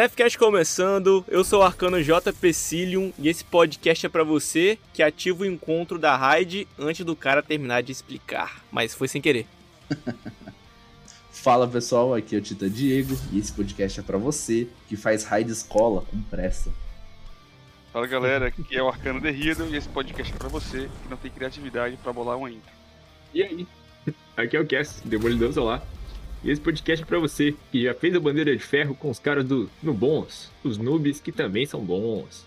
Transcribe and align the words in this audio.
Nefcast 0.00 0.38
começando, 0.38 1.22
eu 1.28 1.44
sou 1.44 1.60
o 1.60 1.62
Arcano 1.62 2.02
JP 2.02 2.54
Cilium 2.54 3.12
e 3.18 3.28
esse 3.28 3.44
podcast 3.44 4.06
é 4.06 4.08
para 4.08 4.24
você 4.24 4.78
que 4.94 5.02
ativa 5.02 5.42
o 5.42 5.46
encontro 5.46 5.98
da 5.98 6.16
raid 6.16 6.66
antes 6.78 7.04
do 7.04 7.14
cara 7.14 7.42
terminar 7.42 7.82
de 7.82 7.92
explicar, 7.92 8.64
mas 8.72 8.94
foi 8.94 9.08
sem 9.08 9.20
querer. 9.20 9.46
Fala 11.30 11.68
pessoal, 11.68 12.14
aqui 12.14 12.34
é 12.34 12.38
o 12.38 12.40
Tita 12.40 12.70
Diego 12.70 13.14
e 13.30 13.38
esse 13.38 13.52
podcast 13.52 14.00
é 14.00 14.02
para 14.02 14.16
você 14.16 14.68
que 14.88 14.96
faz 14.96 15.24
raid 15.24 15.52
escola 15.52 16.00
com 16.10 16.18
pressa. 16.22 16.72
Fala 17.92 18.06
galera, 18.06 18.46
aqui 18.46 18.64
é 18.74 18.82
o 18.82 18.88
Arcano 18.88 19.20
Derrido 19.20 19.68
e 19.68 19.76
esse 19.76 19.90
podcast 19.90 20.32
é 20.32 20.36
pra 20.38 20.48
você 20.48 20.88
que 21.02 21.10
não 21.10 21.18
tem 21.18 21.30
criatividade 21.30 21.98
pra 21.98 22.10
bolar 22.10 22.38
uma 22.38 22.50
intro. 22.50 22.72
E 23.34 23.42
aí? 23.42 23.66
Aqui 24.34 24.56
é 24.56 24.60
o 24.60 24.66
Cass, 24.66 25.02
Demolidor 25.04 25.52
Solar. 25.52 25.82
E 26.42 26.50
esse 26.50 26.60
podcast 26.60 27.02
é 27.02 27.06
pra 27.06 27.18
você 27.18 27.54
que 27.70 27.82
já 27.82 27.94
fez 27.94 28.14
a 28.14 28.20
bandeira 28.20 28.54
de 28.56 28.62
ferro 28.62 28.94
com 28.94 29.10
os 29.10 29.18
caras 29.18 29.44
do 29.44 29.68
No 29.82 29.92
Bons, 29.92 30.50
os 30.64 30.78
noobs 30.78 31.20
que 31.20 31.30
também 31.30 31.66
são 31.66 31.80
bons. 31.80 32.46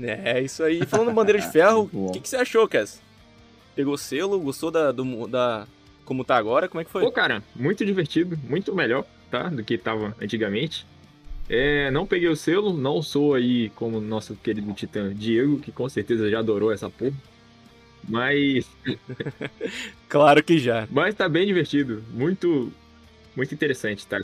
É, 0.00 0.40
isso 0.40 0.62
aí. 0.62 0.84
Falando 0.86 1.12
bandeira 1.12 1.40
de 1.40 1.48
ferro, 1.52 1.90
o 1.92 2.12
que, 2.12 2.20
que, 2.20 2.28
você 2.28 2.36
achou, 2.36 2.66
Cass? 2.66 3.02
Pegou 3.74 3.98
selo? 3.98 4.40
Gostou 4.40 4.70
da, 4.70 4.92
do, 4.92 5.26
da. 5.26 5.66
como 6.04 6.24
tá 6.24 6.36
agora? 6.36 6.68
Como 6.68 6.80
é 6.80 6.84
que 6.84 6.90
foi? 6.90 7.02
Pô, 7.02 7.12
cara, 7.12 7.42
muito 7.54 7.84
divertido, 7.84 8.38
muito 8.48 8.74
melhor, 8.74 9.04
tá? 9.30 9.44
Do 9.48 9.62
que 9.62 9.76
tava 9.76 10.16
antigamente. 10.20 10.86
É, 11.48 11.90
não 11.90 12.06
peguei 12.06 12.28
o 12.28 12.36
selo, 12.36 12.76
não 12.76 13.02
sou 13.02 13.34
aí 13.34 13.70
como 13.70 14.00
nosso 14.00 14.36
querido 14.36 14.70
titã 14.74 15.14
Diego, 15.14 15.58
que 15.58 15.72
com 15.72 15.88
certeza 15.88 16.30
já 16.30 16.38
adorou 16.38 16.72
essa 16.72 16.90
porra. 16.90 17.14
Mas. 18.06 18.68
claro 20.08 20.42
que 20.42 20.58
já. 20.58 20.86
Mas 20.90 21.14
tá 21.14 21.28
bem 21.28 21.46
divertido. 21.46 22.02
Muito, 22.12 22.72
muito 23.36 23.54
interessante, 23.54 24.06
tá? 24.06 24.20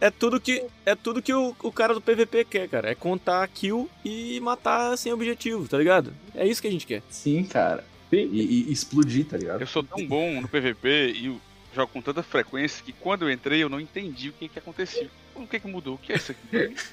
É 0.00 0.10
tudo 0.10 0.40
que, 0.40 0.64
é 0.84 0.94
tudo 0.94 1.22
que 1.22 1.32
o, 1.32 1.54
o 1.62 1.72
cara 1.72 1.94
do 1.94 2.00
PVP 2.00 2.44
quer, 2.44 2.68
cara. 2.68 2.90
É 2.90 2.94
contar 2.94 3.46
kill 3.48 3.88
e 4.04 4.38
matar 4.40 4.96
sem 4.96 5.12
objetivo, 5.12 5.68
tá 5.68 5.78
ligado? 5.78 6.12
É 6.34 6.46
isso 6.46 6.60
que 6.60 6.68
a 6.68 6.70
gente 6.70 6.86
quer. 6.86 7.02
Sim, 7.08 7.44
cara. 7.44 7.84
E, 8.12 8.68
e 8.68 8.72
explodir, 8.72 9.26
tá 9.26 9.36
ligado? 9.36 9.60
Eu 9.60 9.66
sou 9.66 9.82
tão 9.82 10.06
bom 10.06 10.40
no 10.40 10.48
PVP 10.48 11.12
e 11.16 11.40
jogo 11.74 11.92
com 11.92 12.00
tanta 12.00 12.22
frequência 12.22 12.84
que 12.84 12.92
quando 12.92 13.22
eu 13.22 13.32
entrei 13.32 13.62
eu 13.62 13.68
não 13.68 13.80
entendi 13.80 14.28
o 14.28 14.32
que 14.32 14.48
que 14.48 14.58
aconteceu. 14.58 15.08
O 15.34 15.46
que 15.46 15.58
que 15.58 15.66
mudou? 15.66 15.94
O 15.94 15.98
que 15.98 16.12
é 16.12 16.16
isso 16.16 16.32
aqui? 16.32 16.74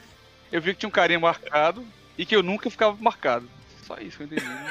Eu 0.51 0.61
vi 0.61 0.73
que 0.73 0.81
tinha 0.81 0.89
um 0.89 0.91
carinha 0.91 1.17
marcado 1.17 1.85
e 2.17 2.25
que 2.25 2.35
eu 2.35 2.43
nunca 2.43 2.69
ficava 2.69 2.97
marcado. 2.99 3.47
Só 3.87 3.97
isso 3.99 4.17
que 4.17 4.23
eu 4.23 4.27
entendi. 4.27 4.45
Né? 4.45 4.69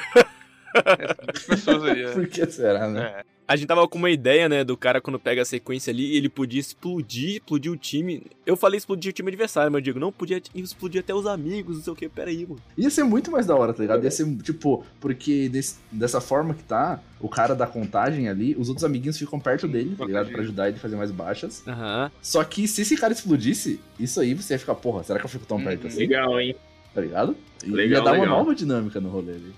Essas 1.33 1.43
pessoas 1.43 1.83
aí, 1.85 2.03
é. 2.03 2.11
Por 2.11 2.27
que 2.27 2.45
será, 2.45 2.87
né? 2.87 3.01
É. 3.01 3.25
A 3.51 3.55
gente 3.57 3.67
tava 3.67 3.85
com 3.85 3.97
uma 3.97 4.09
ideia, 4.09 4.47
né, 4.47 4.63
do 4.63 4.77
cara 4.77 5.01
quando 5.01 5.19
pega 5.19 5.41
a 5.41 5.45
sequência 5.45 5.91
ali, 5.91 6.15
ele 6.15 6.29
podia 6.29 6.61
explodir, 6.61 7.31
explodir 7.31 7.69
o 7.69 7.75
time. 7.75 8.23
Eu 8.45 8.55
falei 8.55 8.77
explodir 8.77 9.09
o 9.09 9.13
time 9.13 9.27
adversário, 9.27 9.69
mas 9.69 9.79
eu 9.79 9.83
digo, 9.83 9.99
não, 9.99 10.09
podia 10.09 10.41
explodir 10.55 11.01
até 11.01 11.13
os 11.13 11.25
amigos, 11.25 11.75
não 11.75 11.83
sei 11.83 11.91
o 11.91 11.95
que, 11.97 12.07
pera 12.07 12.29
aí, 12.29 12.45
mano. 12.47 12.61
Ia 12.77 12.89
ser 12.89 13.03
muito 13.03 13.29
mais 13.29 13.45
da 13.45 13.53
hora, 13.53 13.73
tá 13.73 13.81
ligado? 13.81 14.05
Ia 14.05 14.09
ser, 14.09 14.25
tipo, 14.37 14.85
porque 15.01 15.49
desse, 15.49 15.79
dessa 15.91 16.21
forma 16.21 16.53
que 16.53 16.63
tá, 16.63 17.01
o 17.19 17.27
cara 17.27 17.53
da 17.53 17.67
contagem 17.67 18.29
ali, 18.29 18.55
os 18.57 18.69
outros 18.69 18.85
amiguinhos 18.85 19.17
ficam 19.17 19.37
perto 19.37 19.67
dele, 19.67 19.97
tá 19.97 20.05
ligado? 20.05 20.31
Pra 20.31 20.39
ajudar 20.43 20.69
ele 20.69 20.77
a 20.77 20.79
fazer 20.79 20.95
mais 20.95 21.11
baixas. 21.11 21.61
Uhum. 21.67 22.09
Só 22.21 22.41
que 22.45 22.69
se 22.69 22.83
esse 22.83 22.95
cara 22.95 23.11
explodisse, 23.11 23.81
isso 23.99 24.21
aí 24.21 24.33
você 24.33 24.53
ia 24.53 24.59
ficar, 24.59 24.75
porra, 24.75 25.03
será 25.03 25.19
que 25.19 25.25
eu 25.25 25.29
fico 25.29 25.45
tão 25.45 25.61
perto 25.61 25.87
assim? 25.87 25.99
Legal, 25.99 26.39
hein? 26.39 26.55
Tá 26.95 27.01
ligado? 27.01 27.35
Legal, 27.65 27.85
ia 27.85 28.01
dar 28.01 28.11
legal. 28.11 28.27
uma 28.27 28.37
nova 28.37 28.55
dinâmica 28.55 29.01
no 29.01 29.09
rolê 29.09 29.33
ali. 29.33 29.53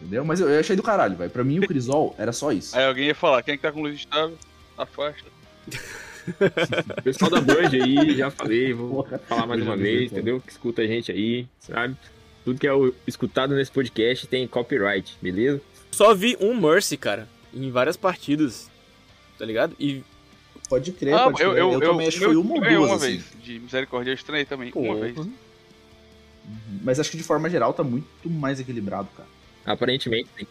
Entendeu? 0.00 0.24
Mas 0.24 0.40
eu, 0.40 0.48
eu 0.48 0.60
achei 0.60 0.74
do 0.76 0.82
caralho, 0.82 1.16
velho. 1.16 1.30
Pra 1.30 1.44
mim, 1.44 1.58
o 1.58 1.66
Crisol 1.66 2.14
era 2.18 2.32
só 2.32 2.50
isso. 2.52 2.76
Aí 2.76 2.84
alguém 2.86 3.06
ia 3.08 3.14
falar, 3.14 3.42
quem 3.42 3.54
é 3.54 3.56
que 3.56 3.62
tá 3.62 3.70
com 3.70 3.82
luz 3.82 3.96
estável? 3.96 4.36
Afasta. 4.78 5.24
O 6.98 7.02
pessoal 7.02 7.30
da 7.30 7.40
Band 7.40 7.68
aí, 7.72 8.16
já 8.16 8.30
falei, 8.30 8.72
vou 8.72 9.02
Porra. 9.04 9.18
falar 9.18 9.46
mais 9.46 9.60
Eu 9.60 9.66
uma 9.66 9.76
vez, 9.76 10.10
entendeu? 10.10 10.40
Que 10.40 10.50
escuta 10.52 10.82
a 10.82 10.86
gente 10.86 11.10
aí, 11.12 11.46
sabe? 11.58 11.96
Tudo 12.44 12.58
que 12.58 12.66
é 12.66 12.72
o- 12.72 12.94
escutado 13.06 13.54
nesse 13.54 13.70
podcast 13.70 14.26
tem 14.26 14.46
copyright, 14.46 15.16
beleza? 15.20 15.60
Só 15.90 16.14
vi 16.14 16.36
um 16.40 16.58
Mercy, 16.58 16.96
cara, 16.96 17.28
em 17.52 17.70
várias 17.70 17.96
partidas, 17.96 18.70
tá 19.38 19.44
ligado? 19.44 19.74
E, 19.78 20.02
Pode 20.68 20.92
crer, 20.92 21.14
Ah, 21.14 21.24
pode 21.24 21.36
crer. 21.38 21.48
eu, 21.48 21.56
eu, 21.56 21.72
eu, 21.72 21.80
também 21.80 22.06
acho 22.06 22.18
que 22.18 22.24
eu 22.24 22.28
foi 22.28 22.36
uma 22.36 22.54
ou 22.54 22.60
duas, 22.60 22.76
uma 22.90 22.94
assim. 22.96 23.06
vez. 23.08 23.24
De 23.42 23.58
misericórdia 23.58 24.10
eu 24.12 24.14
estranhei 24.14 24.44
também. 24.44 24.70
pô, 24.70 24.78
Uma 24.80 24.94
vez. 24.94 25.16
Mas 26.82 27.00
acho 27.00 27.10
que 27.10 27.16
de 27.16 27.22
forma 27.24 27.50
geral 27.50 27.72
tá 27.74 27.82
muito 27.82 28.06
mais 28.30 28.60
equilibrado, 28.60 29.08
cara. 29.16 29.28
Aparentemente 29.72 30.28
tem. 30.36 30.46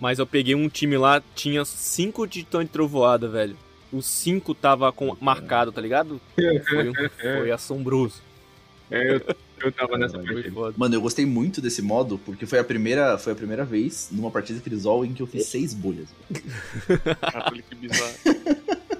mas 0.00 0.18
eu 0.18 0.26
peguei 0.26 0.54
um 0.54 0.68
time 0.68 0.96
lá, 0.96 1.22
tinha 1.34 1.64
cinco 1.64 2.26
titãs 2.26 2.64
de 2.64 2.70
trovoada, 2.70 3.28
velho. 3.28 3.56
Os 3.92 4.06
cinco 4.06 4.54
tava 4.54 4.90
com, 4.92 5.16
marcado, 5.20 5.72
tá 5.72 5.80
ligado? 5.80 6.20
Foi, 6.68 6.88
um- 6.90 6.94
foi 7.38 7.50
assombroso. 7.52 8.22
É, 8.90 9.14
eu, 9.14 9.20
eu 9.62 9.72
tava 9.72 9.96
nessa 9.98 10.14
Foi 10.18 10.24
partida. 10.26 10.52
foda. 10.54 10.74
Mano, 10.76 10.94
eu 10.96 11.00
gostei 11.00 11.24
muito 11.26 11.60
desse 11.60 11.80
modo, 11.82 12.18
porque 12.24 12.44
foi 12.46 12.58
a 12.58 12.64
primeira, 12.64 13.16
foi 13.18 13.32
a 13.32 13.36
primeira 13.36 13.64
vez 13.64 14.08
numa 14.10 14.30
partida 14.30 14.60
Crisol 14.60 15.04
em 15.04 15.12
que 15.12 15.22
eu 15.22 15.26
fiz 15.28 15.46
seis 15.46 15.72
bolhas. 15.74 16.08
Caralho, 17.20 17.62
que 17.62 17.74
bizarro. 17.76 18.12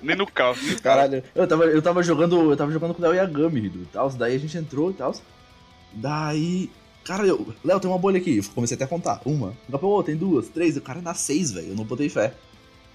nem 0.02 0.14
no 0.16 0.26
carro. 0.26 0.56
Caralho, 0.82 1.22
eu 1.34 1.47
tava, 1.47 1.64
eu 1.66 1.82
tava 1.82 2.02
jogando. 2.02 2.50
Eu 2.50 2.56
tava 2.56 2.70
jogando 2.72 2.94
com 2.94 3.02
o 3.02 3.04
Léo 3.04 3.14
Yagami 3.14 3.66
e 3.66 3.87
tal. 3.92 4.10
Daí 4.10 4.34
a 4.34 4.38
gente 4.38 4.56
entrou 4.56 4.91
e 4.91 4.94
tal. 4.94 5.14
Daí. 5.92 6.70
Cara, 7.05 7.27
eu. 7.27 7.55
Léo, 7.65 7.81
tem 7.81 7.91
uma 7.91 7.99
bolha 7.99 8.19
aqui. 8.19 8.38
Eu 8.38 8.44
comecei 8.55 8.75
até 8.75 8.84
a 8.84 8.88
contar. 8.88 9.21
Uma. 9.25 9.55
Daqui 9.69 9.84
a 9.87 10.03
tem 10.05 10.16
duas, 10.16 10.49
três. 10.49 10.77
O 10.77 10.81
cara 10.81 11.00
dá 11.00 11.15
seis, 11.15 11.50
velho. 11.53 11.69
Eu 11.71 11.75
não 11.77 11.84
botei 11.84 12.09
fé. 12.09 12.34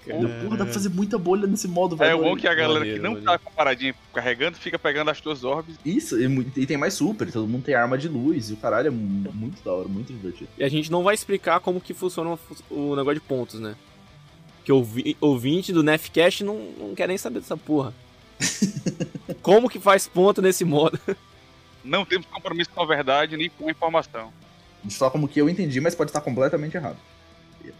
Eu, 0.06 0.20
porra, 0.44 0.56
dá 0.58 0.64
pra 0.64 0.72
fazer 0.72 0.88
muita 0.88 1.18
bolha 1.18 1.48
nesse 1.48 1.66
modo, 1.66 1.96
É 1.96 2.06
velho. 2.06 2.20
o 2.20 2.22
bom 2.22 2.36
que 2.36 2.46
a 2.46 2.54
galera 2.54 2.78
Maneiro, 2.78 2.98
que 2.98 3.02
não 3.02 3.14
maneiro. 3.14 3.32
tá 3.32 3.38
com 3.40 3.50
paradinha 3.50 3.92
carregando 4.14 4.56
fica 4.56 4.78
pegando 4.78 5.10
as 5.10 5.20
tuas 5.20 5.42
orbes. 5.42 5.74
Isso, 5.84 6.16
e, 6.16 6.46
e 6.56 6.64
tem 6.64 6.76
mais 6.76 6.94
super, 6.94 7.28
todo 7.32 7.48
mundo 7.48 7.64
tem 7.64 7.74
arma 7.74 7.98
de 7.98 8.06
luz, 8.08 8.48
e 8.48 8.52
o 8.52 8.56
caralho 8.56 8.86
é 8.86 8.90
mu- 8.90 9.32
muito 9.34 9.60
da 9.64 9.72
hora, 9.72 9.88
muito 9.88 10.12
divertido. 10.12 10.48
E 10.56 10.62
a 10.62 10.68
gente 10.68 10.92
não 10.92 11.02
vai 11.02 11.12
explicar 11.12 11.58
como 11.58 11.80
que 11.80 11.92
funciona 11.92 12.38
o 12.70 12.94
negócio 12.94 13.14
de 13.20 13.26
pontos, 13.26 13.58
né? 13.58 13.74
Que 14.64 14.70
o 14.70 14.76
ouvi- 14.76 15.16
ouvinte 15.20 15.72
do 15.72 15.82
Nefcast 15.82 16.44
não, 16.44 16.56
não 16.78 16.94
quer 16.94 17.08
nem 17.08 17.18
saber 17.18 17.40
dessa 17.40 17.56
porra. 17.56 17.92
como 19.42 19.68
que 19.68 19.80
faz 19.80 20.06
ponto 20.06 20.40
nesse 20.40 20.64
modo? 20.64 20.98
Não 21.86 22.04
temos 22.04 22.26
compromisso 22.26 22.70
com 22.70 22.82
a 22.82 22.86
verdade 22.86 23.36
nem 23.36 23.48
com 23.48 23.68
a 23.68 23.70
informação. 23.70 24.32
Só 24.88 25.08
como 25.10 25.28
que 25.28 25.40
eu 25.40 25.48
entendi, 25.48 25.80
mas 25.80 25.94
pode 25.94 26.10
estar 26.10 26.20
completamente 26.20 26.76
errado. 26.76 26.98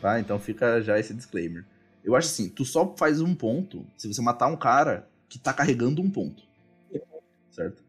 Tá? 0.01 0.19
Então 0.19 0.39
fica 0.39 0.81
já 0.83 0.99
esse 0.99 1.15
disclaimer. 1.15 1.65
Eu 2.05 2.15
acho 2.15 2.29
assim, 2.29 2.49
tu 2.49 2.65
só 2.65 2.95
faz 2.97 3.21
um 3.21 3.35
ponto 3.35 3.85
se 3.97 4.07
você 4.07 4.21
matar 4.23 4.47
um 4.49 4.57
cara 4.57 5.09
que 5.29 5.39
tá 5.39 5.53
carregando 5.53 6.01
um 6.01 6.11
ponto. 6.11 6.43
Certo? 7.51 7.83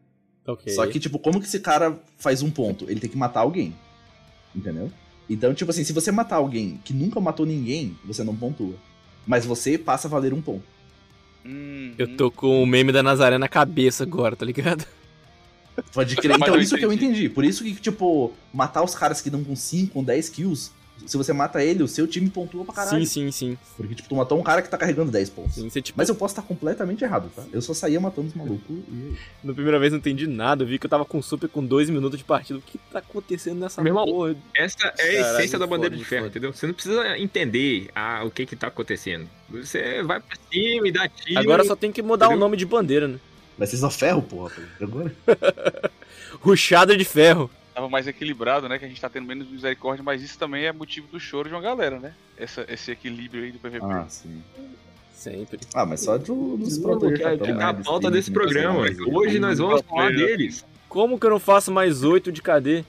Ok. 0.46 0.72
Só 0.72 0.86
que, 0.86 0.98
tipo, 0.98 1.18
como 1.18 1.40
que 1.40 1.46
esse 1.46 1.60
cara 1.60 1.98
faz 2.16 2.42
um 2.42 2.50
ponto? 2.50 2.90
Ele 2.90 3.00
tem 3.00 3.10
que 3.10 3.16
matar 3.18 3.40
alguém. 3.40 3.74
Entendeu? 4.54 4.90
Então, 5.28 5.52
tipo 5.52 5.70
assim, 5.70 5.84
se 5.84 5.92
você 5.92 6.10
matar 6.10 6.36
alguém 6.36 6.80
que 6.84 6.94
nunca 6.94 7.20
matou 7.20 7.44
ninguém, 7.44 7.96
você 8.04 8.24
não 8.24 8.34
pontua. 8.34 8.74
Mas 9.26 9.44
você 9.44 9.76
passa 9.76 10.08
a 10.08 10.10
valer 10.10 10.32
um 10.32 10.40
ponto. 10.40 10.64
Hum, 11.44 11.92
Eu 11.98 12.16
tô 12.16 12.30
com 12.30 12.62
o 12.62 12.66
meme 12.66 12.92
da 12.92 13.02
Nazaré 13.02 13.36
na 13.36 13.48
cabeça 13.48 14.04
agora, 14.04 14.34
tá 14.34 14.44
ligado? 14.46 14.86
Pode 15.92 16.14
crer. 16.16 16.36
Então, 16.36 16.58
isso 16.58 16.76
que 16.76 16.84
eu 16.84 16.92
entendi. 16.92 17.28
Por 17.28 17.44
isso 17.44 17.62
que, 17.64 17.74
tipo, 17.74 18.32
matar 18.52 18.82
os 18.82 18.94
caras 18.94 19.20
que 19.20 19.30
dão 19.30 19.42
com 19.44 19.54
5, 19.56 19.92
com 19.92 20.02
10 20.04 20.28
kills, 20.30 20.70
se 21.06 21.16
você 21.16 21.32
mata 21.32 21.62
ele, 21.62 21.82
o 21.82 21.88
seu 21.88 22.08
time 22.08 22.28
pontua 22.28 22.64
pra 22.64 22.74
caralho. 22.74 22.98
Sim, 23.06 23.30
sim, 23.30 23.30
sim. 23.30 23.58
Porque, 23.76 23.94
tipo, 23.94 24.08
tu 24.08 24.16
matou 24.16 24.36
um 24.38 24.42
cara 24.42 24.60
que 24.60 24.68
tá 24.68 24.76
carregando 24.76 25.12
10 25.12 25.30
pontos. 25.30 25.54
sim 25.54 25.70
você, 25.70 25.80
tipo, 25.80 25.96
Mas 25.96 26.08
eu 26.08 26.14
posso 26.16 26.32
estar 26.32 26.42
completamente 26.42 27.04
errado, 27.04 27.30
tá? 27.34 27.44
Eu 27.52 27.62
só 27.62 27.72
saía 27.72 28.00
matando 28.00 28.26
os 28.28 28.34
malucos 28.34 28.68
e. 28.68 29.14
na 29.44 29.54
primeira 29.54 29.78
vez 29.78 29.92
não 29.92 29.98
entendi 30.00 30.26
nada. 30.26 30.64
Eu 30.64 30.66
vi 30.66 30.76
que 30.76 30.86
eu 30.86 30.90
tava 30.90 31.04
com 31.04 31.22
super 31.22 31.48
com 31.48 31.64
dois 31.64 31.88
minutos 31.88 32.18
de 32.18 32.24
partida. 32.24 32.58
O 32.58 32.62
que 32.62 32.78
tá 32.92 32.98
acontecendo 32.98 33.60
nessa 33.60 33.80
Meu 33.80 33.90
irmão, 33.92 34.04
porra? 34.06 34.34
Essa 34.56 34.76
é 34.82 34.88
a 34.88 34.92
Caralho, 34.92 35.36
essência 35.38 35.58
da 35.58 35.66
bandeira 35.68 35.94
foda, 35.94 36.02
de 36.02 36.08
ferro, 36.08 36.22
foda. 36.24 36.30
entendeu? 36.30 36.52
Você 36.52 36.66
não 36.66 36.74
precisa 36.74 37.16
entender 37.18 37.88
ah, 37.94 38.22
o 38.24 38.30
que 38.30 38.44
que 38.44 38.56
tá 38.56 38.66
acontecendo. 38.66 39.28
Você 39.50 40.02
vai 40.02 40.18
pra 40.20 40.36
cima 40.52 40.88
e 40.88 40.92
dá 40.92 41.08
tiro. 41.08 41.38
Agora 41.38 41.64
só 41.64 41.76
tem 41.76 41.92
que 41.92 42.02
mudar 42.02 42.26
o 42.26 42.30
Entendeu? 42.32 42.40
nome 42.40 42.56
de 42.56 42.66
bandeira, 42.66 43.06
né? 43.06 43.18
Vai 43.58 43.66
ser 43.66 43.76
só 43.76 43.90
ferro, 43.90 44.22
porra. 44.22 44.50
pô. 44.50 44.84
Agora. 44.84 45.12
Ruchada 46.40 46.96
de 46.96 47.04
ferro. 47.04 47.50
Tava 47.74 47.88
mais 47.88 48.06
equilibrado, 48.06 48.68
né? 48.68 48.78
Que 48.78 48.84
a 48.84 48.88
gente 48.88 49.00
tá 49.00 49.08
tendo 49.08 49.26
menos 49.26 49.50
misericórdia, 49.50 50.02
mas 50.02 50.22
isso 50.22 50.38
também 50.38 50.64
é 50.64 50.72
motivo 50.72 51.08
do 51.08 51.18
choro 51.18 51.48
de 51.48 51.54
uma 51.54 51.60
galera, 51.60 51.98
né? 51.98 52.14
Essa, 52.36 52.64
esse 52.68 52.90
equilíbrio 52.92 53.42
aí 53.42 53.52
do 53.52 53.58
PVP. 53.58 53.84
Ah, 53.84 54.06
sim. 54.08 54.42
Sempre. 55.12 55.58
Ah, 55.74 55.84
mas 55.84 56.00
só 56.00 56.16
do, 56.16 56.56
dos 56.56 56.78
produtores 56.78 57.18
que 57.18 57.24
é, 57.24 57.36
né? 57.36 57.54
tá 57.54 57.68
a 57.70 57.74
pauta 57.74 58.10
desse 58.10 58.30
programa. 58.30 58.80
mais. 58.80 58.98
Hoje 59.00 59.40
nós 59.40 59.58
vamos 59.58 59.82
falar 59.82 60.10
deles. 60.10 60.64
Como 60.88 61.18
que 61.18 61.26
eu 61.26 61.30
não 61.30 61.40
faço 61.40 61.72
mais 61.72 62.04
oito 62.04 62.30
de 62.30 62.40
KD? 62.40 62.84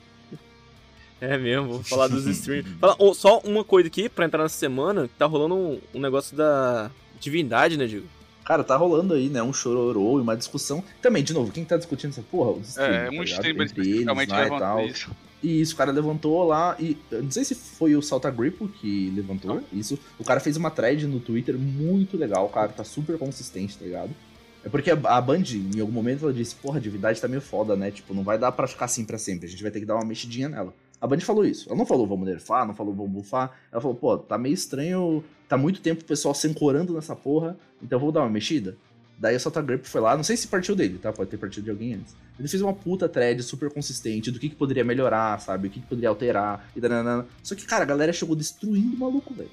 É 1.20 1.38
mesmo, 1.38 1.68
vou 1.68 1.84
falar 1.84 2.08
dos 2.08 2.26
streams. 2.28 2.70
Fala, 2.80 2.96
oh, 3.00 3.14
só 3.14 3.40
uma 3.40 3.64
coisa 3.64 3.88
aqui, 3.88 4.08
pra 4.08 4.26
entrar 4.26 4.44
nessa 4.44 4.58
semana, 4.58 5.08
que 5.08 5.16
tá 5.16 5.26
rolando 5.26 5.56
um, 5.56 5.82
um 5.94 6.00
negócio 6.00 6.38
da 6.38 6.90
divindade, 7.20 7.78
né, 7.78 7.88
Digo? 7.88 8.08
Cara, 8.50 8.64
tá 8.64 8.76
rolando 8.76 9.14
aí, 9.14 9.30
né? 9.30 9.44
Um 9.44 9.54
chororô 9.54 10.18
e 10.18 10.24
uma 10.24 10.36
discussão. 10.36 10.84
Também, 11.04 11.24
de 11.24 11.34
novo, 11.34 11.52
quem 11.52 11.64
tá 11.64 11.78
discutindo 11.78 12.10
essa 12.10 12.24
porra? 12.24 12.54
Os 12.54 12.76
É, 12.80 13.06
streamers, 13.06 13.14
um 13.14 13.18
tá 13.18 13.24
streamer 13.24 13.66
especificamente 13.68 14.30
lá 14.32 14.46
e 14.48 14.50
tal. 14.50 14.86
isso. 14.88 15.12
E 15.44 15.62
isso, 15.62 15.76
o 15.76 15.78
cara 15.78 15.92
levantou 15.92 16.44
lá 16.48 16.76
e. 16.80 16.98
Não 17.12 17.30
sei 17.30 17.44
se 17.44 17.54
foi 17.54 17.96
o 17.96 18.02
Salta 18.02 18.32
Grippo 18.32 18.68
que 18.68 19.14
levantou 19.16 19.62
isso. 19.72 20.00
O 20.18 20.24
cara 20.24 20.40
fez 20.40 20.58
uma 20.58 20.72
thread 20.72 21.06
no 21.06 21.20
Twitter 21.20 21.60
muito 21.60 22.18
legal, 22.18 22.48
o 22.48 22.50
cara 22.50 22.70
tá 22.70 22.84
super 22.84 23.20
consistente, 23.20 23.78
tá 23.78 23.86
ligado? 23.86 24.10
É 24.66 24.68
porque 24.68 24.90
a, 24.90 24.96
a 24.96 25.22
Band, 25.22 25.44
em 25.54 25.80
algum 25.80 25.94
momento, 25.94 26.24
ela 26.26 26.34
disse, 26.34 26.56
porra, 26.56 26.80
a 26.80 26.82
divindade 26.82 27.22
tá 27.22 27.28
meio 27.28 27.42
foda, 27.42 27.76
né? 27.76 27.92
Tipo, 27.92 28.16
não 28.16 28.24
vai 28.24 28.40
dar 28.40 28.52
pra 28.52 28.68
ficar 28.68 28.86
assim 28.86 29.06
pra 29.06 29.20
sempre, 29.20 29.46
a 29.46 29.50
gente 29.50 29.62
vai 29.62 29.72
ter 29.72 29.80
que 29.80 29.86
dar 29.86 29.94
uma 29.94 30.06
mexidinha 30.06 30.50
nela. 30.50 30.74
A 31.02 31.08
Band 31.08 31.20
falou 31.22 31.46
isso. 31.46 31.70
Ela 31.70 31.78
não 31.78 31.86
falou 31.86 32.06
vamos 32.06 32.28
nerfar, 32.28 32.68
não 32.68 32.74
falou 32.74 32.94
vamos 32.94 33.12
bufar. 33.12 33.58
Ela 33.72 33.82
falou, 33.82 33.96
pô, 33.96 34.18
tá 34.18 34.38
meio 34.38 34.54
estranho, 34.54 35.24
tá 35.48 35.58
muito 35.58 35.82
tempo 35.82 36.02
o 36.02 36.06
pessoal 36.06 36.34
se 36.34 36.48
ancorando 36.48 36.94
nessa 36.94 37.16
porra, 37.16 37.58
então 37.82 38.00
vou 38.00 38.12
dar 38.12 38.22
uma 38.22 38.30
mexida. 38.30 38.78
Daí 39.18 39.36
o 39.36 39.40
Sota 39.40 39.62
Grip 39.62 39.86
foi 39.86 40.00
lá, 40.00 40.16
não 40.16 40.24
sei 40.24 40.38
se 40.38 40.48
partiu 40.48 40.76
dele, 40.76 40.98
tá? 40.98 41.12
Pode 41.12 41.30
ter 41.30 41.38
partido 41.38 41.66
de 41.66 41.70
alguém 41.70 41.96
antes. 41.96 42.16
Ele 42.40 42.48
fez 42.48 42.62
uma 42.62 42.74
puta 42.74 43.10
thread 43.10 43.44
super 43.44 43.70
consistente 43.70 44.32
do 44.32 44.40
que, 44.40 44.48
que 44.48 44.56
poderia 44.56 44.84
melhorar, 44.84 45.38
sabe? 45.42 45.68
O 45.68 45.72
que, 45.72 45.82
que 45.82 45.88
poderia 45.88 46.08
alterar 46.08 46.72
e. 46.74 46.80
Só 47.44 47.54
que, 47.54 47.66
cara, 47.66 47.84
a 47.84 47.88
galera 47.88 48.14
chegou 48.14 48.34
destruindo 48.34 48.96
o 48.96 49.00
maluco, 49.00 49.34
velho. 49.34 49.50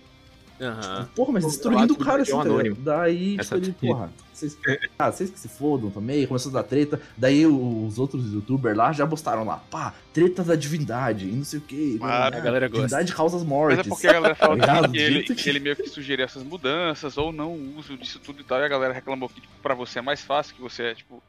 Aham. 0.61 1.09
Porra, 1.15 1.33
mas 1.33 1.45
destruindo 1.45 1.93
o 1.95 1.99
cara 1.99 2.23
assim, 2.23 2.33
tá? 2.33 2.45
Daí, 2.79 3.37
tipo, 3.37 3.55
ele, 3.57 3.73
porra, 3.73 4.11
vocês, 4.33 4.59
ah, 4.99 5.11
vocês 5.13 5.29
que 5.31 5.39
se 5.39 5.49
fodam 5.49 5.91
também, 5.91 6.27
começou 6.27 6.51
a 6.51 6.55
dar 6.55 6.63
treta. 6.63 7.01
Daí 7.17 7.47
os 7.47 7.99
outros 7.99 8.33
youtubers 8.33 8.77
lá 8.77 8.91
já 8.93 9.07
postaram 9.07 9.45
lá, 9.45 9.59
pá, 9.71 9.93
treta 10.15 10.43
da 10.43 10.55
divindade, 10.55 11.27
e 11.27 11.33
não 11.33 11.45
sei 11.45 11.59
o 11.59 11.63
que. 11.63 11.99
Ah, 12.03 12.27
a 12.29 12.31
galera 12.31 12.69
gosta. 12.69 12.87
Divindade 12.87 13.15
causa 13.15 13.37
as 13.37 13.43
Mas 13.43 13.49
mortes. 13.51 13.79
é 13.81 13.83
porque 13.89 14.07
a 14.09 14.13
galera 14.15 14.35
fala 14.35 14.57
Tá 14.65 14.89
que, 14.89 14.97
ele, 14.99 15.23
que- 15.25 15.35
que 15.35 15.49
ele 15.49 15.61
meio 15.61 15.77
que 15.77 15.89
sugeriu 15.89 16.25
essas 16.25 16.43
mudanças 16.43 17.19
ou 17.19 17.33
não 17.33 17.53
o 17.53 17.79
uso 17.79 17.97
disso 17.99 18.19
tudo 18.19 18.41
e 18.41 18.45
tal. 18.45 18.59
E 18.61 18.65
a 18.65 18.69
galera 18.69 18.95
reclamou 18.95 19.29
que 19.29 19.41
tipo, 19.41 19.53
pra 19.63 19.75
você 19.75 19.99
é 19.99 20.03
mais 20.03 20.23
fácil, 20.23 20.55
que 20.55 20.63
você 20.63 20.85
é 20.85 20.95
tipo 20.95 21.23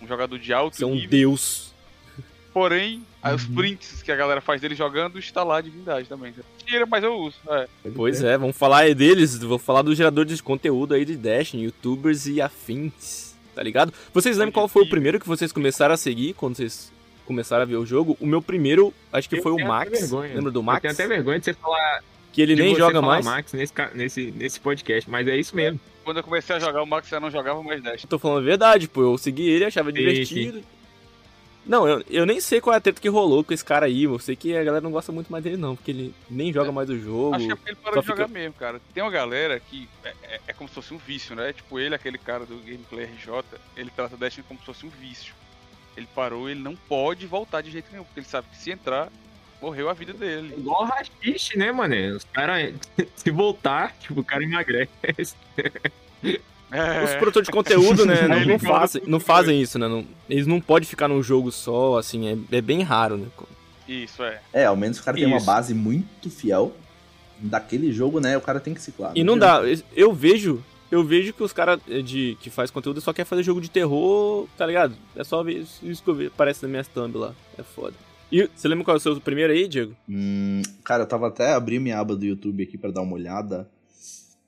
um 0.00 0.06
jogador 0.06 0.38
de 0.38 0.52
alto 0.52 0.76
Você 0.76 0.84
é 0.84 0.86
um 0.86 0.94
nível. 0.94 1.10
deus. 1.10 1.74
Porém, 2.52 3.02
aí 3.22 3.34
os 3.34 3.44
Uhum. 3.46 3.54
prints 3.54 4.02
que 4.02 4.10
a 4.10 4.16
galera 4.16 4.40
faz 4.40 4.60
dele 4.60 4.74
jogando 4.74 5.18
está 5.18 5.44
lá 5.44 5.58
a 5.58 5.60
divindade 5.60 6.08
também. 6.08 6.34
Tira, 6.64 6.86
mas 6.86 7.04
eu 7.04 7.14
uso. 7.14 7.36
É. 7.48 7.66
Pois 7.94 8.22
é, 8.22 8.36
vamos 8.38 8.56
falar 8.56 8.78
aí 8.80 8.94
deles, 8.94 9.38
vou 9.38 9.58
falar 9.58 9.82
dos 9.82 9.96
geradores 9.96 10.36
de 10.36 10.42
conteúdo 10.42 10.94
aí 10.94 11.04
de 11.04 11.16
Destiny, 11.16 11.64
youtubers 11.64 12.26
e 12.26 12.40
afins, 12.40 13.34
tá 13.54 13.62
ligado? 13.62 13.92
Vocês 14.12 14.36
lembram 14.36 14.52
qual 14.52 14.68
foi 14.68 14.82
o 14.84 14.88
primeiro 14.88 15.20
que 15.20 15.28
vocês 15.28 15.52
começaram 15.52 15.94
a 15.94 15.96
seguir 15.98 16.34
quando 16.34 16.56
vocês 16.56 16.92
começaram 17.26 17.62
a 17.62 17.66
ver 17.66 17.76
o 17.76 17.86
jogo? 17.86 18.16
O 18.20 18.26
meu 18.26 18.40
primeiro, 18.42 18.92
acho 19.12 19.28
que 19.28 19.36
Eu 19.36 19.42
foi 19.42 19.52
o 19.52 19.64
Max, 19.66 20.10
lembra 20.10 20.50
do 20.50 20.58
Eu 20.60 20.62
Max? 20.62 20.80
tenho 20.80 20.92
até 20.94 21.06
vergonha 21.06 21.38
de 21.38 21.44
você 21.44 21.54
falar. 21.54 22.02
Que 22.32 22.42
ele 22.42 22.54
de 22.54 22.62
nem 22.62 22.74
você 22.74 22.80
joga 22.80 23.00
falar 23.00 23.06
mais. 23.14 23.24
Max 23.26 23.52
nesse, 23.52 23.72
nesse, 23.94 24.30
nesse 24.36 24.60
podcast, 24.60 25.08
mas 25.10 25.26
é 25.28 25.36
isso 25.36 25.54
mesmo. 25.54 25.78
Quando 26.04 26.18
eu 26.18 26.22
comecei 26.24 26.56
a 26.56 26.58
jogar, 26.58 26.82
o 26.82 26.86
Max 26.86 27.08
já 27.08 27.20
não 27.20 27.30
jogava 27.30 27.62
mais 27.62 27.82
Dash. 27.82 28.02
Eu 28.04 28.08
tô 28.08 28.18
falando 28.18 28.38
a 28.38 28.42
verdade, 28.42 28.88
pô, 28.88 29.02
eu 29.02 29.18
segui 29.18 29.48
ele, 29.48 29.64
achava 29.66 29.90
Sim, 29.90 29.96
divertido. 29.98 30.62
Não, 31.68 31.86
eu, 31.86 32.02
eu 32.08 32.24
nem 32.24 32.40
sei 32.40 32.60
qual 32.62 32.72
é 32.72 32.78
a 32.78 32.80
treta 32.80 32.98
que 32.98 33.08
rolou 33.10 33.44
com 33.44 33.52
esse 33.52 33.62
cara 33.64 33.84
aí, 33.84 34.04
eu 34.04 34.18
sei 34.18 34.34
que 34.34 34.56
a 34.56 34.64
galera 34.64 34.80
não 34.82 34.90
gosta 34.90 35.12
muito 35.12 35.30
mais 35.30 35.44
dele 35.44 35.58
não, 35.58 35.76
porque 35.76 35.90
ele 35.90 36.14
nem 36.30 36.50
joga 36.50 36.72
mais 36.72 36.88
o 36.88 36.98
jogo. 36.98 37.34
Acho 37.36 37.44
que 37.46 37.52
é 37.52 37.54
porque 37.56 37.70
ele 37.72 37.76
parou 37.76 38.00
de 38.00 38.06
jogar 38.08 38.26
fica- 38.26 38.38
mesmo, 38.40 38.54
cara. 38.54 38.80
Tem 38.94 39.02
uma 39.02 39.10
galera 39.12 39.60
que 39.60 39.86
é, 40.02 40.14
é- 40.22 40.40
é 40.48 40.52
como 40.54 40.66
se 40.66 40.74
fosse 40.74 40.94
um 40.94 40.98
vício, 40.98 41.36
né? 41.36 41.52
Tipo, 41.52 41.78
ele, 41.78 41.94
aquele 41.94 42.16
cara 42.16 42.46
do 42.46 42.56
Gameplay 42.56 43.04
RJ, 43.04 43.44
ele 43.76 43.90
trata 43.94 44.14
o 44.14 44.18
Destiny 44.18 44.46
como 44.48 44.58
se 44.60 44.64
fosse 44.66 44.86
um 44.86 44.88
vício. 44.88 45.34
Ele 45.94 46.08
parou, 46.14 46.48
ele 46.48 46.60
não 46.60 46.74
pode 46.74 47.26
voltar 47.26 47.60
de 47.60 47.70
jeito 47.70 47.88
nenhum, 47.92 48.04
porque 48.04 48.20
ele 48.20 48.26
sabe 48.26 48.48
que 48.48 48.56
se 48.56 48.70
entrar, 48.70 49.10
morreu 49.60 49.90
a 49.90 49.92
vida 49.92 50.14
dele. 50.14 50.54
Igual 50.56 50.84
o 50.84 50.86
Rachixe, 50.86 51.58
né, 51.58 51.70
mano? 51.70 51.94
Os 52.16 52.24
caras, 52.24 52.72
se 53.14 53.30
voltar, 53.30 53.94
tipo, 53.98 54.20
o 54.20 54.24
cara 54.24 54.42
emagrece. 54.42 55.34
É. 56.70 57.04
Os 57.04 57.14
produtores 57.14 57.46
de 57.46 57.52
conteúdo, 57.52 58.04
né, 58.04 58.26
não, 58.28 58.36
ele 58.36 58.46
não 58.52 58.58
fazem, 58.58 59.00
tudo 59.00 59.10
não 59.10 59.20
fazem 59.20 59.60
isso, 59.60 59.78
né? 59.78 59.88
não- 59.88 60.04
eles 60.28 60.46
não 60.46 60.60
podem 60.60 60.86
ficar 60.88 61.08
num 61.08 61.22
jogo 61.22 61.50
só, 61.50 61.98
assim, 61.98 62.28
é, 62.28 62.56
é 62.58 62.60
bem 62.60 62.82
raro, 62.82 63.16
né? 63.16 63.26
Isso, 63.88 64.22
é. 64.22 64.40
É, 64.52 64.64
ao 64.66 64.76
menos 64.76 64.98
o 64.98 65.02
cara 65.02 65.16
tem 65.16 65.26
uma 65.26 65.40
base 65.40 65.72
muito 65.72 66.28
fiel 66.28 66.76
daquele 67.38 67.90
jogo, 67.92 68.20
né? 68.20 68.36
O 68.36 68.40
cara 68.40 68.60
tem 68.60 68.74
que 68.74 68.82
ciclar. 68.82 69.12
E 69.14 69.24
não 69.24 69.38
dá, 69.38 69.62
eu 69.96 70.12
vejo, 70.12 70.62
eu 70.90 71.02
vejo 71.02 71.32
que 71.32 71.42
os 71.42 71.52
caras 71.52 71.80
de 72.04 72.36
que 72.40 72.50
faz 72.50 72.70
conteúdo 72.70 73.00
só 73.00 73.12
quer 73.12 73.24
fazer 73.24 73.42
jogo 73.42 73.60
de 73.62 73.70
terror, 73.70 74.46
tá 74.58 74.66
ligado? 74.66 74.94
É 75.16 75.24
só 75.24 75.42
ver 75.42 75.64
isso 75.82 76.02
que 76.02 76.10
eu 76.10 76.14
vejo, 76.14 76.32
parece 76.36 76.62
na 76.62 76.68
minha 76.68 76.84
thumb 76.84 77.16
lá, 77.16 77.32
é 77.56 77.62
foda. 77.62 77.94
E 78.30 78.46
você 78.54 78.68
lembra 78.68 78.84
qual 78.84 78.94
é 78.94 78.98
o 78.98 79.00
seu 79.00 79.18
primeiro 79.20 79.52
aí, 79.54 79.66
Diego? 79.66 79.94
Hum, 80.06 80.60
cara, 80.84 81.04
eu 81.04 81.06
tava 81.06 81.28
até 81.28 81.54
abrindo 81.54 81.80
minha 81.82 81.98
aba 81.98 82.14
do 82.14 82.26
YouTube 82.26 82.62
aqui 82.62 82.76
pra 82.76 82.90
dar 82.90 83.00
uma 83.00 83.14
olhada. 83.14 83.66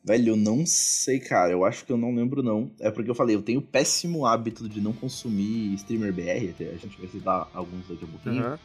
Velho, 0.02 0.30
eu 0.30 0.36
não 0.36 0.64
sei, 0.64 1.20
cara. 1.20 1.52
Eu 1.52 1.64
acho 1.64 1.84
que 1.84 1.92
eu 1.92 1.96
não 1.96 2.14
lembro, 2.14 2.42
não. 2.42 2.70
É 2.80 2.90
porque 2.90 3.10
eu 3.10 3.14
falei, 3.14 3.36
eu 3.36 3.42
tenho 3.42 3.60
o 3.60 3.62
péssimo 3.62 4.24
hábito 4.24 4.68
de 4.68 4.80
não 4.80 4.92
consumir 4.92 5.74
streamer 5.74 6.12
BR. 6.12 6.50
Até 6.50 6.70
a 6.70 6.76
gente 6.76 6.98
vai 6.98 7.08
citar 7.08 7.48
alguns 7.52 7.86
daqui 7.88 8.04
a 8.04 8.08
pouquinho. 8.08 8.44
Aham. 8.44 8.58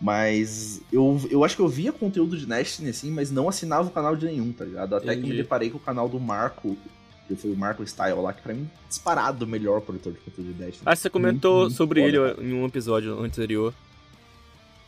Mas 0.00 0.80
eu, 0.90 1.20
eu 1.30 1.44
acho 1.44 1.54
que 1.54 1.60
eu 1.60 1.68
via 1.68 1.92
conteúdo 1.92 2.36
de 2.36 2.46
Destiny, 2.46 2.88
assim, 2.88 3.10
mas 3.10 3.30
não 3.30 3.48
assinava 3.50 3.88
o 3.88 3.90
canal 3.90 4.16
de 4.16 4.24
nenhum, 4.24 4.50
tá 4.50 4.64
ligado? 4.64 4.96
Até 4.96 5.08
que 5.08 5.12
Entendi. 5.18 5.30
me 5.32 5.36
deparei 5.36 5.68
com 5.68 5.76
o 5.76 5.80
canal 5.80 6.08
do 6.08 6.18
Marco, 6.18 6.74
que 7.28 7.36
foi 7.36 7.52
o 7.52 7.56
Marco 7.56 7.86
Style 7.86 8.18
lá, 8.18 8.32
que 8.32 8.40
pra 8.40 8.54
mim, 8.54 8.68
disparado 8.88 9.44
o 9.44 9.48
melhor 9.48 9.82
produtor 9.82 10.14
de 10.14 10.20
conteúdo 10.20 10.54
de 10.54 10.54
Destiny. 10.54 10.86
Que 10.86 10.96
você 10.96 11.10
comentou 11.10 11.60
Muito, 11.62 11.74
sobre 11.74 12.02
ele 12.02 12.16
cara. 12.16 12.42
em 12.42 12.54
um 12.54 12.64
episódio 12.64 13.20
anterior. 13.22 13.74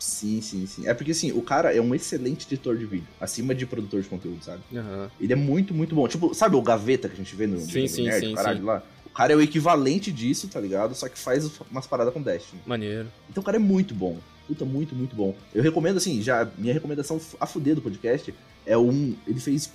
Sim, 0.02 0.40
sim, 0.40 0.66
sim. 0.66 0.88
É 0.88 0.93
porque, 0.93 1.12
assim, 1.12 1.31
o 1.31 1.40
cara 1.40 1.72
é 1.72 1.81
um 1.81 1.94
excelente 1.94 2.44
editor 2.49 2.76
de 2.76 2.84
vídeo, 2.84 3.06
acima 3.20 3.54
de 3.54 3.64
produtor 3.64 4.02
de 4.02 4.08
conteúdo, 4.08 4.44
sabe? 4.44 4.60
Aham. 4.75 5.08
Ele 5.20 5.32
é 5.32 5.37
muito, 5.37 5.72
muito 5.72 5.94
bom. 5.94 6.08
Tipo, 6.08 6.34
sabe 6.34 6.56
o 6.56 6.62
Gaveta 6.62 7.08
que 7.08 7.14
a 7.14 7.16
gente 7.16 7.37
vê 7.37 7.46
no 7.46 7.60
Sim, 7.60 7.87
sim, 7.87 8.06
Nerd, 8.06 8.26
sim, 8.26 8.34
caralho, 8.34 8.58
sim. 8.58 8.64
lá? 8.64 8.82
O 9.06 9.10
cara 9.10 9.32
é 9.32 9.37
o 9.37 9.40
equivalente 9.40 10.10
disso, 10.10 10.49
tá 10.49 10.58
ligado? 10.58 10.93
Só 10.96 11.08
que 11.08 11.16
faz 11.16 11.49
umas 11.70 11.87
paradas 11.87 12.12
com 12.12 12.20
Destiny. 12.20 12.60
Maneiro. 12.66 13.06
Então 13.31 13.43
o 13.43 13.44
cara 13.44 13.58
é 13.58 13.60
muito 13.60 13.94
bom. 13.94 14.19
Puta, 14.49 14.64
muito, 14.64 14.93
muito 14.93 15.14
bom. 15.14 15.37
Eu 15.54 15.62
recomendo, 15.62 15.99
assim, 15.99 16.20
já. 16.20 16.50
Minha 16.58 16.75
recomendação 16.75 17.20
a 17.38 17.46
fuder 17.46 17.76
do 17.76 17.81
podcast 17.81 18.34
é 18.66 18.76
um. 18.76 19.14
Ele 19.25 19.38
fez 19.38 19.70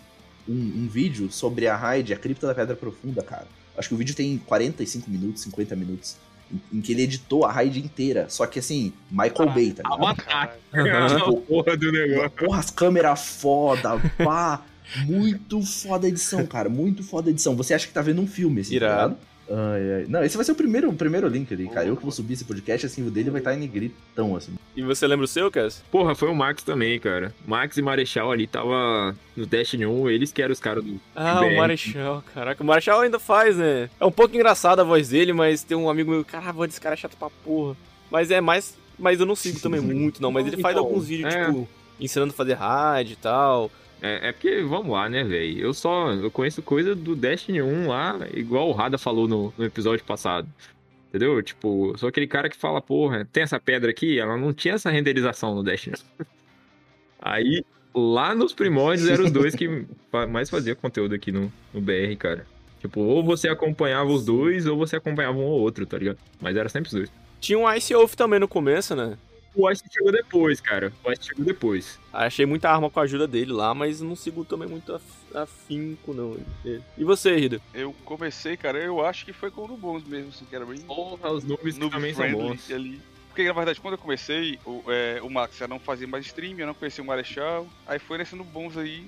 um, 0.45 0.53
um 0.53 0.87
vídeo 0.89 1.31
sobre 1.31 1.67
a 1.67 1.75
raid, 1.77 2.13
a 2.13 2.17
cripta 2.17 2.47
da 2.47 2.53
Pedra 2.53 2.75
Profunda, 2.75 3.23
cara. 3.23 3.47
Acho 3.77 3.87
que 3.87 3.95
o 3.95 3.97
vídeo 3.97 4.13
tem 4.13 4.37
45 4.39 5.09
minutos, 5.09 5.43
50 5.43 5.75
minutos. 5.75 6.17
Em, 6.71 6.81
que 6.81 6.91
ele 6.93 7.03
editou 7.03 7.45
a 7.45 7.51
raid 7.51 7.79
inteira. 7.79 8.27
Só 8.29 8.45
que 8.45 8.59
assim, 8.59 8.93
Michael 9.11 9.49
Bay, 9.53 9.71
tá 9.71 9.83
ligado? 9.83 9.99
Aham. 10.73 11.17
A 11.17 11.41
porra 11.41 11.77
do 11.77 11.91
negócio. 11.91 12.29
Porra, 12.31 12.59
as 12.59 12.69
câmeras 12.71 13.27
foda, 13.27 13.99
pá. 14.23 14.61
Muito 15.05 15.61
foda 15.65 16.05
a 16.07 16.09
edição, 16.09 16.45
cara. 16.45 16.69
Muito 16.69 17.03
foda 17.03 17.29
a 17.29 17.31
edição. 17.31 17.55
Você 17.55 17.73
acha 17.73 17.85
que 17.87 17.93
tá 17.93 18.01
vendo 18.01 18.21
um 18.21 18.27
filme, 18.27 18.61
assim, 18.61 18.75
Irado. 18.75 18.95
tá 18.95 19.03
ligado? 19.07 19.19
Ai, 19.49 19.93
ai. 20.01 20.05
Não, 20.09 20.23
esse 20.23 20.35
vai 20.35 20.43
ser 20.45 20.51
o 20.51 20.55
primeiro, 20.55 20.89
o 20.89 20.93
primeiro 20.93 21.27
link 21.27 21.53
ali, 21.53 21.67
cara. 21.69 21.87
Eu 21.87 21.95
que 21.95 22.03
vou 22.03 22.11
subir 22.11 22.33
esse 22.33 22.43
podcast, 22.45 22.85
assim, 22.85 23.05
o 23.07 23.09
dele 23.11 23.29
vai 23.29 23.39
estar 23.39 23.53
em 23.55 23.59
negritão, 23.59 24.35
assim. 24.35 24.53
E 24.75 24.81
você 24.81 25.07
lembra 25.07 25.25
o 25.25 25.27
seu, 25.27 25.49
Cass? 25.49 25.81
Porra, 25.91 26.13
foi 26.15 26.29
o 26.29 26.35
Max 26.35 26.63
também, 26.63 26.99
cara. 26.99 27.33
Max 27.45 27.77
e 27.77 27.81
Marechal 27.81 28.31
ali 28.31 28.45
tava 28.47 29.15
no 29.35 29.45
Destiny 29.45 29.85
1, 29.85 30.09
eles 30.09 30.31
que 30.31 30.41
eram 30.41 30.51
os 30.53 30.59
caras 30.59 30.83
do. 30.83 30.99
Ah, 31.15 31.39
BR. 31.41 31.45
o 31.53 31.57
Marechal, 31.57 32.23
caraca, 32.33 32.61
o 32.63 32.65
Marechal 32.65 32.99
ainda 33.01 33.19
faz, 33.19 33.55
né? 33.57 33.89
É 33.99 34.05
um 34.05 34.11
pouco 34.11 34.35
engraçada 34.35 34.81
a 34.81 34.85
voz 34.85 35.09
dele, 35.09 35.31
mas 35.33 35.63
tem 35.63 35.77
um 35.77 35.89
amigo 35.89 36.11
meu, 36.11 36.25
cara, 36.25 36.49
a 36.49 36.51
voz 36.51 36.69
desse 36.69 36.81
cara 36.81 36.93
é 36.93 36.97
chata 36.97 37.15
pra 37.17 37.29
porra. 37.43 37.75
Mas 38.11 38.31
é 38.31 38.41
mais. 38.41 38.75
Mas 38.99 39.19
eu 39.19 39.25
não 39.25 39.35
sigo 39.35 39.59
também 39.59 39.79
muito, 39.81 40.21
não. 40.21 40.31
Mas 40.31 40.45
ele 40.47 40.61
faz 40.61 40.75
Então, 40.75 40.85
alguns 40.87 41.07
vídeos, 41.07 41.33
é. 41.33 41.45
tipo, 41.45 41.67
ensinando 41.99 42.33
a 42.33 42.35
fazer 42.35 42.53
raid 42.55 43.13
e 43.13 43.15
tal. 43.15 43.71
É, 44.01 44.29
é 44.29 44.31
porque, 44.31 44.61
vamos 44.61 44.91
lá, 44.91 45.09
né, 45.09 45.23
velho? 45.23 45.59
Eu 45.59 45.73
só. 45.73 46.11
Eu 46.11 46.29
conheço 46.29 46.61
coisa 46.61 46.95
do 46.95 47.15
Destiny 47.15 47.61
1 47.61 47.87
lá, 47.87 48.19
igual 48.33 48.69
o 48.69 48.73
Rada 48.73 48.97
falou 48.97 49.27
no, 49.27 49.53
no 49.57 49.65
episódio 49.65 50.05
passado. 50.05 50.47
Entendeu? 51.09 51.41
Tipo, 51.41 51.97
sou 51.97 52.09
aquele 52.09 52.27
cara 52.27 52.49
que 52.49 52.57
fala, 52.57 52.81
porra, 52.81 53.27
tem 53.31 53.43
essa 53.43 53.59
pedra 53.59 53.89
aqui, 53.89 54.19
ela 54.19 54.37
não 54.37 54.53
tinha 54.53 54.75
essa 54.75 54.89
renderização 54.89 55.55
no 55.55 55.63
Destiny. 55.63 55.95
Aí, 57.19 57.63
lá 57.95 58.35
nos 58.35 58.53
primórdios, 58.53 59.09
eram 59.09 59.25
os 59.25 59.31
dois 59.31 59.55
que 59.55 59.85
mais 60.29 60.49
faziam 60.49 60.75
conteúdo 60.75 61.15
aqui 61.15 61.31
no, 61.31 61.51
no 61.73 61.81
BR, 61.81 62.15
cara. 62.19 62.45
Tipo, 62.79 63.01
ou 63.01 63.23
você 63.23 63.49
acompanhava 63.49 64.09
os 64.11 64.25
dois, 64.25 64.67
ou 64.67 64.77
você 64.77 64.97
acompanhava 64.97 65.37
um 65.37 65.43
ou 65.43 65.59
outro, 65.59 65.85
tá 65.85 65.97
ligado? 65.97 66.19
Mas 66.39 66.55
era 66.55 66.69
sempre 66.69 66.87
os 66.87 66.93
dois. 66.93 67.11
Tinha 67.39 67.57
um 67.57 67.73
Ice 67.73 67.93
Wolf 67.93 68.13
também 68.13 68.39
no 68.39 68.47
começo, 68.47 68.95
né? 68.95 69.17
O 69.55 69.69
Ice 69.71 69.83
chegou 69.91 70.11
depois, 70.11 70.61
cara. 70.61 70.93
O 71.03 71.11
Ice 71.11 71.23
chegou 71.25 71.43
depois. 71.45 71.99
Achei 72.13 72.45
muita 72.45 72.69
arma 72.69 72.89
com 72.89 72.99
a 72.99 73.03
ajuda 73.03 73.27
dele 73.27 73.51
lá, 73.51 73.73
mas 73.73 74.01
não 74.01 74.15
sigo 74.15 74.45
também 74.45 74.67
muito 74.67 74.93
af- 74.93 75.03
afinco, 75.35 76.13
não. 76.13 76.37
E 76.97 77.03
você, 77.03 77.35
Rida? 77.35 77.59
Eu 77.73 77.93
comecei, 78.05 78.55
cara, 78.55 78.77
eu 78.77 79.03
acho 79.03 79.25
que 79.25 79.33
foi 79.33 79.49
com 79.49 79.63
o 79.65 79.77
Bons 79.77 80.03
mesmo, 80.03 80.29
assim, 80.29 80.45
que 80.45 80.55
era 80.55 80.65
bem 80.65 80.79
Porra, 80.81 81.31
os 81.31 81.43
noobs 81.43 81.77
noob 81.77 81.95
também 81.95 82.13
são 82.13 82.31
bons. 82.31 82.69
ali. 82.71 83.01
Porque 83.29 83.43
na 83.47 83.53
verdade, 83.53 83.79
quando 83.79 83.93
eu 83.93 83.97
comecei, 83.99 84.59
o, 84.65 84.83
é, 84.87 85.19
o 85.21 85.29
Max 85.29 85.57
já 85.57 85.67
não 85.67 85.79
fazia 85.79 86.07
mais 86.07 86.25
stream, 86.25 86.57
eu 86.59 86.67
não 86.67 86.73
conhecia 86.73 87.03
o 87.03 87.07
Marechal. 87.07 87.67
Aí 87.85 87.99
foi 87.99 88.17
nesse 88.17 88.35
no 88.35 88.43
Bons 88.43 88.77
aí, 88.77 89.05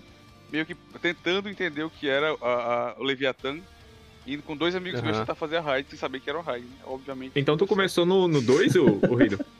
meio 0.52 0.66
que 0.66 0.76
tentando 1.02 1.50
entender 1.50 1.84
o 1.84 1.90
que 1.90 2.08
era 2.08 2.32
a, 2.42 2.48
a- 2.48 2.96
o 3.00 3.04
Leviathan. 3.04 3.60
Indo 4.28 4.44
com 4.44 4.56
dois 4.56 4.76
amigos 4.76 5.02
meus 5.02 5.16
Aham. 5.16 5.26
tentar 5.26 5.36
fazer 5.36 5.58
a 5.58 5.62
raid 5.62 5.90
sem 5.90 5.98
saber 5.98 6.20
que 6.20 6.30
era 6.30 6.38
o 6.38 6.42
raid, 6.44 6.64
né? 6.66 6.76
Obviamente. 6.86 7.32
Então 7.36 7.58
tu 7.58 7.66
começou 7.66 8.06
no 8.06 8.40
2, 8.42 8.76
o, 8.76 9.00
o 9.10 9.16
Rido? 9.16 9.40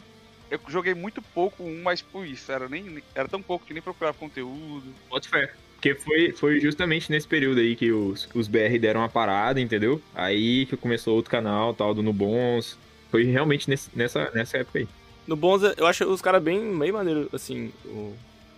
Eu 0.50 0.60
joguei 0.68 0.94
muito 0.94 1.22
pouco 1.22 1.64
um, 1.64 1.82
mas 1.84 2.02
por 2.02 2.26
isso, 2.26 2.52
era, 2.52 2.68
nem, 2.68 3.04
era 3.14 3.28
tão 3.28 3.42
pouco 3.42 3.66
que 3.66 3.74
nem 3.74 3.82
procurava 3.82 4.18
conteúdo. 4.18 4.84
Bota 5.10 5.30
fé. 5.30 5.54
Porque 5.76 5.96
foi, 5.96 6.32
foi 6.34 6.60
justamente 6.60 7.10
nesse 7.12 7.28
período 7.28 7.60
aí 7.60 7.76
que 7.76 7.92
os, 7.92 8.28
os 8.34 8.48
BR 8.48 8.78
deram 8.80 9.00
uma 9.02 9.08
parada, 9.10 9.62
entendeu? 9.62 10.02
Aí 10.14 10.66
que 10.66 10.76
começou 10.76 11.16
outro 11.16 11.32
canal, 11.32 11.74
tal, 11.74 11.94
do 11.94 12.04
Nubons. 12.04 12.78
Foi 13.10 13.24
realmente 13.24 13.70
nesse- 13.70 13.90
nessa, 13.96 14.30
nessa 14.32 14.58
época 14.58 14.80
aí. 14.80 14.88
No 15.26 15.36
Bonza, 15.36 15.74
eu 15.78 15.86
acho 15.88 16.04
os 16.06 16.22
caras 16.22 16.42
bem, 16.44 16.78
bem 16.78 16.92
maneiro, 16.92 17.30
assim, 17.32 17.72
o, 17.86 18.14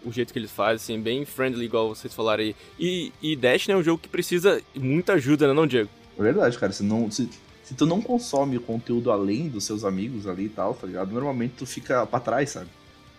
o 0.05 0.11
jeito 0.11 0.31
que 0.33 0.39
eles 0.39 0.51
fazem, 0.51 0.75
assim, 0.95 0.99
bem 1.03 1.25
friendly, 1.25 1.65
igual 1.65 1.89
vocês 1.93 2.13
falaram 2.13 2.43
aí. 2.43 2.55
E, 2.79 3.11
e 3.21 3.35
Destiny 3.35 3.73
é 3.75 3.77
um 3.77 3.83
jogo 3.83 4.01
que 4.01 4.07
precisa 4.09 4.61
muita 4.75 5.13
ajuda, 5.13 5.47
né, 5.47 5.53
não, 5.53 5.67
Diego? 5.67 5.89
É 6.17 6.23
verdade, 6.23 6.57
cara. 6.57 6.71
Se, 6.71 6.81
não, 6.83 7.11
se, 7.11 7.29
se 7.71 7.77
tu 7.77 7.85
não 7.85 8.01
consome 8.01 8.57
o 8.57 8.61
conteúdo 8.61 9.11
além 9.11 9.47
dos 9.47 9.63
seus 9.63 9.85
amigos 9.85 10.27
ali 10.27 10.45
e 10.47 10.49
tal, 10.49 10.73
tá 10.73 10.85
ligado? 10.85 11.09
Normalmente 11.13 11.53
tu 11.57 11.65
fica 11.65 12.05
pra 12.05 12.19
trás, 12.19 12.49
sabe? 12.49 12.67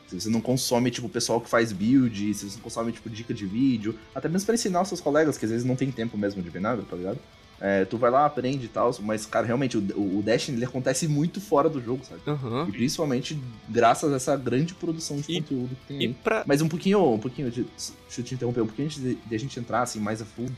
Se 0.06 0.21
você 0.21 0.28
não 0.28 0.42
consome, 0.42 0.90
tipo, 0.90 1.06
o 1.06 1.11
pessoal 1.11 1.40
que 1.40 1.49
faz 1.49 1.73
build, 1.73 2.35
se 2.35 2.50
você 2.50 2.56
não 2.56 2.62
consome, 2.62 2.92
tipo, 2.92 3.09
dica 3.09 3.32
de 3.32 3.47
vídeo, 3.47 3.99
até 4.14 4.28
mesmo 4.28 4.44
pra 4.44 4.54
ensinar 4.54 4.82
os 4.82 4.88
seus 4.88 5.00
colegas, 5.00 5.38
que 5.38 5.47
às 5.47 5.50
vezes 5.50 5.64
não 5.66 5.75
tem 5.75 5.90
tempo 5.90 6.18
mesmo 6.18 6.42
de 6.42 6.50
ver 6.50 6.61
nada, 6.61 6.82
tá 6.82 6.94
ligado? 6.94 7.18
É, 7.59 7.85
tu 7.87 7.97
vai 7.97 8.11
lá, 8.11 8.26
aprende 8.26 8.66
e 8.66 8.68
tal, 8.68 8.94
mas, 9.00 9.25
cara, 9.25 9.47
realmente, 9.47 9.78
o, 9.78 9.80
o 10.18 10.23
Destiny, 10.23 10.59
ele 10.59 10.64
acontece 10.66 11.09
muito 11.09 11.40
fora 11.40 11.68
do 11.71 11.80
jogo, 11.80 12.04
sabe? 12.04 12.21
Aham. 12.26 12.66
E 12.68 12.73
principalmente 12.73 13.40
graças 13.71 14.12
a 14.12 14.16
essa 14.16 14.37
grande 14.37 14.75
produção 14.75 15.16
de 15.18 15.32
E- 15.32 15.40
conteúdo 15.40 15.68
que 15.76 15.87
tem 15.87 16.02
E 16.02 16.06
aí. 16.09 16.14
pra. 16.23 16.42
Mas 16.47 16.61
um 16.61 16.68
pouquinho, 16.68 17.14
um 17.14 17.18
pouquinho, 17.18 17.50
de, 17.50 17.62
deixa 17.62 17.92
eu 18.21 18.25
te 18.25 18.35
interromper, 18.35 18.61
um 18.62 18.66
pouquinho 18.66 18.88
antes 18.88 19.00
de, 19.00 19.14
de 19.14 19.35
a 19.35 19.38
gente 19.38 19.59
entrar 19.61 19.80
assim 19.82 20.00
mais 20.00 20.21
a 20.21 20.25
fundo 20.26 20.52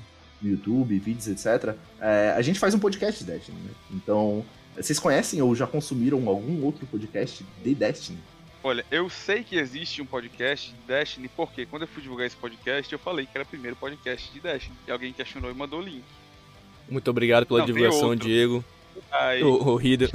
no 0.45 0.51
YouTube, 0.51 0.99
vídeos, 0.99 1.29
etc. 1.29 1.75
é, 2.01 2.35
a 2.37 2.43
gente 2.43 2.59
faz 2.59 2.75
um 2.75 2.79
podcast 2.79 3.25
de 3.25 3.31
Destiny, 3.31 3.59
né? 3.61 3.71
Então, 3.91 4.45
vocês 4.77 4.99
conhecem 4.99 5.41
ou 5.41 5.55
já 5.55 5.67
consumiram 5.67 6.29
algum 6.29 6.63
outro 6.65 6.87
podcast 6.87 7.45
de 7.63 7.75
Destiny? 7.75 8.19
Olha, 8.63 8.85
eu 8.91 9.11
sei 9.11 9.45
que 9.45 9.57
existe 9.57 10.01
um 10.01 10.07
podcast 10.07 10.71
de 10.71 10.87
Destiny, 10.87 11.29
porque 11.29 11.67
quando 11.67 11.83
eu 11.83 11.89
fui 11.89 12.03
divulgar 12.03 12.27
esse 12.27 12.37
podcast, 12.37 12.91
eu 12.91 12.99
falei 12.99 13.27
que 13.27 13.33
era 13.35 13.45
o 13.45 13.47
primeiro 13.47 13.77
podcast 13.77 14.33
de 14.33 14.41
Destiny. 14.41 14.75
E 14.89 14.91
alguém 14.91 15.13
questionou 15.13 15.51
e 15.51 15.55
mandou 15.55 15.81
o 15.81 15.83
link. 15.83 16.03
Muito 16.89 17.09
obrigado 17.11 17.45
pela 17.45 17.61
Não, 17.61 17.67
divulgação. 17.67 18.17
Diego. 18.17 18.65
Aí. 19.13 19.41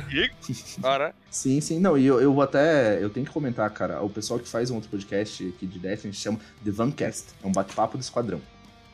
Diego, 0.10 0.36
para. 0.82 1.14
Sim, 1.30 1.62
sim, 1.62 1.80
não, 1.80 1.98
e 1.98 2.06
eu, 2.06 2.20
eu 2.20 2.34
vou 2.34 2.44
até. 2.44 3.02
Eu 3.04 3.10
tenho 3.10 3.26
que 3.26 3.32
comentar, 3.32 3.70
cara, 3.70 4.02
o 4.02 4.10
pessoal 4.10 4.40
que 4.40 4.48
faz 4.48 4.72
um 4.72 4.76
outro 4.76 4.90
podcast 4.90 5.48
aqui 5.48 5.68
de 5.68 5.78
Destiny 5.78 6.14
se 6.14 6.22
chama 6.22 6.40
The 6.64 6.72
Vancast. 6.72 7.28
É 7.44 7.48
um 7.48 7.52
bate-papo 7.52 7.98
do 7.98 8.02
esquadrão. 8.02 8.42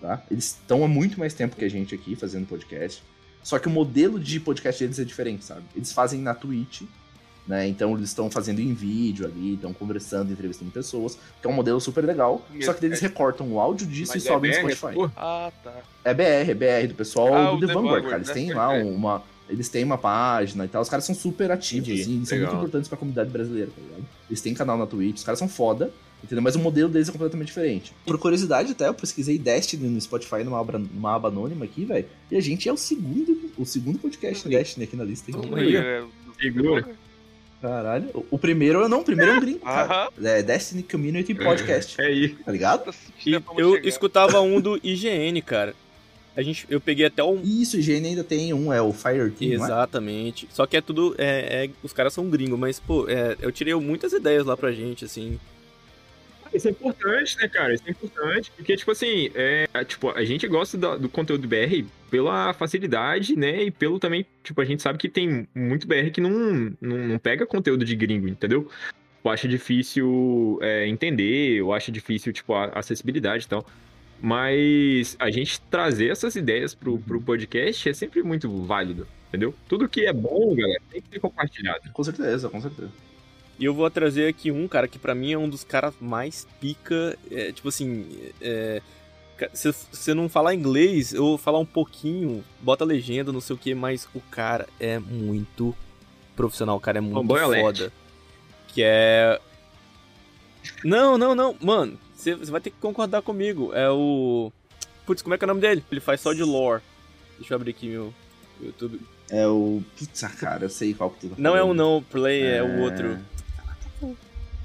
Tá? 0.06 0.22
Eles 0.30 0.46
estão 0.46 0.84
há 0.84 0.88
muito 0.88 1.20
mais 1.20 1.34
tempo 1.34 1.56
que 1.56 1.66
a 1.66 1.70
gente 1.70 1.96
aqui 1.96 2.16
fazendo 2.16 2.46
podcast. 2.46 3.02
Só 3.42 3.58
que 3.58 3.68
o 3.68 3.72
modelo 3.72 4.20
de 4.20 4.40
podcast 4.40 4.84
deles 4.84 5.00
é 5.00 5.04
diferente, 5.04 5.44
sabe? 5.44 5.64
Eles 5.76 5.92
fazem 5.92 6.20
na 6.22 6.34
Twitch, 6.36 6.84
né? 7.48 7.68
Então 7.68 7.92
eles 7.96 8.10
estão 8.10 8.30
fazendo 8.30 8.60
em 8.60 8.72
vídeo 8.74 9.26
ali, 9.26 9.54
estão 9.56 9.74
conversando, 9.74 10.32
entrevistando 10.32 10.70
pessoas, 10.72 11.18
que 11.42 11.48
é 11.48 11.50
um 11.50 11.54
modelo 11.54 11.80
super 11.82 12.04
legal. 12.06 12.46
Só 12.62 12.72
que 12.74 12.86
eles 12.86 13.00
recortam 13.00 13.52
o 13.52 13.60
áudio 13.60 13.88
disso 13.88 14.12
Mas 14.14 14.24
e 14.24 14.28
sobem 14.28 14.52
é 14.52 14.62
no 14.62 14.68
BR, 14.68 14.76
Spotify. 14.76 14.96
pô. 14.96 15.12
Ah, 15.16 15.52
tá. 15.64 15.74
É 16.04 16.14
BR, 16.14 16.52
é 16.52 16.54
BR, 16.54 16.88
do 16.90 16.96
pessoal 16.96 17.34
Ah, 17.34 17.52
do 17.52 17.60
The 17.62 17.68
The 17.68 17.74
Vanguard, 17.74 18.04
Vanguard, 18.04 18.04
cara. 18.06 18.16
Eles 18.18 18.28
né? 18.28 18.34
têm 18.34 18.54
lá 18.54 18.70
crer. 18.70 18.86
uma. 18.86 19.24
Eles 19.48 19.70
têm 19.70 19.84
uma 19.84 19.98
página 19.98 20.66
e 20.66 20.68
tal. 20.68 20.82
Os 20.82 20.90
caras 20.90 21.06
são 21.06 21.14
super 21.14 21.52
ativos, 21.52 21.88
Entendi, 21.90 22.02
assim. 22.02 22.16
Eles 22.16 22.30
são 22.30 22.38
muito 22.38 22.48
legal. 22.50 22.64
importantes 22.64 22.88
pra 22.90 22.98
comunidade 22.98 23.30
brasileira, 23.30 23.70
tá 23.76 23.82
ligado? 23.82 24.06
Eles 24.28 24.42
têm 24.42 24.54
canal 24.56 24.76
na 24.78 24.88
Twitch, 24.88 25.18
os 25.18 25.24
caras 25.24 25.38
são 25.38 25.48
foda, 25.48 25.92
entendeu? 26.24 26.42
Mas 26.42 26.56
o 26.56 26.60
modelo 26.60 26.90
deles 26.90 27.08
é 27.10 27.12
completamente 27.12 27.48
diferente. 27.48 27.94
Por 28.06 28.18
curiosidade, 28.18 28.72
até 28.72 28.88
eu 28.88 28.94
pesquisei 28.94 29.38
Destiny 29.38 29.88
no 29.88 30.00
Spotify 30.02 30.44
numa 30.44 30.60
aba, 30.60 30.78
numa 30.80 31.16
aba 31.16 31.28
anônima 31.30 31.66
aqui, 31.66 31.86
velho. 31.86 32.06
E 32.32 32.36
a 32.36 32.42
gente 32.42 32.68
é 32.68 32.74
o 32.74 32.78
segundo, 32.78 33.52
o 33.58 33.66
segundo 33.66 34.00
podcast 34.00 34.44
de 34.48 34.56
Destiny 34.56 34.86
aqui 34.86 34.96
na 34.96 35.04
lista. 35.04 35.32
É, 35.32 36.02
do- 36.02 36.10
Segura. 36.42 36.88
Caralho. 37.62 38.10
O, 38.14 38.26
o 38.32 38.38
primeiro, 38.38 38.82
eu 38.82 38.90
não, 38.90 39.00
o 39.02 39.04
primeiro 39.04 39.32
é 39.32 39.36
um 39.38 39.40
gringo, 39.40 39.60
cara. 39.60 40.10
É 40.22 40.44
Destiny 40.44 40.84
Community 40.84 41.34
Podcast, 41.34 42.00
É 42.00 42.06
aí. 42.06 42.30
tá 42.30 42.52
ligado? 42.52 42.94
E 43.26 43.34
eu 43.34 43.42
chegar. 43.76 43.88
escutava 43.88 44.42
um 44.42 44.60
do 44.62 44.80
IGN, 44.84 45.42
cara. 45.42 45.74
A 46.36 46.42
gente, 46.42 46.66
eu 46.70 46.82
peguei 46.82 47.06
até 47.06 47.24
um. 47.24 47.42
Isso, 47.42 47.78
o 47.78 47.80
IGN 47.80 48.10
ainda 48.10 48.24
tem 48.24 48.54
um, 48.54 48.72
é 48.72 48.82
o 48.82 48.92
Fire 48.92 49.32
Team, 49.32 49.58
não 49.58 49.66
é? 49.66 49.70
Exatamente. 49.70 50.48
Só 50.52 50.66
que 50.68 50.76
é 50.76 50.82
tudo. 50.82 51.16
É, 51.18 51.66
é- 51.66 51.70
os 51.82 51.94
caras 51.94 52.14
são 52.14 52.30
gringos, 52.30 52.60
mas, 52.60 52.78
pô, 52.78 53.08
é, 53.08 53.38
eu 53.42 53.52
tirei 53.54 53.74
muitas 53.76 54.12
ideias 54.12 54.46
lá 54.46 54.58
pra 54.58 54.72
gente, 54.74 55.06
assim. 55.06 55.40
Isso 56.54 56.68
é 56.68 56.72
importante, 56.72 57.38
né, 57.38 57.48
cara? 57.48 57.74
Isso 57.74 57.84
é 57.86 57.92
importante. 57.92 58.52
Porque, 58.56 58.76
tipo 58.78 58.92
assim, 58.92 59.30
é, 59.36 59.68
tipo, 59.86 60.10
a 60.10 60.24
gente 60.24 60.48
gosta 60.48 60.78
do, 60.78 61.00
do 61.00 61.10
conteúdo 61.10 61.48
BR 61.48 61.86
pela 62.10 62.54
facilidade, 62.54 63.36
né? 63.36 63.64
E 63.64 63.72
pelo 63.72 64.00
também, 64.00 64.26
tipo, 64.44 64.62
a 64.62 64.66
gente 64.66 64.82
sabe 64.82 64.98
que 64.98 65.10
tem 65.10 65.48
muito 65.54 65.88
BR 65.88 66.12
que 66.12 66.22
não, 66.22 66.76
não, 66.80 66.98
não 66.98 67.20
pega 67.20 67.46
conteúdo 67.46 67.84
de 67.84 67.96
gringo, 67.96 68.28
entendeu? 68.28 68.70
Eu 69.24 69.32
acho 69.32 69.48
difícil 69.48 70.60
é, 70.62 70.88
entender, 70.88 71.58
eu 71.58 71.74
acho 71.74 71.92
difícil, 71.92 72.32
tipo, 72.32 72.54
a 72.54 72.66
acessibilidade 72.68 73.46
e 73.46 73.48
tal. 73.48 73.66
Mas 74.22 75.16
a 75.20 75.30
gente 75.30 75.60
trazer 75.62 76.10
essas 76.10 76.36
ideias 76.36 76.74
pro, 76.74 76.98
pro 77.00 77.22
podcast 77.22 77.90
é 77.90 77.94
sempre 77.94 78.24
muito 78.24 78.50
válido, 78.64 79.08
entendeu? 79.28 79.54
Tudo 79.68 79.90
que 79.90 80.06
é 80.06 80.14
bom, 80.14 80.56
galera, 80.56 80.82
tem 80.90 81.02
que 81.02 81.10
ser 81.10 81.20
compartilhado. 81.20 81.92
Com 81.92 82.04
certeza, 82.04 82.50
com 82.50 82.62
certeza. 82.62 82.92
E 83.58 83.66
eu 83.66 83.74
vou 83.74 83.90
trazer 83.90 84.28
aqui 84.28 84.52
um, 84.52 84.68
cara, 84.68 84.88
que 84.88 85.00
pra 85.00 85.16
mim 85.16 85.32
é 85.32 85.38
um 85.38 85.48
dos 85.50 85.64
caras 85.64 85.94
mais 86.00 86.48
pica. 86.60 87.18
é, 87.32 87.52
tipo 87.52 87.70
assim. 87.70 88.06
É, 88.42 88.82
se 89.54 89.70
você 89.92 90.14
não 90.14 90.30
falar 90.30 90.54
inglês, 90.54 91.14
ou 91.14 91.38
falar 91.38 91.60
um 91.60 91.66
pouquinho, 91.66 92.44
bota 92.62 92.86
legenda, 92.86 93.34
não 93.34 93.42
sei 93.42 93.56
o 93.56 93.60
que, 93.60 93.76
mas 93.76 94.08
o 94.16 94.22
cara 94.22 94.66
é 94.80 94.98
muito 94.98 95.76
profissional, 96.38 96.78
o 96.78 96.80
cara 96.80 97.00
é 97.00 97.02
muito 97.02 97.16
Fanboy 97.16 97.42
alert. 97.42 97.64
foda. 97.64 97.94
Que 98.70 98.82
é. 98.84 99.40
Não, 100.84 101.18
não, 101.18 101.36
não, 101.36 101.56
mano, 101.62 101.98
você 102.16 102.34
você 102.34 102.52
vai 102.52 102.62
ter 102.62 102.70
que 102.72 102.78
concordar 102.80 103.22
comigo. 103.22 103.72
É 103.74 103.90
o. 103.90 104.52
Putz, 105.06 105.22
como 105.22 105.36
é 105.36 105.38
que 105.38 105.44
é 105.44 105.48
o 105.48 105.50
nome 105.50 105.62
dele? 105.62 105.84
Ele 105.92 106.02
faz 106.02 106.22
só 106.22 106.34
de 106.34 106.44
lore. 106.44 106.82
Deixa 107.38 107.54
eu 107.54 107.56
abrir 107.58 107.72
aqui 107.72 107.88
meu 107.88 108.14
YouTube. 108.62 109.00
É 109.30 109.46
o. 109.48 109.84
Putz, 109.98 110.24
ah, 110.24 110.30
cara, 110.30 110.66
eu 110.66 110.70
sei 110.70 110.94
qual 110.94 111.10
que 111.12 111.20
tu 111.22 111.30
tá 111.30 111.36
Não 111.38 111.52
é 111.56 111.62
o 111.62 111.68
falando. 111.68 111.78
não 111.78 112.04
play, 112.10 112.42
é, 112.44 112.64
o 112.64 112.80
outro. 112.80 113.20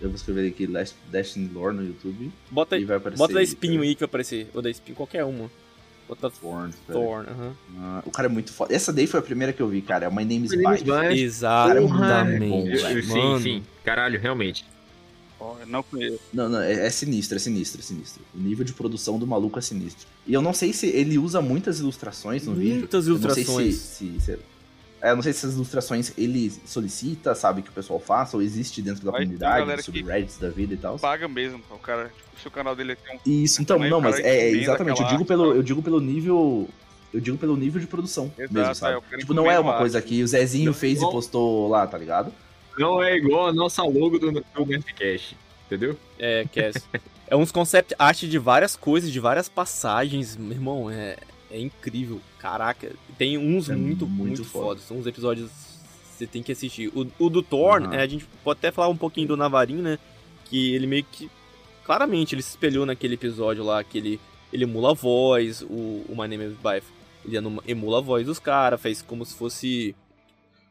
Eu 0.01 0.09
vou 0.09 0.17
escrever 0.17 0.49
aqui 0.49 0.67
Last- 0.67 0.97
Destiny 1.11 1.49
Lore 1.53 1.77
no 1.77 1.85
YouTube 1.85 2.31
Bota, 2.51 2.79
e 2.79 2.85
vai 2.85 2.97
aparecer. 2.97 3.19
bota 3.19 3.35
da 3.35 3.43
espinho 3.43 3.83
aí 3.83 3.95
que 3.95 4.01
vai 4.01 4.07
aparecer. 4.07 4.49
Ou 4.55 4.63
da 4.63 4.71
espinho, 4.71 4.97
qualquer 4.97 5.25
uma. 5.25 5.51
Bota 6.09 6.31
Thorn. 6.31 6.73
Thorn, 6.91 7.29
aham. 7.31 7.53
Ah, 7.79 8.03
o 8.05 8.11
cara 8.11 8.27
é 8.27 8.31
muito 8.31 8.53
foda. 8.53 8.75
Essa 8.75 8.93
daí 8.93 9.07
foi 9.07 9.21
a 9.21 9.23
primeira 9.23 9.53
que 9.53 9.61
eu 9.61 9.69
vi, 9.69 9.81
cara. 9.83 10.07
É 10.07 10.11
My 10.11 10.25
Name 10.25 10.47
is. 10.47 10.51
Bite. 10.55 11.23
Exatamente. 11.23 12.71
Eu- 12.95 13.03
sim, 13.03 13.09
mano. 13.19 13.41
sim. 13.41 13.63
Caralho, 13.85 14.19
realmente. 14.21 14.65
Não 15.67 15.83
conheço. 15.83 16.19
Não, 16.35 16.49
não, 16.49 16.61
é, 16.61 16.87
é 16.87 16.91
sinistro, 16.91 17.37
é 17.37 17.39
sinistro, 17.39 17.81
é 17.81 17.85
sinistro. 17.85 18.23
O 18.35 18.39
nível 18.39 18.65
de 18.65 18.73
produção 18.75 19.19
do 19.19 19.27
maluco 19.27 19.59
é 19.59 19.63
sinistro. 19.63 20.07
E 20.27 20.35
eu 20.35 20.43
não 20.43 20.53
sei 20.53 20.73
se 20.73 20.87
ele 20.89 21.17
usa 21.17 21.41
muitas 21.41 21.79
ilustrações 21.81 22.45
no 22.47 22.55
vídeo. 22.55 22.79
Muitas 22.81 23.07
Eu 23.07 23.15
não 23.19 23.21
sei 23.31 23.43
ilustrações. 23.45 23.75
se, 23.77 24.05
se, 24.19 24.21
se- 24.21 24.33
é, 24.33 24.39
eu 25.03 25.17
não 25.17 25.23
sei 25.23 25.33
se 25.33 25.39
essas 25.41 25.55
ilustrações 25.55 26.13
ele 26.17 26.51
solicita, 26.65 27.35
sabe, 27.35 27.63
que 27.63 27.71
o 27.71 27.73
pessoal 27.73 27.99
faça, 27.99 28.37
ou 28.37 28.43
existe 28.43 28.83
dentro 28.83 29.05
da 29.05 29.11
Vai 29.11 29.23
comunidade, 29.23 29.83
subreddits 29.83 30.39
da 30.39 30.51
vida 30.51 30.75
e 30.75 30.77
tal. 30.77 30.99
Paga 30.99 31.27
mesmo, 31.27 31.63
o 31.71 31.79
cara. 31.79 32.05
Tipo, 32.09 32.41
se 32.41 32.49
o 32.49 32.51
canal 32.51 32.77
dele 32.77 32.97
tem 32.97 33.17
um. 33.17 33.21
Isso, 33.45 33.63
então, 33.63 33.77
Também 33.77 33.91
não, 33.91 34.01
mas 34.01 34.19
é, 34.19 34.49
é 34.49 34.51
exatamente, 34.51 35.01
eu 35.01 35.09
digo, 35.09 35.25
pelo, 35.25 35.49
arte, 35.49 35.57
eu 35.57 35.63
digo 35.63 35.83
pelo 35.83 36.01
nível. 36.01 36.69
Eu 37.13 37.21
digo 37.21 37.37
pelo 37.37 37.57
nível 37.57 37.81
de 37.81 37.89
produção 37.89 38.33
Exato, 38.39 38.55
mesmo, 38.55 38.71
é, 38.71 38.75
sabe? 38.75 38.97
o 38.97 39.03
cara 39.03 39.19
tipo, 39.19 39.35
não 39.35 39.51
é 39.51 39.59
uma 39.59 39.73
uma 39.73 39.79
coisa 39.79 40.01
que 40.01 40.23
o 40.23 40.29
Zezinho 40.29 40.67
Não, 40.67 40.73
fez 40.73 41.03
e 41.03 41.11
postou 41.11 41.69
lá, 41.69 41.85
tá 41.85 41.99
ligado? 41.99 42.33
Não 42.79 43.03
é 43.03 43.17
igual 43.17 43.49
a 43.49 43.53
nossa 43.53 43.83
logo 43.83 44.17
do, 44.17 44.31
do 44.31 44.67
Nerdcast, 44.67 45.37
entendeu? 45.67 45.97
É, 46.19 46.47
Cass. 46.55 46.87
é 47.27 47.35
uns 47.35 47.51
concept 47.51 47.97
art 47.99 48.23
de 48.23 48.39
várias 48.39 48.77
coisas, 48.77 49.11
de 49.11 49.19
várias 49.19 49.49
passagens. 49.49 50.37
Meu 50.37 50.53
irmão, 50.53 50.89
é, 50.89 51.17
é 51.51 51.59
incrível. 51.61 52.21
Caraca, 52.39 52.93
tem 53.19 53.37
uns 53.39 53.69
É 53.69 53.77
muito, 53.77 54.07
muito 54.07 54.27
muito, 54.29 54.45
foda. 54.45 54.65
fodas. 54.67 54.83
São 54.85 54.99
uns 54.99 55.07
episódios 55.07 55.51
que 55.51 56.17
você 56.19 56.27
tem 56.27 56.43
que 56.43 56.53
assistir. 56.53 56.89
O, 56.95 57.07
o 57.19 57.31
do 57.31 57.43
Thorn, 57.43 57.87
Aham. 57.87 57.95
é, 57.97 58.03
a 58.03 58.07
gente 58.07 58.27
pode 58.45 58.59
até 58.59 58.71
falar 58.71 58.89
um 58.89 58.97
pouquinho 58.97 59.29
do 59.29 59.37
Navarin, 59.37 59.77
né? 59.83 59.99
Que 60.47 60.75
ele 60.75 60.87
meio 60.87 61.05
que. 61.05 61.31
Claramente, 61.85 62.35
ele 62.35 62.43
se 62.43 62.51
espelhou 62.51 62.87
naquele 62.87 63.15
episódio 63.15 63.65
lá, 63.65 63.83
que 63.83 63.99
ele, 63.99 64.21
ele 64.53 64.65
emula 64.65 64.91
a 64.91 64.95
voz, 64.95 65.63
o, 65.63 66.05
o 66.09 66.11
My 66.11 66.29
Name 66.29 66.45
is 66.45 66.53
Bife. 66.53 66.87
Ele 67.25 67.37
emula 67.67 67.99
a 67.99 68.01
voz 68.01 68.27
dos 68.27 68.39
caras, 68.39 68.81
fez 68.81 69.03
como 69.03 69.25
se 69.25 69.35
fosse. 69.35 69.95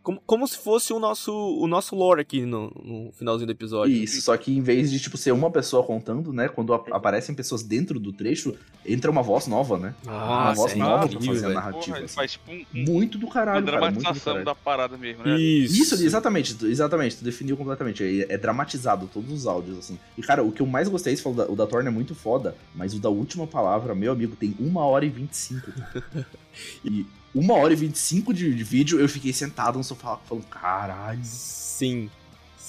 Como, 0.02 0.22
como 0.26 0.48
se 0.48 0.58
fosse 0.58 0.94
o 0.94 1.00
nosso, 1.00 1.32
o 1.34 1.68
nosso 1.68 1.94
lore 1.96 2.22
aqui 2.22 2.46
no, 2.46 2.70
no 2.84 3.12
finalzinho 3.12 3.46
do 3.48 3.52
episódio. 3.52 3.94
Isso, 3.94 4.22
só 4.22 4.36
que 4.38 4.56
em 4.56 4.62
vez 4.62 4.90
de, 4.90 5.00
tipo, 5.00 5.18
ser 5.18 5.32
uma 5.34 5.52
pessoa 5.52 5.84
contando, 5.84 6.32
né? 6.32 6.48
Quando 6.48 6.74
ap- 6.74 6.92
aparecem 6.92 7.36
pessoas 7.36 7.64
dentro 7.64 8.00
do 8.00 8.14
trecho, 8.14 8.56
entra 8.86 9.12
uma 9.12 9.22
voz 9.22 9.46
nova, 9.46 9.78
né? 9.78 9.94
uma 10.06 10.46
Nossa, 10.46 10.56
voz 10.62 10.72
é 10.72 10.76
nova 10.78 11.06
pra 11.08 11.16
incrível, 11.16 11.34
fazer 11.36 11.46
a 11.46 11.50
narrativa. 11.50 11.86
Porra, 11.96 12.06
assim. 12.06 12.16
faz 12.16 12.32
tipo 12.32 12.52
um, 12.52 12.66
Muito 12.74 13.18
do 13.18 13.26
uma 13.26 13.34
caralho, 13.34 13.66
cara. 13.66 13.78
Do 13.78 13.80
dramatização 13.92 14.24
caralho. 14.34 14.46
da 14.46 14.56
parada 14.56 14.98
mesmo, 14.98 15.24
né? 15.24 15.38
Isso. 15.40 15.82
Isso, 15.82 15.96
exatamente, 16.04 16.66
exatamente, 16.66 17.18
tu 17.18 17.24
definiu 17.26 17.58
completamente. 17.58 18.02
É, 18.04 18.34
é 18.34 18.38
dramatizado 18.38 19.08
todos 19.14 19.32
os 19.32 19.46
áudios, 19.46 19.78
assim. 19.78 20.00
E, 20.18 20.22
cara, 20.22 20.44
o 20.44 20.52
que 20.52 20.62
eu 20.62 20.66
mais 20.66 20.88
gostei, 20.88 21.16
você 21.16 21.22
falou, 21.22 21.38
da- 21.46 21.52
o 21.52 21.56
da 21.56 21.68
Torna 21.68 21.90
é 21.90 21.92
muito 21.92 22.16
foda, 22.16 22.56
mas 22.74 22.94
o 22.94 23.00
da 23.00 23.10
última 23.10 23.46
palavra, 23.46 23.94
meu 23.94 24.14
amigo, 24.14 24.36
tem 24.36 24.56
1 24.60 24.86
hora 24.86 25.06
e 25.06 25.10
25. 25.10 25.72
e 26.86 27.06
1 27.36 27.52
hora 27.52 27.74
e 27.74 27.76
25 27.76 28.34
de, 28.34 28.54
de 28.54 28.64
vídeo, 28.64 29.00
eu 29.00 29.08
fiquei 29.10 29.32
sentado 29.34 29.78
no 29.78 29.84
sofá 29.84 30.18
falando, 30.28 30.46
caralho. 30.46 31.20
Sim. 31.24 32.10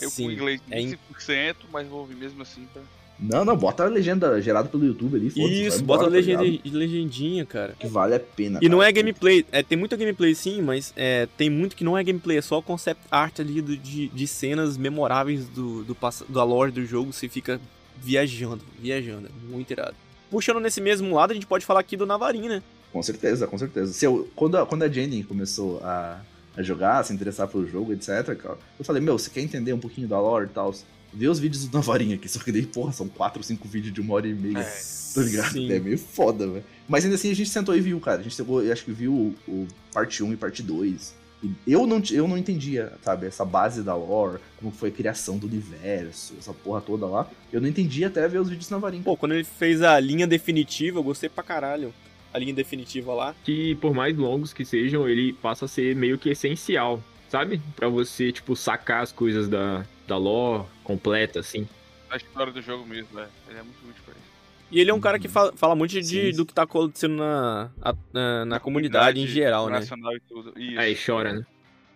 Eu 0.01 0.11
Sim. 0.11 0.25
com 0.25 0.31
inglês 0.31 0.61
é 0.71 0.81
in- 0.81 0.97
25%, 1.15 1.57
mas 1.73 1.87
vou 1.89 2.01
ouvir 2.01 2.15
mesmo 2.17 2.43
assim 2.43 2.67
pra. 2.73 2.83
Não, 3.23 3.45
não, 3.45 3.55
bota 3.55 3.85
a 3.85 3.87
legenda 3.87 4.41
gerada 4.41 4.67
pelo 4.71 4.83
YouTube 4.87 5.15
ali, 5.19 5.27
Isso, 5.27 5.39
embora, 5.83 5.83
bota 5.83 6.03
a 6.05 6.07
tá 6.07 6.11
legenda, 6.11 6.43
ligado? 6.43 6.73
legendinha, 6.75 7.45
cara. 7.45 7.75
Que 7.79 7.87
vale 7.87 8.15
a 8.15 8.21
pena. 8.21 8.59
E 8.63 8.69
não 8.69 8.79
cara. 8.79 8.89
é 8.89 8.93
gameplay, 8.93 9.45
é, 9.53 9.63
tem 9.63 9.77
muita 9.77 9.95
gameplay 9.95 10.35
sim, 10.35 10.63
mas 10.63 10.91
é, 10.97 11.29
tem 11.37 11.51
muito 11.51 11.77
que 11.77 11.85
não 11.85 11.99
é 11.99 12.03
gameplay, 12.03 12.39
é 12.39 12.41
só 12.43 12.63
concept 12.63 13.03
art 13.11 13.39
ali 13.41 13.61
do- 13.61 13.77
de, 13.77 14.09
de 14.09 14.27
cenas 14.27 14.79
memoráveis 14.79 15.47
do, 15.49 15.85
do, 15.85 15.95
da 16.31 16.43
lore 16.45 16.73
do 16.73 16.87
jogo, 16.87 17.13
você 17.13 17.29
fica 17.29 17.61
viajando, 17.99 18.63
viajando, 18.79 19.27
é 19.29 19.53
muito 19.53 19.71
irado. 19.71 19.95
Puxando 20.31 20.59
nesse 20.59 20.81
mesmo 20.81 21.15
lado, 21.15 21.33
a 21.33 21.35
gente 21.35 21.47
pode 21.47 21.67
falar 21.67 21.81
aqui 21.81 21.99
do 21.99 22.07
Navarin, 22.07 22.49
né? 22.49 22.63
Com 22.93 23.03
certeza, 23.03 23.47
com 23.47 23.57
certeza. 23.59 23.93
Se 23.93 24.05
eu- 24.05 24.29
quando, 24.35 24.57
a, 24.57 24.67
quando 24.67 24.83
a 24.83 24.89
Jenny 24.89 25.23
começou 25.25 25.81
a, 25.83 26.21
a 26.57 26.63
jogar, 26.63 26.99
a 26.99 27.05
se 27.05 27.13
interessar 27.13 27.47
pelo 27.49 27.67
jogo, 27.69 27.93
etc, 27.93 28.35
cara. 28.37 28.59
Eu 28.79 28.85
falei, 28.85 29.01
meu, 29.03 29.19
você 29.19 29.31
quer 29.31 29.41
entender 29.41 29.73
um 29.73 29.79
pouquinho 29.79 30.09
da 30.09 30.21
lore 30.21 30.47
e 30.47 30.49
tal? 30.49 30.75
Vê 31.13 31.29
os 31.29 31.39
vídeos 31.39 31.67
do 31.67 31.75
Navarinha 31.79 32.15
aqui, 32.17 32.29
só 32.29 32.39
que 32.41 32.51
daí, 32.53 32.67
porra, 32.67 32.93
são 32.93 33.09
4 33.09 33.39
ou 33.41 33.43
5 33.45 33.67
vídeos 33.69 33.93
de 33.95 34.01
uma 34.01 34.15
hora 34.15 34.27
e 34.29 34.35
meia. 34.35 34.59
É, 34.59 35.01
Tá 35.15 35.23
ligado? 35.23 35.53
Sim. 35.53 35.73
É 35.73 35.81
meio 35.81 35.99
foda, 35.99 36.47
velho. 36.47 36.65
Mas 36.89 37.03
ainda 37.05 37.17
assim 37.17 37.31
a 37.33 37.35
gente 37.35 37.51
sentou 37.51 37.77
e 37.77 37.81
viu, 37.81 37.99
cara. 37.99 38.21
A 38.21 38.23
gente 38.23 38.37
chegou, 38.37 38.63
eu 38.63 38.73
acho 38.73 38.85
que 38.85 38.93
viu 38.93 39.13
o, 39.13 39.35
o 39.51 39.67
parte 39.93 40.23
1 40.23 40.33
e 40.33 40.37
parte 40.37 40.63
2. 40.63 41.15
E 41.43 41.73
eu 41.73 41.85
não, 41.87 42.01
eu 42.13 42.29
não 42.29 42.37
entendia, 42.39 42.93
sabe, 43.03 43.27
essa 43.27 43.45
base 43.45 43.83
da 43.83 43.95
lore, 43.97 44.39
como 44.59 44.71
foi 44.71 44.91
a 44.91 44.93
criação 44.93 45.37
do 45.39 45.47
universo, 45.49 46.35
essa 46.39 46.53
porra 46.53 46.81
toda 46.81 47.07
lá. 47.07 47.29
Eu 47.53 47.61
não 47.61 47.67
entendia 47.67 48.07
até 48.09 48.29
ver 48.29 48.39
os 48.39 48.49
vídeos 48.49 48.69
do 48.69 48.73
Navarinho. 48.73 49.03
Pô, 49.03 49.17
quando 49.17 49.33
ele 49.33 49.43
fez 49.43 49.83
a 49.83 49.99
linha 49.99 50.27
definitiva, 50.27 50.99
eu 50.99 51.03
gostei 51.03 51.29
pra 51.29 51.43
caralho. 51.43 51.93
A 52.33 52.39
linha 52.39 52.55
definitiva 52.55 53.13
lá. 53.13 53.35
Que 53.45 53.75
por 53.77 53.93
mais 53.95 54.17
longos 54.17 54.53
que 54.53 54.65
sejam, 54.65 55.09
ele 55.09 55.33
passa 55.33 55.65
a 55.65 55.69
ser 55.69 55.97
meio 55.97 56.17
que 56.19 56.29
essencial, 56.31 57.03
sabe? 57.29 57.61
Pra 57.75 57.89
você, 57.89 58.31
tipo, 58.31 58.55
sacar 58.55 59.03
as 59.03 59.11
coisas 59.13 59.49
da, 59.49 59.85
da 60.07 60.17
lore 60.17 60.65
completa, 60.85 61.41
assim. 61.41 61.67
A 62.09 62.17
história 62.17 62.53
do 62.53 62.63
jogo 62.63 62.87
mesmo, 62.87 63.19
né? 63.19 63.29
Ele 63.49 63.59
é 63.59 63.63
muito 63.63 63.79
útil 63.89 64.03
pra 64.05 64.15
isso. 64.15 64.31
E 64.71 64.79
ele 64.81 64.91
é 64.91 64.95
um 64.95 65.01
cara 65.01 65.19
que 65.19 65.27
fala, 65.27 65.53
fala 65.57 65.75
muito 65.75 65.91
de, 66.01 66.05
Sim. 66.05 66.31
do 66.37 66.47
que 66.47 66.55
tá 66.55 66.63
acontecendo 66.63 67.17
na, 67.17 67.71
a- 67.83 67.95
na, 68.13 68.45
na 68.45 68.61
comunidade 68.61 69.21
em 69.21 69.27
geral, 69.27 69.67
né? 69.69 69.81
Nacional 69.81 70.15
e 70.17 70.21
tudo. 70.21 70.53
Isso. 70.57 70.79
Aí 70.79 70.97
chora, 70.97 71.33
né? 71.33 71.47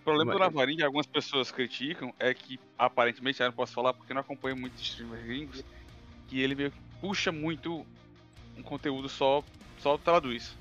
O 0.00 0.04
problema 0.04 0.32
do 0.32 0.38
Mas- 0.40 0.48
Navarinho, 0.52 0.78
que 0.78 0.84
algumas 0.84 1.06
pessoas 1.06 1.52
criticam, 1.52 2.12
é 2.18 2.34
que, 2.34 2.58
aparentemente, 2.76 3.40
eu 3.40 3.46
não 3.46 3.52
posso 3.54 3.72
falar 3.72 3.94
porque 3.94 4.12
não 4.12 4.20
acompanho 4.20 4.56
muito 4.56 4.74
streamers 4.82 5.24
gringos, 5.24 5.64
que 6.28 6.40
ele 6.40 6.56
meio 6.56 6.72
que 6.72 6.76
puxa 7.00 7.30
muito 7.30 7.86
um 8.58 8.62
conteúdo 8.62 9.08
só, 9.08 9.42
só 9.84 9.98
traduz. 9.98 10.56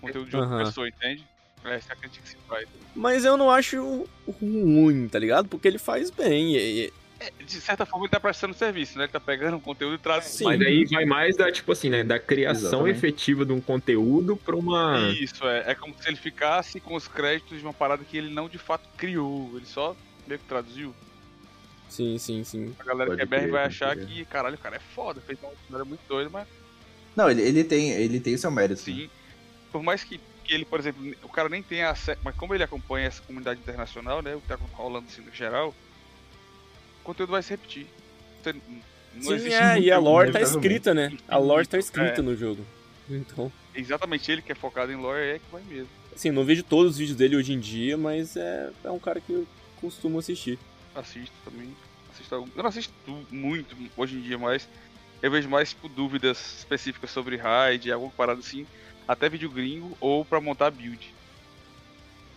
Conteúdo 0.00 0.30
de 0.30 0.36
outra 0.36 0.50
Aham. 0.56 0.64
pessoa, 0.64 0.88
entende? 0.88 1.24
Essa 1.64 1.92
é 1.92 1.92
a 1.92 1.96
crítica 1.96 2.22
que 2.22 2.30
se 2.30 2.36
faz. 2.48 2.66
Mas 2.96 3.24
eu 3.24 3.36
não 3.36 3.50
acho 3.50 4.08
ruim, 4.40 5.08
tá 5.08 5.18
ligado? 5.18 5.46
Porque 5.48 5.68
ele 5.68 5.78
faz 5.78 6.10
bem. 6.10 6.56
e- 6.56 6.92
É, 7.20 7.32
De 7.44 7.60
certa 7.60 7.84
forma, 7.84 8.04
ele 8.06 8.10
tá 8.12 8.20
prestando 8.20 8.54
serviço, 8.54 8.96
né? 8.96 9.04
Ele 9.04 9.12
tá 9.12 9.18
pegando 9.20 9.56
um 9.56 9.60
conteúdo 9.60 9.96
e 9.96 9.98
trazendo. 9.98 10.30
Sim. 10.32 10.44
Mas 10.44 10.60
aí 10.62 10.84
vai 10.86 11.04
mais 11.04 11.36
da, 11.36 11.50
tipo 11.50 11.72
assim, 11.72 11.90
né? 11.90 12.04
Da 12.04 12.16
criação 12.18 12.86
Exatamente. 12.86 12.96
efetiva 12.96 13.44
de 13.44 13.52
um 13.52 13.60
conteúdo 13.60 14.36
pra 14.36 14.54
uma. 14.56 15.10
Isso, 15.20 15.44
é. 15.46 15.72
É 15.72 15.74
como 15.74 15.92
se 16.00 16.08
ele 16.08 16.16
ficasse 16.16 16.78
com 16.80 16.94
os 16.94 17.08
créditos 17.08 17.58
de 17.58 17.64
uma 17.64 17.74
parada 17.74 18.04
que 18.04 18.16
ele 18.16 18.32
não 18.32 18.48
de 18.48 18.56
fato 18.56 18.88
criou. 18.96 19.50
Ele 19.56 19.66
só 19.66 19.96
meio 20.28 20.38
que 20.38 20.46
traduziu. 20.46 20.94
Sim, 21.88 22.16
sim, 22.18 22.44
sim. 22.44 22.72
A 22.78 22.84
galera 22.84 23.10
Pode 23.10 23.16
que 23.16 23.22
é 23.22 23.26
BR 23.26 23.40
crer, 23.40 23.50
vai 23.50 23.64
achar 23.64 23.96
crer. 23.96 24.06
que, 24.06 24.24
caralho, 24.26 24.54
o 24.54 24.58
cara 24.58 24.76
é 24.76 24.80
foda, 24.94 25.20
fez 25.20 25.36
uma 25.42 25.52
história 25.54 25.84
muito 25.84 26.00
doida, 26.08 26.30
mas 26.30 26.46
Não, 27.18 27.28
ele, 27.28 27.42
ele 27.42 27.64
tem 27.64 27.90
ele 27.90 28.20
tem 28.20 28.36
seu 28.36 28.48
mérito. 28.50 28.80
sim. 28.80 29.10
Por 29.72 29.82
mais 29.82 30.04
que, 30.04 30.20
que 30.44 30.54
ele, 30.54 30.64
por 30.64 30.78
exemplo, 30.78 31.04
o 31.24 31.28
cara 31.28 31.48
nem 31.48 31.60
tenha 31.62 31.90
acesso. 31.90 32.20
Mas 32.22 32.36
como 32.36 32.54
ele 32.54 32.62
acompanha 32.62 33.08
essa 33.08 33.20
comunidade 33.22 33.58
internacional, 33.60 34.22
né? 34.22 34.36
O 34.36 34.40
que 34.40 34.46
tá 34.46 34.56
rolando 34.74 35.08
assim 35.10 35.20
no 35.20 35.34
geral, 35.34 35.74
o 37.00 37.04
conteúdo 37.04 37.30
vai 37.32 37.42
se 37.42 37.50
repetir. 37.50 37.86
Você- 38.42 38.54
Não 39.14 39.22
sim, 39.22 39.34
existe 39.34 39.54
é, 39.60 39.80
e 39.80 39.90
a 39.90 39.98
lore 39.98 40.30
tá 40.30 40.40
escrita, 40.40 40.94
né? 40.94 41.12
A 41.26 41.38
lore 41.38 41.66
tá 41.66 41.76
escrita 41.76 42.20
É. 42.20 42.22
no 42.22 42.36
jogo. 42.36 42.64
Então, 43.10 43.50
Exatamente 43.74 44.30
ele 44.30 44.42
que 44.42 44.52
é 44.52 44.54
focado 44.54 44.92
em 44.92 44.96
lore 44.96 45.20
é 45.22 45.38
que 45.38 45.44
vai 45.50 45.62
mesmo. 45.62 45.88
assim, 46.14 46.30
não 46.30 46.44
vejo 46.44 46.62
todos 46.62 46.92
os 46.92 46.98
vídeos 46.98 47.16
dele 47.16 47.36
hoje 47.36 47.52
em 47.52 47.58
dia, 47.60 47.96
mas 47.96 48.36
é, 48.36 48.70
é 48.84 48.90
um 48.90 48.98
cara 48.98 49.20
que 49.20 49.32
eu 49.32 49.46
costumo 49.80 50.18
assistir. 50.18 50.58
assisto 50.94 51.34
também. 51.44 51.74
Assisto 52.12 52.34
algum- 52.34 52.50
Eu 52.56 52.62
não 52.62 52.68
assisto 52.70 52.92
muito 53.30 53.74
hoje 53.96 54.16
em 54.16 54.20
dia, 54.20 54.36
mas 54.38 54.68
eu 55.22 55.30
vejo 55.30 55.48
mais 55.48 55.70
tipo, 55.70 55.88
dúvidas 55.88 56.58
específicas 56.58 57.10
sobre 57.10 57.36
raid, 57.36 57.90
alguma 57.92 58.12
parada 58.12 58.40
assim, 58.40 58.66
até 59.06 59.28
vídeo 59.28 59.50
gringo 59.50 59.96
ou 60.00 60.24
pra 60.24 60.40
montar 60.40 60.70
build. 60.70 61.14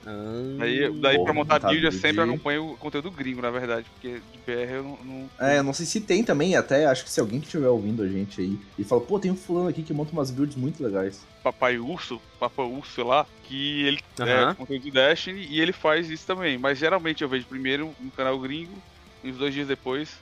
Ah, 0.05 0.55
Daí, 0.57 0.91
daí 0.99 1.15
Porra, 1.17 1.25
pra 1.25 1.33
montar 1.33 1.53
montar 1.55 1.67
build 1.69 1.85
eu 1.85 1.91
sempre 1.91 2.21
acompanho 2.23 2.71
o 2.73 2.77
conteúdo 2.77 3.11
gringo, 3.11 3.41
na 3.41 3.51
verdade, 3.51 3.87
porque 3.91 4.19
de 4.19 4.39
BR 4.45 4.73
eu 4.73 4.83
não. 4.83 5.03
não- 5.03 5.29
É, 5.39 5.59
eu 5.59 5.63
não 5.63 5.73
sei 5.73 5.85
se 5.85 6.01
tem 6.01 6.23
também, 6.23 6.55
até 6.55 6.85
acho 6.85 7.03
que 7.03 7.11
se 7.11 7.19
alguém 7.19 7.39
que 7.39 7.45
estiver 7.45 7.67
ouvindo 7.67 8.01
a 8.03 8.07
gente 8.07 8.41
aí 8.41 8.59
e 8.77 8.83
fala, 8.83 9.01
pô, 9.01 9.19
tem 9.19 9.31
um 9.31 9.35
fulano 9.35 9.69
aqui 9.69 9.83
que 9.83 9.93
monta 9.93 10.11
umas 10.11 10.31
builds 10.31 10.55
muito 10.57 10.83
legais. 10.83 11.25
Papai 11.43 11.77
Urso, 11.77 12.19
Papa 12.39 12.63
Urso, 12.63 12.91
sei 12.93 13.03
lá, 13.03 13.25
que 13.43 13.83
ele 13.85 13.99
Aham. 14.19 14.51
é 14.51 14.55
conteúdo 14.55 14.81
de 14.83 14.91
Destiny 14.91 15.45
e 15.49 15.59
ele 15.61 15.71
faz 15.71 16.09
isso 16.09 16.25
também. 16.25 16.57
Mas 16.57 16.77
geralmente 16.79 17.23
eu 17.23 17.29
vejo 17.29 17.45
primeiro 17.47 17.95
no 17.99 18.11
canal 18.11 18.39
gringo 18.39 18.81
e 19.23 19.29
uns 19.31 19.37
dois 19.37 19.53
dias 19.53 19.67
depois 19.67 20.19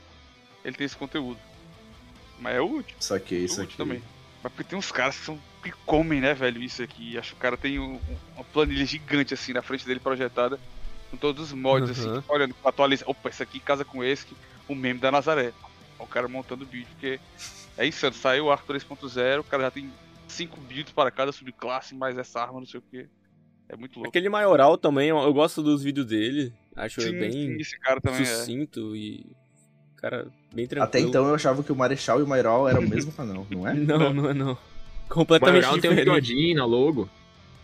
ele 0.64 0.76
tem 0.76 0.86
esse 0.86 0.98
conteúdo. 0.98 1.40
Mas 2.40 2.56
é 2.56 2.62
útil. 2.62 2.96
Saquei, 3.00 3.44
isso 3.46 3.56
Útil 3.56 3.64
aqui. 3.66 3.78
também. 3.78 4.04
Mas 4.44 4.54
porque 4.54 4.70
tem 4.70 4.80
uns 4.80 4.92
caras 4.92 5.18
que 5.18 5.26
são 5.26 5.40
que 5.62 5.72
comem, 5.86 6.22
né, 6.22 6.34
velho, 6.34 6.62
isso 6.64 6.82
aqui. 6.82 7.18
Acho 7.18 7.32
que 7.32 7.38
o 7.38 7.42
cara 7.42 7.58
tem 7.58 7.78
um- 7.80 8.00
uma 8.36 8.46
planilha 8.46 8.86
gigante 8.86 9.34
assim 9.34 9.52
na 9.52 9.62
frente 9.62 9.86
dele 9.86 10.00
projetada 10.00 10.58
com 11.12 11.18
todos 11.18 11.48
os 11.48 11.54
mods 11.54 11.90
assim, 11.90 12.08
Uhum. 12.10 12.22
que 12.22 12.32
olhando, 12.32 12.56
atualiza. 12.64 13.04
Opa, 13.06 13.28
esse 13.30 13.44
aqui 13.44 13.60
casa 13.60 13.84
com 13.84 14.02
esse, 14.02 14.26
que- 14.26 14.36
o 14.70 14.74
meme 14.76 15.00
da 15.02 15.12
Nazaré. 15.12 15.52
O 16.00 16.08
cara 16.08 16.30
montando 16.30 16.66
build, 16.66 16.88
porque 16.92 17.20
é 17.78 17.86
insano. 17.86 18.14
Saiu 18.16 18.46
o 18.46 18.52
Arco 18.52 18.66
3.0, 18.68 19.42
o 19.42 19.44
cara 19.44 19.64
já 19.64 19.72
tem 19.72 19.92
5 20.30 20.58
builds 20.62 20.94
para 20.94 21.12
cada 21.12 21.34
subclasse, 21.34 21.94
mais 21.94 22.18
essa 22.18 22.40
arma, 22.42 22.60
não 22.62 22.66
sei 22.68 22.80
o 22.80 22.84
que. 22.90 23.06
É 23.68 23.76
muito 23.76 23.96
louco. 23.98 24.08
Aquele 24.08 24.30
maioral 24.30 24.78
também, 24.78 25.10
eu 25.10 25.34
gosto 25.34 25.62
dos 25.62 25.84
vídeos 25.84 26.06
dele. 26.06 26.54
Acho 26.76 27.02
Sim, 27.02 27.20
bem 27.20 27.32
sim, 27.34 27.58
esse 27.60 27.78
cara 27.80 28.00
também 28.00 28.22
é. 28.22 28.26
sucinto 28.26 28.96
e. 28.96 29.26
Cara, 30.02 30.28
bem 30.54 30.66
tranquilo. 30.66 30.84
Até 30.88 31.00
então 31.00 31.28
eu 31.28 31.36
achava 31.36 31.62
que 31.62 31.72
o 31.72 31.76
Marechal 31.76 32.20
e 32.20 32.24
o 32.24 32.28
Mairal 32.28 32.68
eram 32.70 32.82
o 32.82 32.88
mesmo 32.90 33.12
canal, 33.12 33.46
não 33.50 33.68
é? 33.68 33.74
Não, 33.76 34.14
não 34.14 34.30
é 34.30 34.34
não. 34.34 34.54
O 34.54 34.58
Completamente 35.14 35.64
Maioral 35.64 35.82
tem 35.82 35.92
um 35.92 35.94
diferente. 35.96 36.06
bigodinho 36.22 36.56
na 36.58 36.66
logo. 36.66 37.10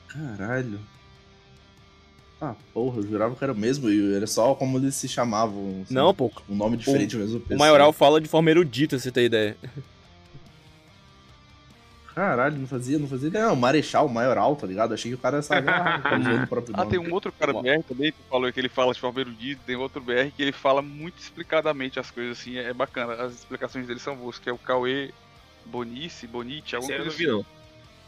Caralho. 0.08 0.80
Ah, 2.42 2.54
porra, 2.74 2.98
eu 2.98 3.04
jurava 3.08 3.36
que 3.36 3.44
era 3.44 3.54
o 3.54 3.56
mesmo 3.58 3.90
e 3.90 4.14
era 4.16 4.28
só 4.28 4.54
como 4.56 4.78
eles 4.78 4.96
se 4.96 5.08
chamavam. 5.08 5.82
assim, 5.84 5.94
Não, 5.94 6.14
pô. 6.14 6.30
Um 6.50 6.56
nome 6.56 6.76
diferente 6.76 7.16
mesmo. 7.16 7.42
O 7.50 7.58
maioral 7.58 7.94
fala 7.94 8.20
de 8.20 8.28
forma 8.28 8.50
erudita, 8.50 9.00
você 9.00 9.10
tem 9.12 9.26
ideia. 9.26 9.56
Caralho, 12.16 12.58
não 12.58 12.66
fazia, 12.66 12.98
não 12.98 13.10
fazia. 13.10 13.30
Não, 13.30 13.58
Marechal, 13.58 14.08
Maioral, 14.08 14.56
tá 14.56 14.66
ligado? 14.66 14.94
Achei 14.94 15.12
que 15.12 15.16
o 15.16 15.20
cara 15.20 15.42
sabia 15.42 15.70
tá 16.02 16.18
usando 16.18 16.44
o 16.44 16.48
próprio 16.48 16.74
Ah, 16.78 16.86
tem 16.86 16.98
um 16.98 17.14
outro 17.14 17.30
cara 17.34 17.52
Bom. 17.52 17.62
BR 17.62 17.84
também 17.88 18.12
que 18.14 18.18
falou 18.30 18.52
que 18.54 18.60
ele 18.60 18.70
fala 18.70 18.94
de 18.94 19.00
forma 19.02 19.20
erudita, 19.20 19.62
tem 19.66 19.76
outro 19.76 20.02
BR 20.02 20.32
que 20.36 20.42
ele 20.42 20.54
fala 20.54 20.82
muito 20.82 21.20
explicadamente 21.20 22.00
as 22.00 22.10
coisas 22.10 22.40
assim, 22.40 22.58
é 22.58 22.74
bacana, 22.74 23.14
as 23.22 23.34
explicações 23.34 23.86
dele 23.86 24.00
são 24.00 24.16
boas, 24.16 24.40
que 24.40 24.50
é 24.50 24.54
o 24.54 24.58
Cauê 24.58 25.14
Bonice, 25.66 26.26
Bonite, 26.26 26.76
alguma 26.76 26.94
eu 26.94 26.98
coisa 27.04 27.12
não 27.12 27.18
vi, 27.18 27.26
assim. 27.26 27.34
não. 27.34 27.46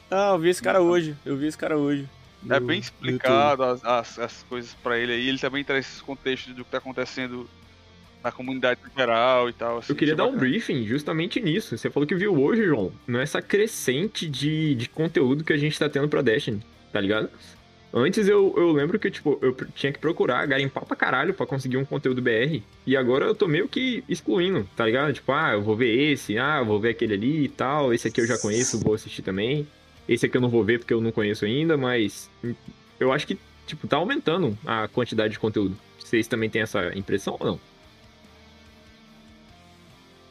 Ah, 0.10 0.32
eu 0.32 0.40
vi 0.40 0.50
esse 0.50 0.62
cara 0.62 0.82
hoje. 0.82 1.16
Eu 1.26 1.36
vi 1.36 1.48
esse 1.48 1.58
cara 1.58 1.78
hoje. 1.78 2.08
É 2.50 2.60
bem 2.62 2.80
explicado 2.80 3.64
as, 3.64 3.84
as, 3.84 4.20
as 4.20 4.44
coisas 4.44 4.74
pra 4.82 4.98
ele 4.98 5.12
aí, 5.12 5.28
ele 5.28 5.38
também 5.40 5.66
traz 5.66 5.86
esses 5.86 6.02
contextos 6.02 6.56
do 6.56 6.64
que 6.64 6.72
tá 6.72 6.78
acontecendo 6.78 7.50
na 8.24 8.32
comunidade 8.32 8.80
geral 8.96 9.50
e 9.50 9.54
tal. 9.54 9.78
assim, 9.80 9.92
Eu 9.92 9.96
queria 9.96 10.14
achei 10.14 10.18
dar 10.26 10.30
um 10.30 10.34
bacana. 10.34 10.50
briefing 10.50 10.86
justamente 10.86 11.40
nisso. 11.40 11.78
Você 11.78 11.90
falou 11.90 12.06
que 12.08 12.16
viu 12.16 12.34
hoje, 12.42 12.64
João. 12.66 12.92
Nessa 13.08 13.42
crescente 13.42 14.28
de, 14.28 14.76
de 14.76 14.90
conteúdo 14.90 15.44
que 15.44 15.54
a 15.54 15.58
gente 15.58 15.78
tá 15.78 15.88
tendo 15.90 16.08
pra 16.10 16.22
Destiny, 16.22 16.62
tá 16.92 17.00
ligado? 17.00 17.30
Antes 17.94 18.28
eu, 18.28 18.54
eu 18.58 18.72
lembro 18.74 19.00
que, 19.00 19.10
tipo, 19.10 19.40
eu 19.42 19.56
tinha 19.74 19.94
que 19.94 19.98
procurar, 19.98 20.46
garimpar 20.46 20.86
pra 20.86 20.96
caralho 20.96 21.34
pra 21.34 21.46
conseguir 21.46 21.78
um 21.78 21.86
conteúdo 21.86 22.22
BR. 22.22 22.62
E 22.86 22.98
agora 22.98 23.26
eu 23.26 23.34
tô 23.34 23.48
meio 23.48 23.68
que 23.68 24.04
excluindo, 24.10 24.68
tá 24.76 24.86
ligado? 24.86 25.14
Tipo, 25.14 25.32
ah, 25.32 25.54
eu 25.54 25.62
vou 25.62 25.76
ver 25.76 26.12
esse, 26.12 26.38
ah, 26.38 26.58
eu 26.60 26.66
vou 26.66 26.80
ver 26.82 26.90
aquele 26.90 27.14
ali 27.14 27.46
e 27.46 27.50
tal. 27.50 27.94
Esse 27.94 28.10
aqui 28.10 28.20
eu 28.22 28.28
já 28.28 28.38
conheço, 28.38 28.78
vou 28.80 28.94
assistir 28.94 29.22
também. 29.22 29.66
Esse 30.08 30.26
aqui 30.26 30.36
eu 30.36 30.42
não 30.42 30.50
vou 30.50 30.64
ver 30.66 30.80
porque 30.80 30.94
eu 30.94 31.00
não 31.02 31.12
conheço 31.14 31.46
ainda, 31.46 31.78
mas 31.78 32.30
eu 33.00 33.12
acho 33.14 33.26
que, 33.26 33.38
tipo, 33.66 33.88
tá 33.88 33.96
aumentando 33.98 34.56
a 34.66 34.88
quantidade 34.90 35.32
de 35.34 35.40
conteúdo. 35.40 35.76
Vocês 35.98 36.28
também 36.28 36.50
têm 36.50 36.62
essa 36.64 36.96
impressão 36.96 37.38
ou 37.40 37.46
não? 37.48 37.60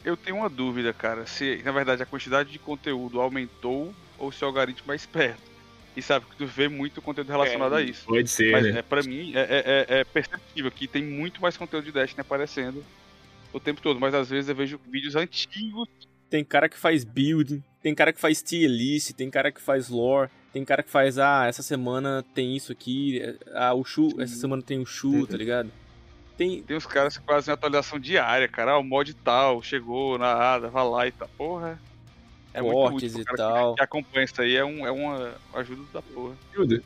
Eu 0.07 0.17
tenho 0.17 0.37
uma 0.37 0.49
dúvida, 0.49 0.93
cara, 0.93 1.27
se 1.27 1.61
na 1.65 1.73
verdade 1.73 2.01
a 2.01 2.07
quantidade 2.07 2.53
de 2.53 2.61
conteúdo 2.61 3.21
aumentou 3.21 3.93
ou 4.17 4.31
se 4.31 4.45
o 4.45 4.47
algoritmo 4.47 4.93
é 4.93 4.95
esperto. 4.97 5.43
E 5.97 6.01
sabe 6.01 6.27
que 6.27 6.37
tu 6.37 6.47
vê 6.47 6.69
muito 6.69 7.03
conteúdo 7.03 7.29
relacionado 7.33 7.75
a 7.75 7.83
isso. 7.83 8.07
Pode 8.07 8.29
ser, 8.29 8.53
Mas 8.53 8.63
né? 8.65 8.79
é, 8.79 8.83
pra 8.83 9.03
mim 9.03 9.33
é, 9.35 9.41
é- 9.41 9.87
é- 9.97 10.01
é 10.01 10.05
perceptível 10.05 10.71
que 10.71 10.87
tem 10.87 11.03
muito 11.03 11.43
mais 11.43 11.57
conteúdo 11.57 11.87
de 11.87 11.91
Destiny 11.91 12.21
aparecendo 12.21 12.85
o 13.53 13.59
tempo 13.59 13.81
todo, 13.81 13.99
mas 13.99 14.15
às 14.15 14.31
vezes 14.31 14.49
eu 14.49 14.55
vejo 14.55 14.79
vídeos 14.87 15.17
antigos. 15.17 15.89
Tem 16.31 16.45
cara 16.45 16.69
que 16.69 16.79
faz 16.79 17.03
build, 17.03 17.61
tem 17.83 17.93
cara 17.93 18.13
que 18.13 18.21
faz 18.21 18.41
tier 18.43 18.71
list, 18.71 19.11
tem 19.13 19.29
cara 19.29 19.51
que 19.51 19.61
faz 19.61 19.89
lore, 19.89 20.31
tem 20.53 20.65
cara 20.65 20.85
que 20.85 20.91
faz, 20.91 21.19
ah, 21.19 21.47
essa 21.49 21.65
semana 21.65 22.25
tem 22.33 22.55
isso 22.57 22.71
aqui, 22.71 23.21
ah, 23.55 23.75
o 23.75 23.85
Shu, 23.85 24.21
essa 24.21 24.37
semana 24.37 24.63
tem 24.63 24.79
o 24.79 24.87
Shu, 24.87 25.27
tá 25.27 25.37
ligado? 25.37 25.71
Tem, 26.37 26.63
Tem 26.63 26.77
uns 26.77 26.87
caras 26.87 27.17
que 27.17 27.25
fazem 27.25 27.53
atualização 27.53 27.99
diária, 27.99 28.47
cara. 28.47 28.73
Ah, 28.73 28.79
o 28.79 28.85
mod 28.85 29.13
tal 29.15 29.63
chegou 29.63 30.19
na 30.19 30.33
ADA, 30.33 30.69
vai 30.69 30.89
lá 30.89 31.07
e 31.07 31.13
tal. 31.13 31.29
Porra. 31.37 31.81
É 32.53 32.61
Cortes 32.63 33.15
muito 33.15 33.31
útil. 33.31 33.35
e 33.35 33.37
tal. 33.37 33.71
Que, 33.71 33.77
que 33.77 33.85
acompanha 33.85 34.25
isso 34.25 34.41
aí 34.41 34.57
é, 34.57 34.65
um, 34.65 34.87
é 34.87 34.91
uma 34.91 35.35
ajuda 35.55 35.83
da 35.93 36.03
porra. 36.03 36.35
Ajuda. 36.53 36.83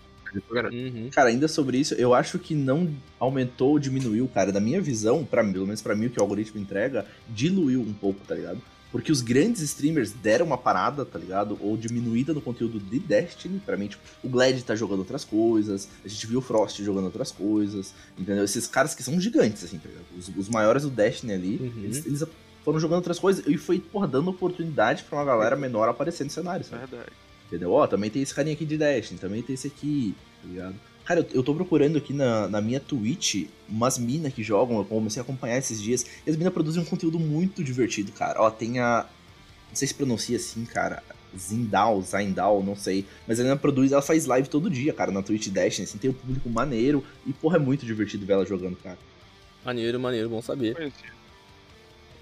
Uhum. 0.72 1.10
Cara, 1.12 1.28
ainda 1.28 1.48
sobre 1.48 1.78
isso, 1.78 1.94
eu 1.94 2.14
acho 2.14 2.38
que 2.38 2.54
não 2.54 2.94
aumentou 3.18 3.70
ou 3.70 3.78
diminuiu, 3.78 4.28
cara. 4.28 4.52
Da 4.52 4.60
minha 4.60 4.80
visão, 4.80 5.24
pra, 5.24 5.42
pelo 5.42 5.66
menos 5.66 5.82
pra 5.82 5.94
mim, 5.94 6.06
o 6.06 6.10
que 6.10 6.20
o 6.20 6.22
algoritmo 6.22 6.60
entrega, 6.60 7.06
diluiu 7.28 7.80
um 7.80 7.92
pouco, 7.92 8.20
tá 8.26 8.34
ligado? 8.34 8.60
Porque 8.92 9.12
os 9.12 9.20
grandes 9.20 9.60
streamers 9.62 10.10
deram 10.12 10.46
uma 10.46 10.58
parada, 10.58 11.04
tá 11.04 11.18
ligado? 11.18 11.56
Ou 11.60 11.76
diminuída 11.76 12.32
no 12.34 12.40
conteúdo 12.40 12.78
de 12.80 12.98
Destiny. 12.98 13.60
Pra 13.64 13.76
mim, 13.76 13.86
tipo, 13.86 14.02
o 14.22 14.28
Glad 14.28 14.60
tá 14.62 14.74
jogando 14.74 15.00
outras 15.00 15.24
coisas, 15.24 15.88
a 16.04 16.08
gente 16.08 16.26
viu 16.26 16.40
o 16.40 16.42
Frost 16.42 16.82
jogando 16.82 17.04
outras 17.04 17.30
coisas, 17.30 17.94
entendeu? 18.18 18.44
Esses 18.44 18.66
caras 18.66 18.94
que 18.94 19.02
são 19.02 19.20
gigantes, 19.20 19.62
assim, 19.64 19.78
tá 19.78 19.88
ligado? 19.88 20.04
Os, 20.18 20.28
os 20.36 20.48
maiores 20.48 20.82
do 20.82 20.90
Destiny 20.90 21.32
ali, 21.32 21.56
Uhum. 21.60 21.84
eles, 21.84 22.04
eles 22.06 22.24
foram 22.64 22.78
jogando 22.80 22.96
outras 22.98 23.18
coisas 23.18 23.46
e 23.46 23.56
foi, 23.56 23.78
porra, 23.80 24.06
dando 24.08 24.28
oportunidade 24.30 25.04
pra 25.04 25.18
uma 25.18 25.24
galera 25.24 25.56
menor 25.56 25.88
aparecer 25.88 26.24
no 26.24 26.30
cenário, 26.30 26.64
sabe? 26.64 26.86
Verdade. 26.86 27.12
Entendeu? 27.46 27.72
Ó, 27.72 27.86
também 27.86 28.10
tem 28.10 28.22
esse 28.22 28.34
carinha 28.34 28.54
aqui 28.54 28.64
de 28.64 28.76
Destiny, 28.76 29.18
também 29.18 29.42
tem 29.42 29.54
esse 29.54 29.66
aqui, 29.66 30.14
tá 30.42 30.48
ligado? 30.48 30.74
Cara, 31.10 31.22
eu, 31.22 31.26
eu 31.38 31.42
tô 31.42 31.52
procurando 31.52 31.98
aqui 31.98 32.12
na, 32.12 32.46
na 32.46 32.60
minha 32.60 32.78
Twitch 32.78 33.48
umas 33.68 33.98
minas 33.98 34.32
que 34.32 34.44
jogam, 34.44 34.78
eu 34.78 34.84
comecei 34.84 35.20
a 35.20 35.24
acompanhar 35.24 35.58
esses 35.58 35.82
dias, 35.82 36.06
e 36.24 36.30
as 36.30 36.36
minas 36.36 36.52
produzem 36.52 36.80
um 36.80 36.86
conteúdo 36.86 37.18
muito 37.18 37.64
divertido, 37.64 38.12
cara. 38.12 38.40
Ó, 38.40 38.48
tem 38.48 38.78
a. 38.78 39.08
Não 39.68 39.74
sei 39.74 39.88
se 39.88 39.94
pronuncia 39.94 40.36
assim, 40.36 40.64
cara. 40.64 41.02
Zindal, 41.36 42.00
Zindal, 42.00 42.62
não 42.62 42.76
sei. 42.76 43.04
Mas 43.26 43.40
a 43.40 43.42
mina 43.42 43.56
produz, 43.56 43.90
ela 43.90 44.02
faz 44.02 44.24
live 44.24 44.48
todo 44.48 44.70
dia, 44.70 44.92
cara, 44.92 45.10
na 45.10 45.20
Twitch 45.20 45.48
Destiny, 45.48 45.88
assim, 45.88 45.98
tem 45.98 46.10
um 46.10 46.14
público 46.14 46.48
maneiro, 46.48 47.04
e 47.26 47.32
porra, 47.32 47.56
é 47.56 47.60
muito 47.60 47.84
divertido 47.84 48.24
ver 48.24 48.34
ela 48.34 48.46
jogando, 48.46 48.76
cara. 48.76 48.98
Maneiro, 49.64 49.98
maneiro, 49.98 50.28
bom 50.28 50.40
saber. 50.40 50.92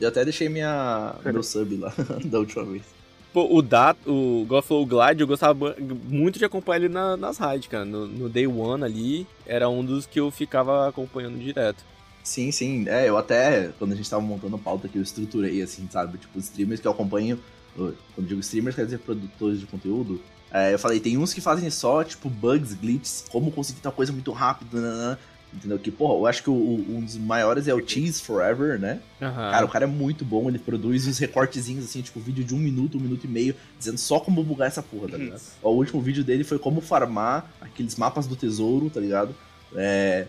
Eu 0.00 0.08
até 0.08 0.24
deixei 0.24 0.48
minha, 0.48 1.14
meu 1.30 1.42
sub 1.42 1.76
lá 1.76 1.92
da 2.24 2.38
última 2.38 2.64
vez. 2.64 2.97
Pô, 3.38 3.56
o 3.56 3.62
Dat, 3.62 3.96
o 4.04 4.44
Glide, 4.84 5.20
eu 5.20 5.26
gostava 5.28 5.76
muito 6.08 6.40
de 6.40 6.44
acompanhar 6.44 6.78
ele 6.80 6.88
na- 6.88 7.16
nas 7.16 7.38
raids, 7.38 7.68
cara. 7.68 7.84
No, 7.84 8.04
no 8.08 8.28
Day 8.28 8.48
One 8.48 8.82
ali, 8.82 9.28
era 9.46 9.68
um 9.68 9.84
dos 9.84 10.06
que 10.06 10.18
eu 10.18 10.28
ficava 10.28 10.88
acompanhando 10.88 11.38
direto. 11.38 11.84
Sim, 12.24 12.50
sim. 12.50 12.88
É, 12.88 13.08
eu 13.08 13.16
até, 13.16 13.70
quando 13.78 13.92
a 13.92 13.94
gente 13.94 14.10
tava 14.10 14.22
montando 14.22 14.56
a 14.56 14.58
pauta 14.58 14.88
aqui, 14.88 14.98
eu 14.98 15.02
estruturei, 15.02 15.62
assim, 15.62 15.86
sabe? 15.88 16.18
Tipo, 16.18 16.36
streamers 16.40 16.80
que 16.80 16.88
eu 16.88 16.90
acompanho. 16.90 17.38
Quando 17.76 18.26
digo 18.26 18.40
streamers, 18.40 18.74
quer 18.74 18.86
dizer 18.86 18.98
produtores 18.98 19.60
de 19.60 19.66
conteúdo. 19.66 20.20
É, 20.50 20.74
eu 20.74 20.78
falei, 20.80 20.98
tem 20.98 21.16
uns 21.16 21.32
que 21.32 21.40
fazem 21.40 21.70
só, 21.70 22.02
tipo, 22.02 22.28
bugs, 22.28 22.74
glitches, 22.74 23.24
como 23.30 23.52
conseguir 23.52 23.80
tal 23.82 23.92
coisa 23.92 24.10
muito 24.12 24.32
rápido, 24.32 24.80
nananã. 24.80 25.16
Entendeu? 25.54 25.78
Que, 25.78 25.90
porra, 25.90 26.14
eu 26.14 26.26
acho 26.26 26.42
que 26.42 26.50
o- 26.50 26.54
um 26.88 27.00
dos 27.00 27.16
maiores 27.16 27.66
é 27.68 27.74
o 27.74 27.86
Cheese 27.86 28.20
Forever, 28.20 28.78
né? 28.78 29.00
Aham. 29.20 29.50
Cara, 29.50 29.64
o 29.66 29.68
cara 29.68 29.84
é 29.84 29.88
muito 29.88 30.24
bom, 30.24 30.48
ele 30.48 30.58
produz 30.58 31.06
uns 31.06 31.18
recortezinhos, 31.18 31.84
assim, 31.86 32.02
tipo, 32.02 32.20
vídeo 32.20 32.44
de 32.44 32.54
um 32.54 32.58
minuto, 32.58 32.98
um 32.98 33.00
minuto 33.00 33.24
e 33.24 33.28
meio, 33.28 33.54
dizendo 33.78 33.96
só 33.98 34.20
como 34.20 34.44
bugar 34.44 34.68
essa 34.68 34.82
porra, 34.82 35.08
tá 35.08 35.16
ligado? 35.16 35.40
O 35.62 35.70
último 35.70 36.00
vídeo 36.02 36.22
dele 36.22 36.44
foi 36.44 36.58
como 36.58 36.80
farmar 36.82 37.50
aqueles 37.60 37.96
mapas 37.96 38.26
do 38.26 38.36
tesouro, 38.36 38.90
tá 38.90 39.00
ligado? 39.00 39.34
É. 39.74 40.26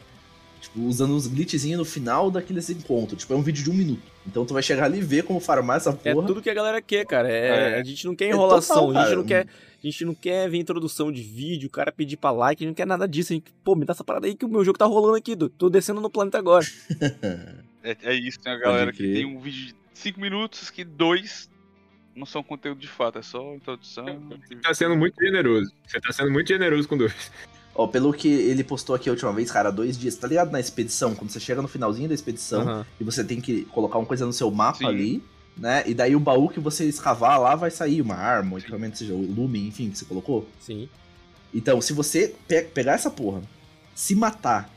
Tipo, 0.61 0.81
usando 0.81 1.13
uns 1.15 1.25
glitchzinhos 1.27 1.77
no 1.79 1.85
final 1.85 2.29
daqueles 2.29 2.69
encontros. 2.69 3.19
Tipo, 3.21 3.33
é 3.33 3.37
um 3.37 3.41
vídeo 3.41 3.63
de 3.63 3.69
um 3.69 3.73
minuto. 3.73 4.01
Então 4.27 4.45
tu 4.45 4.53
vai 4.53 4.61
chegar 4.61 4.85
ali 4.85 4.97
e 4.99 5.01
ver 5.01 5.23
como 5.23 5.39
farmar 5.39 5.77
essa 5.77 5.97
É 6.03 6.13
porra. 6.13 6.27
tudo 6.27 6.41
que 6.41 6.49
a 6.49 6.53
galera 6.53 6.81
quer, 6.81 7.05
cara. 7.05 7.29
É, 7.31 7.75
É. 7.75 7.79
A 7.79 7.83
gente 7.83 8.05
não 8.05 8.15
quer 8.15 8.25
É 8.25 8.29
enrolação, 8.29 8.87
total, 8.87 9.01
a 9.01 9.05
gente 9.05 9.15
não 9.15 9.23
quer. 9.23 9.47
A 9.81 9.87
gente 9.87 10.03
não 10.05 10.13
quer 10.13 10.49
ver 10.49 10.57
introdução 10.57 11.09
de 11.09 11.21
vídeo, 11.21 11.67
o 11.67 11.71
cara 11.71 11.89
pedir 11.91 12.17
pra 12.17 12.31
like, 12.31 12.61
a 12.61 12.63
gente 12.65 12.71
não 12.71 12.75
quer 12.75 12.85
nada 12.85 13.07
disso. 13.07 13.31
A 13.31 13.35
gente, 13.35 13.51
pô, 13.63 13.75
me 13.75 13.85
dá 13.85 13.93
essa 13.93 14.03
parada 14.03 14.27
aí 14.27 14.35
que 14.35 14.43
o 14.43 14.49
meu 14.49 14.63
jogo 14.65 14.77
tá 14.77 14.85
rolando 14.85 15.15
aqui, 15.15 15.35
do- 15.35 15.47
tô 15.47 15.69
descendo 15.69 16.01
no 16.01 16.09
planeta 16.09 16.37
agora. 16.37 16.65
É, 17.81 17.95
é 18.03 18.13
isso, 18.13 18.37
tem 18.41 18.51
a 18.51 18.57
galera 18.57 18.91
que 18.91 19.01
tem 19.13 19.25
um 19.25 19.39
vídeo 19.39 19.67
de 19.67 19.75
5 19.93 20.19
minutos 20.19 20.69
que 20.69 20.83
dois 20.83 21.49
não 22.13 22.25
são 22.25 22.43
conteúdo 22.43 22.77
de 22.81 22.89
fato, 22.89 23.17
é 23.19 23.21
só 23.21 23.55
introdução. 23.55 24.05
Você 24.45 24.55
tá 24.57 24.73
sendo 24.73 24.97
muito 24.97 25.15
generoso. 25.23 25.71
Você 25.87 25.97
tá 26.01 26.11
sendo 26.11 26.29
muito 26.29 26.45
generoso 26.49 26.85
com 26.89 26.97
dois. 26.97 27.31
Ó, 27.81 27.87
pelo 27.87 28.11
que 28.11 28.27
ele 28.27 28.61
postou 28.61 28.93
aqui 28.93 29.07
a 29.07 29.13
última 29.13 29.31
vez, 29.31 29.49
cara, 29.49 29.71
dois 29.71 29.97
dias. 29.97 30.13
Tá 30.17 30.27
ligado 30.27 30.51
na 30.51 30.59
expedição? 30.59 31.15
Quando 31.15 31.29
você 31.31 31.39
chega 31.39 31.61
no 31.61 31.67
finalzinho 31.69 32.09
da 32.09 32.13
expedição 32.13 32.61
Aham. 32.61 32.85
e 32.99 33.03
você 33.05 33.23
tem 33.23 33.39
que 33.39 33.63
colocar 33.71 33.97
uma 33.97 34.05
coisa 34.05 34.25
no 34.25 34.33
seu 34.33 34.51
mapa 34.51 34.79
Sim. 34.79 34.85
ali, 34.85 35.23
né? 35.55 35.83
E 35.87 35.93
daí 35.93 36.13
o 36.13 36.19
baú 36.19 36.49
que 36.49 36.59
você 36.59 36.83
escavar 36.83 37.39
lá 37.39 37.55
vai 37.55 37.71
sair 37.71 38.01
uma 38.01 38.15
arma, 38.15 38.55
um 38.55 38.57
equipamento, 38.57 38.97
seja 38.97 39.13
o 39.13 39.21
lumen, 39.21 39.65
enfim, 39.67 39.89
que 39.91 39.97
você 39.97 40.03
colocou. 40.03 40.45
Sim. 40.59 40.89
Então, 41.53 41.79
se 41.79 41.93
você 41.93 42.35
pe- 42.49 42.63
pegar 42.63 42.95
essa 42.95 43.09
porra, 43.09 43.41
se 43.95 44.13
matar, 44.13 44.69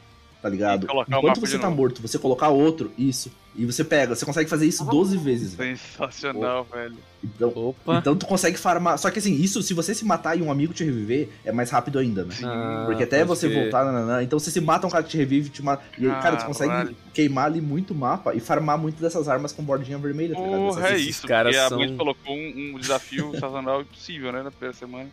tá 0.42 0.48
ligado? 0.48 0.87
O 0.90 1.02
Enquanto 1.09 1.40
você 1.40 1.57
tá 1.59 1.68
novo. 1.68 1.76
morto, 1.76 2.02
você 2.02 2.18
colocar 2.18 2.48
outro, 2.48 2.92
isso. 2.98 3.31
E 3.55 3.64
você 3.66 3.85
pega, 3.85 4.14
você 4.14 4.24
consegue 4.24 4.48
fazer 4.50 4.66
isso 4.66 4.83
12 4.85 5.16
vezes, 5.18 5.55
velho. 5.55 5.76
Sensacional, 5.76 6.66
velho. 6.72 6.96
Então, 7.22 7.52
Opa. 7.55 7.98
então 7.98 8.16
tu 8.16 8.26
consegue 8.26 8.57
farmar. 8.59 8.98
Só 8.98 9.11
que 9.11 9.18
assim, 9.18 9.35
isso, 9.35 9.62
se 9.62 9.72
você 9.74 9.94
se 9.94 10.05
matar 10.05 10.37
e 10.38 10.42
um 10.42 10.50
amigo 10.50 10.72
te 10.72 10.83
reviver, 10.83 11.28
é 11.44 11.52
mais 11.52 11.70
rápido 11.70 11.98
ainda, 11.98 12.24
né? 12.24 12.35
Sim. 12.35 12.44
Ah, 12.46 12.85
Porque 12.87 13.05
até 13.05 13.24
você 13.24 13.48
crer. 13.48 13.62
voltar, 13.62 13.85
nananã, 13.85 14.22
então 14.22 14.38
você 14.38 14.50
se 14.50 14.61
mata 14.61 14.87
um 14.87 14.90
cara 14.90 15.05
que 15.05 15.11
te 15.11 15.16
revive, 15.18 15.50
te 15.50 15.62
mata. 15.62 15.85
E 15.98 16.07
aí, 16.07 16.12
cara, 16.22 16.37
tu 16.37 16.46
consegue 16.46 16.70
Caralho. 16.70 16.96
queimar 17.12 17.44
ali 17.46 17.61
muito 17.61 17.94
mapa 17.94 18.35
e 18.35 18.40
farmar 18.40 18.78
muito 18.78 19.00
dessas 19.00 19.28
armas 19.28 19.52
com 19.52 19.62
bordinha 19.62 19.98
vermelha, 19.98 20.35
tá 20.35 20.40
ligado? 20.40 20.59
Porra, 20.59 20.87
é 20.88 20.92
Essas- 20.94 21.00
isso. 21.07 21.26
caras 21.28 21.55
porque 21.55 21.68
são- 21.68 21.76
a 21.76 21.78
Blizzard 21.78 21.98
colocou 21.98 22.35
um, 22.37 22.72
um 22.74 22.78
desafio 22.78 23.38
sazonal 23.38 23.83
impossível, 23.83 24.33
né, 24.33 24.42
na 24.42 24.50
primeira 24.50 24.74
semana. 24.74 25.09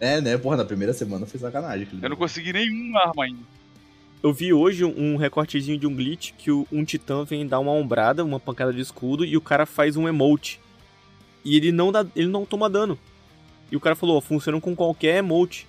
É, 0.00 0.20
né? 0.20 0.38
Porra, 0.38 0.58
na 0.58 0.64
primeira 0.64 0.92
semana 0.92 1.26
foi 1.26 1.40
sacanagem. 1.40 1.88
Eu 2.00 2.08
não 2.08 2.16
consegui 2.16 2.52
nenhuma 2.52 3.00
arma 3.08 3.24
ainda. 3.24 3.40
Eu 4.22 4.32
vi 4.32 4.52
hoje 4.52 4.84
um 4.84 5.16
recortezinho 5.16 5.78
de 5.78 5.86
um 5.86 5.94
glitch 5.94 6.32
que 6.36 6.50
um 6.50 6.84
titã 6.84 7.24
vem 7.24 7.46
dar 7.46 7.60
uma 7.60 7.70
ombrada, 7.72 8.24
uma 8.24 8.40
pancada 8.40 8.72
de 8.72 8.80
escudo, 8.80 9.24
e 9.24 9.36
o 9.36 9.40
cara 9.40 9.64
faz 9.64 9.96
um 9.96 10.08
emote. 10.08 10.60
E 11.44 11.56
ele 11.56 11.70
não 11.70 11.92
dá, 11.92 12.04
ele 12.16 12.26
não 12.28 12.44
toma 12.44 12.68
dano. 12.68 12.98
E 13.70 13.76
o 13.76 13.80
cara 13.80 13.94
falou, 13.94 14.16
ó, 14.16 14.20
funciona 14.20 14.60
com 14.60 14.74
qualquer 14.74 15.18
emote. 15.18 15.66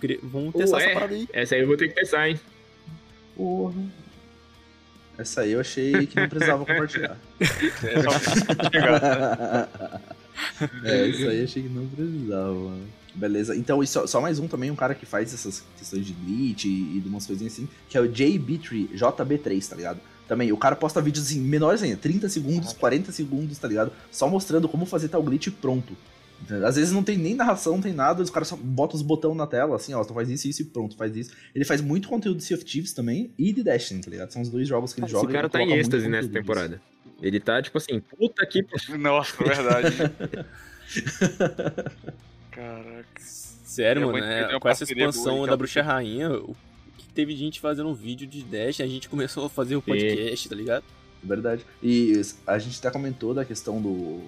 Queria- 0.00 0.18
Vamos 0.22 0.54
testar 0.54 0.78
Ué. 0.78 0.84
essa 0.84 0.94
parada 0.94 1.14
aí. 1.14 1.28
Essa 1.32 1.54
aí 1.56 1.60
eu 1.60 1.66
vou 1.66 1.76
ter 1.76 1.88
que 1.88 1.94
pensar, 1.94 2.28
hein? 2.30 2.40
Porra. 3.36 3.74
Essa 5.18 5.42
aí 5.42 5.52
eu 5.52 5.60
achei 5.60 6.06
que 6.06 6.16
não 6.18 6.28
precisava 6.28 6.64
compartilhar. 6.64 7.18
É 7.40 8.02
só. 8.02 8.10
é, 10.84 11.06
isso 11.06 11.28
aí 11.28 11.44
achei 11.44 11.62
que 11.62 11.68
não 11.68 11.86
precisava, 11.86 12.54
mano. 12.54 12.86
Beleza. 13.14 13.56
Então, 13.56 13.82
e 13.82 13.86
só, 13.86 14.06
só 14.06 14.20
mais 14.20 14.38
um 14.38 14.46
também, 14.46 14.70
um 14.70 14.76
cara 14.76 14.94
que 14.94 15.04
faz 15.04 15.34
essas 15.34 15.64
questões 15.76 16.06
de 16.06 16.12
glitch 16.12 16.64
e, 16.64 16.96
e 16.96 17.00
de 17.00 17.08
umas 17.08 17.26
coisinhas 17.26 17.52
assim, 17.52 17.68
que 17.88 17.96
é 17.96 18.00
o 18.00 18.08
JB3, 18.08 18.90
JB3, 18.94 19.68
tá 19.68 19.76
ligado? 19.76 20.00
Também, 20.28 20.52
o 20.52 20.56
cara 20.56 20.76
posta 20.76 21.00
vídeos 21.00 21.26
assim, 21.26 21.40
menores 21.40 21.82
ainda, 21.82 21.96
30 21.96 22.28
segundos, 22.28 22.72
40 22.72 23.10
segundos, 23.10 23.58
tá 23.58 23.66
ligado? 23.66 23.90
Só 24.12 24.28
mostrando 24.28 24.68
como 24.68 24.86
fazer 24.86 25.08
tal 25.08 25.22
glitch 25.22 25.48
e 25.48 25.50
pronto. 25.50 25.96
Às 26.64 26.76
vezes 26.76 26.92
não 26.92 27.02
tem 27.02 27.18
nem 27.18 27.34
narração, 27.34 27.74
não 27.74 27.82
tem 27.82 27.92
nada, 27.92 28.22
os 28.22 28.30
caras 28.30 28.48
só 28.48 28.56
botam 28.56 28.96
os 28.96 29.02
botões 29.02 29.36
na 29.36 29.46
tela, 29.46 29.76
assim, 29.76 29.92
ó, 29.92 30.02
tu 30.02 30.14
faz 30.14 30.30
isso, 30.30 30.48
isso 30.48 30.62
e 30.62 30.64
pronto, 30.64 30.96
faz 30.96 31.14
isso. 31.14 31.32
Ele 31.54 31.64
faz 31.64 31.80
muito 31.80 32.08
conteúdo 32.08 32.38
de 32.38 32.44
Sea 32.44 32.56
of 32.56 32.64
Thieves 32.64 32.92
também 32.92 33.30
e 33.36 33.52
de 33.52 33.62
Destiny, 33.62 34.00
tá 34.00 34.10
ligado? 34.10 34.30
São 34.30 34.40
os 34.40 34.48
dois 34.48 34.66
jogos 34.66 34.92
que 34.92 35.00
ele 35.00 35.08
joga. 35.08 35.26
Esse 35.26 35.32
cara 35.32 35.48
tá 35.48 35.62
em 35.62 35.72
êxtase 35.72 36.08
nessa 36.08 36.28
temporada. 36.28 36.80
Ele 37.20 37.38
tá, 37.38 37.60
tipo 37.60 37.78
assim, 37.78 38.00
puta 38.00 38.46
que. 38.46 38.64
Nossa, 38.96 39.42
verdade. 39.42 39.96
Caraca. 42.50 43.20
Sério, 43.20 44.06
mano, 44.06 44.18
é, 44.18 44.48
uma 44.48 44.60
com 44.60 44.68
essa 44.68 44.80
parceria 44.80 45.04
boa, 45.04 45.10
expansão 45.10 45.36
então. 45.36 45.46
da 45.46 45.56
Bruxa 45.56 45.82
Rainha, 45.82 46.32
o 46.32 46.56
que 46.98 47.06
teve 47.14 47.36
gente 47.36 47.60
fazendo 47.60 47.88
um 47.88 47.94
vídeo 47.94 48.26
de 48.26 48.42
Dash, 48.42 48.80
a 48.80 48.86
gente 48.86 49.08
começou 49.08 49.46
a 49.46 49.50
fazer 49.50 49.76
o 49.76 49.82
podcast, 49.82 50.48
tá 50.48 50.56
ligado? 50.56 50.84
Verdade. 51.22 51.64
E 51.82 52.20
a 52.46 52.58
gente 52.58 52.78
até 52.78 52.90
comentou 52.90 53.34
da 53.34 53.44
questão 53.44 53.80
do. 53.80 54.22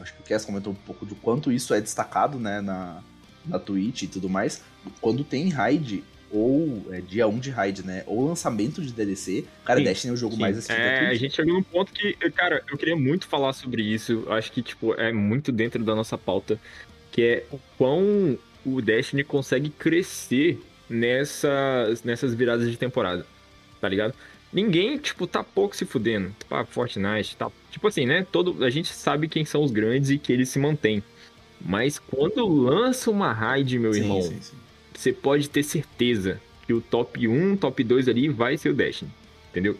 acho 0.00 0.14
que 0.14 0.20
o 0.20 0.24
Cass 0.24 0.44
comentou 0.44 0.72
um 0.72 0.76
pouco 0.76 1.06
de 1.06 1.14
quanto 1.14 1.50
isso 1.50 1.72
é 1.72 1.80
destacado, 1.80 2.38
né, 2.38 2.60
na, 2.60 3.02
na 3.46 3.58
Twitch 3.58 4.02
e 4.02 4.06
tudo 4.06 4.28
mais. 4.28 4.62
Quando 5.00 5.24
tem 5.24 5.48
raid, 5.48 6.04
ou 6.30 6.86
é, 6.90 7.00
dia 7.00 7.26
1 7.26 7.38
de 7.38 7.50
raid, 7.50 7.84
né? 7.84 8.04
Ou 8.06 8.26
lançamento 8.26 8.80
de 8.80 8.92
DLC, 8.92 9.44
cara, 9.64 9.80
Sim, 9.80 9.84
Destiny 9.84 10.10
é 10.10 10.14
o 10.14 10.16
jogo 10.16 10.34
Sim, 10.34 10.40
mais 10.40 10.56
assistido 10.56 10.80
é, 10.80 11.08
a 11.08 11.14
gente 11.14 11.34
chegou 11.34 11.54
num 11.54 11.62
ponto 11.62 11.92
que, 11.92 12.12
cara, 12.30 12.62
eu 12.70 12.78
queria 12.78 12.96
muito 12.96 13.26
falar 13.26 13.52
sobre 13.52 13.82
isso. 13.82 14.24
Acho 14.28 14.52
que, 14.52 14.62
tipo, 14.62 14.94
é 14.94 15.12
muito 15.12 15.50
dentro 15.50 15.82
da 15.84 15.94
nossa 15.94 16.16
pauta. 16.16 16.58
Que 17.10 17.22
é 17.22 17.44
o 17.50 17.58
quão 17.76 18.38
o 18.64 18.80
Destiny 18.80 19.24
consegue 19.24 19.70
crescer 19.70 20.60
nessas, 20.88 22.04
nessas 22.04 22.34
viradas 22.34 22.70
de 22.70 22.76
temporada. 22.76 23.26
Tá 23.80 23.88
ligado? 23.88 24.14
Ninguém, 24.52 24.98
tipo, 24.98 25.26
tá 25.26 25.42
pouco 25.42 25.76
se 25.76 25.84
fudendo. 25.84 26.34
Tipo, 26.38 26.54
ah, 26.54 26.64
Fortnite, 26.64 27.36
tá. 27.36 27.50
Tipo 27.70 27.88
assim, 27.88 28.06
né? 28.06 28.26
Todo, 28.30 28.64
a 28.64 28.70
gente 28.70 28.92
sabe 28.92 29.28
quem 29.28 29.44
são 29.44 29.62
os 29.62 29.70
grandes 29.70 30.10
e 30.10 30.18
que 30.18 30.32
eles 30.32 30.48
se 30.48 30.58
mantêm. 30.58 31.02
Mas 31.60 31.98
quando 31.98 32.46
lança 32.46 33.10
uma 33.10 33.32
raid, 33.32 33.78
meu 33.78 33.92
Sim, 33.92 34.00
irmão, 34.00 34.22
sim, 34.22 34.40
sim. 34.40 34.56
Você 35.00 35.12
pode 35.12 35.48
ter 35.48 35.62
certeza 35.62 36.40
que 36.66 36.72
o 36.72 36.80
top 36.80 37.26
1, 37.26 37.56
top 37.56 37.82
2 37.82 38.08
ali 38.08 38.28
vai 38.28 38.56
ser 38.56 38.68
o 38.70 38.74
Destiny, 38.74 39.10
entendeu? 39.50 39.76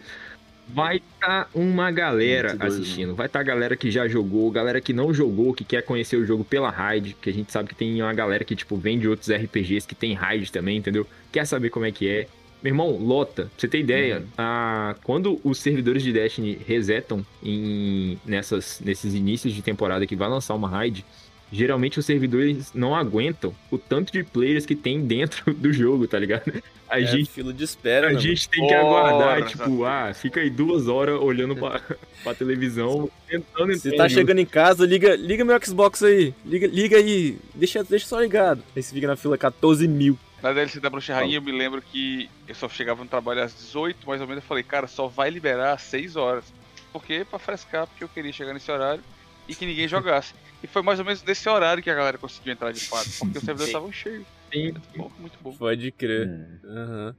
Vai 0.67 0.97
estar 0.97 1.49
uma 1.53 1.91
galera 1.91 2.55
doido, 2.55 2.63
assistindo, 2.63 3.13
vai 3.15 3.25
estar 3.25 3.41
a 3.41 3.43
galera 3.43 3.75
que 3.75 3.91
já 3.91 4.07
jogou, 4.07 4.49
galera 4.49 4.79
que 4.79 4.93
não 4.93 5.13
jogou, 5.13 5.53
que 5.53 5.63
quer 5.65 5.83
conhecer 5.83 6.15
o 6.15 6.25
jogo 6.25 6.45
pela 6.45 6.69
raid, 6.69 7.15
que 7.21 7.29
a 7.29 7.33
gente 7.33 7.51
sabe 7.51 7.69
que 7.69 7.75
tem 7.75 8.01
uma 8.01 8.13
galera 8.13 8.43
que, 8.45 8.55
tipo, 8.55 8.77
vem 8.77 8.97
de 8.97 9.07
outros 9.07 9.29
RPGs 9.29 9.85
que 9.87 9.95
tem 9.95 10.13
raid 10.13 10.51
também, 10.51 10.77
entendeu? 10.77 11.05
Quer 11.31 11.45
saber 11.45 11.69
como 11.69 11.85
é 11.85 11.91
que 11.91 12.07
é. 12.07 12.27
Meu 12.63 12.71
irmão, 12.71 12.95
lota. 12.97 13.43
Pra 13.45 13.51
você 13.57 13.67
ter 13.67 13.79
ideia, 13.79 14.19
Uhum. 14.19 14.27
a... 14.37 14.95
quando 15.03 15.41
os 15.43 15.57
servidores 15.57 16.03
de 16.03 16.13
Destiny 16.13 16.57
resetam 16.65 17.25
em... 17.43 18.17
Nessas... 18.25 18.79
nesses 18.83 19.13
inícios 19.13 19.53
de 19.53 19.61
temporada 19.61 20.05
que 20.07 20.15
vai 20.15 20.29
lançar 20.29 20.53
uma 20.53 20.69
raid, 20.69 21.03
geralmente 21.51 21.99
os 21.99 22.05
servidores 22.05 22.71
não 22.73 22.95
aguentam 22.95 23.53
o 23.69 23.77
tanto 23.77 24.11
de 24.11 24.23
players 24.23 24.65
que 24.65 24.75
tem 24.75 25.05
dentro 25.05 25.53
do 25.53 25.73
jogo, 25.73 26.07
tá 26.07 26.17
ligado? 26.17 26.63
A 26.89 26.99
é, 26.99 27.05
gente 27.05 27.29
fila 27.29 27.53
de 27.53 27.63
espera, 27.63 28.09
a 28.09 28.13
né, 28.13 28.19
gente 28.19 28.49
tem 28.49 28.67
que 28.67 28.73
aguardar, 28.73 29.45
tipo, 29.47 29.63
exatamente. 29.63 30.09
ah, 30.09 30.13
fica 30.13 30.39
aí 30.41 30.49
duas 30.49 30.87
horas 30.87 31.19
olhando 31.19 31.55
pra, 31.55 31.81
pra 32.23 32.33
televisão, 32.33 33.09
tentando? 33.27 33.73
Você 33.73 33.95
tá 33.95 34.09
chegando 34.09 34.39
em 34.39 34.45
casa, 34.45 34.85
liga, 34.85 35.15
liga 35.15 35.45
meu 35.45 35.59
Xbox 35.63 36.03
aí. 36.03 36.33
Liga, 36.45 36.67
liga 36.67 36.97
aí. 36.97 37.37
Deixa, 37.55 37.83
deixa 37.83 38.07
só 38.07 38.19
ligado. 38.19 38.63
Aí 38.75 38.83
você 38.83 38.93
fica 38.93 39.07
na 39.07 39.15
fila 39.15 39.37
14 39.37 39.87
mil. 39.87 40.17
Na 40.41 40.51
DLC 40.51 40.79
da 40.79 40.89
Bruxa 40.89 41.13
Rainha, 41.13 41.37
eu 41.37 41.41
me 41.41 41.51
lembro 41.51 41.81
que 41.81 42.27
eu 42.47 42.55
só 42.55 42.67
chegava 42.67 43.03
no 43.03 43.09
trabalho 43.09 43.43
às 43.43 43.53
18, 43.53 44.07
mais 44.07 44.19
ou 44.19 44.27
menos. 44.27 44.43
Eu 44.43 44.47
falei, 44.47 44.63
cara, 44.63 44.87
só 44.87 45.07
vai 45.07 45.29
liberar 45.29 45.73
às 45.73 45.83
6 45.83 46.15
horas. 46.15 46.45
Por 46.91 47.05
quê? 47.05 47.25
Pra 47.29 47.37
frescar, 47.37 47.85
porque 47.87 48.03
eu 48.03 48.09
queria 48.09 48.33
chegar 48.33 48.53
nesse 48.53 48.69
horário 48.69 49.03
e 49.47 49.53
que 49.53 49.65
ninguém 49.65 49.87
jogasse. 49.87 50.33
E 50.63 50.67
foi 50.67 50.81
mais 50.81 50.99
ou 50.99 51.05
menos 51.05 51.23
nesse 51.23 51.47
horário 51.49 51.81
que 51.81 51.89
a 51.89 51.95
galera 51.95 52.17
conseguiu 52.17 52.53
entrar 52.53 52.71
de 52.71 52.81
fato, 52.81 53.09
porque 53.19 53.37
os 53.37 53.43
servidores 53.43 53.67
estavam 53.67 53.91
cheios. 53.91 54.25
Sim. 54.53 54.71
Muito 54.71 54.81
bom, 54.95 55.11
muito 55.19 55.39
bom. 55.41 55.53
Pode 55.53 55.91
crer. 55.91 56.27
É. 56.27 56.67
Aham. 56.67 57.15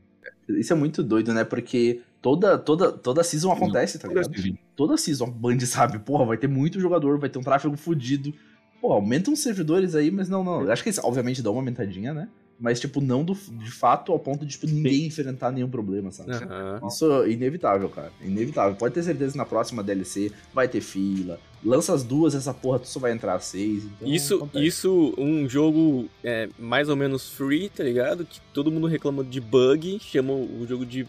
Isso 0.49 0.73
é 0.73 0.77
muito 0.77 1.03
doido, 1.03 1.33
né? 1.33 1.45
Porque 1.45 2.03
toda, 2.21 2.59
toda, 2.59 2.93
toda 2.93 3.25
season 3.25 3.53
acontece, 3.53 3.99
tá 3.99 4.09
ligado? 4.09 4.31
Toda 4.77 4.97
season 4.97 5.25
a 5.27 5.31
Band 5.31 5.61
sabe, 5.61 5.99
porra, 5.99 6.25
vai 6.25 6.37
ter 6.37 6.49
muito 6.49 6.81
jogador, 6.81 7.19
vai 7.19 7.29
ter 7.29 7.39
um 7.39 7.43
tráfego 7.43 7.77
fudido. 7.77 8.33
Pô, 8.81 8.93
aumenta 8.93 9.31
os 9.31 9.41
servidores 9.41 9.95
aí, 9.95 10.11
mas 10.11 10.29
não, 10.29 10.43
não. 10.43 10.71
Acho 10.71 10.83
que 10.83 10.89
eles, 10.89 10.99
obviamente, 10.99 11.43
dão 11.43 11.53
uma 11.53 11.61
aumentadinha, 11.61 12.13
né? 12.13 12.29
Mas, 12.63 12.79
tipo, 12.79 13.01
não 13.01 13.25
do, 13.25 13.35
de 13.35 13.73
fato 13.73 14.13
ao 14.13 14.21
ponto 14.21 14.47
de, 14.47 14.53
tipo, 14.53 14.69
ninguém 14.69 15.07
enfrentar 15.07 15.51
nenhum 15.51 15.69
problema, 15.69 16.13
sabe? 16.13 16.31
Aham. 16.31 16.81
Isso 16.87 17.11
é 17.25 17.31
inevitável, 17.31 17.89
cara. 17.89 18.13
Inevitável. 18.23 18.77
Pode 18.77 18.95
ter 18.95 19.03
certeza 19.03 19.33
que 19.33 19.39
na 19.39 19.45
próxima 19.45 19.83
DLC 19.83 20.31
vai 20.55 20.69
ter 20.69 20.81
fila. 20.81 21.41
Lança 21.65 21.93
as 21.93 22.05
duas, 22.05 22.37
essa 22.37 22.55
porra 22.55 22.79
tu 22.79 22.87
só 22.87 23.01
vai 23.01 23.11
entrar 23.11 23.35
às 23.35 23.47
seis. 23.47 23.83
Então 23.83 24.07
Isso, 24.07 24.37
acontece. 24.37 24.65
isso, 24.65 25.13
um 25.19 25.49
jogo 25.49 26.09
é, 26.23 26.49
mais 26.57 26.89
ou 26.89 26.95
menos 26.95 27.31
free, 27.31 27.69
tá 27.69 27.83
ligado? 27.83 28.25
Que 28.25 28.41
todo 28.55 28.71
mundo 28.71 28.87
reclama 28.87 29.25
de 29.25 29.41
bug, 29.41 29.99
chama 29.99 30.33
o 30.33 30.65
jogo 30.69 30.87
de, 30.87 31.05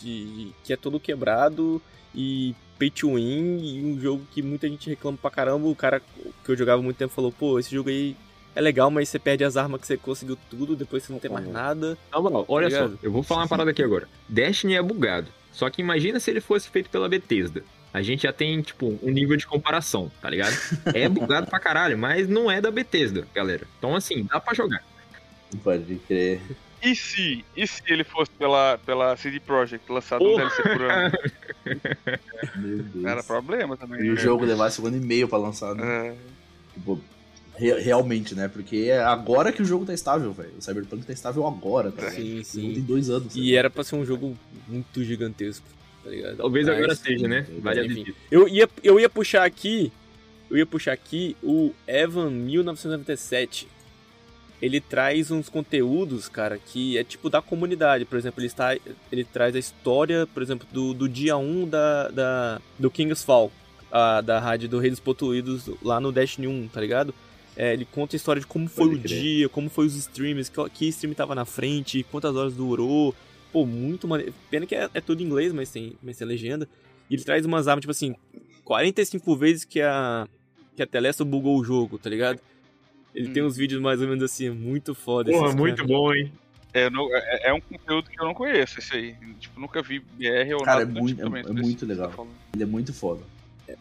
de 0.00 0.52
que 0.62 0.72
é 0.72 0.76
todo 0.76 1.00
quebrado 1.00 1.82
e 2.14 2.54
pay 2.78 2.90
to 2.90 3.14
win, 3.14 3.58
e 3.58 3.84
um 3.84 4.00
jogo 4.00 4.24
que 4.30 4.40
muita 4.40 4.68
gente 4.68 4.88
reclama 4.88 5.18
pra 5.20 5.32
caramba. 5.32 5.66
O 5.66 5.74
cara 5.74 6.00
que 6.44 6.52
eu 6.52 6.56
jogava 6.56 6.80
há 6.80 6.84
muito 6.84 6.96
tempo 6.96 7.12
falou, 7.12 7.32
pô, 7.32 7.58
esse 7.58 7.74
jogo 7.74 7.88
aí 7.88 8.14
é 8.54 8.60
legal, 8.60 8.90
mas 8.90 9.08
você 9.08 9.18
perde 9.18 9.44
as 9.44 9.56
armas 9.56 9.80
que 9.80 9.86
você 9.86 9.96
conseguiu 9.96 10.36
tudo, 10.50 10.76
depois 10.76 11.02
você 11.02 11.12
não 11.12 11.20
tem 11.20 11.30
mais 11.30 11.46
nada. 11.46 11.96
Na 12.10 12.20
moral, 12.20 12.44
olha 12.48 12.70
Tá 12.70 12.88
só, 12.88 12.94
eu 13.02 13.10
vou 13.10 13.22
falar 13.22 13.42
uma 13.42 13.48
parada 13.48 13.70
aqui 13.70 13.82
agora. 13.82 14.08
Destiny 14.28 14.74
é 14.74 14.82
bugado. 14.82 15.28
Só 15.52 15.68
que 15.68 15.82
imagina 15.82 16.18
se 16.18 16.30
ele 16.30 16.40
fosse 16.40 16.68
feito 16.68 16.88
pela 16.88 17.08
Bethesda. 17.08 17.62
A 17.92 18.00
gente 18.00 18.22
já 18.22 18.32
tem, 18.32 18.62
tipo, 18.62 18.98
um 19.02 19.10
nível 19.10 19.36
de 19.36 19.46
comparação, 19.46 20.10
tá 20.20 20.30
ligado? 20.30 20.54
É 20.94 21.08
bugado 21.08 21.46
pra 21.46 21.60
caralho, 21.60 21.98
mas 21.98 22.26
não 22.28 22.50
é 22.50 22.60
da 22.60 22.70
Bethesda, 22.70 23.26
galera. 23.34 23.66
Então, 23.78 23.94
assim, 23.94 24.24
dá 24.24 24.40
pra 24.40 24.54
jogar. 24.54 24.82
Pode 25.62 25.96
crer. 26.06 26.40
E 26.82 26.96
se, 26.96 27.44
e 27.56 27.66
se 27.66 27.82
ele 27.86 28.02
fosse 28.02 28.30
pela, 28.32 28.78
pela 28.84 29.16
CD 29.16 29.38
Projekt 29.38 29.90
lançado 29.92 30.24
um. 30.24 30.36
DLC 30.36 30.62
por 30.62 30.82
ano? 30.82 31.12
Meu 32.56 32.78
Deus. 32.78 33.04
Era 33.04 33.22
problema 33.22 33.76
também. 33.76 34.00
E 34.00 34.10
o 34.10 34.14
né? 34.14 34.20
jogo 34.20 34.44
levasse 34.44 34.80
um 34.80 34.86
ano 34.86 34.96
e 34.96 35.00
meio 35.00 35.28
pra 35.28 35.38
lançar, 35.38 35.74
né? 35.74 36.08
É, 36.08 36.14
Tipo, 36.74 37.00
re- 37.56 37.80
realmente, 37.80 38.34
né? 38.34 38.48
Porque 38.48 38.88
é 38.88 39.02
agora 39.02 39.52
que 39.52 39.62
o 39.62 39.64
jogo 39.64 39.84
tá 39.84 39.94
estável, 39.94 40.32
velho. 40.32 40.52
O 40.58 40.62
Cyberpunk 40.62 41.04
tá 41.06 41.12
estável 41.12 41.46
agora, 41.46 41.90
tá? 41.92 42.10
Sim, 42.10 42.30
jogo 42.36 42.44
sim. 42.44 42.72
tem 42.74 42.82
dois 42.82 43.10
anos. 43.10 43.34
E 43.36 43.54
era 43.54 43.70
pra 43.70 43.84
ser 43.84 43.96
um 43.96 44.04
jogo 44.04 44.36
muito 44.68 45.02
gigantesco, 45.04 45.66
tá 46.04 46.10
ligado? 46.10 46.36
Talvez 46.36 46.66
Mas, 46.66 46.76
agora 46.76 46.94
seja, 46.94 47.28
né? 47.28 47.46
Vale 47.60 47.80
a 47.80 47.84
enfim. 47.84 48.04
vida. 48.04 48.16
Eu 48.30 48.48
ia, 48.48 48.68
eu 48.82 48.98
ia 49.00 49.08
puxar 49.08 49.44
aqui. 49.44 49.92
Eu 50.50 50.58
ia 50.58 50.66
puxar 50.66 50.92
aqui 50.92 51.36
o 51.42 51.72
Evan 51.86 52.30
1997. 52.30 53.68
Ele 54.60 54.80
traz 54.80 55.30
uns 55.32 55.48
conteúdos, 55.48 56.28
cara, 56.28 56.56
que 56.56 56.96
é 56.96 57.02
tipo 57.02 57.28
da 57.28 57.42
comunidade. 57.42 58.04
Por 58.04 58.16
exemplo, 58.16 58.38
ele, 58.40 58.46
está, 58.46 58.76
ele 59.10 59.24
traz 59.24 59.56
a 59.56 59.58
história, 59.58 60.24
por 60.32 60.40
exemplo, 60.42 60.68
do, 60.70 60.94
do 60.94 61.08
dia 61.08 61.36
1 61.36 61.68
da, 61.68 62.08
da, 62.08 62.60
do 62.78 62.88
King's 62.88 63.24
Fall, 63.24 63.50
a, 63.90 64.20
da 64.20 64.38
rádio 64.38 64.68
do 64.68 64.78
Rei 64.78 64.90
dos 64.90 65.00
Potuídos 65.00 65.68
lá 65.82 65.98
no 66.00 66.12
Destiny 66.12 66.46
1, 66.46 66.68
tá 66.68 66.80
ligado? 66.80 67.12
É, 67.56 67.72
ele 67.74 67.84
conta 67.84 68.14
a 68.14 68.18
história 68.18 68.40
de 68.40 68.46
como 68.46 68.66
foi 68.68 68.86
Pode 68.88 68.98
o 69.00 69.02
crer. 69.02 69.20
dia, 69.20 69.48
como 69.48 69.68
foi 69.68 69.86
os 69.86 69.94
streams, 69.94 70.50
que, 70.50 70.70
que 70.70 70.88
stream 70.88 71.12
tava 71.14 71.34
na 71.34 71.44
frente, 71.44 72.02
quantas 72.10 72.34
horas 72.34 72.54
durou. 72.54 73.14
Pô, 73.52 73.66
muito 73.66 74.08
maneiro. 74.08 74.32
Pena 74.50 74.64
que 74.66 74.74
é, 74.74 74.88
é 74.94 75.00
tudo 75.00 75.22
em 75.22 75.26
inglês, 75.26 75.52
mas 75.52 75.70
tem, 75.70 75.92
mas 76.02 76.16
tem 76.16 76.26
legenda. 76.26 76.66
E 77.10 77.14
ele 77.14 77.22
traz 77.24 77.44
umas 77.44 77.68
armas, 77.68 77.82
tipo 77.82 77.90
assim, 77.90 78.14
45 78.64 79.36
vezes 79.36 79.64
que 79.64 79.80
a, 79.82 80.26
que 80.74 80.82
a 80.82 80.86
Telesta 80.86 81.24
bugou 81.24 81.58
o 81.58 81.64
jogo, 81.64 81.98
tá 81.98 82.08
ligado? 82.08 82.40
Ele 83.14 83.28
Hum. 83.28 83.32
tem 83.34 83.42
uns 83.42 83.56
vídeos 83.56 83.82
mais 83.82 84.00
ou 84.00 84.08
menos 84.08 84.24
assim, 84.24 84.48
muito 84.48 84.94
foda. 84.94 85.30
Porra, 85.30 85.46
esses 85.48 85.56
muito 85.56 85.76
caras. 85.76 85.90
bom, 85.90 86.14
hein? 86.14 86.32
é, 86.72 86.88
não- 86.88 87.14
é- 87.14 87.50
é 87.50 87.52
um 87.52 87.60
conteúdo 87.60 88.08
que 88.08 88.18
eu 88.18 88.24
não 88.24 88.32
conheço, 88.32 88.78
esse 88.78 88.94
aí. 88.96 89.14
Tipo, 89.38 89.60
nunca 89.60 89.82
vi 89.82 89.98
BR 89.98 90.54
ou 90.54 90.62
Cara, 90.62 90.78
nada 90.78 90.82
é 90.90 90.94
do 90.94 91.00
muito- 91.00 91.08
tipo 91.16 91.22
também. 91.28 91.44
é- 91.44 91.50
é 91.50 91.52
muito 91.52 91.84
legal. 91.84 92.08
tá. 92.10 92.24
Ele 92.54 92.62
é 92.62 92.66
muito 92.66 92.94
foda. 92.94 93.22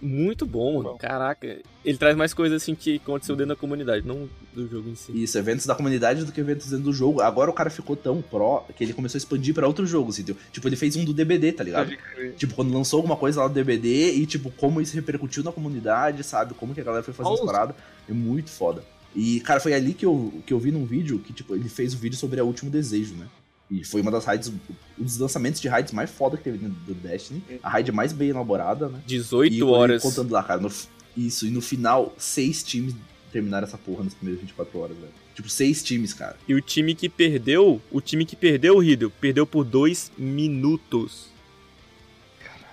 Muito 0.02 0.46
bom, 0.46 0.78
mano. 0.78 0.90
Bom. 0.92 0.98
Caraca. 0.98 1.60
Ele 1.84 1.98
traz 1.98 2.16
mais 2.16 2.34
coisas 2.34 2.62
assim 2.62 2.76
que 2.76 2.98
aconteceu 2.98 3.36
dentro 3.36 3.50
da 3.50 3.56
comunidade, 3.56 4.06
não 4.06 4.30
do 4.54 4.68
jogo 4.68 4.90
em 4.90 4.96
si. 4.96 5.12
Isso, 5.24 5.38
eventos 5.38 5.66
da 5.66 5.76
comunidade 5.76 6.24
do 6.24 6.32
que 6.32 6.40
eventos 6.40 6.68
dentro 6.68 6.86
do 6.86 6.94
jogo. 6.94 7.22
Agora 7.22 7.50
o 7.50 7.54
cara 7.54 7.70
ficou 7.70 7.96
tão 7.96 8.22
pró 8.22 8.66
que 8.76 8.84
ele 8.84 8.94
começou 8.94 9.18
a 9.18 9.20
expandir 9.20 9.54
pra 9.54 9.68
outros 9.68 9.90
jogos, 9.90 10.20
entendeu? 10.20 10.42
Tipo, 10.52 10.68
ele 10.68 10.76
fez 10.76 10.96
um 10.96 11.04
do 11.04 11.14
DBD, 11.14 11.54
tá 11.54 11.64
ligado? 11.64 11.92
Tipo, 12.38 12.54
quando 12.54 12.74
lançou 12.74 12.98
alguma 12.98 13.16
coisa 13.16 13.42
lá 13.42 13.48
do 13.48 13.54
DBD 13.54 14.14
e, 14.14 14.26
tipo, 14.26 14.52
como 14.52 14.80
isso 14.80 14.96
repercutiu 14.96 15.44
na 15.44 15.52
comunidade, 15.52 16.24
sabe? 16.24 16.54
Como 16.54 16.74
que 16.74 16.82
a 16.82 16.84
galera 16.84 17.04
foi 17.04 17.14
fazendo 17.14 17.34
as 17.34 17.42
paradas. 17.42 17.76
É 18.08 18.14
muito 18.14 18.50
foda. 18.50 18.84
E, 19.16 19.42
cara, 19.42 19.60
foi 19.60 19.74
ali 19.74 19.94
que 19.94 20.06
eu, 20.06 20.34
que 20.46 20.54
eu 20.54 20.60
vi 20.60 20.72
num 20.72 20.86
vídeo 20.86 21.20
que, 21.20 21.34
tipo, 21.34 21.56
ele 21.56 21.68
fez 21.68 21.94
o 21.94 21.98
vídeo 21.98 22.18
sobre 22.18 22.40
a 22.40 22.44
Último 22.44 22.72
Desejo, 22.72 23.16
né? 23.16 23.28
E 23.72 23.84
foi 23.86 24.02
uma 24.02 24.12
das 24.12 24.26
raids, 24.26 24.50
um 24.50 25.04
dos 25.04 25.18
lançamentos 25.18 25.62
de 25.62 25.68
raids 25.70 25.94
mais 25.94 26.10
foda 26.12 26.36
que 26.36 26.44
teve 26.44 26.58
dentro 26.58 26.76
do 26.86 26.94
Destiny. 26.94 27.42
A 27.64 27.70
raid 27.70 27.90
mais 27.94 28.12
bem 28.12 28.30
elaborada, 28.30 28.90
né? 28.90 29.02
18 29.08 29.54
e 29.56 29.64
horas. 29.64 30.02
contando 30.04 30.32
lá, 30.32 30.44
cara. 30.44 30.60
no 30.60 30.70
isso, 31.16 31.46
e 31.48 31.50
no 31.50 31.62
final, 31.62 32.14
seis 32.18 32.62
times 32.64 32.94
terminaram 33.32 33.66
essa 33.68 33.78
porra 33.78 34.04
nas 34.04 34.14
primeiras 34.14 34.42
24 34.42 34.78
horas, 34.80 34.98
velho. 34.98 35.12
Tipo, 35.34 35.50
seis 35.50 35.82
times, 35.82 36.14
cara. 36.14 36.36
E 36.48 36.54
o 36.54 36.60
time 36.62 36.94
que 36.94 37.08
perdeu, 37.08 37.82
o 37.90 38.02
time 38.02 38.26
que 38.26 38.36
perdeu 38.36 38.76
o 38.76 38.80
Riddle, 38.80 39.12
perdeu 39.22 39.46
por 39.48 39.64
dois 39.64 40.12
minutos. 40.18 41.28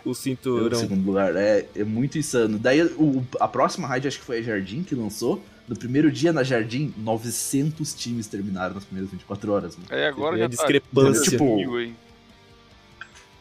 O 0.01 0.03
Pelo 0.05 0.15
cinturão. 0.15 0.81
segundo 0.81 1.05
lugar. 1.07 1.37
É, 1.37 1.67
é 1.77 1.85
muito 1.85 2.19
insano. 2.19 2.59
Daí 2.59 2.83
o- 2.83 3.25
a 3.41 3.47
próxima 3.47 3.87
raid, 3.87 4.09
acho 4.09 4.19
que 4.19 4.25
foi 4.25 4.39
a 4.39 4.43
Jardim 4.43 4.83
que 4.83 4.95
lançou. 4.95 5.45
No 5.69 5.77
primeiro 5.77 6.11
dia 6.11 6.33
na 6.33 6.43
Jardim, 6.43 6.95
900 6.97 7.93
times 7.95 8.27
terminaram 8.27 8.75
nas 8.75 8.85
primeiras 8.85 9.11
24 9.11 9.53
horas. 9.53 9.77
Mano. 9.77 9.89
Aí 9.91 10.07
agora 10.07 10.39
já 10.39 10.47
a 10.47 10.49
discrepância. 10.49 11.39
Tá, 11.39 11.45
mil 11.45 11.77
aí. 11.77 11.95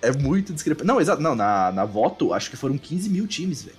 É 0.02 0.12
muito 0.12 0.54
discrepante. 0.54 0.86
Não, 0.86 1.00
exato. 1.00 1.22
Não, 1.22 1.36
na, 1.36 1.72
na 1.72 1.86
voto, 1.86 2.34
acho 2.34 2.50
que 2.50 2.58
foram 2.58 2.78
15 2.78 3.10
mil 3.10 3.26
times, 3.28 3.64
velho. 3.64 3.78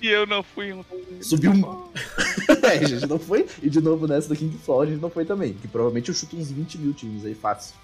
E 0.00 0.08
eu 0.08 0.26
não 0.26 0.42
fui 0.42 0.72
um. 0.72 0.84
Subiu 1.20 1.50
um. 1.52 1.88
é, 2.66 2.78
a 2.78 2.84
gente 2.86 3.06
não 3.06 3.18
foi. 3.18 3.46
E 3.62 3.70
de 3.70 3.80
novo 3.80 4.06
nessa 4.06 4.28
do 4.28 4.36
King 4.36 4.56
Fall 4.58 4.82
a 4.82 4.86
gente 4.86 5.00
não 5.00 5.10
foi 5.10 5.24
também. 5.24 5.54
Que 5.54 5.66
provavelmente 5.66 6.08
eu 6.08 6.14
chuto 6.14 6.36
uns 6.36 6.50
20 6.50 6.78
mil 6.78 6.92
times 6.92 7.24
aí, 7.24 7.34
fácil. 7.34 7.74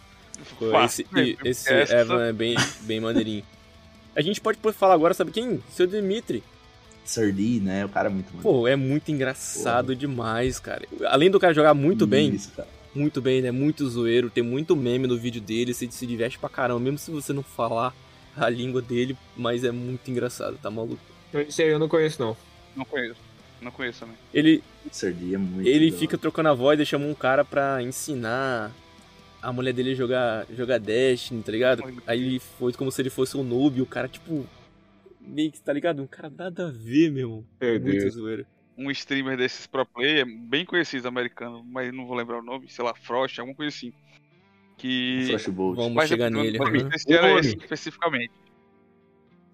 Fácil, 0.71 1.07
esse, 1.15 1.21
e- 1.21 1.39
esse 1.49 1.73
Essa- 1.73 1.95
Evan 1.97 2.25
é 2.25 2.33
bem, 2.33 2.57
bem 2.83 3.01
maneirinho. 3.01 3.45
A 4.17 4.21
gente 4.21 4.41
pode 4.41 4.59
falar 4.73 4.95
agora, 4.95 5.15
sabe 5.15 5.31
quem? 5.33 5.63
Seu 5.71 5.87
Dimitri. 5.87 6.43
Sardi, 7.05 7.61
né? 7.61 7.85
O 7.85 7.89
cara 7.89 8.09
é 8.09 8.13
muito 8.13 8.31
mano. 8.31 8.43
Pô, 8.43 8.67
é 8.67 8.77
muito 8.77 9.11
engraçado 9.13 9.95
demais, 9.95 10.59
cara. 10.59 10.87
Além 11.07 11.31
do 11.31 11.39
cara 11.39 11.53
jogar 11.55 11.75
muito 11.75 12.07
bem, 12.07 12.35
Isso, 12.35 12.51
cara. 12.53 12.69
muito 12.95 13.21
bem, 13.21 13.43
né? 13.43 13.51
Muito 13.51 13.89
zoeiro, 13.89 14.31
tem 14.31 14.43
muito 14.43 14.75
meme 14.75 15.07
no 15.07 15.17
vídeo 15.17 15.41
dele, 15.41 15.75
você 15.75 15.89
se 15.91 16.07
diverte 16.07 16.39
pra 16.39 16.49
caramba, 16.49 16.81
mesmo 16.81 16.99
se 16.99 17.11
você 17.11 17.33
não 17.33 17.43
falar 17.43 17.95
a 18.37 18.49
língua 18.49 18.83
dele, 18.83 19.17
mas 19.37 19.65
é 19.65 19.71
muito 19.71 20.11
engraçado, 20.11 20.59
tá 20.61 20.71
maluco? 20.71 20.99
Esse 21.33 21.63
aí 21.63 21.69
eu 21.69 21.79
não 21.79 21.89
conheço, 21.89 22.21
não. 22.21 22.37
Não 22.77 22.85
conheço. 22.85 23.21
Não 23.61 23.71
conheço 23.71 24.01
também. 24.01 24.17
Ele, 24.33 24.63
Sardi 24.91 25.35
é 25.35 25.39
muito. 25.39 25.67
ele 25.67 25.91
da 25.91 25.97
fica 25.97 26.19
trocando 26.19 26.49
a 26.49 26.55
voz 26.55 26.79
e 26.79 26.85
chama 26.87 27.07
um 27.07 27.15
cara 27.15 27.45
pra 27.45 27.83
ensinar 27.83 28.71
a 29.41 29.53
mulher 29.53 29.73
dele 29.73 29.93
a 29.93 29.95
jogar, 29.95 30.47
jogar 30.57 30.79
Destiny, 30.79 31.43
tá 31.43 31.53
ligado? 31.53 31.85
Aí 32.07 32.21
ele 32.21 32.41
foi 32.59 32.73
como 32.73 32.91
se 32.91 33.01
ele 33.03 33.11
fosse 33.11 33.37
um 33.37 33.43
noob, 33.43 33.81
o 33.81 33.87
cara, 33.87 34.09
tipo, 34.09 34.47
meio 35.27 35.51
que, 35.53 35.61
tá 35.61 35.73
ligado? 35.73 36.03
Um 36.03 36.07
cara 36.07 36.31
nada 36.31 36.69
a 36.69 36.71
ver, 36.71 37.11
meu 37.11 37.23
irmão. 37.23 37.47
Meu 37.61 37.81
Muito 37.81 37.85
Deus. 37.99 38.15
zoeiro. 38.15 38.47
Um 38.77 38.91
streamer 38.91 39.37
desses 39.37 39.67
pro 39.67 39.87
player, 39.87 40.27
bem 40.27 40.65
conhecido 40.65 41.07
americano, 41.07 41.63
mas 41.65 41.93
não 41.93 42.07
vou 42.07 42.17
lembrar 42.17 42.39
o 42.39 42.43
nome, 42.43 42.69
sei 42.69 42.85
lá, 42.85 42.93
Frost, 42.95 43.39
alguma 43.39 43.57
coisa 43.57 43.75
assim. 43.75 43.93
Que. 44.77 45.27
Frostbolt. 45.29 45.77
Vamos 45.77 45.93
Mas 45.95 46.09
chegar 46.09 46.31
nele. 46.31 46.59
mas 46.59 46.95
esse 46.95 47.13
era 47.13 47.39
esse 47.39 47.57
especificamente. 47.57 48.33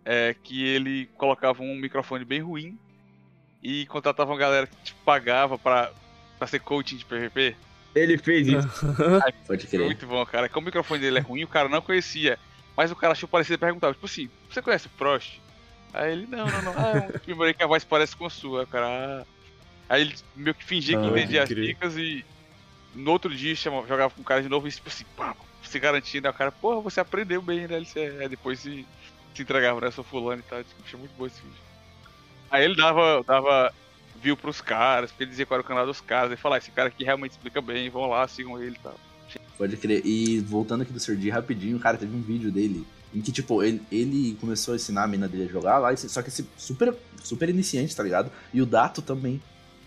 É 0.04 0.34
que 0.42 0.64
ele 0.66 1.06
colocava 1.18 1.62
um 1.62 1.76
microfone 1.76 2.24
bem 2.24 2.40
ruim 2.40 2.78
e 3.62 3.84
contratava 3.86 4.30
uma 4.32 4.38
galera 4.38 4.66
que 4.66 4.76
tipo, 4.82 4.98
pagava 5.04 5.58
pra, 5.58 5.92
pra 6.38 6.46
ser 6.46 6.60
coaching 6.60 6.96
de 6.96 7.04
PVP. 7.04 7.54
Ele 7.94 8.16
fez 8.16 8.48
isso. 8.48 8.68
Pode 9.46 9.66
Foi 9.66 9.78
crer. 9.78 9.84
muito 9.84 10.06
bom, 10.06 10.24
cara. 10.24 10.48
Como 10.48 10.64
o 10.64 10.66
microfone 10.66 11.00
dele 11.00 11.18
é 11.18 11.20
ruim, 11.20 11.44
o 11.44 11.48
cara 11.48 11.68
não 11.68 11.82
conhecia. 11.82 12.38
Mas 12.74 12.90
o 12.90 12.96
cara 12.96 13.12
achou 13.12 13.28
parecido 13.28 13.56
e 13.56 13.58
perguntava, 13.58 13.92
tipo 13.92 14.06
assim, 14.06 14.30
você 14.48 14.62
conhece 14.62 14.86
o 14.86 14.90
Frost? 14.90 15.38
Aí 15.92 16.12
ele, 16.12 16.26
não, 16.26 16.46
não, 16.46 16.62
não. 16.62 16.72
Ah, 16.76 17.08
é 17.26 17.32
um 17.50 17.54
que 17.54 17.62
a 17.62 17.66
voz 17.66 17.84
parece 17.84 18.16
com 18.16 18.26
a 18.26 18.30
sua. 18.30 18.66
Cara, 18.66 18.86
ah. 18.86 19.26
Aí 19.88 20.02
ele 20.02 20.14
meio 20.36 20.54
que 20.54 20.64
fingia 20.64 20.96
que 20.96 21.04
Ah, 21.04 21.08
entendia 21.10 21.42
as 21.42 21.48
dicas 21.48 21.96
e 21.96 22.24
no 22.94 23.10
outro 23.10 23.34
dia 23.34 23.54
chama- 23.56 23.86
jogava 23.86 24.14
com 24.14 24.20
o 24.20 24.24
cara 24.24 24.42
de 24.42 24.48
novo 24.48 24.68
e 24.68 24.70
tipo 24.70 24.88
assim, 24.88 25.04
pá, 25.16 25.34
se 25.62 25.78
garantindo, 25.78 26.26
aí 26.28 26.32
o 26.32 26.36
cara, 26.36 26.52
porra, 26.52 26.80
você 26.80 27.00
aprendeu 27.00 27.42
bem, 27.42 27.66
né? 27.66 27.76
Ele 27.76 27.86
se, 27.86 27.98
aí 27.98 28.28
depois 28.28 28.60
se, 28.60 28.86
se 29.34 29.42
entregava, 29.42 29.80
né? 29.80 29.90
Sou 29.90 30.04
fulano 30.04 30.40
e 30.40 30.48
tal. 30.48 30.62
Tipo, 30.62 30.82
achei 30.84 30.98
muito 30.98 31.12
bom 31.16 31.26
esse 31.26 31.40
vídeo. 31.40 31.56
Aí 32.50 32.64
ele 32.64 32.76
dava, 32.76 33.22
dava 33.24 33.72
view 34.20 34.36
pros 34.36 34.60
caras, 34.60 35.10
porque 35.10 35.24
ele 35.24 35.30
dizia 35.30 35.46
qual 35.46 35.56
era 35.56 35.64
o 35.64 35.68
canal 35.68 35.86
dos 35.86 36.00
caras, 36.00 36.30
ele 36.30 36.36
falava, 36.40 36.58
esse 36.58 36.70
cara 36.70 36.88
aqui 36.88 37.04
realmente 37.04 37.32
explica 37.32 37.60
bem, 37.60 37.88
vão 37.90 38.06
lá, 38.06 38.26
sigam 38.28 38.62
ele 38.62 38.76
e 38.76 38.82
tal. 38.82 38.98
Pode 39.56 39.76
crer. 39.76 40.02
E 40.04 40.40
voltando 40.40 40.82
aqui 40.82 40.92
do 40.92 41.00
Sergi 41.00 41.30
rapidinho, 41.30 41.78
cara, 41.78 41.96
teve 41.98 42.14
um 42.14 42.22
vídeo 42.22 42.50
dele 42.50 42.86
em 43.14 43.20
que, 43.20 43.32
tipo, 43.32 43.62
ele, 43.62 43.82
ele 43.90 44.36
começou 44.40 44.72
a 44.72 44.76
ensinar 44.76 45.04
a 45.04 45.06
mina 45.08 45.26
dele 45.28 45.44
a 45.44 45.52
jogar 45.52 45.78
lá, 45.78 45.92
e- 45.92 45.96
só 45.96 46.22
que 46.22 46.28
esse 46.28 46.46
super, 46.56 46.94
super 47.22 47.48
iniciante, 47.48 47.94
tá 47.96 48.02
ligado? 48.02 48.30
E 48.54 48.62
o 48.62 48.66
Dato 48.66 49.02
também, 49.02 49.40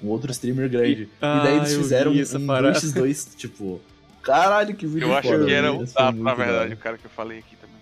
um 0.04 0.08
outro 0.10 0.30
streamer 0.32 0.70
grande. 0.70 1.08
Ah, 1.22 1.40
e 1.40 1.44
daí 1.44 1.58
eles 1.58 1.72
eu 1.72 1.80
fizeram 1.82 2.12
um 2.12 2.20
essa 2.20 2.40
parada. 2.40 2.78
2x2, 2.80 3.36
tipo, 3.38 3.80
caralho, 4.22 4.76
que 4.76 4.86
vídeo 4.86 5.08
Eu 5.08 5.16
acho 5.16 5.30
foda, 5.30 5.46
que 5.46 5.52
era 5.54 5.72
velho. 5.72 5.84
o 5.84 5.88
foi 5.88 6.04
Dato, 6.04 6.18
na 6.18 6.32
da 6.32 6.36
verdade, 6.36 6.74
o 6.74 6.78
cara 6.78 6.98
que 6.98 7.06
eu 7.06 7.12
falei 7.12 7.40
aqui 7.40 7.56
também. 7.56 7.74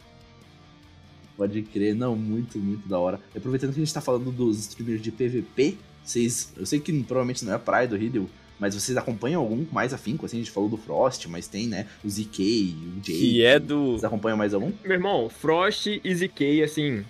Pode 1.35 1.61
crer, 1.63 1.95
não, 1.95 2.15
muito, 2.15 2.59
muito 2.59 2.87
da 2.87 2.99
hora. 2.99 3.19
E 3.33 3.37
aproveitando 3.39 3.73
que 3.73 3.79
a 3.79 3.83
gente 3.83 3.93
tá 3.93 4.01
falando 4.01 4.31
dos 4.31 4.59
streamers 4.59 5.01
de 5.01 5.11
PVP, 5.11 5.77
vocês. 6.03 6.53
Eu 6.55 6.65
sei 6.67 6.79
que 6.79 6.91
provavelmente 7.03 7.43
não 7.43 7.53
é 7.53 7.55
a 7.55 7.59
praia 7.59 7.87
do 7.87 7.95
Riddle, 7.95 8.29
mas 8.61 8.75
vocês 8.75 8.95
acompanham 8.95 9.41
algum 9.41 9.65
mais 9.71 9.91
afinco? 9.91 10.23
Assim, 10.23 10.37
a 10.37 10.39
gente 10.41 10.51
falou 10.51 10.69
do 10.69 10.77
Frost, 10.77 11.25
mas 11.25 11.47
tem, 11.47 11.65
né? 11.65 11.87
O 12.05 12.07
ZK, 12.07 12.75
o 12.99 13.03
Jay. 13.03 13.17
Que 13.17 13.43
é 13.43 13.57
do. 13.57 13.93
Vocês 13.93 14.03
acompanham 14.03 14.37
mais 14.37 14.53
algum? 14.53 14.71
Meu 14.83 14.93
irmão, 14.93 15.27
Frost 15.29 15.87
e 15.87 16.15
ZK, 16.15 16.61
assim. 16.63 17.03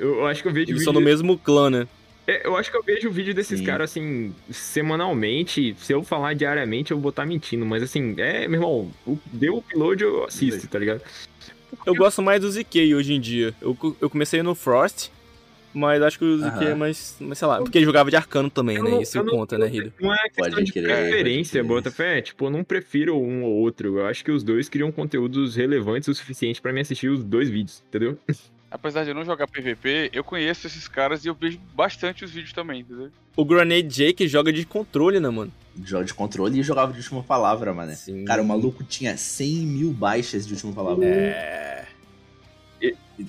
Eu, 0.00 0.26
acho 0.26 0.40
que 0.40 0.48
eu 0.48 0.52
vejo 0.52 0.70
Eles 0.70 0.78
vídeo. 0.78 0.84
são 0.84 0.94
no 0.94 1.02
mesmo 1.02 1.36
clã, 1.36 1.68
né? 1.68 1.86
É, 2.26 2.46
eu 2.46 2.56
acho 2.56 2.70
que 2.70 2.76
eu 2.78 2.82
vejo 2.82 3.10
vídeo 3.10 3.34
desses 3.34 3.58
Sim. 3.58 3.66
caras, 3.66 3.90
assim, 3.90 4.34
semanalmente. 4.50 5.76
Se 5.78 5.92
eu 5.92 6.02
falar 6.02 6.32
diariamente, 6.32 6.92
eu 6.92 6.98
vou 6.98 7.10
estar 7.10 7.26
mentindo. 7.26 7.66
Mas, 7.66 7.82
assim, 7.82 8.14
é, 8.16 8.48
meu 8.48 8.58
irmão, 8.58 8.90
o, 9.06 9.18
deu 9.30 9.56
o 9.56 9.58
upload, 9.58 10.02
eu 10.02 10.24
assisto, 10.24 10.66
tá 10.66 10.78
ligado? 10.78 11.02
Eu 11.84 11.94
gosto 11.94 12.22
mais 12.22 12.40
do 12.40 12.50
ZK 12.50 12.94
hoje 12.94 13.12
em 13.12 13.20
dia. 13.20 13.54
Eu, 13.60 13.76
eu 14.00 14.08
comecei 14.08 14.42
no 14.42 14.54
Frost, 14.54 15.10
mas 15.74 16.00
acho 16.02 16.18
que 16.18 16.24
o 16.24 16.42
Aham. 16.44 16.62
é 16.64 16.74
mais, 16.74 17.16
mais, 17.20 17.38
sei 17.38 17.48
lá, 17.48 17.58
porque 17.58 17.76
ele 17.78 17.84
jogava 17.84 18.08
de 18.10 18.16
arcano 18.16 18.48
também, 18.48 18.76
Eu 18.76 18.84
né? 18.84 18.90
não- 18.90 19.02
Isso 19.02 19.18
eu 19.18 19.24
não- 19.24 19.32
conta, 19.34 19.58
né, 19.58 19.66
Rido? 19.66 19.92
Não 20.00 20.14
é 20.14 20.28
questão 20.28 20.50
Pode 20.54 20.64
de 20.64 20.72
crer, 20.72 20.84
preferência. 20.84 21.62
Botafé. 21.64 22.22
Tipo, 22.22 22.46
eu 22.46 22.50
não 22.50 22.62
prefiro 22.64 23.16
um 23.18 23.42
ou 23.44 23.52
outro. 23.54 23.98
Eu 23.98 24.06
acho 24.06 24.24
que 24.24 24.30
os 24.30 24.42
dois 24.42 24.68
criam 24.68 24.90
conteúdos 24.92 25.56
relevantes 25.56 26.08
o 26.08 26.14
suficiente 26.14 26.60
pra 26.62 26.72
me 26.72 26.80
assistir 26.80 27.08
os 27.08 27.22
dois 27.24 27.48
vídeos, 27.50 27.82
entendeu? 27.88 28.16
Apesar 28.70 29.04
de 29.04 29.10
eu 29.10 29.14
não 29.14 29.24
jogar 29.24 29.46
PVP, 29.46 30.10
eu 30.12 30.24
conheço 30.24 30.66
esses 30.66 30.88
caras 30.88 31.24
e 31.24 31.28
eu 31.28 31.34
vejo 31.34 31.60
bastante 31.76 32.24
os 32.24 32.30
vídeos 32.32 32.52
também, 32.52 32.80
entendeu? 32.80 33.08
O 33.36 33.44
Grenade 33.44 33.82
Jake 33.86 34.26
joga 34.26 34.52
de 34.52 34.66
controle, 34.66 35.20
né, 35.20 35.28
mano? 35.28 35.52
Joga 35.84 36.04
de 36.04 36.12
controle 36.12 36.58
e 36.58 36.62
jogava 36.62 36.92
de 36.92 36.98
última 36.98 37.22
palavra, 37.22 37.72
mano. 37.72 37.92
Cara, 38.26 38.42
o 38.42 38.44
maluco 38.44 38.82
tinha 38.82 39.16
100 39.16 39.48
mil 39.66 39.92
baixas 39.92 40.44
de 40.44 40.54
última 40.54 40.72
palavra. 40.72 41.04
É. 41.06 41.83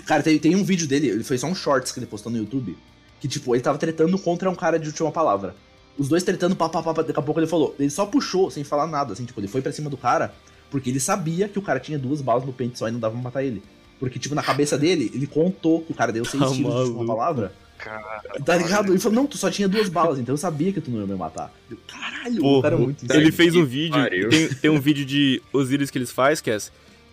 Cara, 0.05 0.23
tem, 0.23 0.37
tem 0.39 0.55
um 0.55 0.63
vídeo 0.63 0.87
dele, 0.87 1.09
ele 1.09 1.23
foi 1.23 1.37
só 1.37 1.47
um 1.47 1.53
shorts 1.55 1.91
que 1.91 1.99
ele 1.99 2.07
postou 2.07 2.31
no 2.31 2.37
YouTube, 2.39 2.75
que 3.19 3.27
tipo, 3.27 3.53
ele 3.55 3.61
tava 3.61 3.77
tretando 3.77 4.17
contra 4.17 4.49
um 4.49 4.55
cara 4.55 4.79
de 4.79 4.87
última 4.87 5.11
palavra. 5.11 5.55
Os 5.97 6.09
dois 6.09 6.23
tretando, 6.23 6.55
pá, 6.55 6.67
pá, 6.67 6.81
pá, 6.81 6.91
daqui 6.93 7.17
a 7.19 7.21
pouco 7.21 7.39
ele 7.39 7.47
falou, 7.47 7.75
ele 7.79 7.89
só 7.89 8.05
puxou, 8.05 8.49
sem 8.51 8.63
falar 8.63 8.87
nada, 8.87 9.13
assim, 9.13 9.25
tipo, 9.25 9.39
ele 9.39 9.47
foi 9.47 9.61
pra 9.61 9.71
cima 9.71 9.89
do 9.89 9.95
cara, 9.97 10.33
porque 10.71 10.89
ele 10.89 10.99
sabia 10.99 11.47
que 11.47 11.57
o 11.59 11.61
cara 11.61 11.79
tinha 11.79 11.97
duas 11.99 12.19
balas 12.21 12.43
no 12.45 12.51
pente 12.51 12.77
só 12.77 12.87
e 12.87 12.91
não 12.91 12.99
dava 12.99 13.13
pra 13.13 13.23
matar 13.23 13.43
ele. 13.43 13.61
Porque, 13.99 14.19
tipo, 14.19 14.35
na 14.35 14.43
cabeça 14.43 14.77
dele, 14.77 15.09
ele 15.13 15.25
contou 15.25 15.81
que 15.81 15.91
o 15.91 15.95
cara 15.95 16.11
deu 16.11 16.25
seis 16.25 16.43
Tá 16.43 16.49
tiros 16.49 16.57
de 16.57 16.65
última 16.79 16.93
maluco. 16.95 17.05
palavra. 17.05 17.53
Cara, 17.77 18.21
Tá 18.43 18.57
ligado? 18.57 18.91
Ele 18.91 18.99
falou, 18.99 19.15
não, 19.15 19.27
tu 19.27 19.37
só 19.37 19.49
tinha 19.49 19.69
duas 19.69 19.87
balas, 19.87 20.19
então 20.19 20.33
eu 20.33 20.37
sabia 20.37 20.73
que 20.73 20.81
tu 20.81 20.91
não 20.91 20.99
ia 20.99 21.07
me 21.07 21.15
matar. 21.15 21.53
Eu, 21.71 21.77
Caralho, 21.87 22.41
Pô, 22.41 22.59
o 22.59 22.61
cara 22.61 22.75
é 22.75 22.77
muito 22.77 23.09
Ele 23.13 23.31
fez 23.31 23.55
um 23.55 23.63
vídeo, 23.63 23.97
tem, 24.29 24.49
tem 24.49 24.69
um 24.71 24.79
vídeo 24.81 25.05
de 25.05 25.41
Osiris 25.53 25.89
que 25.89 25.97
eles 25.97 26.11
fazem, 26.11 26.43
que 26.43 26.51
é 26.51 26.57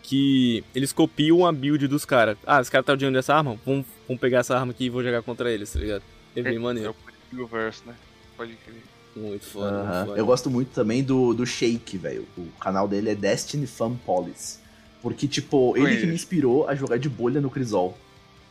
que 0.03 0.65
eles 0.75 0.93
copiam 0.93 1.47
a 1.47 1.53
build 1.53 1.87
dos 1.89 2.05
caras. 2.05 2.37
Ah, 2.47 2.61
os 2.61 2.69
caras 2.69 2.85
tá 2.87 2.93
odiando 2.93 3.17
essa 3.19 3.35
arma? 3.35 3.57
Vamos, 3.65 3.87
vamos 4.07 4.21
pegar 4.21 4.41
essa 4.41 4.57
arma 4.59 4.73
aqui 4.73 4.85
e 4.87 4.91
vou 4.91 5.03
jogar 5.03 5.23
contra 5.23 5.51
eles, 5.51 5.73
tá 5.73 5.79
ligado? 5.79 6.03
É 6.35 6.43
bem 6.43 6.57
é 6.57 6.59
maneiro. 6.59 6.95
o 7.33 7.47
verso, 7.47 7.83
né? 7.87 7.95
Pode 8.37 8.55
crer. 8.55 8.83
Muito 9.15 9.45
foda, 9.45 9.71
muito 9.73 9.87
Aham. 9.93 10.07
foda. 10.07 10.19
Eu 10.19 10.27
gosto 10.27 10.51
muito 10.51 10.71
também 10.71 11.03
do, 11.03 11.35
do 11.35 11.47
Shake, 11.47 11.99
velho. 11.99 12.27
O 12.37 12.47
canal 12.61 12.89
dele 12.89 13.11
é 13.11 13.15
Destiny 13.15 13.67
Fan 13.67 13.95
Police. 13.95 14.59
Porque, 15.03 15.29
tipo, 15.29 15.77
ele 15.77 15.97
que 15.99 16.07
me 16.07 16.15
inspirou 16.15 16.69
a 16.69 16.75
jogar 16.75 16.99
de 16.99 17.09
bolha 17.09 17.41
no 17.41 17.51
Crisol. 17.51 17.97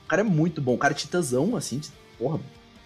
O 0.06 0.08
cara 0.08 0.22
é 0.22 0.26
muito 0.26 0.62
bom. 0.62 0.76
O 0.76 0.78
cara 0.78 0.94
é 0.94 0.98
titãzão, 0.98 1.56
assim, 1.56 1.80
de- 1.80 1.90
porra, 2.18 2.40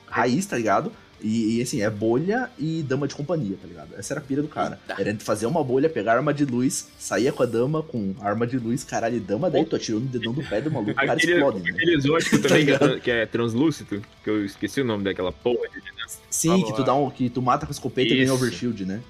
raiz, 0.08 0.46
tá 0.46 0.56
ligado? 0.58 0.92
E, 1.22 1.58
e, 1.58 1.62
assim, 1.62 1.82
é 1.82 1.90
bolha 1.90 2.50
e 2.60 2.84
dama 2.84 3.08
de 3.08 3.16
companhia, 3.16 3.56
tá 3.60 3.68
ligado? 3.68 3.90
Essa 3.98 4.14
era 4.14 4.20
a 4.20 4.24
pira 4.24 4.42
do 4.42 4.48
cara. 4.48 4.80
Eita. 4.88 5.02
Era 5.02 5.16
fazer 5.20 5.46
uma 5.48 5.64
bolha, 5.64 5.90
pegar 5.90 6.14
arma 6.18 6.34
de 6.34 6.46
luz, 6.46 6.88
saía 7.00 7.32
com 7.32 7.42
a 7.42 7.46
dama 7.46 7.82
com 7.82 8.14
arma 8.20 8.46
de 8.46 8.60
luz, 8.60 8.84
caralho, 8.84 9.20
dama, 9.20 9.50
daí 9.50 9.66
tu 9.66 9.76
atirou 9.76 10.02
no 10.02 10.08
dedão 10.08 10.34
do 10.34 10.44
pé 10.44 10.62
do 10.62 10.70
maluco, 10.70 10.92
o 10.92 10.96
cara 10.96 11.14
Aquele, 11.14 11.34
explode, 11.34 11.60
né? 11.64 11.70
aquele 11.72 11.96
exótico 11.96 12.38
Tá 12.40 12.48
também, 12.50 12.66
que, 12.66 12.72
é, 12.74 13.00
que 13.00 13.12
é 13.12 13.26
translúcido, 13.26 14.02
que 14.24 14.30
eu 14.30 14.46
esqueci 14.46 14.82
o 14.82 14.86
nome 14.86 15.04
daquela 15.04 15.32
porra. 15.32 15.68
Sim, 16.30 16.50
Vamos 16.50 16.66
que 16.66 16.72
lá. 16.72 16.78
tu, 16.78 16.84
dá 16.84 16.94
um, 16.96 17.10
que 17.10 17.30
tu 17.30 17.42
mata 17.42 17.66
com 17.66 17.72
escopeta 17.72 18.08
e 18.08 18.18
ganha 18.18 18.26
Isso. 18.26 18.34
overshield, 18.34 18.86
né? 18.86 19.02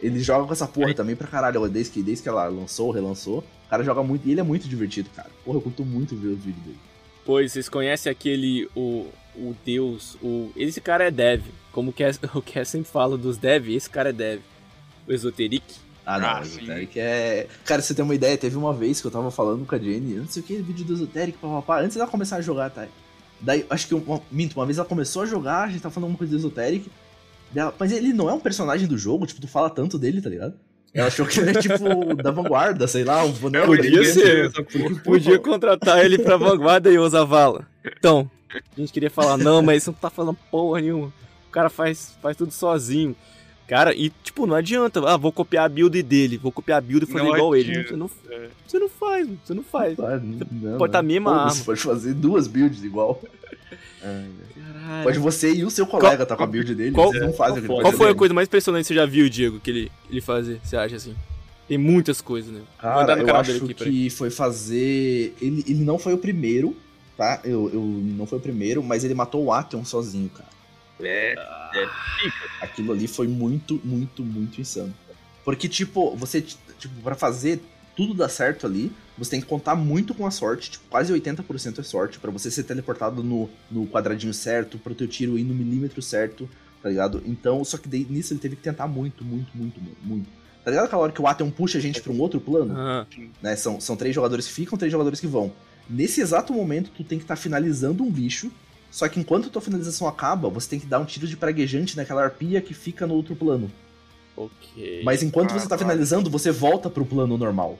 Ele 0.00 0.18
joga 0.20 0.46
com 0.46 0.52
essa 0.52 0.66
porra 0.66 0.88
Aí- 0.88 0.94
também 0.94 1.14
pra 1.14 1.28
caralho, 1.28 1.66
desde 1.68 1.92
que, 1.92 2.02
desde 2.02 2.22
que 2.24 2.28
ela 2.28 2.46
lançou, 2.48 2.90
relançou. 2.90 3.38
O 3.66 3.70
cara 3.70 3.84
joga 3.84 4.02
muito, 4.02 4.26
e 4.28 4.32
ele 4.32 4.40
é 4.40 4.42
muito 4.42 4.68
divertido, 4.68 5.08
cara. 5.14 5.30
Porra, 5.44 5.58
eu 5.58 5.62
curto 5.62 5.84
muito 5.84 6.16
ver 6.16 6.28
os 6.28 6.38
vídeos 6.44 6.64
dele. 6.64 6.78
Pois, 7.24 7.52
vocês 7.52 7.68
conhecem 7.68 8.10
aquele, 8.10 8.68
o, 8.74 9.06
o 9.36 9.54
deus, 9.64 10.16
o... 10.22 10.50
Esse 10.56 10.80
cara 10.80 11.04
é 11.04 11.10
dev, 11.10 11.42
como 11.72 11.90
o 11.90 11.92
Cass, 11.92 12.18
o 12.34 12.42
Cass 12.42 12.68
sempre 12.68 12.90
fala 12.90 13.16
dos 13.16 13.36
dev, 13.36 13.70
esse 13.70 13.88
cara 13.88 14.10
é 14.10 14.12
dev. 14.12 14.40
O 15.06 15.12
Esoteric. 15.12 15.64
Ah, 16.04 16.18
não, 16.18 16.28
Ah, 16.28 16.40
o. 16.40 16.42
Esoteric 16.42 16.98
é... 16.98 17.46
Cara, 17.64 17.82
você 17.82 17.94
ter 17.94 18.02
uma 18.02 18.14
ideia, 18.14 18.36
teve 18.36 18.56
uma 18.56 18.72
vez 18.72 19.00
que 19.00 19.06
eu 19.06 19.10
tava 19.10 19.30
falando 19.30 19.66
com 19.66 19.74
a 19.74 19.78
Jenny, 19.78 20.14
não 20.14 20.28
sei 20.28 20.42
o 20.42 20.44
que, 20.44 20.56
vídeo 20.56 20.84
do 20.84 20.92
Esoteric, 20.92 21.38
papapá, 21.38 21.80
antes 21.80 21.96
dela 21.96 22.08
começar 22.08 22.36
a 22.36 22.42
jogar, 22.42 22.70
tá? 22.70 22.86
Daí, 23.40 23.66
acho 23.68 23.88
que, 23.88 23.94
uma, 23.94 24.22
minto, 24.30 24.54
uma 24.58 24.66
vez 24.66 24.78
ela 24.78 24.86
começou 24.86 25.22
a 25.22 25.26
jogar, 25.26 25.64
a 25.64 25.68
gente 25.68 25.80
tava 25.80 25.92
falando 25.92 26.04
alguma 26.04 26.18
coisa 26.18 26.32
do 26.32 26.38
Esoteric, 26.38 26.90
dela, 27.50 27.74
mas 27.78 27.92
ele 27.92 28.12
não 28.12 28.28
é 28.30 28.32
um 28.32 28.40
personagem 28.40 28.86
do 28.86 28.96
jogo, 28.96 29.26
tipo, 29.26 29.40
tu 29.40 29.48
fala 29.48 29.68
tanto 29.68 29.98
dele, 29.98 30.22
tá 30.22 30.30
ligado? 30.30 30.54
Ela 30.94 31.06
achou 31.06 31.24
que 31.24 31.40
ele 31.40 31.50
é, 31.50 31.54
tipo, 31.54 32.14
da 32.22 32.30
vanguarda, 32.30 32.86
sei 32.86 33.02
lá, 33.02 33.24
um 33.24 33.32
boneco. 33.32 33.66
Podia 33.66 33.90
dele. 33.90 34.04
ser. 34.04 34.52
Podia 35.02 35.38
contratar 35.38 36.04
ele 36.04 36.18
pra 36.18 36.36
vanguarda 36.36 36.90
e 36.90 36.98
Osavala. 36.98 37.66
Então, 37.98 38.30
a 38.54 38.80
gente 38.80 38.92
queria 38.92 39.10
falar, 39.10 39.38
não, 39.38 39.62
mas 39.62 39.82
isso 39.82 39.90
não 39.90 39.98
tá 39.98 40.10
falando 40.10 40.36
porra 40.50 40.80
nenhuma. 40.80 41.12
O 41.48 41.50
cara 41.50 41.70
faz, 41.70 42.16
faz 42.20 42.36
tudo 42.36 42.52
sozinho. 42.52 43.16
Cara, 43.72 43.94
e 43.94 44.10
tipo, 44.22 44.46
não 44.46 44.54
adianta. 44.54 45.00
Ah, 45.08 45.16
vou 45.16 45.32
copiar 45.32 45.64
a 45.64 45.68
build 45.68 46.02
dele, 46.02 46.36
vou 46.36 46.52
copiar 46.52 46.76
a 46.76 46.80
build 46.82 47.04
e 47.04 47.10
fazer 47.10 47.24
Não 47.24 47.34
igual 47.34 47.56
ele. 47.56 47.70
adianta, 47.70 47.88
Você 47.88 47.96
não, 47.96 48.10
é. 48.30 48.48
você 48.66 48.78
não 48.78 48.88
faz, 48.90 49.28
você 49.42 49.54
não 49.54 49.62
faz. 49.62 49.98
Ah, 49.98 50.20
não, 50.22 50.76
pode 50.76 50.92
tá 50.92 50.98
a 50.98 51.02
mesma 51.02 51.30
Foda-se, 51.30 51.54
arma. 51.56 51.64
Pode 51.64 51.80
fazer 51.80 52.12
duas 52.14 52.46
builds 52.46 52.84
igual. 52.84 53.22
Caralho. 54.02 55.04
Pode 55.04 55.18
você 55.18 55.54
e 55.54 55.64
o 55.64 55.70
seu 55.70 55.86
colega 55.86 56.26
tá 56.26 56.36
com 56.36 56.42
a 56.42 56.46
build 56.46 56.74
dele, 56.74 56.92
qual- 56.92 57.08
vocês 57.10 57.22
não 57.22 57.32
fazem 57.32 57.58
ele 57.58 57.66
Qual 57.68 57.80
faz 57.82 57.96
foi 57.96 58.06
a 58.06 58.08
dele. 58.10 58.18
coisa 58.18 58.34
mais 58.34 58.46
impressionante 58.46 58.82
que 58.82 58.88
você 58.88 58.94
já 58.94 59.06
viu, 59.06 59.26
Diego, 59.30 59.58
que 59.58 59.70
ele, 59.70 59.92
ele 60.10 60.20
fazer? 60.20 60.60
Você 60.62 60.76
acha 60.76 60.96
assim? 60.96 61.14
Tem 61.66 61.78
muitas 61.78 62.20
coisas, 62.20 62.52
né? 62.52 62.60
Cara, 62.78 63.18
eu 63.22 63.36
acho 63.36 63.64
aqui, 63.64 63.72
que 63.74 64.10
foi 64.10 64.28
fazer... 64.28 65.34
Ele, 65.40 65.64
ele 65.66 65.82
não 65.84 65.98
foi 65.98 66.12
o 66.12 66.18
primeiro, 66.18 66.76
tá? 67.16 67.40
Eu, 67.42 67.70
eu 67.72 67.80
não 67.80 68.26
foi 68.26 68.36
o 68.36 68.40
primeiro, 68.40 68.82
mas 68.82 69.02
ele 69.02 69.14
matou 69.14 69.44
o 69.44 69.52
Atheon 69.52 69.82
sozinho, 69.84 70.28
cara. 70.28 70.50
É, 71.00 71.34
Aquilo 72.60 72.92
ali 72.92 73.06
foi 73.06 73.26
muito, 73.26 73.80
muito, 73.84 74.22
muito 74.22 74.60
insano. 74.60 74.94
Porque, 75.44 75.68
tipo, 75.68 76.14
você, 76.16 76.40
tipo, 76.40 77.02
pra 77.02 77.14
fazer 77.14 77.60
tudo 77.96 78.14
dar 78.14 78.28
certo 78.28 78.66
ali, 78.66 78.92
você 79.18 79.32
tem 79.32 79.40
que 79.40 79.46
contar 79.46 79.74
muito 79.74 80.14
com 80.14 80.26
a 80.26 80.30
sorte, 80.30 80.70
tipo, 80.70 80.84
quase 80.88 81.12
80% 81.12 81.78
é 81.78 81.82
sorte, 81.82 82.18
pra 82.18 82.30
você 82.30 82.50
ser 82.50 82.62
teleportado 82.62 83.22
no, 83.22 83.50
no 83.70 83.86
quadradinho 83.86 84.32
certo, 84.32 84.78
pro 84.78 84.94
teu 84.94 85.06
tiro 85.06 85.38
ir 85.38 85.44
no 85.44 85.54
milímetro 85.54 86.00
certo, 86.00 86.48
tá 86.82 86.88
ligado? 86.88 87.22
Então, 87.26 87.64
só 87.64 87.76
que 87.76 87.88
daí, 87.88 88.06
nisso 88.08 88.32
ele 88.32 88.40
teve 88.40 88.56
que 88.56 88.62
tentar 88.62 88.86
muito, 88.86 89.24
muito, 89.24 89.50
muito, 89.56 89.80
muito, 89.80 89.98
muito. 90.02 90.28
Tá 90.64 90.70
ligado 90.70 90.86
aquela 90.86 91.02
hora 91.02 91.12
que 91.12 91.20
o 91.20 91.26
Atheon 91.26 91.50
puxa 91.50 91.78
a 91.78 91.80
gente 91.80 92.00
pra 92.00 92.12
um 92.12 92.20
outro 92.20 92.40
plano? 92.40 92.74
Ah, 92.76 93.06
né? 93.42 93.56
São, 93.56 93.80
são 93.80 93.96
três 93.96 94.14
jogadores 94.14 94.46
que 94.46 94.52
ficam, 94.52 94.78
três 94.78 94.92
jogadores 94.92 95.18
que 95.18 95.26
vão. 95.26 95.52
Nesse 95.90 96.20
exato 96.20 96.52
momento, 96.52 96.90
tu 96.96 97.02
tem 97.02 97.18
que 97.18 97.24
estar 97.24 97.36
finalizando 97.36 98.04
um 98.04 98.10
bicho. 98.10 98.50
Só 98.92 99.08
que 99.08 99.18
enquanto 99.18 99.46
a 99.46 99.50
tua 99.50 99.62
finalização 99.62 100.06
acaba, 100.06 100.50
você 100.50 100.68
tem 100.68 100.78
que 100.78 100.84
dar 100.86 100.98
um 101.00 101.04
tiro 101.06 101.26
de 101.26 101.34
praguejante 101.36 101.96
naquela 101.96 102.22
arpia 102.22 102.60
que 102.60 102.74
fica 102.74 103.06
no 103.06 103.14
outro 103.14 103.34
plano. 103.34 103.72
ok. 104.36 105.02
Mas 105.02 105.22
enquanto 105.22 105.52
Ah, 105.52 105.58
você 105.58 105.66
tá 105.66 105.78
finalizando, 105.78 106.28
você 106.30 106.52
volta 106.52 106.90
pro 106.90 107.04
plano 107.06 107.38
normal. 107.38 107.78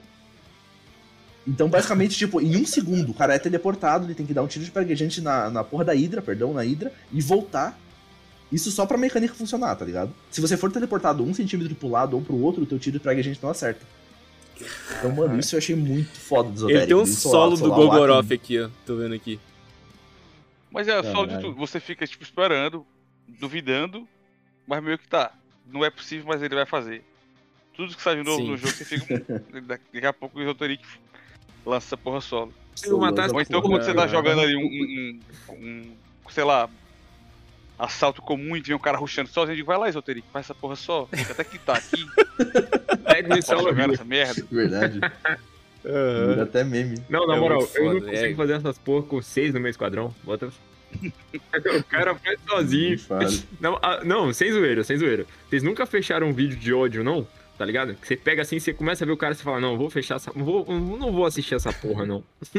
Então, 1.47 1.69
basicamente, 1.69 2.17
tipo, 2.17 2.41
em 2.41 2.57
um 2.57 2.65
segundo, 2.65 3.11
o 3.11 3.13
cara 3.13 3.35
é 3.35 3.39
teleportado, 3.39 4.05
ele 4.07 4.15
tem 4.15 4.25
que 4.25 4.33
dar 4.33 4.41
um 4.41 4.47
tiro 4.47 4.65
de 4.65 4.71
praguejante 4.71 5.21
na, 5.21 5.49
na 5.51 5.63
porra 5.63 5.85
da 5.85 5.93
Hydra, 5.93 6.21
perdão, 6.21 6.51
na 6.53 6.61
Hydra, 6.63 6.91
e 7.11 7.21
voltar. 7.21 7.77
Isso 8.51 8.71
só 8.71 8.85
pra 8.85 8.97
mecânica 8.97 9.33
funcionar, 9.35 9.75
tá 9.75 9.83
ligado? 9.85 10.11
Se 10.31 10.39
você 10.41 10.55
for 10.57 10.71
teleportado 10.71 11.23
um 11.23 11.33
centímetro 11.33 11.75
pro 11.75 11.89
lado 11.89 12.15
ou 12.15 12.21
pro 12.21 12.35
outro, 12.39 12.63
o 12.63 12.65
teu 12.65 12.79
tiro 12.79 12.97
de 12.97 12.99
praguejante 13.03 13.39
não 13.41 13.49
acerta. 13.49 13.81
Então, 14.97 15.11
mano, 15.11 15.39
isso 15.39 15.55
eu 15.55 15.57
achei 15.57 15.75
muito 15.75 16.17
foda 16.19 16.49
do 16.49 16.69
Ele 16.71 16.85
tem 16.85 16.95
um 16.95 17.05
solo 17.05 17.57
do. 17.57 17.69
Gogoroth 17.69 18.31
aqui, 18.31 18.59
ó. 18.61 18.69
Tô 18.85 18.95
vendo 18.95 19.13
aqui. 19.13 19.39
Mas 20.73 20.87
é 20.87 21.03
só 21.03 21.25
de 21.25 21.39
tudo. 21.39 21.55
Você 21.55 21.79
fica, 21.79 22.05
tipo, 22.07 22.23
esperando, 22.23 22.85
duvidando, 23.27 24.07
mas 24.67 24.83
meio 24.83 24.97
que 24.97 25.07
tá. 25.07 25.31
Não 25.67 25.85
é 25.85 25.89
possível, 25.91 26.25
mas 26.27 26.41
ele 26.41 26.55
vai 26.55 26.65
fazer. 26.65 27.03
Tudo 27.75 27.95
que 27.95 28.01
sai 28.01 28.15
de 28.15 28.23
novo 28.23 28.41
Sim. 28.41 28.49
no 28.49 28.57
jogo, 28.57 28.73
você 28.73 28.83
fica. 28.83 29.23
Daqui 29.61 30.05
a 30.05 30.11
pouco 30.11 30.39
o 30.39 30.41
Esoteric 30.41 30.83
lança 31.65 31.87
essa 31.87 31.97
porra 31.97 32.19
solo. 32.19 32.51
Se 32.75 32.87
eu 32.87 32.97
Ou 32.99 33.07
então 33.07 33.61
porra, 33.61 33.75
quando 33.75 33.83
você 33.85 33.93
tá 33.93 34.07
jogando 34.07 34.41
ali 34.41 34.55
um, 34.55 34.61
um- 34.61 35.19
um- 35.53 35.55
um, 36.25 36.29
sei 36.29 36.43
lá, 36.43 36.67
assalto 37.77 38.21
comum 38.21 38.57
e 38.57 38.61
vem 38.61 38.75
um 38.75 38.79
cara 38.79 38.97
rushando 38.97 39.29
sozinho, 39.29 39.53
eu 39.53 39.57
digo, 39.57 39.67
vai 39.67 39.77
lá, 39.77 39.87
Esoteric, 39.89 40.27
faz 40.33 40.47
essa 40.47 40.55
porra 40.55 40.75
só. 40.75 41.05
Fica 41.07 41.33
até 41.33 41.43
que 41.43 41.59
tá 41.59 41.73
aqui, 41.73 42.03
posso 43.29 43.41
salva 43.43 43.63
jogar 43.69 43.73
vida. 43.73 43.87
nessa 43.89 44.03
merda. 44.03 44.47
Verdade. 44.51 44.99
Vira 45.83 46.43
até 46.43 46.63
meme. 46.63 46.97
Não, 47.09 47.27
na 47.27 47.35
É 47.35 47.39
moral, 47.39 47.67
eu 47.75 47.93
não 47.93 48.01
consigo 48.01 48.33
é. 48.33 48.35
fazer 48.35 48.53
essas 48.53 48.77
porra 48.77 49.03
com 49.05 49.21
seis 49.21 49.53
no 49.53 49.59
meu 49.59 49.69
esquadrão. 49.69 50.13
Bota. 50.23 50.49
o 51.01 51.83
cara 51.85 52.15
faz 52.15 52.39
sozinho. 52.47 52.97
Não, 53.59 53.79
ah, 53.81 54.01
não, 54.03 54.31
sem 54.31 54.51
zoeira, 54.51 54.83
sem 54.83 54.97
zoeira. 54.97 55.25
Vocês 55.49 55.63
nunca 55.63 55.85
fecharam 55.85 56.27
um 56.27 56.33
vídeo 56.33 56.55
de 56.57 56.73
ódio, 56.73 57.03
não? 57.03 57.27
Tá 57.57 57.65
ligado? 57.65 57.93
Que 57.95 58.07
você 58.07 58.17
pega 58.17 58.41
assim, 58.41 58.59
você 58.59 58.73
começa 58.73 59.03
a 59.03 59.07
ver 59.07 59.11
o 59.11 59.17
cara 59.17 59.33
e 59.33 59.37
você 59.37 59.43
fala, 59.43 59.59
não, 59.59 59.77
vou 59.77 59.89
fechar 59.89 60.15
essa. 60.15 60.31
Vou, 60.31 60.65
não 60.67 61.11
vou 61.11 61.25
assistir 61.25 61.53
essa 61.55 61.71
porra, 61.71 62.05
não. 62.05 62.23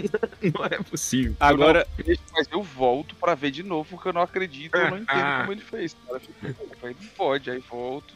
não 0.55 0.65
é 0.65 0.83
possível. 0.83 1.35
Agora, 1.41 1.87
Mas 2.33 2.47
eu 2.51 2.63
volto 2.63 3.15
pra 3.17 3.35
ver 3.35 3.51
de 3.51 3.63
novo, 3.63 3.89
porque 3.91 4.09
eu 4.09 4.13
não 4.13 4.23
acredito, 4.23 4.75
eu 4.77 4.91
não 4.91 4.99
entendo 4.99 5.09
Ah. 5.19 5.39
como 5.41 5.53
ele 5.53 5.61
fez. 5.63 5.97
Cara, 6.07 6.17
eu 6.19 6.21
fico, 6.21 6.35
"Pô, 6.55 6.77
velho, 6.87 6.97
não 7.01 7.09
pode, 7.17 7.51
aí 7.51 7.59
volto. 7.69 8.15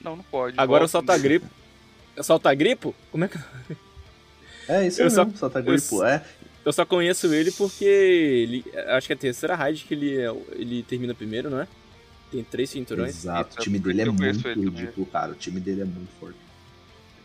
Não, 0.00 0.16
não 0.16 0.24
pode. 0.24 0.54
agora 0.58 0.80
volto, 0.80 0.90
salta 0.92 1.18
gripo. 1.18 1.46
O 2.16 2.22
salta 2.22 2.54
gripo? 2.54 2.94
Como 3.10 3.24
é 3.24 3.28
que. 3.28 3.38
É 4.68 4.86
isso 4.86 5.00
Eu 5.00 5.04
mesmo, 5.04 5.36
só- 5.36 5.48
tá 5.48 5.60
eu 5.60 6.04
É, 6.06 6.22
Eu 6.64 6.72
só 6.72 6.84
conheço 6.86 7.32
ele 7.32 7.50
porque 7.52 7.84
ele. 7.84 8.64
Acho 8.88 9.06
que 9.06 9.12
é 9.12 9.16
a 9.16 9.18
terceira 9.18 9.54
raid 9.54 9.84
que 9.84 9.94
ele, 9.94 10.16
é- 10.18 10.34
ele 10.52 10.82
termina 10.82 11.14
primeiro, 11.14 11.50
não 11.50 11.60
é? 11.60 11.68
Tem 12.30 12.42
três 12.42 12.70
cinturões. 12.70 13.14
exato. 13.16 13.58
O 13.58 13.62
time 13.62 13.78
dele 13.78 14.02
é 14.02 14.04
muito 14.06 14.48
ridículo, 14.48 15.06
cara. 15.06 15.32
O 15.32 15.34
time 15.34 15.60
dele 15.60 15.82
é 15.82 15.84
muito 15.84 16.10
forte. 16.18 16.38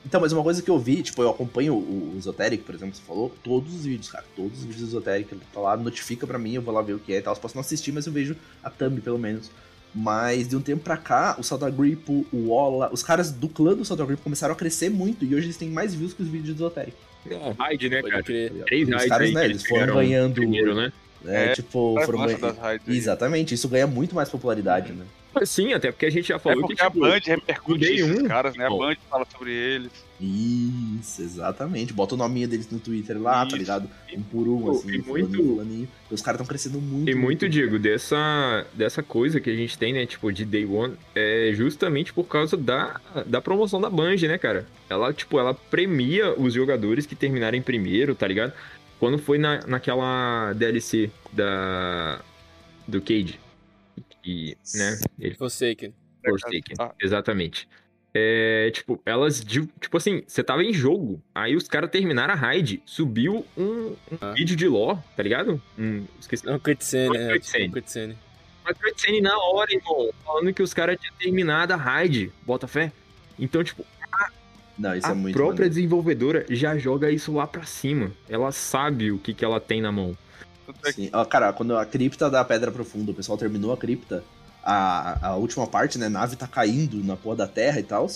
Então, 0.05 0.21
mas 0.21 0.31
uma 0.31 0.43
coisa 0.43 0.61
que 0.61 0.69
eu 0.69 0.79
vi, 0.79 1.01
tipo, 1.03 1.21
eu 1.21 1.29
acompanho 1.29 1.73
o, 1.73 2.13
o 2.13 2.17
Esoteric, 2.17 2.63
por 2.63 2.73
exemplo, 2.73 2.95
você 2.95 3.01
falou, 3.01 3.33
todos 3.43 3.73
os 3.73 3.85
vídeos, 3.85 4.09
cara. 4.09 4.23
Todos 4.35 4.59
os 4.59 4.63
vídeos 4.63 4.81
do 4.81 4.87
Esoteric, 4.87 5.33
ele 5.33 5.41
tá 5.53 5.59
lá, 5.59 5.75
notifica 5.75 6.25
pra 6.25 6.37
mim, 6.39 6.53
eu 6.53 6.61
vou 6.61 6.73
lá 6.73 6.81
ver 6.81 6.93
o 6.93 6.99
que 6.99 7.11
é 7.13 7.17
e 7.17 7.21
tal. 7.21 7.33
Eu 7.33 7.39
posso 7.39 7.55
não 7.55 7.61
assistir, 7.61 7.91
mas 7.91 8.05
eu 8.07 8.13
vejo 8.13 8.35
a 8.63 8.69
thumb, 8.69 9.01
pelo 9.01 9.17
menos. 9.17 9.49
Mas 9.93 10.47
de 10.47 10.55
um 10.55 10.61
tempo 10.61 10.83
pra 10.83 10.95
cá, 10.95 11.35
o 11.39 11.43
Salta 11.43 11.69
Grip, 11.69 12.07
o 12.31 12.49
Ola, 12.49 12.89
os 12.93 13.01
caras 13.03 13.31
do 13.31 13.49
clã 13.49 13.75
do 13.75 13.83
Salta 13.83 14.05
Grip 14.05 14.21
começaram 14.21 14.53
a 14.53 14.57
crescer 14.57 14.89
muito 14.89 15.25
e 15.25 15.33
hoje 15.35 15.47
eles 15.47 15.57
têm 15.57 15.69
mais 15.69 15.93
views 15.95 16.13
que 16.13 16.21
os 16.21 16.27
vídeos 16.29 16.55
do 16.55 16.63
Esoteric. 16.63 16.95
É, 17.29 17.53
raid, 17.57 17.89
né, 17.89 18.01
cara? 18.01 18.23
crer. 18.23 18.51
Três 18.65 18.87
Os 18.87 18.93
raids 18.93 19.09
caras, 19.09 19.27
aí 19.27 19.33
né, 19.33 19.45
eles 19.45 19.65
foram 19.65 19.95
ganhando- 19.95 20.35
Primeiro, 20.35 20.75
né? 20.75 20.91
É, 21.25 21.45
É, 21.45 21.53
tipo, 21.53 21.99
foram 22.05 22.25
ganhando. 22.25 22.57
raids. 22.59 22.87
Exatamente, 22.87 23.53
isso 23.53 23.67
ganha 23.67 23.85
muito 23.87 24.15
mais 24.15 24.29
popularidade, 24.29 24.93
né? 24.93 25.05
Sim, 25.43 25.73
até 25.73 25.91
porque 25.91 26.05
a 26.05 26.09
gente 26.09 26.27
já 26.29 26.35
É 26.35 26.39
falou 26.39 26.61
porque 26.61 26.75
que, 26.75 26.81
a 26.81 26.85
tipo, 26.89 27.01
Band 27.01 27.19
repercute 27.25 27.85
esses 27.85 28.19
um, 28.21 28.25
caras, 28.27 28.55
né? 28.55 28.65
A 28.65 28.69
bom. 28.69 28.79
Band 28.79 28.95
fala 29.09 29.25
sobre 29.31 29.51
eles. 29.53 29.91
Isso, 30.19 31.21
exatamente. 31.21 31.93
Bota 31.93 32.15
o 32.15 32.17
nominho 32.17 32.47
deles 32.47 32.69
no 32.69 32.79
Twitter 32.79 33.19
lá, 33.21 33.41
tá 33.41 33.47
Isso. 33.47 33.57
ligado? 33.57 33.89
Um 34.13 34.21
por 34.21 34.47
um, 34.47 34.71
assim, 34.71 34.89
E 34.95 35.01
fulaninho, 35.01 35.29
muito- 35.29 35.43
fulaninho. 35.55 35.87
E 36.11 36.13
os 36.13 36.21
caras 36.21 36.39
estão 36.41 36.47
crescendo 36.47 36.81
muito. 36.81 37.09
E 37.09 37.15
muito, 37.15 37.47
Diego, 37.47 37.79
dessa, 37.79 38.65
dessa 38.73 39.01
coisa 39.01 39.39
que 39.39 39.49
a 39.49 39.55
gente 39.55 39.77
tem, 39.77 39.93
né, 39.93 40.05
tipo, 40.05 40.31
de 40.31 40.43
Day 40.43 40.65
One, 40.65 40.95
é 41.15 41.51
justamente 41.53 42.11
por 42.11 42.25
causa 42.25 42.57
da, 42.57 42.99
da 43.25 43.41
promoção 43.41 43.79
da 43.79 43.89
Band, 43.89 44.17
né, 44.23 44.37
cara? 44.37 44.67
Ela, 44.89 45.13
tipo, 45.13 45.39
ela 45.39 45.53
premia 45.53 46.33
os 46.37 46.53
jogadores 46.53 47.05
que 47.05 47.15
terminarem 47.15 47.61
primeiro, 47.61 48.13
tá 48.13 48.27
ligado? 48.27 48.51
Quando 48.99 49.17
foi 49.17 49.37
na, 49.37 49.65
naquela 49.65 50.51
DLC 50.53 51.09
da 51.31 52.19
do 52.87 52.99
Cade, 52.99 53.39
que, 54.21 54.57
né, 54.75 54.99
ele 55.19 55.35
Forsaken. 55.35 55.93
Forsaken, 56.25 56.75
Ah. 56.79 56.91
exatamente. 57.01 57.67
É, 58.13 58.71
tipo, 58.73 58.99
elas, 59.05 59.39
tipo 59.43 59.95
assim, 59.97 60.23
você 60.27 60.43
tava 60.43 60.63
em 60.63 60.73
jogo, 60.73 61.21
aí 61.33 61.55
os 61.55 61.67
caras 61.67 61.91
terminaram 61.91 62.33
a 62.33 62.37
raid, 62.37 62.81
subiu 62.85 63.45
um, 63.55 63.95
um 64.11 64.17
Ah. 64.19 64.31
vídeo 64.31 64.55
de 64.55 64.67
lore, 64.67 64.97
tá 65.15 65.21
ligado? 65.21 65.61
Um, 65.77 66.05
esqueci, 66.19 66.45
Não, 66.45 66.57
cutscene, 66.59 67.07
Foi 67.09 67.17
é. 67.17 67.33
cutscene. 67.33 67.63
tipo, 67.65 67.75
cutscene. 67.75 68.17
uma 68.65 68.73
cutscene 68.73 69.21
na 69.21 69.37
hora, 69.37 69.71
irmão, 69.71 70.09
falando 70.25 70.51
que 70.53 70.63
os 70.63 70.73
caras 70.73 70.97
tinham 70.99 71.13
terminado 71.19 71.71
a 71.73 71.75
raid, 71.75 72.31
bota 72.45 72.67
fé. 72.67 72.91
Então, 73.37 73.63
tipo, 73.63 73.85
Não, 74.77 74.95
isso 74.95 75.05
a 75.07 75.11
é 75.11 75.13
muito. 75.13 75.33
própria 75.35 75.53
maneiro. 75.65 75.75
desenvolvedora 75.75 76.45
já 76.49 76.77
joga 76.79 77.11
isso 77.11 77.31
lá 77.33 77.45
pra 77.45 77.63
cima. 77.63 78.11
Ela 78.27 78.51
sabe 78.51 79.11
o 79.11 79.19
que, 79.19 79.33
que 79.35 79.45
ela 79.45 79.59
tem 79.59 79.81
na 79.81 79.91
mão. 79.91 80.17
É 80.85 80.91
Sim. 80.91 81.09
Ó, 81.13 81.23
cara, 81.25 81.51
quando 81.53 81.75
a 81.77 81.85
cripta 81.85 82.29
da 82.29 82.43
Pedra 82.45 82.71
Profunda, 82.71 83.11
o 83.11 83.13
pessoal 83.13 83.37
terminou 83.37 83.71
a 83.73 83.77
cripta, 83.77 84.23
a, 84.63 85.29
a 85.29 85.35
última 85.35 85.65
parte, 85.67 85.97
né? 85.97 86.07
A 86.07 86.09
nave 86.09 86.35
tá 86.35 86.47
caindo 86.47 87.03
na 87.03 87.15
porra 87.15 87.37
da 87.37 87.47
terra 87.47 87.79
e 87.79 87.83
tal. 87.83 88.07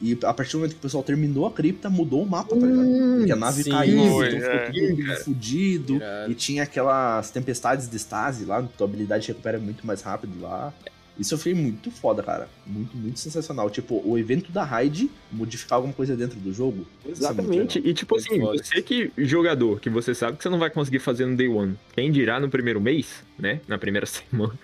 E 0.00 0.18
a 0.24 0.34
partir 0.34 0.52
do 0.52 0.58
momento 0.58 0.72
que 0.72 0.78
o 0.78 0.82
pessoal 0.82 1.04
terminou 1.04 1.46
a 1.46 1.52
cripta, 1.52 1.88
mudou 1.88 2.24
o 2.24 2.28
mapa, 2.28 2.56
tá 2.56 2.66
ligado? 2.66 3.18
Porque 3.18 3.32
a 3.32 3.36
nave 3.36 3.62
sim. 3.62 3.70
caiu, 3.70 4.10
Foi, 4.10 4.28
então 4.28 4.40
ficou 4.40 4.56
é. 4.56 4.70
tudo 4.70 5.06
Cara. 5.06 5.20
fudido. 5.20 5.94
Irado. 5.94 6.32
E 6.32 6.34
tinha 6.34 6.62
aquelas 6.64 7.30
tempestades 7.30 7.88
de 7.88 7.96
estase 7.96 8.44
lá, 8.44 8.60
tua 8.76 8.86
habilidade 8.88 9.28
recupera 9.28 9.60
muito 9.60 9.86
mais 9.86 10.02
rápido 10.02 10.40
lá. 10.40 10.74
Isso 11.18 11.34
eu 11.34 11.38
fiquei 11.38 11.54
muito 11.54 11.90
foda, 11.90 12.22
cara. 12.22 12.48
Muito, 12.66 12.96
muito 12.96 13.20
sensacional. 13.20 13.70
Tipo, 13.70 14.02
o 14.04 14.18
evento 14.18 14.50
da 14.50 14.64
raid 14.64 15.10
modificar 15.30 15.76
alguma 15.76 15.94
coisa 15.94 16.16
dentro 16.16 16.40
do 16.40 16.52
jogo. 16.52 16.86
É 17.06 17.10
Exatamente. 17.10 17.78
legal. 17.78 17.90
E 17.90 17.94
tipo 17.94 18.14
Muito 18.14 18.28
assim, 18.28 18.40
foda. 18.40 18.64
você 18.64 18.82
que 18.82 19.12
jogador, 19.18 19.78
que 19.78 19.90
você 19.90 20.14
sabe 20.14 20.36
que 20.36 20.42
você 20.42 20.48
não 20.48 20.58
vai 20.58 20.70
conseguir 20.70 20.98
fazer 20.98 21.26
no 21.26 21.36
day 21.36 21.48
one, 21.48 21.78
quem 21.94 22.10
dirá 22.10 22.40
no 22.40 22.48
primeiro 22.48 22.80
mês, 22.80 23.22
né? 23.38 23.60
Na 23.68 23.78
primeira 23.78 24.06
semana. 24.06 24.58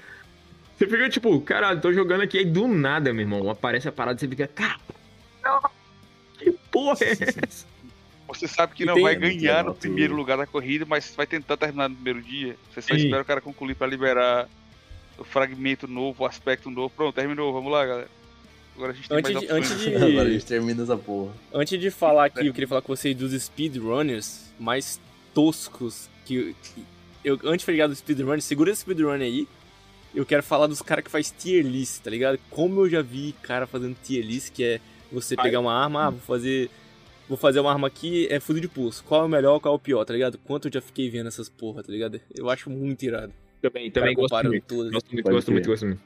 Você 0.78 0.86
fica 0.86 1.08
tipo, 1.10 1.40
caralho, 1.40 1.80
tô 1.80 1.92
jogando 1.92 2.20
aqui, 2.22 2.38
aí 2.38 2.44
do 2.44 2.68
nada, 2.68 3.12
meu 3.12 3.22
irmão, 3.22 3.50
aparece 3.50 3.88
a 3.88 3.92
parada 3.92 4.16
e 4.16 4.20
você 4.20 4.28
fica, 4.28 4.46
cara, 4.46 4.78
que 6.38 6.52
porra 6.70 6.96
é 7.02 7.10
essa? 7.10 7.66
você 8.28 8.46
sabe 8.46 8.74
que 8.74 8.82
E 8.84 8.86
não 8.86 8.94
tem- 8.94 9.02
vai 9.02 9.16
muito 9.18 9.40
ganhar 9.40 9.64
no 9.64 9.70
tudo. 9.72 9.80
primeiro 9.80 10.14
lugar 10.14 10.36
da 10.38 10.46
corrida, 10.46 10.84
mas 10.86 11.12
vai 11.16 11.26
tentar 11.26 11.56
terminar 11.56 11.88
no 11.88 11.94
primeiro 11.96 12.22
dia. 12.22 12.56
Você 12.72 12.82
só 12.82 12.94
Sim. 12.94 13.04
espera 13.06 13.22
o 13.22 13.24
cara 13.24 13.40
concluir 13.40 13.74
pra 13.74 13.86
liberar 13.86 14.48
o 15.18 15.24
fragmento 15.24 15.88
novo, 15.88 16.22
o 16.22 16.26
aspecto 16.26 16.70
novo. 16.70 16.90
Pronto, 16.94 17.14
terminou. 17.14 17.52
Vamos 17.52 17.72
lá, 17.72 17.84
galera. 17.84 18.08
Agora 18.76 18.92
a 18.92 18.94
gente 18.94 19.08
tem 19.08 19.18
Antes 19.18 19.32
mais 19.32 19.46
de- 19.46 19.52
opções. 19.52 19.70
antes 19.72 19.84
de- 19.84 19.96
Agora 20.12 20.28
a 20.28 20.30
gente 20.32 20.46
termina 20.46 20.82
essa 20.84 20.96
porra. 20.96 21.32
Antes 21.52 21.80
de 21.80 21.90
falar 21.90 22.26
aqui, 22.26 22.46
eu 22.46 22.52
queria 22.52 22.68
falar 22.68 22.82
com 22.82 22.94
vocês 22.94 23.16
dos 23.16 23.32
speedrunners 23.42 24.52
mais 24.60 25.00
toscos 25.34 26.08
que. 26.24 26.54
que- 26.62 26.84
eu, 27.24 27.36
antes 27.44 27.66
de 27.66 27.72
falar 27.72 27.88
dos 27.88 27.98
speedrunners, 27.98 28.44
segura 28.44 28.70
esse 28.70 28.82
speedrunner 28.82 29.22
aí. 29.26 29.48
Eu 30.18 30.26
quero 30.26 30.42
falar 30.42 30.66
dos 30.66 30.82
caras 30.82 31.04
que 31.04 31.10
faz 31.12 31.30
tier 31.30 31.64
list, 31.64 32.02
tá 32.02 32.10
ligado? 32.10 32.40
Como 32.50 32.80
eu 32.80 32.90
já 32.90 33.00
vi 33.00 33.36
cara 33.40 33.68
fazendo 33.68 33.96
tier 34.02 34.26
list, 34.26 34.50
que 34.50 34.64
é 34.64 34.80
você 35.12 35.36
Ai. 35.38 35.44
pegar 35.44 35.60
uma 35.60 35.72
arma, 35.72 36.06
ah, 36.06 36.10
vou 36.10 36.18
fazer. 36.18 36.68
Vou 37.28 37.38
fazer 37.38 37.60
uma 37.60 37.70
arma 37.70 37.86
aqui, 37.86 38.26
é 38.28 38.40
fundo 38.40 38.60
de 38.60 38.66
pulso. 38.66 39.04
Qual 39.04 39.22
é 39.22 39.24
o 39.26 39.28
melhor, 39.28 39.60
qual 39.60 39.74
é 39.74 39.76
o 39.76 39.78
pior, 39.78 40.04
tá 40.04 40.12
ligado? 40.12 40.36
Quanto 40.38 40.66
eu 40.66 40.72
já 40.72 40.80
fiquei 40.80 41.08
vendo 41.08 41.28
essas 41.28 41.48
porra, 41.48 41.84
tá 41.84 41.92
ligado? 41.92 42.20
Eu 42.34 42.50
acho 42.50 42.68
muito 42.68 43.04
irado. 43.04 43.32
Também, 43.62 43.92
também 43.92 44.12
gosto 44.16 44.30
comparando 44.30 44.54
muito. 44.54 44.64
todas. 44.64 44.92
Gosto 44.92 45.12
muito, 45.12 45.30
gosto 45.30 45.52
muito, 45.52 45.68
gosto 45.68 45.86
muito. 45.86 46.00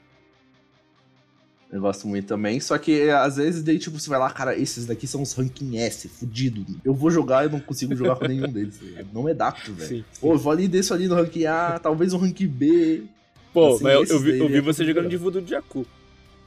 Eu 1.71 1.81
gosto 1.81 2.07
muito 2.07 2.27
também. 2.27 2.59
Só 2.59 2.77
que 2.77 3.09
às 3.09 3.37
vezes 3.37 3.63
daí, 3.63 3.79
tipo, 3.79 3.99
você 3.99 4.11
vai 4.11 4.19
lá, 4.19 4.29
cara, 4.29 4.55
esses 4.55 4.85
daqui 4.85 5.07
são 5.07 5.23
os 5.23 5.33
ranking 5.33 5.77
S, 5.79 6.07
fudido. 6.07 6.63
Eu 6.85 6.93
vou 6.93 7.09
jogar 7.09 7.47
e 7.47 7.49
não 7.49 7.59
consigo 7.59 7.95
jogar 7.95 8.17
com 8.17 8.27
nenhum 8.27 8.47
deles. 8.47 8.77
tá? 8.77 9.03
Não 9.11 9.27
é 9.27 9.33
dapto, 9.33 9.73
velho. 9.73 10.05
Pô, 10.21 10.33
eu 10.33 10.37
vou 10.37 10.51
ali 10.51 10.67
desço 10.67 10.93
ali 10.93 11.07
no 11.07 11.15
rank 11.15 11.35
A, 11.45 11.79
talvez 11.79 12.13
um 12.13 12.19
rank 12.19 12.41
B. 12.41 13.05
Pô, 13.53 13.75
Assim, 13.75 13.83
mas 13.83 14.09
eu, 14.09 14.15
eu 14.15 14.19
vi, 14.19 14.39
eu 14.39 14.47
vi 14.47 14.57
é 14.57 14.61
você 14.61 14.83
jogando 14.85 15.09
de 15.09 15.17
voodoo 15.17 15.41
de 15.41 15.51
Jakku. 15.51 15.85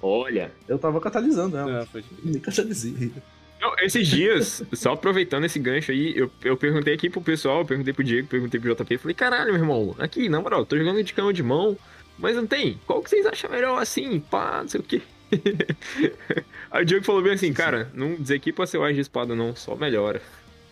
Olha. 0.02 0.50
Eu 0.68 0.78
tava 0.78 1.00
catalisando 1.00 1.56
ela. 1.56 1.82
Ah, 1.82 1.86
pode- 1.90 2.04
Nem 2.22 2.40
catalisei. 2.40 3.12
Não, 3.60 3.74
esses 3.80 4.06
dias, 4.06 4.62
só 4.74 4.92
aproveitando 4.92 5.44
esse 5.44 5.58
gancho 5.58 5.90
aí, 5.90 6.12
eu, 6.16 6.30
eu 6.44 6.56
perguntei 6.56 6.92
aqui 6.92 7.08
pro 7.08 7.22
pessoal, 7.22 7.60
eu 7.60 7.64
perguntei 7.64 7.92
pro 7.94 8.04
Diego, 8.04 8.28
perguntei 8.28 8.60
pro 8.60 8.74
JP, 8.74 8.98
falei, 8.98 9.14
caralho, 9.14 9.52
meu 9.52 9.62
irmão, 9.62 9.96
aqui, 9.98 10.28
na 10.28 10.40
moral, 10.40 10.66
tô 10.66 10.76
jogando 10.76 11.02
de 11.02 11.14
cama 11.14 11.32
de 11.32 11.42
mão, 11.42 11.76
mas 12.18 12.36
não 12.36 12.46
tem. 12.46 12.78
Qual 12.86 13.02
que 13.02 13.08
vocês 13.08 13.24
acham 13.24 13.50
melhor 13.50 13.80
assim? 13.80 14.20
Pá, 14.20 14.58
não 14.60 14.68
sei 14.68 14.80
o 14.80 14.84
quê. 14.84 15.00
aí 16.70 16.82
o 16.82 16.84
Diego 16.86 17.04
falou 17.04 17.22
bem 17.22 17.32
assim, 17.32 17.52
cara, 17.52 17.90
não 17.94 18.14
desequipa 18.16 18.66
seu 18.66 18.84
ar 18.84 18.92
de 18.92 19.00
espada, 19.00 19.34
não, 19.34 19.56
só 19.56 19.74
melhora. 19.74 20.20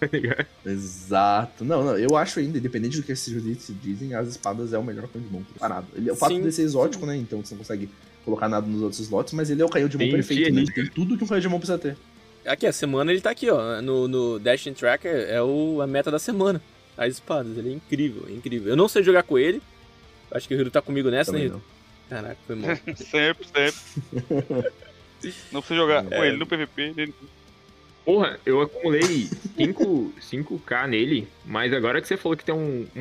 Tá 0.01 0.09
ligado? 0.13 0.47
Exato. 0.67 1.65
Não, 1.65 1.85
não, 1.85 1.99
eu 1.99 2.17
acho 2.17 2.39
ainda, 2.41 2.59
independente 2.59 2.97
do 2.97 3.03
que 3.03 3.13
esses 3.13 3.33
juristas 3.33 3.75
dizem, 3.83 4.15
as 4.15 4.29
espadas 4.29 4.73
é 4.73 4.79
o 4.79 4.83
melhor 4.85 5.09
canhão 5.09 5.27
de 5.27 5.33
mão 5.33 5.47
parado. 5.59 5.87
Ele, 5.95 6.11
o 6.11 6.17
fato 6.17 6.33
Sim, 6.35 6.43
de 6.43 6.53
ser 6.53 6.63
exótico, 6.63 7.07
né? 7.07 7.17
Então 7.17 7.43
você 7.45 7.55
não 7.55 7.59
consegue 7.61 7.89
colocar 8.25 8.49
nada 8.49 8.67
nos 8.67 8.83
outros 8.83 9.01
slots, 9.01 9.33
mas 9.35 9.51
ele 9.51 9.63
é 9.63 9.65
o 9.65 9.69
canhão 9.69 9.89
de 9.89 9.97
mão 9.99 10.09
perfeito, 10.11 10.53
né? 10.53 10.61
list, 10.61 10.77
Ele 10.77 10.87
tem 10.87 10.95
tudo 10.95 11.17
que 11.17 11.25
um 11.25 11.27
canhão 11.27 11.41
de 11.41 11.49
mão 11.49 11.59
precisa 11.59 11.79
ter. 11.79 11.97
Aqui, 12.45 12.67
a 12.67 12.73
semana 12.73 13.11
ele 13.13 13.21
tá 13.21 13.31
aqui, 13.31 13.49
ó. 13.51 13.81
No, 13.81 14.07
no 14.09 14.39
Dashing 14.39 14.75
Tracker 14.75 15.27
é 15.31 15.41
o, 15.43 15.81
a 15.81 15.87
meta 15.87 16.11
da 16.11 16.19
semana. 16.19 16.61
As 16.97 17.15
espadas, 17.15 17.57
ele 17.57 17.71
é 17.71 17.73
incrível, 17.73 18.25
é 18.29 18.33
incrível. 18.33 18.69
Eu 18.71 18.77
não 18.77 18.89
sei 18.89 19.03
jogar 19.03 19.23
com 19.23 19.39
ele. 19.39 19.63
Acho 20.31 20.47
que 20.49 20.55
o 20.55 20.61
Hiro 20.61 20.71
tá 20.71 20.83
comigo 20.83 21.11
nessa, 21.11 21.33
né, 21.33 21.39
Também 21.39 21.47
Hiro? 21.49 21.63
não. 22.11 22.17
Caraca, 22.17 22.37
foi 22.47 22.57
mal. 22.57 22.77
sempre, 22.97 23.47
sempre. 23.49 24.71
Não 25.51 25.61
precisa 25.63 25.81
jogar 25.81 26.05
com 26.05 26.13
É. 26.15 26.29
ele 26.29 26.37
no 26.37 26.47
PVP. 26.47 26.93
Ele... 26.99 27.15
Porra, 28.05 28.39
eu 28.45 28.61
acumulei 28.61 29.31
5, 29.57 30.13
5k 30.21 30.87
nele, 30.89 31.27
mas 31.45 31.73
agora 31.73 32.03
que 32.03 32.07
você 32.09 32.17
falou 32.19 32.37
que 32.37 32.45
tem 32.45 32.55
um. 32.55 32.87
um- 32.95 33.01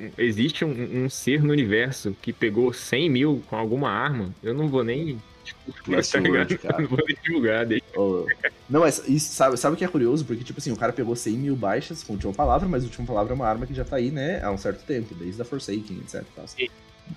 um- 0.00 0.10
existe 0.16 0.64
um, 0.64 1.04
um 1.04 1.10
ser 1.10 1.42
no 1.42 1.52
universo 1.52 2.16
que 2.22 2.32
pegou 2.32 2.72
100 2.72 3.10
mil 3.10 3.42
com 3.48 3.56
alguma 3.56 3.90
arma, 3.90 4.34
eu 4.42 4.54
não 4.54 4.68
vou 4.68 4.82
nem. 4.82 5.20
Tipo, 5.44 5.72
tá 6.12 6.18
ligado? 6.20 6.58
cara. 6.58 6.76
Não 6.82 6.88
vou 6.88 6.98
nem 7.06 7.16
divulgar 7.24 7.64
dele. 7.64 7.82
Ô, 7.96 8.26
Não, 8.68 8.80
mas 8.80 9.02
isso, 9.08 9.32
sabe, 9.34 9.56
sabe 9.56 9.74
o 9.74 9.78
que 9.78 9.84
é 9.84 9.88
curioso? 9.88 10.22
Porque, 10.26 10.44
tipo 10.44 10.58
assim, 10.60 10.70
o 10.72 10.76
cara 10.76 10.92
pegou 10.92 11.16
100 11.16 11.32
mil 11.38 11.56
baixas 11.56 12.02
com 12.02 12.12
a 12.12 12.16
última 12.16 12.34
palavra, 12.34 12.68
mas 12.68 12.82
a 12.82 12.86
última 12.86 13.06
palavra 13.06 13.32
é 13.32 13.34
uma 13.34 13.46
arma 13.46 13.66
que 13.66 13.72
já 13.72 13.82
tá 13.82 13.96
aí, 13.96 14.10
né, 14.10 14.42
há 14.42 14.50
um 14.50 14.58
certo 14.58 14.84
tempo, 14.84 15.14
desde 15.14 15.40
a 15.40 15.46
Forsaken, 15.46 16.00
etc. 16.04 16.22
tal. 16.36 16.44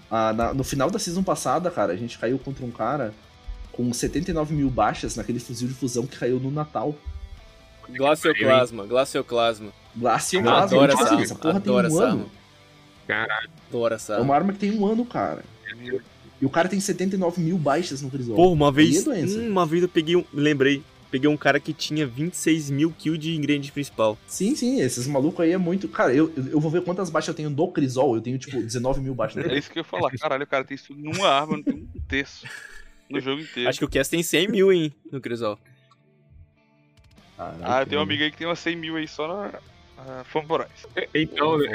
Ah, 0.09 0.31
na- 0.31 0.53
no 0.53 0.63
final 0.63 0.89
da 0.89 0.97
season 0.97 1.23
passada, 1.23 1.69
cara, 1.69 1.91
a 1.91 1.95
gente 1.97 2.17
caiu 2.17 2.39
contra 2.39 2.65
um 2.65 2.71
cara 2.71 3.13
com 3.73 3.91
79 3.93 4.53
mil 4.53 4.69
baixas 4.69 5.17
naquele 5.17 5.39
fuzil 5.39 5.67
de 5.67 5.73
fusão 5.73 6.07
que 6.07 6.17
caiu 6.17 6.39
no 6.39 6.49
Natal. 6.51 6.95
Glacioclasma, 7.97 8.85
glacioclasma. 8.85 9.71
Glacioclasma. 9.95 10.63
Adoro 10.63 10.91
essa 10.93 11.03
arma. 11.09 11.21
essa 11.23 11.35
porra 11.35 11.57
Adoro 11.57 11.87
tem 11.87 11.95
um 11.97 11.99
essa 11.99 12.03
ano. 12.05 12.19
arma. 12.21 12.25
Caralho. 13.07 13.49
Adoro 13.69 13.93
essa 13.95 14.13
É 14.13 14.15
arma. 14.15 14.25
uma 14.25 14.35
arma 14.35 14.53
que 14.53 14.59
tem 14.59 14.71
um 14.71 14.85
ano, 14.85 15.05
cara. 15.05 15.43
E 16.41 16.45
o 16.45 16.49
cara 16.49 16.67
tem 16.67 16.79
79 16.79 17.39
mil 17.41 17.57
baixas 17.57 18.01
no 18.01 18.09
Crisol. 18.09 18.35
Porra, 18.35 18.51
uma 18.51 18.71
vez. 18.71 19.05
É 19.05 19.25
hum, 19.25 19.49
uma 19.49 19.65
vez 19.65 19.83
eu 19.83 19.89
peguei 19.89 20.15
um. 20.15 20.23
Lembrei. 20.33 20.81
Peguei 21.11 21.29
um 21.29 21.35
cara 21.35 21.59
que 21.59 21.73
tinha 21.73 22.07
26 22.07 22.69
mil 22.69 22.89
kills 22.97 23.19
de 23.19 23.35
ingrediente 23.35 23.69
principal. 23.69 24.17
Sim, 24.25 24.55
sim, 24.55 24.79
esses 24.79 25.05
malucos 25.07 25.41
aí 25.43 25.51
é 25.51 25.57
muito. 25.57 25.89
Cara, 25.89 26.13
eu, 26.13 26.31
eu 26.37 26.57
vou 26.59 26.71
ver 26.71 26.83
quantas 26.83 27.09
baixas 27.09 27.27
eu 27.27 27.33
tenho 27.33 27.49
do 27.49 27.67
Crisol. 27.67 28.15
Eu 28.15 28.21
tenho, 28.21 28.37
tipo, 28.37 28.61
19 28.61 29.01
mil 29.01 29.13
baixas. 29.13 29.45
É 29.45 29.57
isso 29.57 29.69
que 29.69 29.77
eu 29.79 29.81
ia 29.81 29.83
falar. 29.83 30.09
Caralho, 30.11 30.43
o 30.45 30.47
cara 30.47 30.63
tem 30.63 30.75
isso 30.75 30.87
tudo 30.87 31.01
numa 31.01 31.27
arma, 31.27 31.57
não 31.57 31.63
tem 31.63 31.73
um 31.73 31.87
terço 32.07 32.47
no 33.09 33.19
jogo 33.19 33.41
inteiro. 33.41 33.67
Acho 33.69 33.79
que 33.79 33.85
o 33.85 33.89
Cass 33.89 34.07
tem 34.07 34.23
100 34.23 34.47
mil, 34.47 34.71
hein, 34.71 34.93
no 35.11 35.19
Crisol. 35.19 35.59
Caraca, 37.41 37.81
Ah, 37.81 37.85
tem 37.85 37.97
um 37.97 38.01
amigo 38.01 38.23
aí 38.23 38.29
que 38.29 38.37
tem 38.37 38.45
umas 38.47 38.59
100 38.59 38.75
mil 38.75 38.95
aí 38.95 39.07
só 39.07 39.27
na. 39.27 39.59
Fanborais. 40.25 40.87
Então, 41.13 41.57
né? 41.59 41.67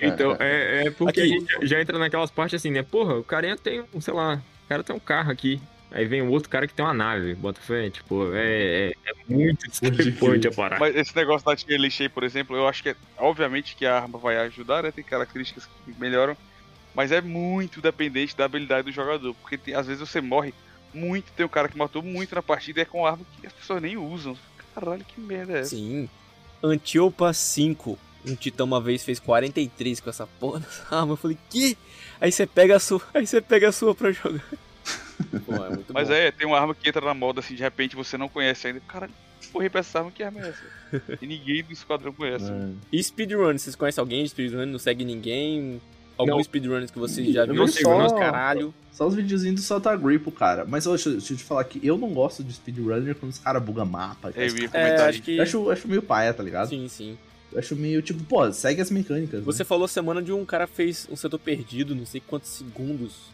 Então, 0.00 0.36
é, 0.38 0.86
é 0.86 0.90
porque 0.90 1.20
Aqui. 1.20 1.32
a 1.32 1.38
gente 1.38 1.66
já 1.66 1.80
entra 1.80 1.98
naquelas 1.98 2.30
partes 2.30 2.60
assim, 2.60 2.70
né? 2.70 2.82
Porra, 2.82 3.14
o 3.14 3.24
cara 3.24 3.56
tem, 3.56 3.82
um, 3.94 4.00
sei 4.00 4.12
lá, 4.12 4.34
o 4.64 4.68
cara 4.68 4.84
tem 4.84 4.94
um 4.94 5.00
carro 5.00 5.30
aqui. 5.30 5.60
Aí 5.90 6.04
vem 6.06 6.20
um 6.20 6.28
outro 6.28 6.50
cara 6.50 6.66
que 6.66 6.74
tem 6.74 6.84
uma 6.84 6.92
nave, 6.92 7.34
bota 7.34 7.60
fé, 7.60 7.88
tipo, 7.88 8.34
é, 8.34 8.88
é, 8.88 8.92
é 9.06 9.12
muito 9.28 9.66
discrepante 9.70 10.48
a 10.48 10.52
parada. 10.52 10.80
Mas 10.80 10.96
esse 10.96 11.14
negócio 11.16 11.46
da 11.46 11.56
tier 11.56 11.80
list 11.80 12.00
aí, 12.00 12.08
por 12.08 12.24
exemplo, 12.24 12.56
eu 12.56 12.66
acho 12.68 12.82
que 12.82 12.90
é. 12.90 12.96
Obviamente 13.16 13.76
que 13.76 13.86
a 13.86 13.96
arma 14.00 14.18
vai 14.18 14.36
ajudar, 14.38 14.82
né? 14.82 14.90
Tem 14.90 15.04
características 15.04 15.66
que 15.66 15.98
melhoram. 15.98 16.36
Mas 16.94 17.10
é 17.10 17.20
muito 17.20 17.80
dependente 17.80 18.36
da 18.36 18.44
habilidade 18.44 18.86
do 18.86 18.92
jogador. 18.92 19.34
Porque 19.34 19.56
tem- 19.56 19.74
às 19.74 19.86
vezes 19.86 20.00
você 20.06 20.20
morre 20.20 20.52
muito, 20.92 21.32
tem 21.32 21.46
um 21.46 21.48
cara 21.48 21.68
que 21.68 21.78
matou 21.78 22.02
muito 22.02 22.34
na 22.34 22.42
partida 22.42 22.80
e 22.80 22.82
é 22.82 22.84
com 22.84 23.06
arma 23.06 23.24
que 23.40 23.46
as 23.46 23.52
pessoas 23.52 23.80
nem 23.80 23.96
usam. 23.96 24.36
Caralho, 24.74 25.04
que 25.04 25.20
merda 25.20 25.52
é 25.54 25.60
essa? 25.60 25.70
Sim. 25.70 26.08
Antiopa 26.62 27.32
5. 27.32 27.98
Um 28.26 28.34
titã 28.34 28.64
uma 28.64 28.80
vez 28.80 29.04
fez 29.04 29.20
43 29.20 30.00
com 30.00 30.10
essa 30.10 30.26
porra 30.26 30.60
dessa 30.60 30.96
arma. 30.96 31.12
Eu 31.12 31.16
falei, 31.16 31.36
que? 31.50 31.76
Aí 32.20 32.32
você 32.32 32.46
pega 32.46 32.76
a 32.76 32.80
sua. 32.80 33.00
Aí 33.14 33.26
você 33.26 33.40
pega 33.40 33.68
a 33.68 33.72
sua 33.72 33.94
pra 33.94 34.10
jogar. 34.12 34.44
Pô, 35.46 35.54
é 35.54 35.68
muito 35.70 35.92
Mas 35.92 36.08
bom. 36.08 36.14
é, 36.14 36.30
tem 36.32 36.46
uma 36.46 36.58
arma 36.58 36.74
que 36.74 36.88
entra 36.88 37.04
na 37.04 37.14
moda 37.14 37.40
assim, 37.40 37.54
de 37.54 37.62
repente 37.62 37.94
você 37.94 38.16
não 38.18 38.28
conhece 38.28 38.66
ainda. 38.66 38.80
Cara, 38.80 39.08
porra, 39.52 39.70
pra 39.70 39.80
essa 39.80 39.98
arma 39.98 40.10
que 40.10 40.22
arma 40.22 40.40
é 40.40 40.48
essa? 40.48 41.18
E 41.22 41.26
ninguém 41.26 41.62
do 41.62 41.72
esquadrão 41.72 42.12
conhece. 42.12 42.44
Mano. 42.50 42.80
E 42.92 43.02
speedrun? 43.02 43.56
Vocês 43.56 43.76
conhecem 43.76 44.00
alguém 44.02 44.22
de 44.24 44.30
speedrun? 44.30 44.66
Não 44.66 44.78
segue 44.78 45.04
ninguém? 45.04 45.80
Algum 46.16 46.32
Não. 46.36 46.42
speedrunners 46.44 46.90
que 46.90 46.98
você 46.98 47.24
já 47.32 47.44
Eu 47.44 47.52
viu? 47.54 47.66
sigo, 47.68 47.90
não. 47.90 48.08
caralho. 48.18 48.74
Só 48.92 49.06
os 49.08 49.14
videozinhos 49.14 49.56
do 49.60 49.64
Salta 49.64 49.96
Grippo, 49.96 50.30
cara. 50.30 50.64
Mas 50.64 50.84
deixa, 50.84 51.08
eu- 51.08 51.12
deixa 51.14 51.32
eu 51.32 51.36
te 51.36 51.42
falar 51.42 51.64
que 51.64 51.84
eu 51.84 51.98
não 51.98 52.10
gosto 52.14 52.44
de 52.44 52.52
speedrunner 52.52 53.16
quando 53.16 53.32
os 53.32 53.38
caras 53.38 53.60
bugam 53.62 53.84
mapa. 53.84 54.30
Eu 54.36 54.56
ia 54.56 54.70
É, 54.72 55.00
acho 55.08 55.22
que. 55.22 55.36
Eu 55.36 55.42
acho, 55.42 55.56
eu 55.56 55.70
acho 55.72 55.88
meio 55.88 56.02
paia, 56.02 56.32
tá 56.32 56.42
ligado? 56.42 56.68
Sim, 56.68 56.86
sim. 56.88 57.18
Eu 57.52 57.58
acho 57.58 57.74
meio 57.74 58.00
tipo, 58.02 58.22
pô, 58.24 58.52
segue 58.52 58.80
as 58.80 58.90
mecânicas. 58.90 59.40
né? 59.40 59.46
Você 59.46 59.64
falou 59.64 59.88
semana 59.88 60.22
de 60.22 60.32
um 60.32 60.44
cara 60.44 60.66
fez 60.68 61.08
um 61.10 61.16
setor 61.16 61.38
perdido, 61.38 61.94
não 61.94 62.06
sei 62.06 62.20
quantos 62.24 62.50
segundos. 62.50 63.33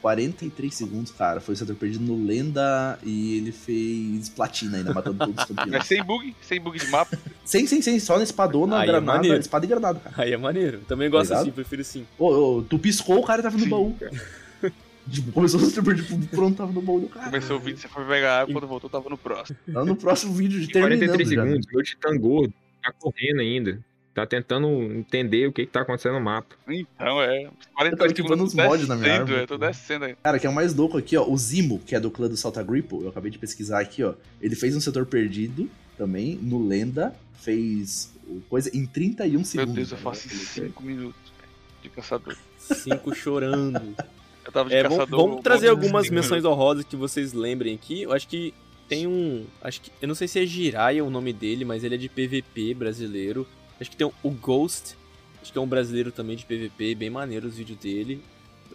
43 0.00 0.74
segundos, 0.74 1.10
cara. 1.12 1.40
Foi 1.40 1.54
o 1.54 1.56
setor 1.56 1.76
perdido 1.76 2.04
no 2.04 2.24
Lenda 2.24 2.98
e 3.02 3.36
ele 3.36 3.52
fez 3.52 4.28
platina 4.30 4.78
ainda, 4.78 4.94
matando 4.94 5.18
todos 5.18 5.34
os 5.44 5.50
Mas 5.50 5.64
campeões. 5.64 5.86
sem 5.86 6.02
bug, 6.02 6.36
sem 6.40 6.60
bug 6.60 6.78
de 6.78 6.86
mapa. 6.88 7.18
Sem, 7.44 7.66
sem, 7.66 7.82
sem, 7.82 7.98
só 7.98 8.16
na 8.16 8.22
espadona, 8.22 8.76
Aí 8.78 8.84
é 8.84 8.86
granada, 8.86 9.18
maneiro. 9.18 9.40
espada 9.40 9.64
e 9.64 9.68
granada, 9.68 9.98
cara. 9.98 10.14
Aí 10.22 10.32
é 10.32 10.36
maneiro. 10.36 10.80
Também 10.86 11.10
gosto 11.10 11.30
Ligado? 11.30 11.42
assim, 11.42 11.50
prefiro 11.50 11.82
sim. 11.82 12.06
Ô, 12.16 12.58
ô, 12.58 12.62
tu 12.62 12.78
piscou, 12.78 13.18
o 13.18 13.24
cara 13.24 13.42
tava 13.42 13.56
no 13.58 13.64
Sim, 13.64 13.68
baú. 13.70 13.96
Tipo, 15.10 15.32
começou 15.32 15.58
o 15.58 15.64
setor 15.64 15.82
perdido, 15.82 16.28
pronto, 16.28 16.56
tava 16.56 16.70
no 16.72 16.80
baú 16.80 17.00
do 17.00 17.08
cara. 17.08 17.26
Começou 17.26 17.56
o 17.56 17.60
vídeo, 17.60 17.80
você 17.80 17.88
foi 17.88 18.04
pegar 18.04 18.42
água, 18.42 18.54
quando 18.54 18.68
voltou 18.68 18.88
tava 18.88 19.10
no 19.10 19.18
próximo. 19.18 19.58
Lá 19.66 19.84
no 19.84 19.96
próximo 19.96 20.32
vídeo 20.32 20.60
de 20.60 20.68
terminando 20.68 20.98
43 21.00 21.28
já. 21.30 21.42
segundos, 21.42 21.66
meu 21.72 21.82
titã 21.82 22.16
gordo 22.16 22.54
tá 22.80 22.92
correndo 22.92 23.40
ainda. 23.40 23.84
Tá 24.20 24.26
tentando 24.26 24.68
entender 24.82 25.46
o 25.48 25.52
que, 25.52 25.64
que 25.64 25.72
tá 25.72 25.80
acontecendo 25.82 26.14
no 26.14 26.20
mapa. 26.20 26.54
Então, 26.68 27.22
é. 27.22 27.44
Eu 27.44 27.52
40 27.74 27.96
tava 27.96 28.10
equipando 28.10 28.44
uns 28.44 28.54
mods 28.54 28.86
na 28.88 28.96
minha 28.96 29.08
descendo, 29.08 29.32
arma. 29.32 29.42
é, 29.42 29.46
tô 29.46 29.58
descendo 29.58 30.04
aí. 30.04 30.16
Cara, 30.22 30.38
que 30.38 30.46
é 30.46 30.50
o 30.50 30.54
mais 30.54 30.74
louco 30.74 30.98
aqui, 30.98 31.16
ó. 31.16 31.26
O 31.26 31.36
Zimo, 31.36 31.78
que 31.78 31.94
é 31.94 32.00
do 32.00 32.10
clã 32.10 32.28
do 32.28 32.36
Salta 32.36 32.62
Grippo, 32.62 33.02
eu 33.02 33.08
acabei 33.08 33.30
de 33.30 33.38
pesquisar 33.38 33.80
aqui, 33.80 34.02
ó. 34.04 34.14
Ele 34.40 34.54
fez 34.54 34.76
um 34.76 34.80
setor 34.80 35.06
perdido 35.06 35.70
também, 35.96 36.36
no 36.36 36.66
Lenda. 36.66 37.14
Fez 37.40 38.12
coisa 38.48 38.70
em 38.76 38.86
31 38.86 39.30
Meu 39.32 39.44
segundos. 39.44 39.74
Deus, 39.74 39.92
eu 39.92 39.98
faço 39.98 40.28
em 40.28 40.30
ligado? 40.30 40.46
5 40.46 40.82
minutos 40.82 41.32
de 41.82 41.88
caçador. 41.88 42.36
Cinco 42.58 43.14
chorando. 43.14 43.94
Eu 44.44 44.52
tava 44.52 44.68
de 44.68 44.74
É, 44.74 44.82
vamos, 44.82 44.98
caçador. 44.98 45.20
vamos 45.20 45.42
trazer 45.42 45.66
voltando 45.68 45.84
algumas 45.84 46.10
menções 46.10 46.44
honrosas 46.44 46.84
que 46.84 46.96
vocês 46.96 47.32
lembrem 47.32 47.74
aqui. 47.74 48.02
Eu 48.02 48.12
acho 48.12 48.26
que 48.28 48.54
tem 48.88 49.06
um. 49.06 49.44
Acho 49.62 49.80
que. 49.82 49.92
Eu 50.00 50.08
não 50.08 50.14
sei 50.14 50.26
se 50.28 50.42
é 50.42 50.46
Jiraiya 50.46 51.04
o 51.04 51.10
nome 51.10 51.32
dele, 51.32 51.64
mas 51.64 51.84
ele 51.84 51.94
é 51.94 51.98
de 51.98 52.08
PVP 52.08 52.74
brasileiro. 52.74 53.46
Acho 53.80 53.90
que 53.90 53.96
tem 53.96 54.10
o 54.22 54.30
Ghost. 54.30 54.96
Acho 55.40 55.52
que 55.52 55.58
é 55.58 55.60
um 55.60 55.66
brasileiro 55.66 56.12
também 56.12 56.36
de 56.36 56.44
PVP, 56.44 56.94
bem 56.94 57.08
maneiro 57.10 57.48
os 57.48 57.56
vídeos 57.56 57.78
dele. 57.78 58.22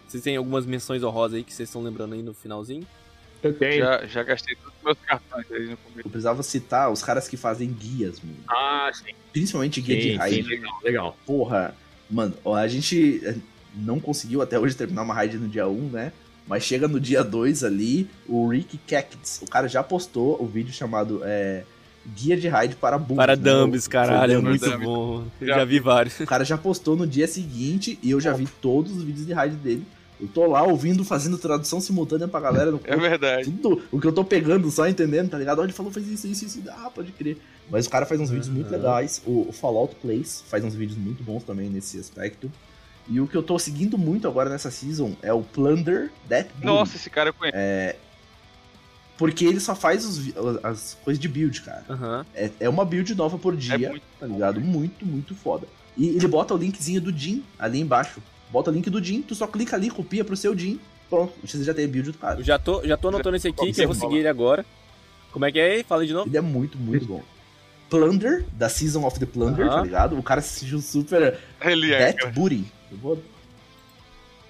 Vocês 0.06 0.22
têm 0.22 0.36
algumas 0.36 0.66
menções 0.66 1.02
honrosas 1.02 1.36
aí 1.36 1.44
que 1.44 1.52
vocês 1.52 1.68
estão 1.68 1.82
lembrando 1.82 2.14
aí 2.14 2.22
no 2.22 2.34
finalzinho? 2.34 2.86
Eu 3.42 3.52
tenho. 3.54 3.78
Já, 3.78 4.06
já 4.06 4.22
gastei 4.22 4.56
todos 4.56 4.72
os 4.78 4.84
meus 4.84 4.98
cartões 5.06 5.52
aí 5.52 5.68
no 5.68 5.76
começo. 5.76 6.00
Eu 6.00 6.10
precisava 6.10 6.42
citar 6.42 6.90
os 6.90 7.02
caras 7.02 7.28
que 7.28 7.36
fazem 7.36 7.72
guias, 7.72 8.20
mano. 8.20 8.36
Ah, 8.48 8.90
sim, 8.92 9.12
Principalmente 9.32 9.80
guia 9.80 9.96
de 9.96 10.02
sim, 10.02 10.10
sim, 10.10 10.16
raid. 10.16 10.42
legal, 10.42 10.80
legal. 10.82 11.16
Porra, 11.24 11.76
mano, 12.10 12.34
a 12.54 12.66
gente 12.66 13.20
eh, 13.24 13.36
não 13.74 14.00
conseguiu 14.00 14.42
até 14.42 14.58
hoje 14.58 14.74
terminar 14.74 15.02
uma 15.02 15.14
raid 15.14 15.36
no 15.38 15.48
dia 15.48 15.68
1, 15.68 15.90
né? 15.90 16.12
Mas 16.46 16.62
chega 16.62 16.86
no 16.86 16.98
dia 17.00 17.22
2 17.24 17.64
ali, 17.64 18.08
o 18.28 18.48
Rick 18.48 18.78
Cactus, 18.78 19.42
o 19.42 19.46
cara 19.46 19.68
já 19.68 19.82
postou 19.82 20.40
o 20.40 20.46
vídeo 20.46 20.72
chamado 20.72 21.20
é, 21.24 21.64
Guia 22.14 22.36
de 22.36 22.48
Raid 22.48 22.76
para 22.76 22.98
Bulls. 22.98 23.16
Para 23.16 23.34
né? 23.36 23.42
Dumbs, 23.42 23.88
caralho, 23.88 24.34
é 24.34 24.38
muito 24.38 24.64
Dumbs. 24.64 24.84
bom. 24.84 25.24
Eu 25.40 25.46
Já 25.48 25.54
já 25.56 25.64
vi 25.64 25.80
vários. 25.80 26.18
O 26.20 26.26
cara 26.26 26.44
já 26.44 26.56
postou 26.58 26.96
no 26.96 27.06
dia 27.06 27.26
seguinte 27.26 27.98
e 28.02 28.10
eu 28.10 28.20
já 28.20 28.32
vi 28.32 28.46
todos 28.60 28.96
os 28.96 29.02
vídeos 29.02 29.26
de 29.26 29.32
raid 29.32 29.56
dele. 29.56 29.84
Eu 30.18 30.28
tô 30.28 30.46
lá 30.46 30.62
ouvindo, 30.62 31.04
fazendo 31.04 31.36
tradução 31.36 31.78
simultânea 31.78 32.26
pra 32.26 32.40
galera 32.40 32.70
no 32.70 32.80
É 32.84 32.96
verdade. 32.96 33.44
tudo 33.50 33.82
o 33.92 34.00
que 34.00 34.06
eu 34.06 34.12
tô 34.12 34.24
pegando, 34.24 34.70
só 34.70 34.88
entendendo, 34.88 35.28
tá 35.28 35.38
ligado? 35.38 35.60
Onde 35.60 35.74
falou, 35.74 35.92
faz 35.92 36.08
isso, 36.08 36.26
isso, 36.26 36.46
isso, 36.46 36.62
ah, 36.70 36.90
pode 36.94 37.12
crer. 37.12 37.36
Mas 37.70 37.86
o 37.86 37.90
cara 37.90 38.06
faz 38.06 38.18
uns 38.18 38.30
vídeos 38.30 38.48
muito 38.48 38.68
Aham. 38.68 38.76
legais. 38.76 39.20
O, 39.26 39.52
Fallout 39.52 39.94
Plays 39.96 40.42
faz 40.48 40.64
uns 40.64 40.74
vídeos 40.74 40.98
muito 40.98 41.22
bons 41.22 41.42
também 41.44 41.68
nesse 41.68 41.98
aspecto. 41.98 42.50
E 43.08 43.20
o 43.20 43.26
que 43.26 43.36
eu 43.36 43.42
tô 43.42 43.58
seguindo 43.58 43.98
muito 43.98 44.26
agora 44.26 44.48
nessa 44.48 44.70
season 44.70 45.14
é 45.22 45.32
o 45.34 45.42
Plunder 45.42 46.10
Boom. 46.28 46.44
Nossa, 46.64 46.96
esse 46.96 47.10
cara 47.10 47.28
eu 47.28 47.34
conheço. 47.34 47.56
Porque 49.18 49.44
ele 49.44 49.60
só 49.60 49.74
faz 49.74 50.04
os 50.04 50.32
as 50.62 50.96
coisas 51.02 51.20
de 51.20 51.28
build, 51.28 51.62
cara. 51.62 51.84
Aham. 51.88 52.26
É, 52.34 52.50
é 52.60 52.68
uma 52.68 52.84
build 52.84 53.14
nova 53.14 53.38
por 53.38 53.56
dia, 53.56 53.74
É 53.74 53.88
muito 53.88 54.02
tá 54.20 54.26
ligado? 54.26 54.60
Muito, 54.60 55.06
muito 55.06 55.34
foda. 55.34 55.66
E 55.96 56.08
ele 56.08 56.28
bota 56.28 56.54
o 56.54 56.56
linkzinho 56.58 57.00
do 57.00 57.10
Jin 57.10 57.42
ali 57.58 57.80
embaixo. 57.80 58.20
Bota 58.50 58.70
o 58.70 58.74
link 58.74 58.88
do 58.90 59.02
Jin, 59.02 59.22
tu 59.22 59.34
só 59.34 59.46
clica 59.46 59.74
ali, 59.76 59.90
copia 59.90 60.24
pro 60.24 60.36
seu 60.36 60.56
Jin. 60.56 60.78
Pronto, 61.08 61.32
você 61.42 61.62
já 61.62 61.72
tem 61.72 61.84
a 61.84 61.88
build 61.88 62.12
do 62.12 62.18
cara. 62.18 62.40
Eu 62.40 62.44
já 62.44 62.58
tô, 62.58 62.86
já 62.86 62.96
tô 62.96 63.08
anotando 63.08 63.36
esse 63.36 63.48
aqui, 63.48 63.72
que 63.72 63.80
eu 63.80 63.86
vou 63.86 63.94
seguir 63.94 64.18
ele 64.18 64.28
agora. 64.28 64.66
Como 65.32 65.44
é 65.44 65.52
que 65.52 65.58
é? 65.58 65.82
Fala 65.84 66.02
aí 66.02 66.06
de 66.08 66.12
novo. 66.12 66.28
Ele 66.28 66.36
é 66.36 66.40
muito, 66.40 66.76
muito 66.76 67.06
bom. 67.06 67.22
Plunder, 67.88 68.44
da 68.52 68.68
Season 68.68 69.04
of 69.06 69.18
the 69.18 69.26
Plunder, 69.26 69.66
Aham. 69.66 69.76
tá 69.76 69.82
ligado? 69.82 70.18
O 70.18 70.22
cara 70.22 70.40
se 70.40 70.60
sentiu 70.60 70.80
super 70.80 71.38
Ele 71.60 71.92
é. 71.94 72.14
Booty. 72.32 72.64
Eu 72.90 72.98
vou 72.98 73.22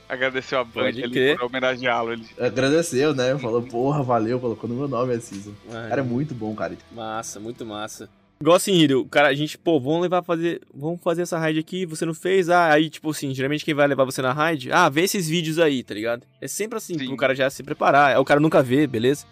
Agradeceu 0.09 0.61
a 0.61 0.65
Band 0.65 0.93
crer. 0.93 1.37
por 1.37 1.47
homenageá-lo. 1.47 2.13
Ele... 2.13 2.27
agradeceu, 2.39 3.15
né? 3.15 3.37
Falou, 3.39 3.63
porra, 3.63 4.03
valeu, 4.03 4.39
colocou 4.39 4.69
no 4.69 4.77
meu 4.77 4.89
nome 4.89 5.15
a 5.15 5.21
Season. 5.21 5.51
O 5.69 5.77
Ai, 5.77 5.89
cara 5.89 6.01
é 6.01 6.05
muito 6.05 6.35
bom, 6.35 6.55
cara. 6.55 6.77
Massa, 6.93 7.41
muito 7.41 7.67
massa. 7.67 8.09
Igual 8.41 8.57
assim, 8.57 8.75
Hiro, 8.75 9.07
cara, 9.07 9.29
a 9.29 9.35
gente, 9.35 9.57
pô, 9.57 9.81
vamos 9.81 10.03
levar 10.03 10.23
pra 10.23 10.37
fazer. 10.37 10.61
Vamos 10.75 11.01
fazer 11.03 11.23
essa 11.23 11.39
raid 11.39 11.59
aqui, 11.59 11.87
você 11.87 12.05
não 12.05 12.13
fez? 12.13 12.51
Ah, 12.51 12.71
aí, 12.73 12.91
tipo 12.91 13.11
assim, 13.11 13.35
geralmente 13.35 13.65
quem 13.65 13.73
vai 13.75 13.87
levar 13.89 14.05
você 14.05 14.21
na 14.21 14.33
raid, 14.33 14.71
ah, 14.71 14.89
vê 14.91 15.03
esses 15.03 15.27
vídeos 15.27 15.59
aí, 15.59 15.83
tá 15.83 15.95
ligado? 15.95 16.23
É 16.41 16.47
sempre 16.47 16.77
assim, 16.77 16.99
Sim. 16.99 17.07
pro 17.07 17.17
cara 17.17 17.35
já 17.35 17.49
se 17.49 17.63
preparar. 17.63 18.13
É 18.13 18.19
o 18.19 18.25
cara 18.25 18.39
nunca 18.39 18.63
vê, 18.63 18.87
beleza? 18.87 19.25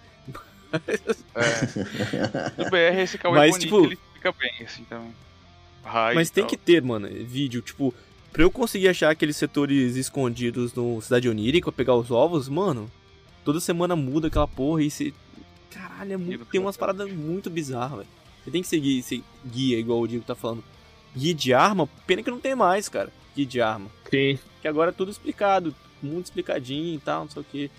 É. 0.72 0.74
No 2.64 2.70
BR, 2.70 3.00
esse 3.02 3.18
Cauê 3.18 3.36
Mas, 3.38 3.50
bonito, 3.52 3.64
tipo- 3.64 3.84
ele 3.86 3.98
fica 4.14 4.32
bem, 4.32 4.66
assim, 4.66 4.84
também. 4.84 5.14
Raio 5.84 6.14
Mas 6.14 6.30
tem 6.30 6.42
tal. 6.42 6.48
que 6.50 6.56
ter, 6.56 6.82
mano, 6.82 7.06
vídeo, 7.08 7.60
tipo, 7.60 7.94
pra 8.34 8.42
eu 8.42 8.50
conseguir 8.50 8.88
achar 8.88 9.10
aqueles 9.10 9.36
setores 9.36 9.96
escondidos 9.96 10.74
no 10.74 11.00
Cidade 11.00 11.28
Onírica, 11.28 11.72
pegar 11.72 11.94
os 11.94 12.10
ovos, 12.10 12.48
mano, 12.50 12.90
toda 13.44 13.60
semana 13.60 13.96
muda 13.96 14.26
aquela 14.28 14.46
porra 14.48 14.82
e 14.82 14.90
se. 14.90 15.14
caralho, 15.70 16.12
é 16.12 16.16
muito, 16.18 16.44
tem 16.44 16.60
umas 16.60 16.76
paradas 16.76 17.10
muito 17.10 17.48
bizarras, 17.48 17.98
velho. 17.98 18.08
Você 18.44 18.50
tem 18.50 18.60
que 18.60 18.68
seguir, 18.68 19.02
seguir 19.02 19.24
guia, 19.46 19.78
igual 19.78 20.00
o 20.00 20.06
Diego 20.06 20.24
tá 20.24 20.34
falando. 20.34 20.62
Guia 21.16 21.32
de 21.32 21.54
arma, 21.54 21.88
pena 22.06 22.22
que 22.22 22.30
não 22.30 22.40
tem 22.40 22.54
mais, 22.54 22.88
cara. 22.90 23.10
Guia 23.34 23.46
de 23.46 23.60
arma. 23.60 23.86
Sim. 24.10 24.38
Que 24.60 24.68
agora 24.68 24.90
é 24.90 24.92
tudo 24.92 25.10
explicado, 25.10 25.74
muito 26.02 26.26
explicadinho 26.26 26.94
e 26.96 26.98
tal, 26.98 27.22
não 27.22 27.30
sei 27.30 27.40
o 27.40 27.44
que. 27.44 27.70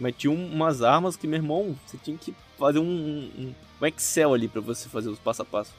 Mas 0.00 0.14
tinha 0.16 0.30
um- 0.30 0.52
umas 0.52 0.82
armas 0.82 1.16
que, 1.16 1.26
meu 1.26 1.36
irmão, 1.38 1.76
você 1.84 1.98
tinha 1.98 2.16
que 2.16 2.34
fazer 2.58 2.78
um, 2.78 2.84
um, 2.84 3.54
um 3.82 3.86
Excel 3.86 4.32
ali 4.32 4.46
pra 4.48 4.60
você 4.60 4.88
fazer 4.88 5.08
os 5.10 5.18
passo 5.18 5.42
a 5.42 5.44
passo. 5.44 5.72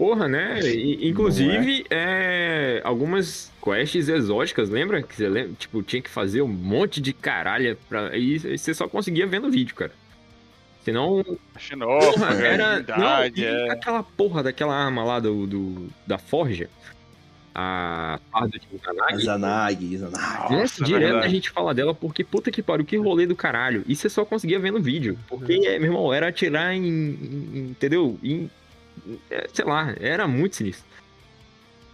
Porra, 0.00 0.26
né? 0.26 0.58
E- 0.62 1.06
inclusive, 1.10 1.84
é, 1.90 2.80
algumas 2.82 3.52
quests 3.62 4.08
exóticas, 4.08 4.70
lembra? 4.70 5.02
Que 5.02 5.14
você 5.14 5.28
lembra? 5.28 5.52
Tipo, 5.58 5.82
tinha 5.82 6.00
que 6.00 6.08
fazer 6.08 6.40
um 6.40 6.48
monte 6.48 7.02
de 7.02 7.12
caralha 7.12 7.76
pra. 7.86 8.16
E 8.16 8.38
você 8.56 8.72
só 8.72 8.88
conseguia 8.88 9.26
vendo 9.26 9.50
vídeo, 9.50 9.74
cara. 9.74 9.92
Senão. 10.86 11.22
Xenófobo, 11.58 12.12
Porra, 12.18 12.34
era. 12.36 12.78
Não, 12.80 12.96
realidade, 12.96 13.42
e 13.42 13.44
é. 13.44 13.70
aquela 13.72 14.02
porra 14.02 14.42
daquela 14.42 14.74
arma 14.74 15.04
lá 15.04 15.20
do, 15.20 15.46
do- 15.46 15.88
da 16.06 16.16
Forja. 16.16 16.70
A 17.54 18.18
farda 18.32 18.58
de 18.58 18.66
Zanagi. 18.82 19.24
Zanag, 19.26 19.96
Zanag. 19.98 20.18
Nossa, 20.22 20.54
Nossa, 20.54 20.82
é 20.82 20.86
direto 20.86 21.02
verdade. 21.02 21.26
a 21.26 21.28
gente 21.28 21.50
fala 21.50 21.74
dela 21.74 21.92
porque 21.94 22.24
puta 22.24 22.50
que 22.50 22.62
pariu, 22.62 22.86
que 22.86 22.96
rolê 22.96 23.26
do 23.26 23.36
caralho. 23.36 23.84
E 23.86 23.94
você 23.94 24.08
só 24.08 24.24
conseguia 24.24 24.58
vendo 24.58 24.80
vídeo. 24.80 25.18
Porque, 25.28 25.58
Uhum. 25.58 25.64
é, 25.66 25.78
meu 25.78 25.88
irmão, 25.90 26.14
era 26.14 26.28
atirar 26.28 26.72
em. 26.74 26.86
em- 26.86 27.68
entendeu? 27.72 28.18
Em, 28.22 28.44
é, 28.44 28.59
sei 29.52 29.64
lá, 29.64 29.94
era 30.00 30.26
muito 30.28 30.56
sinistro. 30.56 30.84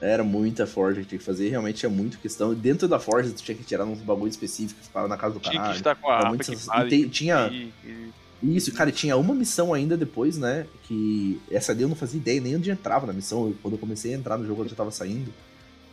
Era 0.00 0.22
muita 0.22 0.66
Forja 0.66 1.00
que 1.00 1.06
tinha 1.08 1.18
que 1.18 1.24
fazer, 1.24 1.48
realmente 1.48 1.76
tinha 1.78 1.88
muito 1.90 2.18
questão. 2.18 2.52
E 2.52 2.56
dentro 2.56 2.86
da 2.86 2.98
Forja, 2.98 3.30
tu 3.30 3.42
tinha 3.42 3.56
que 3.56 3.64
tirar 3.64 3.84
uns 3.84 3.98
bagulho 4.00 4.28
específicos 4.28 4.82
que 4.82 4.88
ficava 4.88 5.08
na 5.08 5.16
casa 5.16 5.34
do 5.34 5.40
Tinha 5.40 5.52
que 5.52 5.58
caralho. 5.58 5.76
estar 5.76 5.94
com 5.96 6.10
a 6.10 6.16
arma 6.16 6.28
muito 6.30 6.44
que 6.50 6.56
vale. 6.66 6.86
e 6.86 6.90
tem- 6.90 7.08
tinha- 7.08 7.48
e- 7.50 7.72
e- 7.84 8.10
Isso, 8.42 8.70
cara, 8.74 8.90
e 8.90 8.92
tinha 8.92 9.16
uma 9.16 9.34
missão 9.34 9.72
ainda 9.72 9.96
depois, 9.96 10.36
né? 10.36 10.66
Que 10.82 11.40
essa 11.50 11.74
daí 11.74 11.84
eu 11.84 11.88
não 11.88 11.96
fazia 11.96 12.20
ideia 12.20 12.38
nem 12.38 12.54
onde 12.54 12.70
entrava 12.70 13.06
na 13.06 13.12
missão. 13.14 13.46
Eu- 13.46 13.56
quando 13.62 13.74
eu 13.74 13.78
comecei 13.78 14.12
a 14.12 14.16
entrar 14.18 14.36
no 14.36 14.46
jogo, 14.46 14.62
eu 14.62 14.68
já 14.68 14.76
tava 14.76 14.90
saindo. 14.90 15.32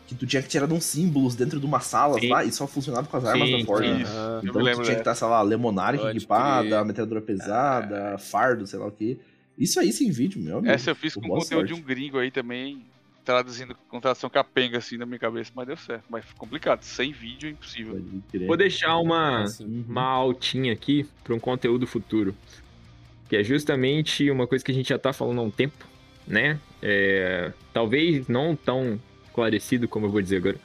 Que 0.05 0.13
tu 0.13 0.27
tinha 0.27 0.41
que 0.43 0.49
tirar 0.49 0.69
uns 0.71 0.83
símbolos 0.83 1.33
dentro 1.35 1.57
de 1.57 1.65
umas 1.65 1.85
salas 1.85 2.19
Sim. 2.19 2.27
lá 2.27 2.43
e 2.43 2.51
só 2.51 2.67
funcionava 2.67 3.07
com 3.07 3.15
as 3.15 3.23
armas 3.23 3.47
Sim, 3.47 3.59
da 3.59 3.65
Forja. 3.65 3.89
Eu 3.89 4.39
Então 4.39 4.51
tu 4.51 4.59
lembro 4.59 4.83
tinha 4.83 4.95
que 4.95 5.01
estar, 5.01 5.15
sei 5.15 5.27
lá, 5.29 5.41
Lemonark 5.41 5.97
Pode 5.97 6.17
equipada, 6.17 6.83
metralhadora 6.83 7.21
pesada, 7.21 8.17
fardo, 8.17 8.67
sei 8.67 8.77
lá 8.77 8.87
o 8.87 8.91
que. 8.91 9.17
Isso 9.57 9.79
aí 9.79 9.91
sem 9.91 10.11
vídeo, 10.11 10.41
meu 10.41 10.57
amigo. 10.57 10.73
Essa 10.73 10.91
eu 10.91 10.95
fiz 10.95 11.13
com 11.13 11.21
Boa 11.21 11.39
conteúdo 11.39 11.65
de 11.65 11.73
sorte. 11.73 11.83
um 11.83 11.85
gringo 11.85 12.17
aí 12.17 12.31
também, 12.31 12.83
traduzindo 13.23 13.75
com 13.87 13.99
tradução 13.99 14.29
capenga 14.29 14.77
assim 14.77 14.97
na 14.97 15.05
minha 15.05 15.19
cabeça, 15.19 15.51
mas 15.55 15.67
deu 15.67 15.77
certo. 15.77 16.05
Mas 16.09 16.25
complicado, 16.33 16.83
sem 16.83 17.11
vídeo 17.11 17.47
é 17.47 17.51
impossível. 17.51 18.03
Vou 18.47 18.57
deixar 18.57 18.97
uma. 18.97 19.45
Uhum. 19.59 19.85
uma 19.87 20.03
altinha 20.03 20.73
aqui 20.73 21.05
para 21.23 21.33
um 21.33 21.39
conteúdo 21.39 21.87
futuro. 21.87 22.35
Que 23.29 23.37
é 23.37 23.43
justamente 23.43 24.29
uma 24.29 24.45
coisa 24.45 24.63
que 24.63 24.71
a 24.71 24.73
gente 24.73 24.89
já 24.89 24.99
tá 24.99 25.13
falando 25.13 25.39
há 25.39 25.43
um 25.43 25.49
tempo, 25.49 25.87
né? 26.27 26.59
É, 26.81 27.51
talvez 27.73 28.27
não 28.27 28.55
tão 28.55 28.99
esclarecido 29.25 29.87
como 29.87 30.05
eu 30.05 30.11
vou 30.11 30.21
dizer 30.21 30.37
agora, 30.37 30.59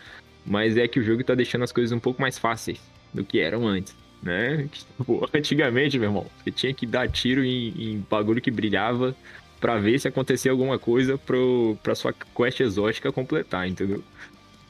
mas 0.44 0.76
é 0.76 0.86
que 0.86 1.00
o 1.00 1.02
jogo 1.02 1.24
tá 1.24 1.34
deixando 1.34 1.64
as 1.64 1.72
coisas 1.72 1.92
um 1.92 2.00
pouco 2.00 2.20
mais 2.20 2.36
fáceis 2.36 2.80
do 3.14 3.24
que 3.24 3.38
eram 3.38 3.66
antes, 3.66 3.96
né? 4.22 4.68
Que, 4.72 4.78
tipo, 4.84 5.30
antigamente, 5.34 5.98
meu 5.98 6.08
irmão, 6.08 6.26
você 6.42 6.50
tinha 6.50 6.74
que 6.74 6.86
dar 6.86 7.10
tiro 7.10 7.44
em, 7.44 7.68
em 7.76 8.06
bagulho 8.10 8.40
que 8.40 8.50
brilhava 8.50 9.14
pra 9.60 9.78
ver 9.78 9.98
se 9.98 10.08
acontecia 10.08 10.50
alguma 10.50 10.78
coisa 10.78 11.18
pro, 11.18 11.76
pra 11.82 11.94
sua 11.94 12.12
quest 12.12 12.60
exótica 12.60 13.12
completar, 13.12 13.68
entendeu? 13.68 14.02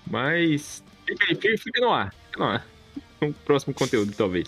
Mas 0.06 0.82
fica, 1.06 1.24
aí, 1.28 1.34
fica, 1.34 1.58
fica 1.58 1.80
no 1.80 1.92
ar, 1.92 2.14
fica 2.26 2.38
no 2.38 2.50
ar. 2.50 2.66
Um 3.20 3.32
próximo 3.32 3.74
conteúdo, 3.74 4.14
talvez. 4.16 4.46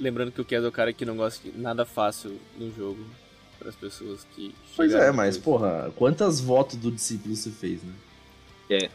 Lembrando 0.00 0.32
que 0.32 0.40
o 0.40 0.44
Kes 0.44 0.64
é 0.64 0.66
o 0.66 0.72
cara 0.72 0.92
que 0.92 1.04
não 1.04 1.16
gosta 1.16 1.48
de 1.48 1.56
nada 1.56 1.84
fácil 1.84 2.40
no 2.58 2.74
jogo 2.74 3.06
para 3.56 3.68
as 3.68 3.76
pessoas 3.76 4.26
que 4.34 4.52
Pois 4.74 4.92
é, 4.92 5.12
mas, 5.12 5.38
porra, 5.38 5.92
quantas 5.94 6.40
votos 6.40 6.76
do 6.76 6.90
discípulo 6.90 7.36
você 7.36 7.50
fez, 7.50 7.80
né? 7.84 7.92
É. 8.68 8.90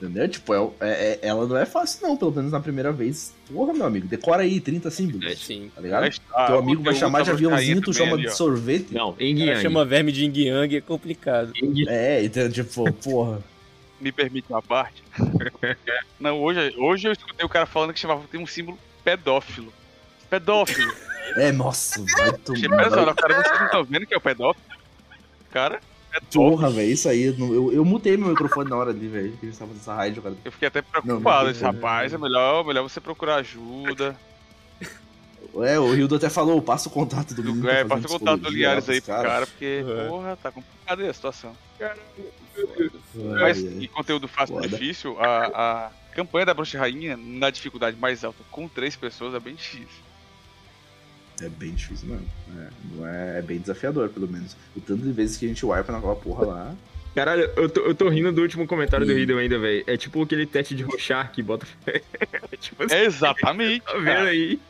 Entendeu? 0.00 0.28
Tipo, 0.28 0.52
é, 0.54 0.90
é- 0.90 1.18
ela 1.22 1.46
não 1.46 1.56
é 1.56 1.64
fácil, 1.64 2.06
não, 2.06 2.16
pelo 2.18 2.30
menos 2.30 2.52
na 2.52 2.60
primeira 2.60 2.92
vez. 2.92 3.32
Porra, 3.50 3.72
meu 3.72 3.86
amigo, 3.86 4.06
decora 4.06 4.42
aí 4.42 4.60
30 4.60 4.90
símbolos. 4.90 5.24
É, 5.30 5.34
Sim. 5.34 5.70
Tá 5.74 5.80
ligado? 5.80 6.02
Mas, 6.02 6.20
ah, 6.34 6.46
Teu 6.46 6.56
o 6.56 6.58
amigo 6.58 6.82
vai 6.82 6.94
chamar 6.94 7.22
de 7.22 7.30
aviãozinho, 7.30 7.80
tu 7.80 7.94
chama 7.94 8.12
ali, 8.12 8.24
de 8.26 8.30
sorvete. 8.36 8.92
Não, 8.92 9.10
O 9.12 9.16
Eng 9.18 9.38
cara 9.38 9.50
Yang. 9.52 9.62
chama 9.62 9.84
verme 9.86 10.12
de 10.12 10.22
Yin 10.24 10.32
Yang 10.36 10.76
é 10.76 10.80
complicado. 10.82 11.52
Eng- 11.56 11.88
É, 11.88 12.22
então, 12.22 12.50
tipo, 12.50 12.84
porra. 13.02 13.42
Me 13.98 14.12
permite 14.12 14.44
uma 14.50 14.60
parte? 14.60 15.02
Não, 16.20 16.38
hoje, 16.42 16.74
hoje 16.76 17.08
eu 17.08 17.12
escutei 17.12 17.46
o 17.46 17.48
cara 17.48 17.64
falando 17.64 17.94
que 17.94 17.98
chamava 18.00 18.22
tem 18.30 18.38
um 18.38 18.46
símbolo 18.46 18.78
pedófilo. 19.02 19.72
Pedófilo. 20.28 20.92
É, 21.36 21.50
nossa, 21.50 22.04
vai 22.18 22.28
Achei 22.28 22.68
tomar. 22.68 22.84
pesado, 22.84 23.14
cara, 23.14 23.42
vocês 23.42 23.58
não 23.58 23.64
estão 23.66 23.84
vendo 23.84 24.06
que 24.06 24.12
é 24.12 24.16
o 24.18 24.20
pedófilo? 24.20 24.66
Cara, 25.50 25.80
pedófilo. 26.20 26.50
Porra, 26.50 26.70
velho, 26.70 26.90
isso 26.90 27.08
aí. 27.08 27.24
Eu, 27.24 27.72
eu, 27.72 27.84
mutei 27.84 28.16
meu 28.16 28.28
microfone 28.28 28.70
na 28.70 28.76
hora 28.76 28.90
ali, 28.90 29.08
velho. 29.08 29.32
Que 29.38 29.46
a 29.46 29.48
gente 29.50 29.58
tava 29.58 29.72
nessa 29.72 29.94
rádio, 29.94 30.22
cara. 30.22 30.36
Eu 30.44 30.52
fiquei 30.52 30.68
até 30.68 30.82
preocupado. 30.82 31.44
não 31.44 31.50
Esse 31.50 31.62
rapaz, 31.62 32.12
é 32.12 32.18
melhor, 32.18 32.64
melhor 32.64 32.82
você 32.82 33.00
procurar 33.00 33.36
ajuda. 33.36 34.16
É, 35.64 35.78
o 35.78 35.92
Rildo 35.92 36.16
até 36.16 36.28
falou, 36.28 36.60
passa 36.60 36.88
o 36.88 36.92
contato 36.92 37.34
do 37.34 37.42
menino. 37.42 37.68
É, 37.68 37.84
fazendo 37.84 37.88
passa 37.88 38.06
o 38.06 38.18
contato 38.18 38.40
do 38.40 38.62
lá 38.62 38.74
aí 38.74 39.00
pro 39.00 39.14
cara, 39.14 39.46
porque, 39.46 39.82
Uhum. 39.86 40.08
porra, 40.08 40.36
tá 40.36 40.50
complicada 40.50 41.02
aí 41.02 41.08
a 41.08 41.14
situação. 41.14 41.56
Ai, 41.80 41.96
Mas 43.40 43.58
em 43.62 43.86
conteúdo 43.86 44.28
fácil 44.28 44.58
e 44.58 44.62
Foda. 44.62 44.68
difícil, 44.68 45.16
a, 45.18 45.86
a 45.86 45.90
campanha 46.14 46.46
da 46.46 46.54
Bruxa 46.54 46.78
Rainha, 46.78 47.16
na 47.16 47.50
dificuldade 47.50 47.96
mais 47.96 48.24
alta, 48.24 48.42
com 48.50 48.68
três 48.68 48.96
pessoas, 48.96 49.34
é 49.34 49.40
bem 49.40 49.54
difícil. 49.54 50.05
É 51.40 51.48
bem 51.48 51.74
difícil 51.74 52.08
mesmo. 52.08 52.26
É, 52.58 52.68
não 52.94 53.06
é, 53.06 53.38
é 53.38 53.42
bem 53.42 53.58
desafiador, 53.58 54.08
pelo 54.08 54.28
menos. 54.28 54.56
O 54.74 54.80
tanto 54.80 55.02
de 55.02 55.12
vezes 55.12 55.36
que 55.36 55.44
a 55.44 55.48
gente 55.48 55.64
wipa 55.64 55.92
naquela 55.92 56.16
porra 56.16 56.46
lá. 56.46 56.74
Caralho, 57.14 57.50
eu 57.56 57.68
tô, 57.68 57.80
eu 57.80 57.94
tô 57.94 58.08
rindo 58.08 58.30
do 58.30 58.42
último 58.42 58.66
comentário 58.66 59.06
do 59.06 59.12
Ih. 59.12 59.16
Riddle 59.16 59.38
ainda, 59.38 59.58
velho. 59.58 59.84
É 59.86 59.96
tipo 59.96 60.22
aquele 60.22 60.46
teste 60.46 60.74
de 60.74 60.82
rochar 60.82 61.32
que 61.32 61.42
bota. 61.42 61.66
tipo 62.60 62.82
assim, 62.82 62.94
É 62.94 63.04
exatamente. 63.04 63.80
tá 63.86 63.94
vendo 63.94 64.04
cara. 64.04 64.28
aí? 64.28 64.60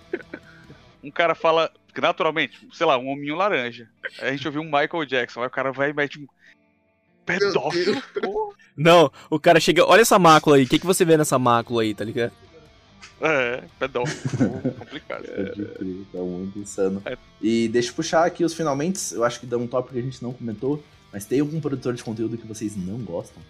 Um 1.03 1.11
cara 1.11 1.35
fala, 1.35 1.71
naturalmente, 2.01 2.67
sei 2.73 2.87
lá, 2.87 2.99
um 2.99 3.09
hominho 3.09 3.37
laranja. 3.37 3.89
Aí 4.21 4.29
a 4.29 4.33
gente 4.33 4.47
ouviu 4.47 4.63
um 4.63 4.65
Michael 4.65 5.05
Jackson, 5.07 5.41
aí 5.41 5.47
o 5.49 5.51
cara 5.51 5.73
vai 5.73 5.91
e 5.91 5.93
mete 5.93 6.21
um. 6.21 6.27
Pedófilo? 7.25 8.01
Porra. 8.23 8.55
Não, 8.77 9.11
o 9.29 9.41
cara 9.41 9.59
chega, 9.59 9.85
olha 9.85 10.03
essa 10.03 10.19
mácula 10.19 10.57
aí, 10.57 10.65
o 10.65 10.69
que, 10.69 10.79
que 10.79 10.87
você 10.87 11.05
vê 11.05 11.17
nessa 11.17 11.39
mácula 11.39 11.83
aí, 11.83 11.95
tá 11.95 12.05
ligado? 12.05 12.33
É, 13.21 13.65
pedófilo. 13.79 14.51
Complicado. 14.79 15.25
Pode 15.25 15.53
crer, 15.53 16.05
tá 16.13 16.19
muito 16.19 16.59
insano. 16.59 17.03
É. 17.05 17.17
E 17.41 17.69
deixa 17.69 17.91
eu 17.91 17.95
puxar 17.95 18.25
aqui 18.27 18.45
os 18.45 18.55
finalmente. 18.55 19.15
Eu 19.15 19.25
acho 19.25 19.41
que 19.41 19.47
dá 19.47 19.57
um 19.57 19.67
tópico 19.67 19.95
que 19.95 20.01
a 20.01 20.03
gente 20.03 20.23
não 20.23 20.33
comentou. 20.33 20.83
Mas 21.13 21.25
tem 21.25 21.41
algum 21.41 21.61
produtor 21.61 21.95
de 21.95 22.05
conteúdo 22.05 22.37
que 22.37 22.47
vocês 22.47 22.77
não 22.77 22.99
gostam? 22.99 23.43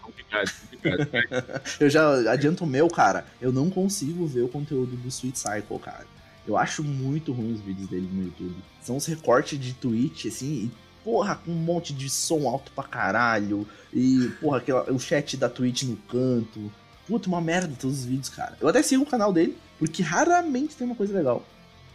Complicado, 0.00 0.52
complicado. 0.62 1.60
Eu 1.80 1.90
já 1.90 2.30
adianto 2.30 2.64
o 2.64 2.66
meu, 2.66 2.88
cara. 2.88 3.26
Eu 3.40 3.52
não 3.52 3.70
consigo 3.70 4.26
ver 4.26 4.42
o 4.42 4.48
conteúdo 4.48 4.96
do 4.96 5.08
Sweet 5.08 5.38
Cycle, 5.38 5.78
cara. 5.80 6.06
Eu 6.46 6.56
acho 6.56 6.82
muito 6.82 7.32
ruim 7.32 7.52
os 7.52 7.60
vídeos 7.60 7.88
dele 7.88 8.08
no 8.12 8.24
YouTube. 8.24 8.56
São 8.80 8.96
os 8.96 9.06
recortes 9.06 9.58
de 9.58 9.72
Twitch, 9.74 10.26
assim, 10.26 10.46
e, 10.46 10.70
porra, 11.04 11.36
com 11.36 11.52
um 11.52 11.54
monte 11.54 11.92
de 11.92 12.10
som 12.10 12.48
alto 12.48 12.72
pra 12.72 12.84
caralho. 12.84 13.66
E, 13.92 14.28
porra, 14.40 14.58
aquela, 14.58 14.92
o 14.92 14.98
chat 14.98 15.36
da 15.36 15.48
Twitch 15.48 15.84
no 15.84 15.96
canto. 15.96 16.72
Puta, 17.06 17.28
uma 17.28 17.40
merda 17.40 17.74
todos 17.80 18.00
os 18.00 18.04
vídeos, 18.04 18.28
cara. 18.28 18.56
Eu 18.60 18.68
até 18.68 18.82
sigo 18.82 19.02
o 19.02 19.06
canal 19.06 19.32
dele, 19.32 19.56
porque 19.78 20.02
raramente 20.02 20.76
tem 20.76 20.86
uma 20.86 20.96
coisa 20.96 21.12
legal. 21.16 21.44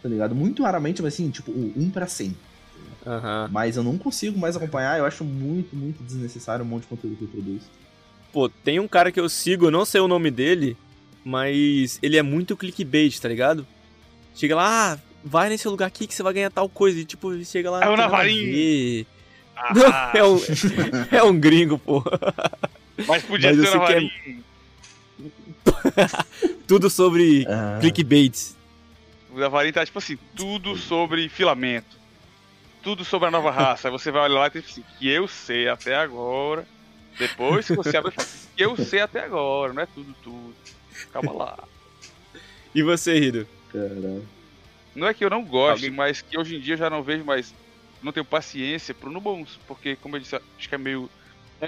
Tá 0.02 0.08
ligado? 0.08 0.34
Muito 0.34 0.62
raramente, 0.62 1.02
mas 1.02 1.14
assim, 1.14 1.30
tipo, 1.30 1.50
o 1.50 1.72
1 1.76 1.90
pra 1.90 2.06
100. 2.06 2.36
Aham. 3.06 3.48
Mas 3.50 3.76
eu 3.76 3.82
não 3.82 3.96
consigo 3.98 4.38
mais 4.38 4.54
acompanhar. 4.56 4.98
Eu 4.98 5.04
acho 5.06 5.24
muito, 5.24 5.74
muito 5.74 6.02
desnecessário 6.02 6.64
um 6.64 6.68
monte 6.68 6.82
de 6.82 6.88
conteúdo 6.88 7.16
que 7.16 7.24
ele 7.24 7.32
produz. 7.32 7.62
Pô, 8.32 8.48
tem 8.48 8.78
um 8.78 8.86
cara 8.86 9.10
que 9.10 9.18
eu 9.18 9.28
sigo, 9.28 9.66
eu 9.66 9.70
não 9.70 9.84
sei 9.84 10.00
o 10.00 10.06
nome 10.08 10.30
dele, 10.30 10.76
mas 11.24 11.98
ele 12.02 12.16
é 12.18 12.22
muito 12.22 12.56
clickbait, 12.56 13.18
tá 13.18 13.28
ligado? 13.28 13.66
Chega 14.34 14.54
lá, 14.54 14.92
ah, 14.92 14.98
vai 15.24 15.48
nesse 15.48 15.66
lugar 15.66 15.86
aqui 15.86 16.06
que 16.06 16.14
você 16.14 16.22
vai 16.22 16.34
ganhar 16.34 16.50
tal 16.50 16.68
coisa. 16.68 16.98
E 17.00 17.04
tipo, 17.04 17.32
ele 17.32 17.44
chega 17.44 17.70
lá. 17.70 17.82
É 17.82 17.88
o 17.88 17.96
Navarinho. 17.96 19.06
Ah, 19.56 19.74
Não, 19.74 19.84
é 20.14 20.24
um, 20.24 20.40
é 21.10 21.22
um 21.24 21.40
gringo, 21.40 21.78
pô. 21.78 22.04
Mas 23.06 23.22
podia 23.24 23.52
Mas 23.54 23.60
ser 23.60 23.70
que 23.70 23.76
é- 23.76 23.78
Navarinho. 23.80 24.44
Tudo 26.66 26.90
sobre 26.90 27.46
Ah, 27.48 27.78
clickbaits. 27.80 28.56
O 29.30 29.72
tá 29.72 29.84
tipo 29.84 29.98
assim, 29.98 30.18
tudo 30.34 30.76
sobre 30.76 31.28
filamento. 31.28 31.96
Tudo 32.82 33.04
sobre 33.04 33.28
a 33.28 33.30
nova 33.30 33.50
raça. 33.50 33.88
Aí 33.88 33.92
você 33.92 34.10
vai 34.10 34.22
olhar 34.22 34.40
lá 34.40 34.46
e 34.46 34.50
tem 34.50 34.62
assim, 34.62 34.82
que 34.98 35.08
eu 35.08 35.28
sei 35.28 35.68
até 35.68 35.94
agora. 35.94 36.66
Depois 37.18 37.66
que 37.66 37.74
você 37.74 37.96
abre, 37.96 38.12
fala, 38.12 38.26
que 38.56 38.62
eu 38.64 38.76
sei 38.76 39.00
até 39.00 39.24
agora, 39.24 39.72
não 39.72 39.82
é 39.82 39.86
tudo, 39.86 40.14
tudo. 40.22 40.54
Calma 41.12 41.32
lá. 41.32 41.58
E 42.74 42.82
você, 42.82 43.18
Rido? 43.18 43.46
caralho. 43.72 44.26
Não 44.94 45.06
é 45.06 45.14
que 45.14 45.24
eu 45.24 45.30
não 45.30 45.44
goste, 45.44 45.84
Alguém- 45.86 45.96
mas 45.96 46.22
que 46.22 46.38
hoje 46.38 46.56
em 46.56 46.60
dia 46.60 46.74
eu 46.74 46.78
já 46.78 46.90
não 46.90 47.02
vejo 47.02 47.24
mais. 47.24 47.54
Não 48.02 48.12
tenho 48.12 48.24
paciência 48.24 48.94
pro 48.94 49.10
Nubons. 49.10 49.58
Porque, 49.66 49.96
como 49.96 50.16
eu 50.16 50.20
disse, 50.20 50.36
acho 50.36 50.68
que 50.68 50.74
é 50.74 50.78
meio 50.78 51.10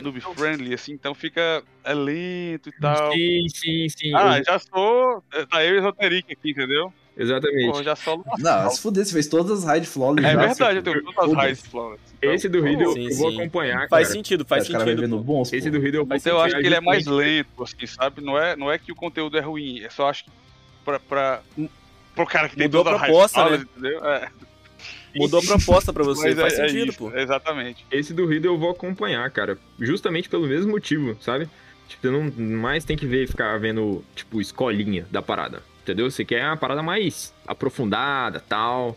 noob 0.01 0.21
friendly, 0.21 0.75
assim, 0.75 0.93
então 0.93 1.15
fica 1.15 1.63
é 1.83 1.95
lento 1.95 2.69
e 2.69 2.73
tal. 2.81 3.13
Sim, 3.13 3.49
sim, 3.49 3.89
sim. 3.89 4.15
Ah, 4.15 4.39
eu, 4.39 4.45
já 4.45 4.59
sou. 4.59 5.23
Tá 5.51 5.65
eu 5.65 5.75
e 5.75 5.79
Esoteric 5.79 6.33
aqui, 6.33 6.51
entendeu? 6.51 6.93
Exatamente. 7.17 7.71
Pô, 7.71 7.83
já 7.83 7.97
solo 7.97 8.25
Não, 8.39 8.71
se 8.71 8.81
fuder, 8.81 9.05
você 9.05 9.13
fez 9.13 9.27
todas 9.27 9.59
as 9.59 9.65
raids 9.65 9.93
flawless 9.93 10.27
É 10.27 10.33
já, 10.33 10.39
verdade, 10.47 10.79
eu 10.79 10.83
tenho 10.83 11.03
todas 11.05 11.31
as 11.31 11.37
raids 11.37 11.67
flawless. 11.67 12.01
Então, 12.19 12.33
Esse 12.33 12.49
do 12.49 12.63
Riddle 12.63 12.93
Sim, 12.93 13.11
eu 13.11 13.17
vou 13.17 13.31
sim. 13.31 13.41
acompanhar, 13.41 13.89
Faz 13.89 14.09
cara. 14.09 14.17
sentido, 14.17 14.45
faz 14.45 14.67
sentido. 14.67 15.09
pô. 15.09 15.19
bons, 15.19 15.53
Esse 15.53 15.71
pô. 15.71 15.77
do 15.77 15.83
Riddle 15.83 16.01
eu 16.01 16.07
vou 16.07 16.09
Mas 16.09 16.25
eu 16.25 16.41
acho 16.41 16.57
que 16.59 16.67
ele 16.67 16.75
é 16.75 16.81
mais 16.81 17.07
lento, 17.07 17.63
assim, 17.63 17.87
sabe? 17.87 18.21
Não 18.23 18.39
é, 18.39 18.57
não 18.57 18.71
é 18.71 18.79
que 18.79 18.93
o 18.93 18.95
conteúdo 18.95 19.37
é 19.37 19.41
ruim, 19.41 19.81
é 19.81 19.91
só 19.91 20.09
acho 20.09 20.25
que 20.25 20.31
pra, 20.85 20.99
pra, 21.01 21.43
pro 22.15 22.27
cara 22.27 22.49
que 22.49 22.57
tem 22.57 22.67
Mudou 22.67 22.83
a 22.83 22.85
todas 22.85 23.01
as 23.01 23.07
proposta, 23.07 23.43
raids 23.43 23.59
né? 23.59 23.67
entendeu? 23.77 24.05
É. 24.05 24.29
Mudou 25.15 25.41
a 25.41 25.43
proposta 25.43 25.93
pra 25.93 26.05
você, 26.05 26.35
faz 26.35 26.55
é- 26.59 26.65
é 26.65 26.69
sentido, 26.69 26.91
isso, 26.91 26.99
pô. 26.99 27.17
Exatamente. 27.17 27.85
Esse 27.91 28.15
do 28.15 28.27
Riddle 28.27 28.55
eu 28.55 28.59
vou 28.59 28.71
acompanhar, 28.71 29.29
cara. 29.31 29.59
Justamente 29.79 30.29
pelo 30.29 30.47
mesmo 30.47 30.71
motivo, 30.71 31.17
sabe? 31.21 31.49
Tipo, 31.89 32.03
você 32.03 32.11
não 32.11 32.33
mais 32.57 32.85
tem 32.85 32.97
que 32.97 33.07
ver 33.07 33.27
ficar 33.27 33.59
vendo, 33.59 34.05
tipo, 34.15 34.41
escolinha 34.41 35.07
da 35.11 35.21
parada. 35.21 35.63
Entendeu? 35.83 36.09
Você 36.11 36.25
quer 36.25 36.45
uma 36.45 36.57
parada 36.57 36.83
mais 36.83 37.35
aprofundada 37.47 38.39
tal. 38.41 38.97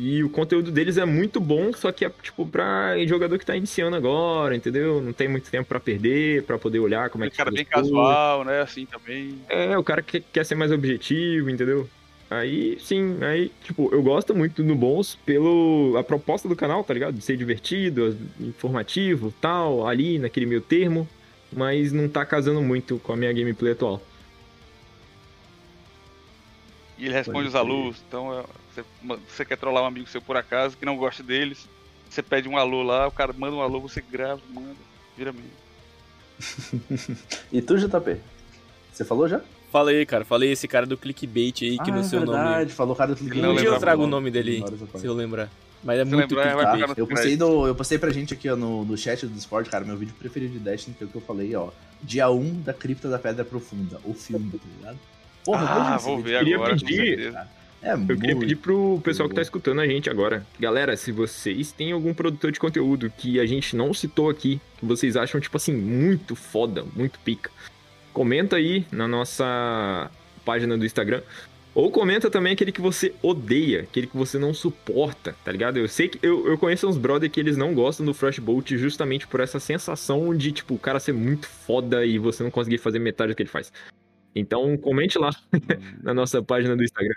E 0.00 0.22
o 0.22 0.30
conteúdo 0.30 0.70
deles 0.70 0.96
é 0.96 1.04
muito 1.04 1.40
bom, 1.40 1.72
só 1.72 1.90
que 1.90 2.04
é, 2.04 2.10
tipo, 2.22 2.46
pra 2.46 2.94
jogador 3.04 3.36
que 3.36 3.44
tá 3.44 3.56
iniciando 3.56 3.96
agora, 3.96 4.54
entendeu? 4.54 5.00
Não 5.00 5.12
tem 5.12 5.26
muito 5.26 5.50
tempo 5.50 5.68
pra 5.68 5.80
perder, 5.80 6.44
pra 6.44 6.56
poder 6.56 6.78
olhar 6.78 7.10
como 7.10 7.24
é 7.24 7.30
que 7.30 7.36
cara 7.36 7.50
bem 7.50 7.64
casual, 7.64 8.44
né? 8.44 8.60
Assim 8.60 8.86
também. 8.86 9.34
É, 9.48 9.76
o 9.76 9.82
cara 9.82 10.00
que 10.00 10.20
quer 10.20 10.44
ser 10.46 10.54
mais 10.54 10.70
objetivo, 10.70 11.50
entendeu? 11.50 11.88
Aí, 12.30 12.78
sim, 12.78 13.18
aí, 13.22 13.50
tipo, 13.64 13.88
eu 13.90 14.02
gosto 14.02 14.34
muito 14.34 14.62
do 14.62 14.74
Bons 14.74 15.16
pelo 15.24 15.96
a 15.98 16.04
proposta 16.04 16.46
do 16.46 16.54
canal, 16.54 16.84
tá 16.84 16.92
ligado? 16.92 17.14
De 17.14 17.22
ser 17.22 17.38
divertido, 17.38 18.18
informativo, 18.38 19.32
tal, 19.40 19.86
ali 19.86 20.18
naquele 20.18 20.44
meio 20.44 20.60
termo, 20.60 21.08
mas 21.50 21.90
não 21.90 22.06
tá 22.06 22.26
casando 22.26 22.60
muito 22.60 22.98
com 22.98 23.14
a 23.14 23.16
minha 23.16 23.32
gameplay 23.32 23.72
atual. 23.72 24.02
E 26.98 27.06
ele 27.06 27.14
responde 27.14 27.38
Pode 27.38 27.48
os 27.48 27.54
alôs. 27.54 27.96
Então, 28.06 28.38
é, 28.38 28.44
você, 28.74 28.84
você 29.26 29.44
quer 29.44 29.56
trollar 29.56 29.84
um 29.84 29.86
amigo 29.86 30.06
seu 30.08 30.20
por 30.20 30.36
acaso 30.36 30.76
que 30.76 30.84
não 30.84 30.98
gosta 30.98 31.22
deles, 31.22 31.66
você 32.10 32.22
pede 32.22 32.46
um 32.46 32.58
alô 32.58 32.82
lá, 32.82 33.06
o 33.06 33.12
cara 33.12 33.32
manda 33.32 33.56
um 33.56 33.62
alô, 33.62 33.80
você 33.80 34.02
grava, 34.02 34.42
manda, 34.52 34.76
vira 35.16 35.32
mesmo. 35.32 35.58
E 37.50 37.62
tu, 37.62 37.78
JP? 37.78 38.20
Você 38.92 39.04
falou 39.04 39.26
já? 39.26 39.40
Falei, 39.70 40.06
cara, 40.06 40.24
falei 40.24 40.52
esse 40.52 40.66
cara 40.66 40.86
do 40.86 40.96
clickbait 40.96 41.62
aí, 41.62 41.78
que 41.78 41.90
ah, 41.90 41.94
no 41.94 42.00
é 42.00 42.02
seu 42.02 42.20
nome. 42.24 42.38
verdade, 42.38 42.72
falou 42.72 42.94
o 42.94 42.96
cara 42.96 43.14
do 43.14 43.22
Um 43.22 43.28
não 43.42 43.54
dia 43.54 43.66
eu 43.68 43.78
trago 43.78 44.02
o 44.02 44.06
o 44.06 44.08
nome. 44.08 44.30
dele, 44.30 44.64
se 44.96 45.06
eu 45.06 45.12
lembrar. 45.14 45.50
Mas 45.84 46.00
é 46.00 46.04
Se 46.04 46.10
muito 46.10 46.34
lembrar, 46.34 46.72
clickbait. 46.72 46.98
Eu 46.98 47.06
postei, 47.06 47.36
crédito. 47.36 47.48
no, 47.48 47.66
eu 47.66 47.74
postei 47.74 47.98
pra 47.98 48.10
gente 48.10 48.34
aqui 48.34 48.48
ó, 48.48 48.56
no, 48.56 48.84
no 48.84 48.96
chat 48.96 49.26
do 49.26 49.32
Discord, 49.32 49.68
cara, 49.68 49.84
meu 49.84 49.96
vídeo 49.96 50.14
preferido 50.18 50.54
de 50.54 50.58
Destiny, 50.58 50.96
que 50.96 51.04
é 51.04 51.06
o 51.06 51.10
que 51.10 51.16
eu 51.16 51.20
falei, 51.22 51.54
ó. 51.54 51.68
Dia 52.02 52.30
1 52.30 52.62
da 52.62 52.72
Cripta 52.72 53.08
da 53.08 53.18
Pedra 53.18 53.44
Profunda, 53.44 54.00
o 54.04 54.14
filme, 54.14 54.50
tá 54.50 54.58
ligado? 54.78 54.98
Porra, 55.44 55.62
eu 55.62 55.68
ah, 55.68 55.96
vou 55.98 56.16
vídeo. 56.16 56.30
ver 56.30 56.38
Queria 56.38 56.56
agora, 56.56 56.76
pedir. 56.76 57.34
É 57.80 57.92
Eu 57.94 58.18
queria 58.18 58.36
pedir 58.36 58.56
pro 58.56 59.00
pessoal 59.04 59.28
que 59.28 59.34
tá 59.36 59.42
escutando 59.42 59.80
a 59.80 59.86
gente 59.86 60.10
agora. 60.10 60.44
Galera, 60.58 60.96
se 60.96 61.12
vocês 61.12 61.70
têm 61.70 61.92
algum 61.92 62.12
produtor 62.12 62.50
de 62.50 62.58
conteúdo 62.58 63.12
que 63.16 63.38
a 63.38 63.46
gente 63.46 63.76
não 63.76 63.94
citou 63.94 64.28
aqui, 64.28 64.60
que 64.78 64.84
vocês 64.84 65.16
acham, 65.16 65.40
tipo 65.40 65.56
assim, 65.56 65.72
muito 65.72 66.34
foda, 66.34 66.84
muito 66.96 67.20
pica, 67.20 67.50
comenta 68.18 68.56
aí 68.56 68.84
na 68.90 69.06
nossa 69.06 70.10
página 70.44 70.76
do 70.76 70.84
Instagram. 70.84 71.22
Ou 71.72 71.88
comenta 71.88 72.28
também 72.28 72.52
aquele 72.52 72.72
que 72.72 72.80
você 72.80 73.14
odeia, 73.22 73.82
aquele 73.82 74.08
que 74.08 74.16
você 74.16 74.36
não 74.40 74.52
suporta, 74.52 75.36
tá 75.44 75.52
ligado? 75.52 75.78
Eu 75.78 75.86
sei 75.86 76.08
que 76.08 76.18
eu, 76.20 76.44
eu 76.48 76.58
conheço 76.58 76.88
uns 76.88 76.96
brother 76.96 77.30
que 77.30 77.38
eles 77.38 77.56
não 77.56 77.72
gostam 77.72 78.04
do 78.04 78.12
Frostbolt 78.12 78.72
justamente 78.72 79.28
por 79.28 79.38
essa 79.38 79.60
sensação 79.60 80.36
de, 80.36 80.50
tipo, 80.50 80.74
o 80.74 80.78
cara 80.80 80.98
ser 80.98 81.12
muito 81.12 81.46
foda 81.46 82.04
e 82.04 82.18
você 82.18 82.42
não 82.42 82.50
conseguir 82.50 82.78
fazer 82.78 82.98
metade 82.98 83.30
do 83.32 83.36
que 83.36 83.42
ele 83.44 83.50
faz. 83.50 83.72
Então, 84.34 84.76
comente 84.76 85.16
lá 85.16 85.30
na 86.02 86.12
nossa 86.12 86.42
página 86.42 86.74
do 86.74 86.82
Instagram. 86.82 87.14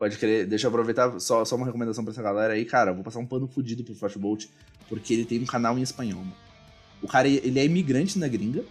Pode 0.00 0.18
querer, 0.18 0.46
deixa 0.46 0.66
eu 0.66 0.70
aproveitar 0.70 1.20
só, 1.20 1.44
só 1.44 1.54
uma 1.54 1.66
recomendação 1.66 2.02
pra 2.02 2.12
essa 2.12 2.22
galera 2.22 2.54
aí, 2.54 2.64
cara. 2.64 2.90
eu 2.90 2.96
Vou 2.96 3.04
passar 3.04 3.20
um 3.20 3.26
pano 3.26 3.46
fudido 3.46 3.84
pro 3.84 3.94
Frostbolt, 3.94 4.46
porque 4.88 5.14
ele 5.14 5.24
tem 5.24 5.38
um 5.38 5.46
canal 5.46 5.78
em 5.78 5.82
espanhol, 5.82 6.18
mano. 6.18 6.36
O 7.00 7.06
cara, 7.06 7.28
ele 7.28 7.60
é 7.60 7.64
imigrante 7.64 8.18
na 8.18 8.26
gringa, 8.26 8.64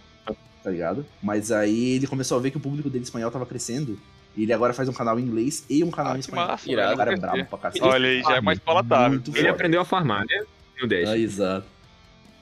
tá 0.62 0.70
ligado? 0.70 1.04
Mas 1.22 1.50
aí 1.50 1.96
ele 1.96 2.06
começou 2.06 2.38
a 2.38 2.40
ver 2.40 2.50
que 2.50 2.56
o 2.56 2.60
público 2.60 2.90
dele 2.90 3.04
espanhol 3.04 3.30
tava 3.30 3.46
crescendo, 3.46 3.98
e 4.36 4.42
ele 4.44 4.52
agora 4.52 4.72
faz 4.72 4.88
um 4.88 4.92
canal 4.92 5.18
em 5.18 5.22
inglês 5.22 5.64
e 5.68 5.82
um 5.82 5.90
canal 5.90 6.12
Ah, 6.12 6.16
em 6.16 6.20
espanhol. 6.20 6.46
massa, 6.48 6.70
Irado. 6.70 6.96
Cara 6.96 7.12
é 7.12 7.16
brabo 7.16 7.44
pra 7.46 7.58
cacete. 7.58 7.84
Olha 7.84 8.08
aí, 8.08 8.22
já 8.22 8.36
é 8.36 8.40
mais 8.40 8.58
palatável. 8.58 9.20
Ele 9.26 9.36
foda. 9.36 9.50
aprendeu 9.50 9.80
a 9.80 9.84
farmar, 9.84 10.24
né? 10.26 10.44
No 10.80 10.86
Dash. 10.86 11.08
Ah, 11.08 11.18
exato. 11.18 11.66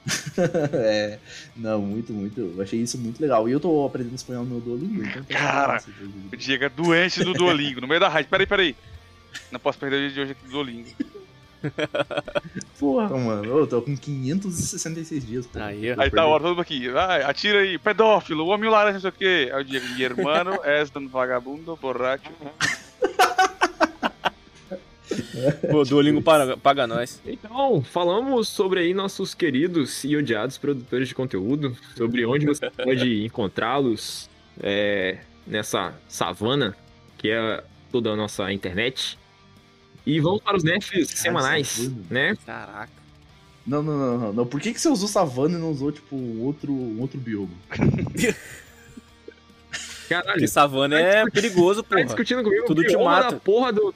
é, 0.73 1.19
não, 1.55 1.81
muito, 1.81 2.13
muito. 2.13 2.39
Eu 2.39 2.61
achei 2.61 2.79
isso 2.79 2.97
muito 2.97 3.19
legal. 3.19 3.47
E 3.49 3.51
eu 3.51 3.59
tô 3.59 3.85
aprendendo 3.85 4.15
espanhol 4.15 4.43
no 4.43 4.51
meu 4.51 4.59
Duolingo, 4.59 5.03
então... 5.03 5.23
Cara? 5.25 5.83
O 6.31 6.37
Diego 6.37 6.63
é 6.63 6.69
doente 6.69 7.23
do 7.23 7.33
Duolingo, 7.33 7.81
no 7.81 7.87
meio 7.87 7.99
da 7.99 8.07
rádio. 8.07 8.29
Peraí, 8.29 8.47
peraí. 8.47 8.75
Não 9.51 9.59
posso 9.59 9.77
perder 9.77 9.97
o 9.97 9.99
dia 9.99 10.09
de 10.09 10.21
hoje 10.21 10.31
aqui 10.31 10.43
do 10.45 10.51
Duolingo. 10.51 10.89
Porra, 12.79 13.09
mano, 13.17 13.45
eu 13.45 13.67
tô 13.67 13.81
com 13.81 13.95
566 13.95 15.25
dias. 15.25 15.47
pô. 15.47 15.59
Aí, 15.59 15.89
Aí 15.89 15.95
tá 15.95 16.03
perdi. 16.03 16.19
hora, 16.19 16.43
todo 16.43 16.49
mundo 16.51 16.61
aqui. 16.61 16.89
Vai, 16.89 17.23
atira 17.23 17.59
aí, 17.59 17.77
pedófilo, 17.77 18.45
o 18.45 18.49
homem 18.49 18.69
laranja, 18.69 18.93
não 18.93 19.01
sei 19.01 19.09
o 19.09 19.13
quê. 19.13 19.51
Aí 19.53 19.61
o 19.61 19.65
Diego, 19.65 19.85
mi 19.95 20.03
hermano 20.03 20.59
es 20.63 20.91
un 20.95 21.07
vagabundo, 21.07 21.75
borracho. 21.75 22.31
Pô, 25.71 25.83
Duolingo 25.83 26.21
paga, 26.21 26.57
paga 26.57 26.87
nós. 26.87 27.21
Então, 27.25 27.81
falamos 27.83 28.47
sobre 28.47 28.81
aí 28.81 28.93
nossos 28.93 29.33
queridos 29.33 30.03
e 30.03 30.15
odiados 30.15 30.57
produtores 30.57 31.07
de 31.07 31.15
conteúdo, 31.15 31.75
sobre 31.95 32.25
onde 32.25 32.45
você 32.45 32.69
pode 32.71 33.25
encontrá-los 33.25 34.29
é, 34.61 35.19
nessa 35.47 35.93
savana 36.07 36.75
que 37.17 37.29
é 37.29 37.63
toda 37.91 38.11
a 38.11 38.15
nossa 38.15 38.51
internet. 38.51 39.17
E 40.05 40.19
vamos 40.19 40.41
para 40.41 40.57
os 40.57 40.63
nerfs 40.63 41.09
semanais, 41.19 41.67
savana. 41.67 41.95
né? 42.09 42.37
Caraca. 42.45 42.91
Não, 43.67 43.83
não, 43.83 43.97
não, 43.97 44.17
não, 44.17 44.33
não. 44.33 44.45
Por 44.47 44.59
que, 44.59 44.73
que 44.73 44.81
você 44.81 44.89
usou 44.89 45.07
savana 45.07 45.57
e 45.57 45.61
não 45.61 45.69
usou, 45.71 45.91
tipo, 45.91 46.15
outro, 46.41 46.73
outro 46.99 47.19
bioma? 47.19 47.49
Caralho, 50.09 50.31
Porque 50.33 50.47
savana 50.47 50.99
é 50.99 51.29
perigoso, 51.29 51.83
tá 51.83 51.89
porra. 51.89 52.05
discutindo 52.05 52.43
comigo 52.43 52.65
Tudo 52.65 52.79
o 52.81 52.83
te 52.83 52.87
bioma 52.89 53.05
mata. 53.11 53.31
da 53.35 53.39
porra 53.39 53.71
do... 53.71 53.93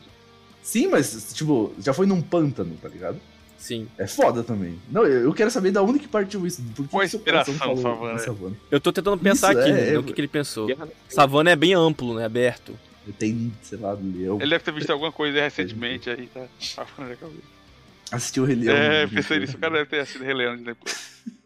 Sim, 0.62 0.88
mas, 0.88 1.34
tipo, 1.34 1.74
já 1.80 1.92
foi 1.94 2.06
num 2.06 2.22
pântano, 2.22 2.78
tá 2.82 2.88
ligado? 2.88 3.20
Sim. 3.58 3.88
É 3.98 4.06
foda 4.06 4.44
também. 4.44 4.78
Não, 4.92 5.06
eu, 5.06 5.24
eu 5.24 5.34
quero 5.34 5.50
saber 5.50 5.72
da 5.72 5.82
onde 5.82 5.98
que 5.98 6.08
partiu 6.08 6.46
isso. 6.46 6.62
Por 6.76 6.88
que 6.88 7.06
inspiração, 7.06 7.54
falou 7.56 8.12
em 8.14 8.20
savana? 8.20 8.56
Eu 8.70 8.80
tô 8.80 8.92
tentando 8.92 9.18
pensar 9.18 9.52
Isso, 9.52 9.62
aqui, 9.62 9.70
é, 9.72 9.74
né, 9.74 9.94
é- 9.94 9.98
o 9.98 10.04
que, 10.04 10.14
que 10.14 10.22
ele 10.22 10.28
pensou. 10.28 10.68
Savana 11.10 11.50
é 11.52 11.56
bem 11.56 11.74
amplo, 11.74 12.14
né? 12.14 12.26
Aberto. 12.26 12.78
Tem, 13.12 13.52
sei 13.62 13.78
lá, 13.78 13.94
leão. 13.94 14.40
Ele 14.40 14.50
deve 14.50 14.64
ter 14.64 14.72
visto 14.74 14.90
alguma 14.90 15.12
coisa 15.12 15.42
recentemente 15.42 16.10
aí, 16.10 16.28
tá? 16.28 16.48
tá. 16.76 16.88
Assistiu 18.12 18.44
o 18.44 18.46
Rei 18.46 18.56
Leão. 18.56 18.76
É, 18.76 19.06
no 19.06 19.12
pensei 19.12 19.40
nisso. 19.40 19.58
O 19.58 19.60
cara 19.60 19.74
deve 19.74 19.90
ter 19.90 20.00
assistido 20.00 20.24
Rei 20.24 20.34
Leão 20.34 20.56
de 20.56 20.64
depois. 20.64 21.14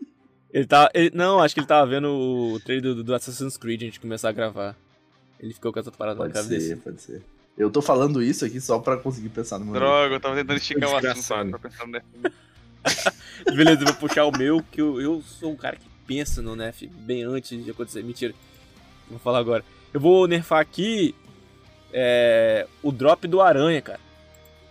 Ele 0.54 0.66
tá. 0.66 0.90
ele- 0.94 1.12
não, 1.14 1.40
acho 1.40 1.54
que 1.54 1.60
ele 1.60 1.68
tava 1.68 1.86
vendo 1.86 2.08
o 2.08 2.60
trailer 2.62 2.96
do, 2.96 3.04
do 3.04 3.14
Assassin's 3.14 3.58
Creed 3.58 3.82
antes 3.84 3.94
de 3.96 4.00
começar 4.00 4.30
a 4.30 4.32
gravar. 4.32 4.76
Ele 5.40 5.54
ficou 5.54 5.74
com 5.74 5.80
essa 5.80 5.92
parada 5.92 6.18
na 6.18 6.26
Pode 6.26 6.34
cabeça. 6.34 6.68
ser, 6.68 6.78
pode 6.78 7.02
ser. 7.02 7.22
Eu 7.58 7.70
tô 7.70 7.82
falando 7.82 8.24
isso 8.24 8.46
aqui 8.46 8.60
só 8.62 8.80
pra 8.80 8.98
conseguir 8.98 9.30
pensar 9.30 9.60
no 9.60 9.66
meu. 9.66 9.74
Droga, 9.76 10.16
eu 10.16 10.20
tava 10.20 10.36
tentando 10.36 10.58
esticar 10.58 10.90
o 10.90 10.96
assunto 10.96 11.50
pra 11.50 11.60
pensar 11.60 11.88
né? 11.88 12.02
Beleza, 13.56 13.82
eu 13.82 13.88
vou 13.88 13.96
puxar 13.96 14.26
o 14.26 14.32
meu, 14.36 14.64
que 14.72 14.82
eu, 14.82 15.02
eu 15.02 15.22
sou 15.22 15.52
um 15.52 15.56
cara 15.56 15.76
que 15.76 15.88
pensa 16.08 16.42
no 16.42 16.56
nerf 16.56 16.88
bem 16.88 17.24
antes 17.24 17.64
de 17.64 17.70
acontecer. 17.70 18.02
Mentira. 18.02 18.34
Vou 19.10 19.20
falar 19.20 19.40
agora. 19.40 19.64
Eu 19.94 20.00
vou 20.00 20.28
nerfar 20.28 20.62
aqui 20.62 21.14
é, 22.00 22.68
o 22.84 22.92
drop 22.92 23.28
do 23.28 23.42
aranha, 23.42 23.82
cara. 23.82 24.00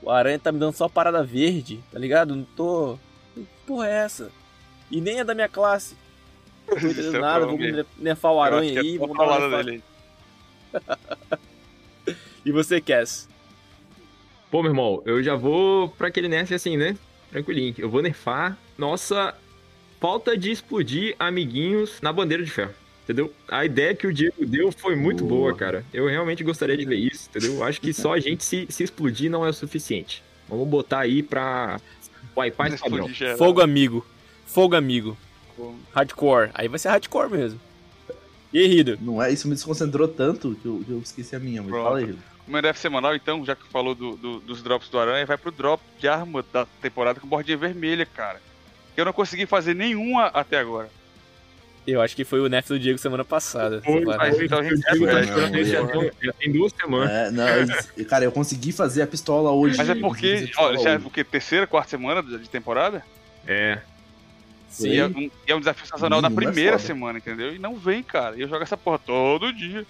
O 0.01 0.09
aranha 0.09 0.39
tá 0.39 0.53
me 0.53 0.61
dando 0.61 0.75
só 0.75 0.89
parada 0.89 1.25
verde, 1.25 1.83
tá 1.91 1.99
ligado? 1.99 2.37
Não 2.37 2.45
tô. 2.45 2.97
Que 3.35 3.45
porra 3.67 3.89
é 3.89 4.05
essa? 4.05 4.31
E 4.89 5.01
nem 5.01 5.19
é 5.19 5.25
da 5.25 5.35
minha 5.35 5.49
classe. 5.49 5.97
Não 6.69 6.79
tô 6.79 6.87
entendendo 6.87 7.17
é 7.17 7.21
nada, 7.21 7.47
pra 7.47 7.57
vou 7.57 7.87
nerfar 7.99 8.33
o 8.33 8.41
aranha 8.41 8.79
é 8.79 8.81
aí. 8.81 8.97
Vamos 8.97 9.17
pra 9.17 9.27
dar 9.27 9.49
uma 9.49 9.65
dele. 9.65 9.83
E 12.45 12.53
você, 12.53 12.81
Cass? 12.81 13.29
Pô, 14.53 14.63
meu 14.63 14.71
irmão, 14.71 15.03
eu 15.05 15.21
já 15.21 15.35
vou 15.35 15.89
pra 15.89 16.07
aquele 16.07 16.29
nerf 16.29 16.55
assim, 16.55 16.77
né? 16.77 16.97
Tranquilinho. 17.33 17.75
Eu 17.77 17.91
vou 17.91 18.01
nerfar 18.01 18.57
nossa 18.79 19.35
falta 20.01 20.39
de 20.39 20.53
explodir 20.53 21.17
amiguinhos 21.19 22.01
na 22.01 22.13
bandeira 22.13 22.45
de 22.45 22.51
ferro. 22.53 22.73
Entendeu? 23.07 23.33
A 23.47 23.65
ideia 23.65 23.95
que 23.95 24.05
o 24.05 24.13
Diego 24.13 24.45
deu 24.45 24.73
foi 24.73 24.97
muito 24.97 25.25
Boa. 25.25 25.43
boa, 25.53 25.55
cara. 25.57 25.85
Eu 25.95 26.09
realmente 26.09 26.43
gostaria 26.43 26.77
de 26.77 26.85
ver 26.85 26.97
isso, 26.97 27.29
entendeu? 27.31 27.63
Acho 27.63 27.81
que 27.81 27.93
só 27.93 28.13
a 28.15 28.19
gente 28.19 28.45
se, 28.45 28.67
se 28.69 28.83
explodir 28.83 29.31
não 29.31 29.47
é 29.47 29.51
o 29.51 29.53
suficiente. 29.53 30.25
Vamos 30.49 30.67
botar 30.67 31.01
aí 31.01 31.23
pra 31.23 31.81
Wi-Fi 32.37 32.77
padrão. 32.79 33.09
Fogo 33.39 33.61
amigo. 33.61 34.05
Fogo 34.45 34.75
amigo. 34.75 35.17
Hardcore. 35.95 36.51
Aí 36.53 36.67
vai 36.67 36.79
ser 36.81 36.89
hardcore 36.89 37.31
mesmo. 37.31 37.61
E 38.53 38.59
aí, 38.59 38.67
Rido? 38.67 38.99
Não 39.01 39.23
é? 39.23 39.33
Isso 39.33 39.47
me 39.47 39.55
desconcentrou 39.55 40.09
tanto 40.09 40.57
que 40.61 40.67
eu, 40.67 40.83
que 40.85 40.91
eu 40.91 40.99
esqueci 40.99 41.37
a 41.37 41.39
minha. 41.39 41.63
Mas 41.63 41.71
Pronto. 41.71 41.85
fala 41.85 41.99
aí, 41.99 42.05
Rio. 42.07 42.19
O 42.47 42.51
meu 42.51 42.63
DF 42.63 42.79
semanal, 42.79 43.15
então, 43.15 43.45
já 43.45 43.57
que 43.57 43.67
falou 43.69 43.95
do- 43.95 44.17
do- 44.17 44.41
dos 44.41 44.63
drops 44.63 44.89
do 44.89 44.99
Aranha, 44.99 45.27
vai 45.27 45.37
pro 45.37 45.51
drop 45.51 45.83
de 45.99 46.07
arma 46.09 46.45
da 46.53 46.65
temporada 46.81 47.19
com 47.21 47.27
bordinha 47.27 47.57
vermelha, 47.57 48.07
cara. 48.07 48.41
Eu 48.97 49.05
não 49.05 49.13
consegui 49.13 49.47
fazer 49.47 49.75
nenhuma 49.75 50.27
até 50.27 50.59
agora. 50.59 50.89
Eu 51.87 52.01
acho 52.03 52.17
que 52.17 52.25
foi 52.25 52.41
o 52.41 52.49
nerf 52.49 52.69
do 52.69 52.79
Diego 52.79 52.99
semana 52.99 53.25
passada. 53.25 53.81
Foi, 53.83 54.05
mas 54.05 54.41
então 54.41 54.59
a 54.59 54.63
gente 54.63 54.83
é, 54.87 54.95
mim 55.51 55.65
já, 55.65 56.33
tem- 56.33 56.53
duas 56.53 56.73
semanas. 56.73 57.11
É, 57.11 57.31
não, 57.31 58.05
cara, 58.07 58.25
eu 58.25 58.33
consegui 58.33 58.73
fazer 58.73 59.03
a 59.03 59.07
pistola 59.07 59.53
hoje. 59.53 59.77
Mas 59.77 59.89
é 59.89 59.95
porque, 59.95 60.35
a 60.35 60.47
pistola 60.47 60.79
ó, 60.79 60.83
já 60.83 60.91
é 60.91 60.99
porque 60.99 61.23
terceira, 61.23 61.67
quarta 61.67 61.91
semana 61.91 62.23
de 62.23 62.51
temporada? 62.51 63.05
É. 63.47 63.79
Sim. 64.69 64.89
E 64.89 64.99
é, 64.99 65.07
um, 65.07 65.31
e 65.49 65.53
é 65.53 65.55
um 65.55 65.61
desafio 65.61 65.87
sazonal 65.87 66.21
na 66.21 66.29
é 66.29 66.31
primeira 66.31 66.79
semana, 66.79 67.19
entendeu? 67.19 67.55
E 67.55 67.59
não 67.59 67.77
vem, 67.77 68.03
cara. 68.03 68.37
E 68.37 68.43
eu 68.43 68.49
jogo 68.49 68.63
essa 68.63 68.77
porra 68.77 68.99
todo 68.99 69.53
dia. 69.53 69.87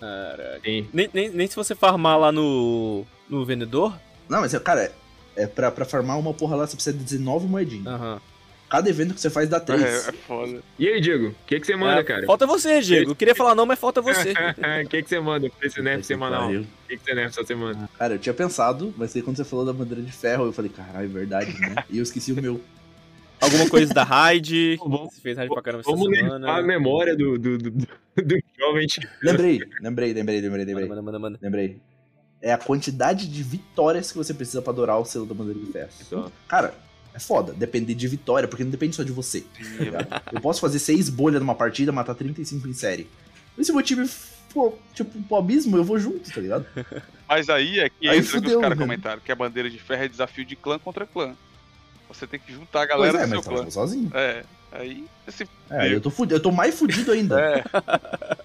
Caraca. 0.00 0.60
Sim. 0.64 0.88
Nem, 0.92 1.08
nem, 1.12 1.28
nem 1.28 1.46
se 1.46 1.54
você 1.54 1.74
farmar 1.74 2.18
lá 2.18 2.32
no, 2.32 3.04
no 3.28 3.44
vendedor. 3.44 3.94
Não, 4.28 4.40
mas, 4.40 4.58
cara, 4.58 4.84
é, 4.84 4.92
é 5.36 5.46
pra, 5.46 5.70
pra 5.70 5.84
farmar 5.84 6.18
uma 6.18 6.32
porra 6.34 6.56
lá, 6.56 6.66
você 6.66 6.74
precisa 6.74 6.96
de 6.96 7.04
19 7.04 7.46
moedinhas. 7.46 7.86
Aham. 7.86 8.20
Cada 8.68 8.88
evento 8.90 9.14
que 9.14 9.20
você 9.20 9.30
faz 9.30 9.48
dá 9.48 9.60
3. 9.60 9.82
É, 9.82 9.86
é 9.86 10.12
foda. 10.12 10.60
E 10.78 10.88
aí, 10.88 11.00
Diego, 11.00 11.28
o 11.28 11.34
que, 11.46 11.60
que 11.60 11.66
você 11.66 11.76
manda, 11.76 12.00
É, 12.00 12.04
cara? 12.04 12.26
Falta 12.26 12.46
você, 12.46 12.80
Diego. 12.80 13.10
Eu 13.12 13.14
queria 13.16 13.34
falar 13.34 13.54
não, 13.54 13.66
mas 13.66 13.78
falta 13.78 14.00
você. 14.00 14.32
O 14.84 14.88
que, 14.88 15.02
que 15.02 15.08
você 15.08 15.20
manda 15.20 15.48
pra 15.50 15.66
esse 15.68 15.80
nerf 15.80 16.04
semanal? 16.04 16.50
O 16.50 16.64
que, 16.88 16.96
que 16.96 17.04
você 17.04 17.14
nerf 17.14 17.28
essa 17.38 17.46
semana? 17.46 17.88
Cara, 17.98 18.14
eu 18.14 18.18
tinha 18.18 18.34
pensado, 18.34 18.92
mas 18.96 19.14
aí 19.14 19.22
quando 19.22 19.36
você 19.36 19.44
falou 19.44 19.64
da 19.64 19.72
bandeira 19.72 20.02
de 20.02 20.10
ferro, 20.10 20.46
eu 20.46 20.52
falei, 20.52 20.70
caralho, 20.70 21.04
é 21.04 21.08
verdade, 21.08 21.52
né? 21.60 21.76
E 21.90 21.98
eu 21.98 22.02
esqueci 22.02 22.32
o 22.32 22.36
meu. 22.42 22.60
Alguma 23.40 23.68
coisa 23.68 23.92
da 23.92 24.02
raid. 24.02 24.76
Vamos- 24.82 25.14
Você 25.14 25.20
fez 25.20 25.36
raid 25.36 25.52
pra 25.52 25.62
caramba 25.62 25.82
essa 25.82 25.90
Vamos 25.90 26.08
nerfar 26.10 26.28
a 26.28 26.38
semana. 26.40 26.62
memória 26.62 27.14
do, 27.16 27.38
do, 27.38 27.58
do, 27.58 27.70
do 27.70 28.38
jovem. 28.58 28.86
Lembrei, 29.22 29.60
lembrei, 29.80 30.12
lembrei, 30.14 30.40
lembrei, 30.40 30.64
lembrei. 30.64 30.88
Manda, 30.88 31.02
manda, 31.02 31.18
manda. 31.18 31.38
Lembrei. 31.40 31.78
É 32.40 32.52
a 32.52 32.58
quantidade 32.58 33.26
de 33.28 33.42
vitórias 33.42 34.10
que 34.12 34.18
você 34.18 34.34
precisa 34.34 34.60
pra 34.60 34.72
adorar 34.72 34.98
o 34.98 35.04
selo 35.04 35.24
da 35.26 35.34
bandeira 35.34 35.60
de 35.60 35.66
ferro. 35.72 36.30
Cara, 36.48 36.74
é 37.14 37.18
foda 37.20 37.52
depender 37.52 37.94
de 37.94 38.08
vitória, 38.08 38.48
porque 38.48 38.64
não 38.64 38.70
depende 38.70 38.96
só 38.96 39.02
de 39.02 39.12
você. 39.12 39.40
tá? 39.40 40.22
Eu 40.32 40.40
posso 40.40 40.60
fazer 40.60 40.78
6 40.78 41.08
bolhas 41.08 41.40
numa 41.40 41.54
partida, 41.54 41.92
matar 41.92 42.14
35 42.14 42.66
em 42.68 42.72
série. 42.74 43.08
E 43.56 43.64
se 43.64 43.70
o 43.70 43.74
meu 43.74 43.84
time 43.84 44.06
for, 44.48 44.76
tipo, 44.92 45.22
pro 45.22 45.36
abismo, 45.36 45.76
eu 45.76 45.84
vou 45.84 45.98
junto, 45.98 46.30
tá 46.32 46.40
ligado? 46.40 46.66
Mas 47.28 47.48
aí 47.48 47.78
é 47.80 47.88
que 47.88 48.08
Aí 48.08 48.18
entra 48.18 48.30
o 48.30 48.32
que 48.32 48.40
fudeu, 48.40 48.58
os 48.58 48.62
caras 48.62 48.78
né? 48.78 48.84
comentaram, 48.84 49.20
que 49.24 49.30
a 49.32 49.36
bandeira 49.36 49.70
de 49.70 49.78
ferro 49.78 50.02
é 50.04 50.08
desafio 50.08 50.44
de 50.44 50.56
clã 50.56 50.78
contra 50.78 51.06
clã. 51.06 51.34
Você 52.08 52.26
tem 52.26 52.38
que 52.38 52.52
juntar 52.52 52.82
a 52.82 52.86
Pois 52.86 52.98
galera 53.12 53.18
é, 53.18 53.22
do 53.22 53.28
seu 53.28 53.36
mas 53.38 53.46
clã. 53.46 53.70
sozinho. 53.70 54.10
É, 54.12 54.44
aí 54.72 55.04
esse. 55.26 55.48
É, 55.70 55.92
eu 55.94 56.00
tô, 56.00 56.10
fudido, 56.10 56.34
eu 56.36 56.40
tô 56.40 56.50
mais 56.52 56.74
fudido 56.74 57.12
ainda. 57.12 57.40
É. 57.40 57.64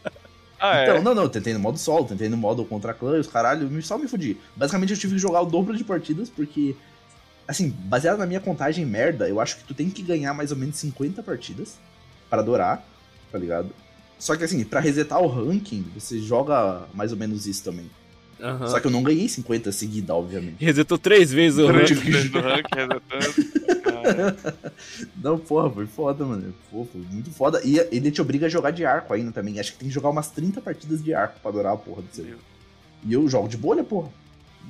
Ah, 0.62 0.84
Então, 0.84 0.96
é. 0.98 1.02
não, 1.02 1.16
não, 1.16 1.24
eu 1.24 1.30
tentei 1.30 1.54
no 1.54 1.60
modo 1.60 1.78
solo, 1.78 2.06
tentei 2.06 2.28
no 2.28 2.36
modo 2.36 2.66
contra 2.66 2.94
clã 2.94 3.18
os 3.18 3.28
caralho, 3.28 3.82
só 3.82 3.98
me 3.98 4.10
fudi. 4.10 4.36
Basicamente 4.58 4.92
eu 4.92 5.00
tive 5.00 5.14
que 5.14 5.20
jogar 5.20 5.40
o 5.42 5.46
dobro 5.46 5.74
de 5.74 5.86
partidas, 5.86 6.30
porque, 6.30 6.76
assim, 7.50 7.70
baseado 7.70 8.20
na 8.20 8.28
minha 8.28 8.40
contagem 8.40 8.86
merda, 8.86 9.28
eu 9.28 9.40
acho 9.42 9.58
que 9.58 9.64
tu 9.64 9.74
tem 9.74 9.90
que 9.90 10.04
ganhar 10.04 10.34
mais 10.36 10.52
ou 10.52 10.58
menos 10.58 10.76
50 10.78 11.24
partidas 11.24 11.78
para 12.30 12.42
adorar, 12.42 12.86
tá 13.32 13.38
ligado? 13.40 13.70
Só 14.20 14.36
que 14.36 14.44
assim, 14.44 14.64
pra 14.64 14.80
resetar 14.80 15.20
o 15.20 15.28
ranking, 15.28 15.84
você 15.96 16.20
joga 16.20 16.84
mais 16.94 17.12
ou 17.12 17.18
menos 17.18 17.48
isso 17.48 17.64
também. 17.64 17.90
Aham. 18.40 18.68
Só 18.68 18.80
que 18.80 18.86
eu 18.88 18.92
não 18.92 19.02
ganhei 19.02 19.28
50 19.28 19.72
seguida, 19.72 20.14
obviamente. 20.14 20.64
Resetou 20.64 20.98
três 20.98 21.32
vezes 21.32 21.58
o 21.60 21.68
Três 21.68 21.90
ranking. 21.90 22.12
vezes 22.12 22.32
no 22.32 22.40
ranking, 22.40 22.76
resetando. 22.76 23.60
Não, 25.22 25.38
porra, 25.38 25.70
foi 25.70 25.86
foda, 25.86 26.24
mano. 26.26 26.54
Pô, 26.72 26.86
foi 26.90 27.02
muito 27.12 27.32
foda. 27.32 27.62
E 27.66 27.78
ele 27.92 28.10
te 28.12 28.22
obriga 28.22 28.46
a 28.46 28.50
jogar 28.50 28.72
de 28.72 28.86
arco 28.86 29.14
ainda 29.14 29.32
também. 29.32 29.60
Acho 29.60 29.74
que 29.74 29.80
tem 29.80 29.88
que 29.90 29.94
jogar 29.94 30.10
umas 30.10 30.30
30 30.30 30.62
partidas 30.62 31.04
de 31.04 31.14
arco 31.14 31.40
pra 31.42 31.52
adorar 31.52 31.74
a 31.74 31.78
porra 31.78 32.02
do 32.02 32.08
seu. 32.16 32.26
E 33.06 33.14
eu 33.14 33.28
jogo 33.28 33.48
de 33.50 33.58
bolha, 33.58 33.84
porra. 33.84 34.10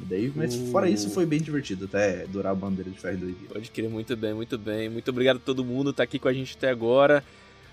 E 0.02 0.06
daí, 0.06 0.32
mas 0.36 0.56
Uh. 0.56 0.72
fora 0.72 0.90
isso, 0.90 1.10
foi 1.10 1.26
bem 1.26 1.40
divertido. 1.42 1.86
Até 1.86 2.24
adorar 2.24 2.52
a 2.52 2.56
bandeira 2.56 2.90
de 2.90 2.98
ferro 3.00 3.18
dois 3.18 3.38
dias. 3.38 3.52
Pode 3.52 3.70
crer, 3.72 3.90
muito 3.90 4.16
bem, 4.16 4.34
muito 4.34 4.58
bem. 4.58 4.90
Muito 4.90 5.10
obrigado 5.10 5.38
a 5.38 5.40
todo 5.40 5.64
mundo 5.66 5.92
que 5.92 5.98
tá 5.98 6.04
aqui 6.04 6.18
com 6.20 6.28
a 6.28 6.34
gente 6.34 6.56
até 6.58 6.70
agora. 6.70 7.24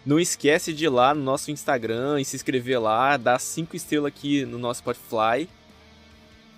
Não 0.05 0.21
esquece 0.21 0.73
de 0.73 0.85
ir 0.85 0.89
lá 0.89 1.15
no 1.15 1.23
nosso 1.23 1.51
Instagram 1.51 2.21
e 2.21 2.25
se 2.25 2.37
inscrever 2.37 2.81
lá, 2.81 3.17
dar 3.17 3.41
cinco 3.41 3.75
estrelas 3.77 4.07
aqui 4.09 4.45
no 4.45 4.59
nosso 4.59 4.79
Spotify. 4.79 5.49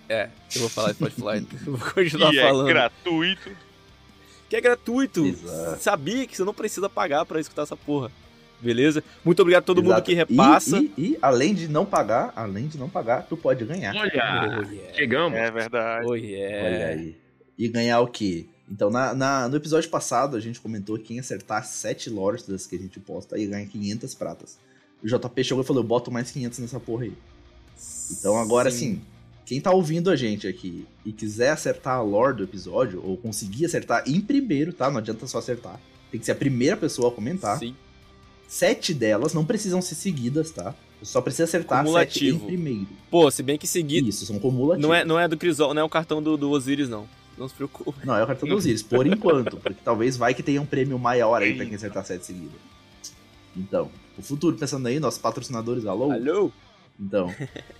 É, 0.07 0.29
eu 0.55 0.61
vou 0.61 0.69
falar 0.69 0.93
Spotify, 0.93 1.45
vou 1.65 1.79
continuar 1.93 2.33
E 2.33 2.39
é 2.39 2.43
falando. 2.43 2.67
gratuito. 2.67 3.49
Que 4.49 4.55
é 4.55 4.61
gratuito. 4.61 5.25
Exato. 5.25 5.81
Sabia 5.83 6.25
que 6.25 6.35
você 6.35 6.43
não 6.43 6.53
precisa 6.53 6.89
pagar 6.89 7.25
pra 7.25 7.39
escutar 7.39 7.61
essa 7.63 7.75
porra. 7.77 8.11
Beleza? 8.61 9.03
Muito 9.23 9.41
obrigado 9.41 9.63
a 9.63 9.65
todo 9.65 9.77
mundo 9.81 9.91
Exato. 9.93 10.05
que 10.09 10.13
repassa. 10.13 10.77
E, 10.79 10.91
e- 10.97 11.07
e, 11.11 11.17
além 11.21 11.53
de 11.53 11.67
não 11.67 11.85
pagar, 11.85 12.33
além 12.35 12.67
de 12.67 12.77
não 12.77 12.89
pagar, 12.89 13.23
tu 13.23 13.37
pode 13.37 13.63
ganhar. 13.65 13.95
Oh, 13.95 13.99
Olha, 13.99 14.11
yeah. 14.13 14.93
chegamos. 14.93 15.37
É 15.37 15.49
verdade. 15.49 16.05
Oh, 16.05 16.11
Olha 16.11 16.21
yeah. 16.25 16.87
aí. 17.01 17.15
E 17.57 17.67
ganhar 17.67 17.99
o 18.01 18.07
quê? 18.07 18.45
Então, 18.69 18.89
na, 18.89 19.13
na- 19.15 19.47
no 19.49 19.55
episódio 19.55 19.89
passado, 19.89 20.35
a 20.37 20.39
gente 20.39 20.59
comentou 20.59 20.97
que 20.97 21.05
quem 21.05 21.19
acertar 21.19 21.65
7 21.65 22.09
lords 22.09 22.45
das 22.45 22.67
que 22.67 22.75
a 22.75 22.79
gente 22.79 22.99
posta 22.99 23.35
aí 23.35 23.47
ganha 23.47 23.65
500 23.65 24.13
pratas. 24.13 24.59
O 25.01 25.07
JP 25.07 25.43
chegou 25.43 25.63
e 25.63 25.65
falou: 25.67 25.81
eu 25.81 25.87
boto 25.87 26.11
mais 26.11 26.29
500 26.29 26.59
nessa 26.59 26.79
porra 26.79 27.05
aí. 27.05 27.13
Então, 28.11 28.37
agora 28.37 28.69
sim, 28.69 29.01
quem 29.45 29.61
tá 29.61 29.71
ouvindo 29.71 30.09
a 30.11 30.15
gente 30.15 30.47
aqui 30.47 30.85
e 31.05 31.11
quiser 31.13 31.49
acertar 31.51 31.95
a 31.95 32.01
lore 32.01 32.35
do 32.37 32.43
episódio, 32.43 33.01
ou 33.03 33.15
conseguir 33.17 33.65
acertar 33.65 34.03
em 34.05 34.19
primeiro, 34.19 34.73
tá? 34.73 34.89
Não 34.91 34.97
adianta 34.97 35.25
só 35.27 35.37
acertar. 35.39 35.79
Tem 36.11 36.19
que 36.19 36.25
ser 36.25 36.33
a 36.33 36.35
primeira 36.35 36.75
pessoa 36.75 37.09
a 37.09 37.11
comentar. 37.11 37.57
Sim. 37.57 37.75
Sete 38.49 38.95
delas 38.95 39.31
não 39.31 39.45
precisam 39.45 39.79
ser 39.79 39.93
seguidas, 39.93 40.49
tá? 40.49 40.73
Só 41.03 41.21
precisa 41.21 41.43
acertar 41.43 41.87
sete 41.87 42.29
em 42.29 42.39
primeiro. 42.39 42.87
Pô, 43.11 43.29
se 43.29 43.43
bem 43.43 43.59
que 43.59 43.67
seguir. 43.67 44.05
Isso, 44.05 44.25
são 44.25 44.39
cumulativos. 44.39 44.81
Não 44.81 44.93
é, 44.93 45.05
não 45.05 45.19
é 45.19 45.27
do 45.27 45.37
Crisol, 45.37 45.71
não 45.73 45.83
é 45.83 45.85
o 45.85 45.89
cartão 45.89 46.21
do, 46.21 46.35
do 46.35 46.49
Osiris, 46.49 46.89
não. 46.89 47.07
Não 47.37 47.47
se 47.47 47.53
preocupe. 47.53 48.05
Não, 48.05 48.17
é 48.17 48.23
o 48.23 48.27
cartão 48.27 48.49
dos 48.49 48.65
Íris, 48.65 48.81
por 48.81 49.05
enquanto. 49.07 49.57
Porque 49.57 49.79
talvez 49.85 50.17
vai 50.17 50.33
que 50.33 50.41
tenha 50.41 50.59
um 50.59 50.65
prêmio 50.65 50.97
maior 50.97 51.41
aí 51.41 51.55
pra 51.55 51.63
quem 51.63 51.75
acertar 51.75 52.03
sete 52.03 52.25
seguidas. 52.25 52.59
Então, 53.55 53.89
o 54.17 54.21
futuro, 54.23 54.57
pensando 54.57 54.87
aí, 54.87 54.99
nossos 54.99 55.21
patrocinadores, 55.21 55.85
alô? 55.85 56.11
Alô? 56.11 56.51
Então, 56.99 57.33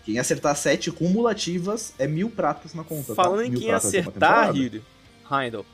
quem 0.05 0.19
acertar 0.19 0.55
sete 0.55 0.91
cumulativas 0.91 1.93
é 1.97 2.07
mil 2.07 2.29
pratas 2.29 2.75
na 2.75 2.83
conta, 2.85 3.07
tá? 3.07 3.15
Falando 3.15 3.43
em 3.43 3.49
Mil 3.49 3.59
quem 3.59 3.71
acertar. 3.71 4.53
Rido. 4.53 4.81
Heindel. 5.29 5.65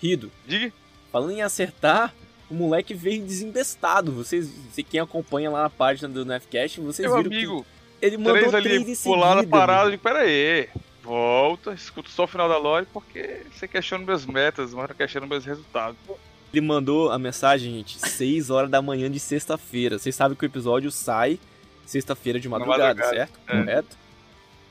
Rido. 0.00 0.30
Diga. 0.46 0.72
Falando 1.10 1.32
em 1.32 1.42
acertar, 1.42 2.14
o 2.50 2.54
moleque 2.54 2.94
veio 2.94 3.22
desembestado. 3.22 4.12
Vocês, 4.12 4.48
se 4.72 4.82
quem 4.82 5.00
acompanha 5.00 5.50
lá 5.50 5.62
na 5.62 5.70
página 5.70 6.08
do 6.08 6.24
Nefcast, 6.24 6.80
vocês 6.80 7.08
Meu 7.10 7.22
viram 7.22 7.34
amigo, 7.36 7.66
que 8.00 8.06
ele 8.06 8.16
mandou 8.16 8.34
três 8.50 8.50
três, 8.50 8.82
ali 8.82 8.92
em 8.92 8.96
pularam 8.96 9.40
seguida. 9.40 9.56
parado. 9.56 9.78
Eu 9.80 9.84
mano. 9.84 9.90
digo, 9.92 10.02
pera 10.02 10.18
aí. 10.20 10.68
Volta, 11.02 11.72
escuta 11.72 12.10
só 12.10 12.24
o 12.24 12.26
final 12.26 12.48
da 12.48 12.58
lore, 12.58 12.86
porque 12.92 13.42
você 13.54 13.66
questiona 13.66 14.04
minhas 14.04 14.26
metas, 14.26 14.74
mas 14.74 14.88
não 14.88 14.94
questiona 14.96 15.26
meus 15.26 15.44
resultados. 15.44 15.96
Ele 16.52 16.60
mandou 16.66 17.10
a 17.10 17.18
mensagem, 17.18 17.72
gente, 17.74 17.98
6 17.98 18.50
horas 18.50 18.70
da 18.70 18.80
manhã 18.82 19.10
de 19.10 19.18
sexta-feira. 19.20 19.98
Vocês 19.98 20.14
sabem 20.14 20.36
que 20.36 20.44
o 20.44 20.46
episódio 20.46 20.90
sai 20.90 21.38
sexta-feira 21.86 22.38
de 22.40 22.48
madrugada, 22.48 22.84
madrugada, 22.88 23.14
certo? 23.14 23.38
é. 23.46 23.56
Correto? 23.58 23.96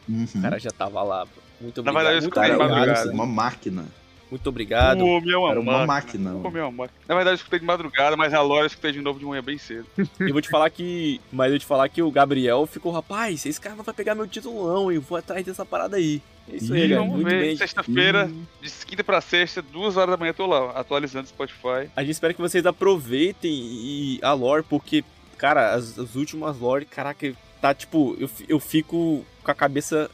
Uhum. 0.09 0.25
O 0.35 0.41
cara 0.41 0.59
já 0.59 0.71
tava 0.71 1.01
lá. 1.03 1.27
Muito 1.59 1.81
Na 1.83 1.91
obrigado. 1.91 1.95
verdade, 1.95 2.15
eu 2.17 2.21
muito, 2.21 2.23
escutei 2.23 2.43
de 2.43 2.49
Cara, 2.49 2.51
o 2.51 2.55
obrigado. 2.65 2.79
madrugada. 2.79 3.01
Wilson, 3.09 3.13
uma 3.15 3.25
máquina. 3.25 3.85
Muito 4.29 4.47
obrigado. 4.47 5.01
O 5.01 5.07
homem 5.07 5.31
é 5.33 5.37
uma 5.37 5.51
Era 5.51 5.59
uma 5.59 5.85
máquina. 5.85 6.31
máquina, 6.31 6.49
uma 6.59 6.71
máquina. 6.71 6.99
Na 7.07 7.15
verdade, 7.15 7.33
eu 7.35 7.37
escutei 7.37 7.59
de 7.59 7.65
madrugada, 7.65 8.15
mas 8.17 8.33
a 8.33 8.41
lore 8.41 8.61
eu 8.63 8.67
escutei 8.67 8.91
de 8.91 9.01
novo 9.01 9.19
de 9.19 9.25
manhã 9.25 9.41
bem 9.43 9.57
cedo. 9.57 9.85
E 10.19 10.31
vou 10.31 10.41
te 10.41 10.49
falar 10.49 10.69
que. 10.69 11.21
Mas 11.31 11.47
eu 11.47 11.51
vou 11.53 11.59
te 11.59 11.65
falar 11.65 11.89
que 11.89 12.01
o 12.01 12.11
Gabriel 12.11 12.65
ficou, 12.65 12.91
rapaz, 12.91 13.45
esse 13.45 13.59
cara 13.59 13.75
não 13.75 13.83
vai 13.83 13.93
pegar 13.93 14.15
meu 14.15 14.27
título, 14.27 14.73
não, 14.73 14.91
e 14.91 14.97
vou 14.97 15.17
atrás 15.17 15.45
dessa 15.45 15.65
parada 15.65 15.97
aí. 15.97 16.21
É 16.51 16.55
isso 16.55 16.73
aí, 16.73 16.87
galera. 16.87 16.99
Vamos 17.09 17.15
Muito 17.23 17.29
ver. 17.29 17.57
Sexta-feira, 17.57 18.31
de 18.61 18.69
quinta 18.85 19.03
pra 19.03 19.19
sexta, 19.19 19.61
duas 19.61 19.97
horas 19.97 20.11
da 20.11 20.17
manhã, 20.17 20.29
eu 20.29 20.33
tô 20.33 20.45
lá, 20.45 20.71
atualizando 20.71 21.25
o 21.25 21.29
Spotify. 21.29 21.89
A 21.95 22.01
gente 22.01 22.11
espera 22.13 22.33
que 22.33 22.41
vocês 22.41 22.65
aproveitem 22.65 23.51
e 23.51 24.19
a 24.21 24.33
lore, 24.33 24.63
porque, 24.63 25.03
cara, 25.37 25.73
as, 25.73 25.97
as 25.99 26.15
últimas 26.15 26.57
lore, 26.57 26.85
caraca, 26.85 27.33
tá 27.61 27.73
tipo, 27.73 28.15
eu, 28.19 28.29
eu 28.47 28.59
fico 28.59 29.25
com 29.43 29.51
a 29.51 29.55
cabeça 29.55 30.09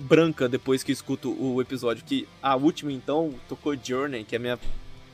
branca 0.00 0.48
depois 0.48 0.82
que 0.82 0.92
escuto 0.92 1.30
o 1.40 1.60
episódio. 1.60 2.04
Que 2.04 2.26
a 2.42 2.56
última, 2.56 2.92
então, 2.92 3.34
tocou 3.48 3.76
Journey, 3.76 4.24
que 4.24 4.34
é 4.34 4.38
a 4.38 4.40
minha 4.40 4.58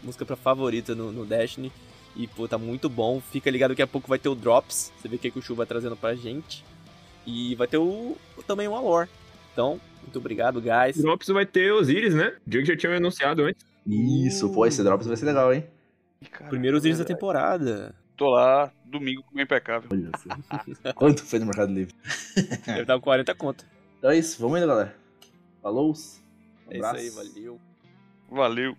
música 0.02 0.24
pra 0.24 0.36
favorita 0.36 0.94
no, 0.94 1.12
no 1.12 1.26
Destiny. 1.26 1.72
E, 2.14 2.26
pô, 2.26 2.48
tá 2.48 2.56
muito 2.56 2.88
bom. 2.88 3.20
Fica 3.20 3.50
ligado 3.50 3.70
que 3.70 3.74
daqui 3.74 3.82
a 3.82 3.86
pouco 3.86 4.08
vai 4.08 4.18
ter 4.18 4.28
o 4.28 4.34
Drops. 4.34 4.92
Você 4.96 5.08
vê 5.08 5.16
o 5.16 5.18
que, 5.18 5.30
que 5.30 5.38
o 5.38 5.42
Chu 5.42 5.54
vai 5.54 5.66
trazendo 5.66 5.96
pra 5.96 6.14
gente. 6.14 6.64
E 7.26 7.54
vai 7.56 7.66
ter 7.66 7.76
o, 7.76 8.16
também 8.46 8.66
uma 8.66 8.80
lore. 8.80 9.10
Então, 9.52 9.80
muito 10.02 10.18
obrigado, 10.18 10.60
guys. 10.60 10.96
Drops 10.96 11.28
vai 11.28 11.44
ter 11.44 11.72
Osiris, 11.72 12.14
né? 12.14 12.34
O 12.46 12.50
Diego 12.50 12.66
já 12.66 12.76
tinha 12.76 12.96
anunciado 12.96 13.44
antes. 13.44 13.64
Isso, 13.86 14.50
pô, 14.52 14.64
esse 14.64 14.82
Drops 14.82 15.06
vai 15.06 15.16
ser 15.16 15.26
legal, 15.26 15.52
hein? 15.52 15.64
Cara, 16.30 16.48
Primeiros 16.48 16.82
vídeos 16.82 16.98
da 16.98 17.04
temporada. 17.04 17.94
Tô 18.16 18.30
lá, 18.30 18.72
domingo, 18.84 19.22
com 19.22 19.38
impecável. 19.38 19.88
Olha 19.92 20.10
só. 20.16 20.92
Quanto 20.94 21.22
foi 21.22 21.38
no 21.38 21.46
Mercado 21.46 21.72
Livre? 21.72 21.94
Deve 22.64 22.86
com 22.86 23.00
40 23.00 23.34
conto. 23.34 23.75
Então 24.06 24.14
é 24.14 24.18
isso, 24.20 24.40
vamos 24.40 24.58
indo, 24.58 24.68
galera. 24.68 24.94
Falou. 25.60 25.88
Um 25.88 25.92
É 26.70 26.78
isso 26.78 26.86
aí, 26.86 27.10
valeu. 27.10 27.60
Valeu. 28.30 28.76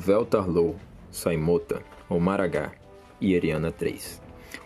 Veltarlow, 0.00 0.76
Saimota, 1.10 1.82
Omaragar 2.08 2.72
e 3.20 3.34
Eriana 3.34 3.70
III. 3.78 4.00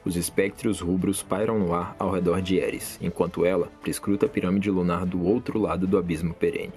Os 0.05 0.15
espectros 0.15 0.79
rubros 0.79 1.25
pairam 1.25 1.59
no 1.59 1.75
ar 1.75 1.97
ao 1.99 2.13
redor 2.13 2.41
de 2.41 2.57
Eris, 2.59 3.01
enquanto 3.03 3.45
ela 3.45 3.69
prescruta 3.83 4.27
a 4.27 4.29
pirâmide 4.29 4.71
lunar 4.71 5.05
do 5.05 5.27
outro 5.27 5.59
lado 5.59 5.89
do 5.89 5.99
abismo 5.99 6.33
perene. 6.33 6.73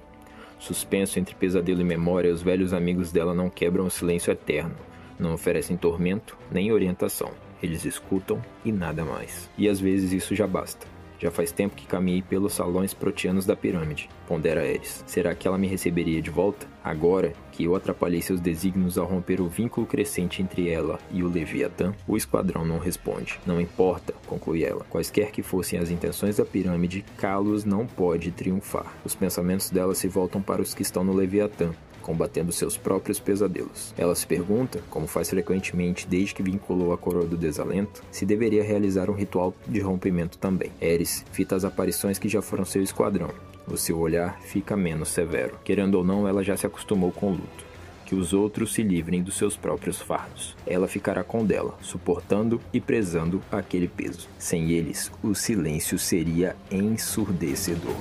Suspenso 0.58 1.20
entre 1.20 1.36
pesadelo 1.36 1.82
e 1.82 1.84
memória, 1.84 2.34
os 2.34 2.42
velhos 2.42 2.72
amigos 2.72 3.12
dela 3.12 3.32
não 3.32 3.48
quebram 3.48 3.86
o 3.86 3.90
silêncio 3.90 4.32
eterno, 4.32 4.74
não 5.20 5.34
oferecem 5.34 5.76
tormento 5.76 6.36
nem 6.50 6.72
orientação. 6.72 7.30
Eles 7.62 7.84
escutam 7.84 8.42
e 8.64 8.72
nada 8.72 9.04
mais. 9.04 9.48
E 9.56 9.68
às 9.68 9.78
vezes 9.78 10.10
isso 10.12 10.34
já 10.34 10.48
basta. 10.48 10.84
Já 11.18 11.30
faz 11.30 11.50
tempo 11.50 11.74
que 11.74 11.86
caminhei 11.86 12.22
pelos 12.22 12.52
salões 12.52 12.94
proteanos 12.94 13.44
da 13.44 13.56
pirâmide, 13.56 14.08
pondera 14.26 14.64
Eris. 14.64 15.02
Será 15.06 15.34
que 15.34 15.48
ela 15.48 15.58
me 15.58 15.66
receberia 15.66 16.22
de 16.22 16.30
volta? 16.30 16.66
Agora 16.82 17.32
que 17.50 17.64
eu 17.64 17.74
atrapalhei 17.74 18.22
seus 18.22 18.40
desígnios 18.40 18.96
ao 18.96 19.04
romper 19.04 19.40
o 19.40 19.48
vínculo 19.48 19.84
crescente 19.84 20.40
entre 20.40 20.68
ela 20.68 20.98
e 21.10 21.24
o 21.24 21.28
Leviatã, 21.28 21.92
o 22.06 22.16
esquadrão 22.16 22.64
não 22.64 22.78
responde. 22.78 23.40
Não 23.44 23.60
importa, 23.60 24.14
conclui 24.26 24.62
ela. 24.62 24.86
Quaisquer 24.88 25.32
que 25.32 25.42
fossem 25.42 25.78
as 25.78 25.90
intenções 25.90 26.36
da 26.36 26.44
pirâmide, 26.44 27.04
Kalos 27.16 27.64
não 27.64 27.84
pode 27.84 28.30
triunfar. 28.30 28.94
Os 29.04 29.14
pensamentos 29.14 29.70
dela 29.70 29.94
se 29.94 30.06
voltam 30.06 30.40
para 30.40 30.62
os 30.62 30.72
que 30.72 30.82
estão 30.82 31.02
no 31.02 31.12
Leviatã, 31.12 31.72
combatendo 32.08 32.50
seus 32.50 32.74
próprios 32.74 33.20
pesadelos. 33.20 33.92
Ela 33.98 34.14
se 34.14 34.26
pergunta, 34.26 34.80
como 34.88 35.06
faz 35.06 35.28
frequentemente 35.28 36.08
desde 36.08 36.34
que 36.34 36.42
vinculou 36.42 36.94
a 36.94 36.96
coroa 36.96 37.26
do 37.26 37.36
desalento, 37.36 38.02
se 38.10 38.24
deveria 38.24 38.64
realizar 38.64 39.10
um 39.10 39.14
ritual 39.14 39.54
de 39.66 39.78
rompimento 39.80 40.38
também. 40.38 40.72
Eris 40.80 41.22
fita 41.32 41.54
as 41.54 41.66
aparições 41.66 42.18
que 42.18 42.26
já 42.26 42.40
foram 42.40 42.64
seu 42.64 42.82
esquadrão. 42.82 43.28
O 43.70 43.76
seu 43.76 43.98
olhar 43.98 44.40
fica 44.40 44.74
menos 44.74 45.10
severo. 45.10 45.58
Querendo 45.62 45.96
ou 45.96 46.04
não, 46.04 46.26
ela 46.26 46.42
já 46.42 46.56
se 46.56 46.66
acostumou 46.66 47.12
com 47.12 47.26
o 47.26 47.32
luto 47.32 47.68
que 48.06 48.14
os 48.14 48.32
outros 48.32 48.72
se 48.72 48.82
livrem 48.82 49.22
dos 49.22 49.36
seus 49.36 49.54
próprios 49.54 50.00
fardos. 50.00 50.56
Ela 50.66 50.88
ficará 50.88 51.22
com 51.22 51.44
dela, 51.44 51.76
suportando 51.82 52.58
e 52.72 52.80
prezando 52.80 53.42
aquele 53.52 53.86
peso. 53.86 54.26
Sem 54.38 54.70
eles, 54.70 55.12
o 55.22 55.34
silêncio 55.34 55.98
seria 55.98 56.56
ensurdecedor. 56.70 57.94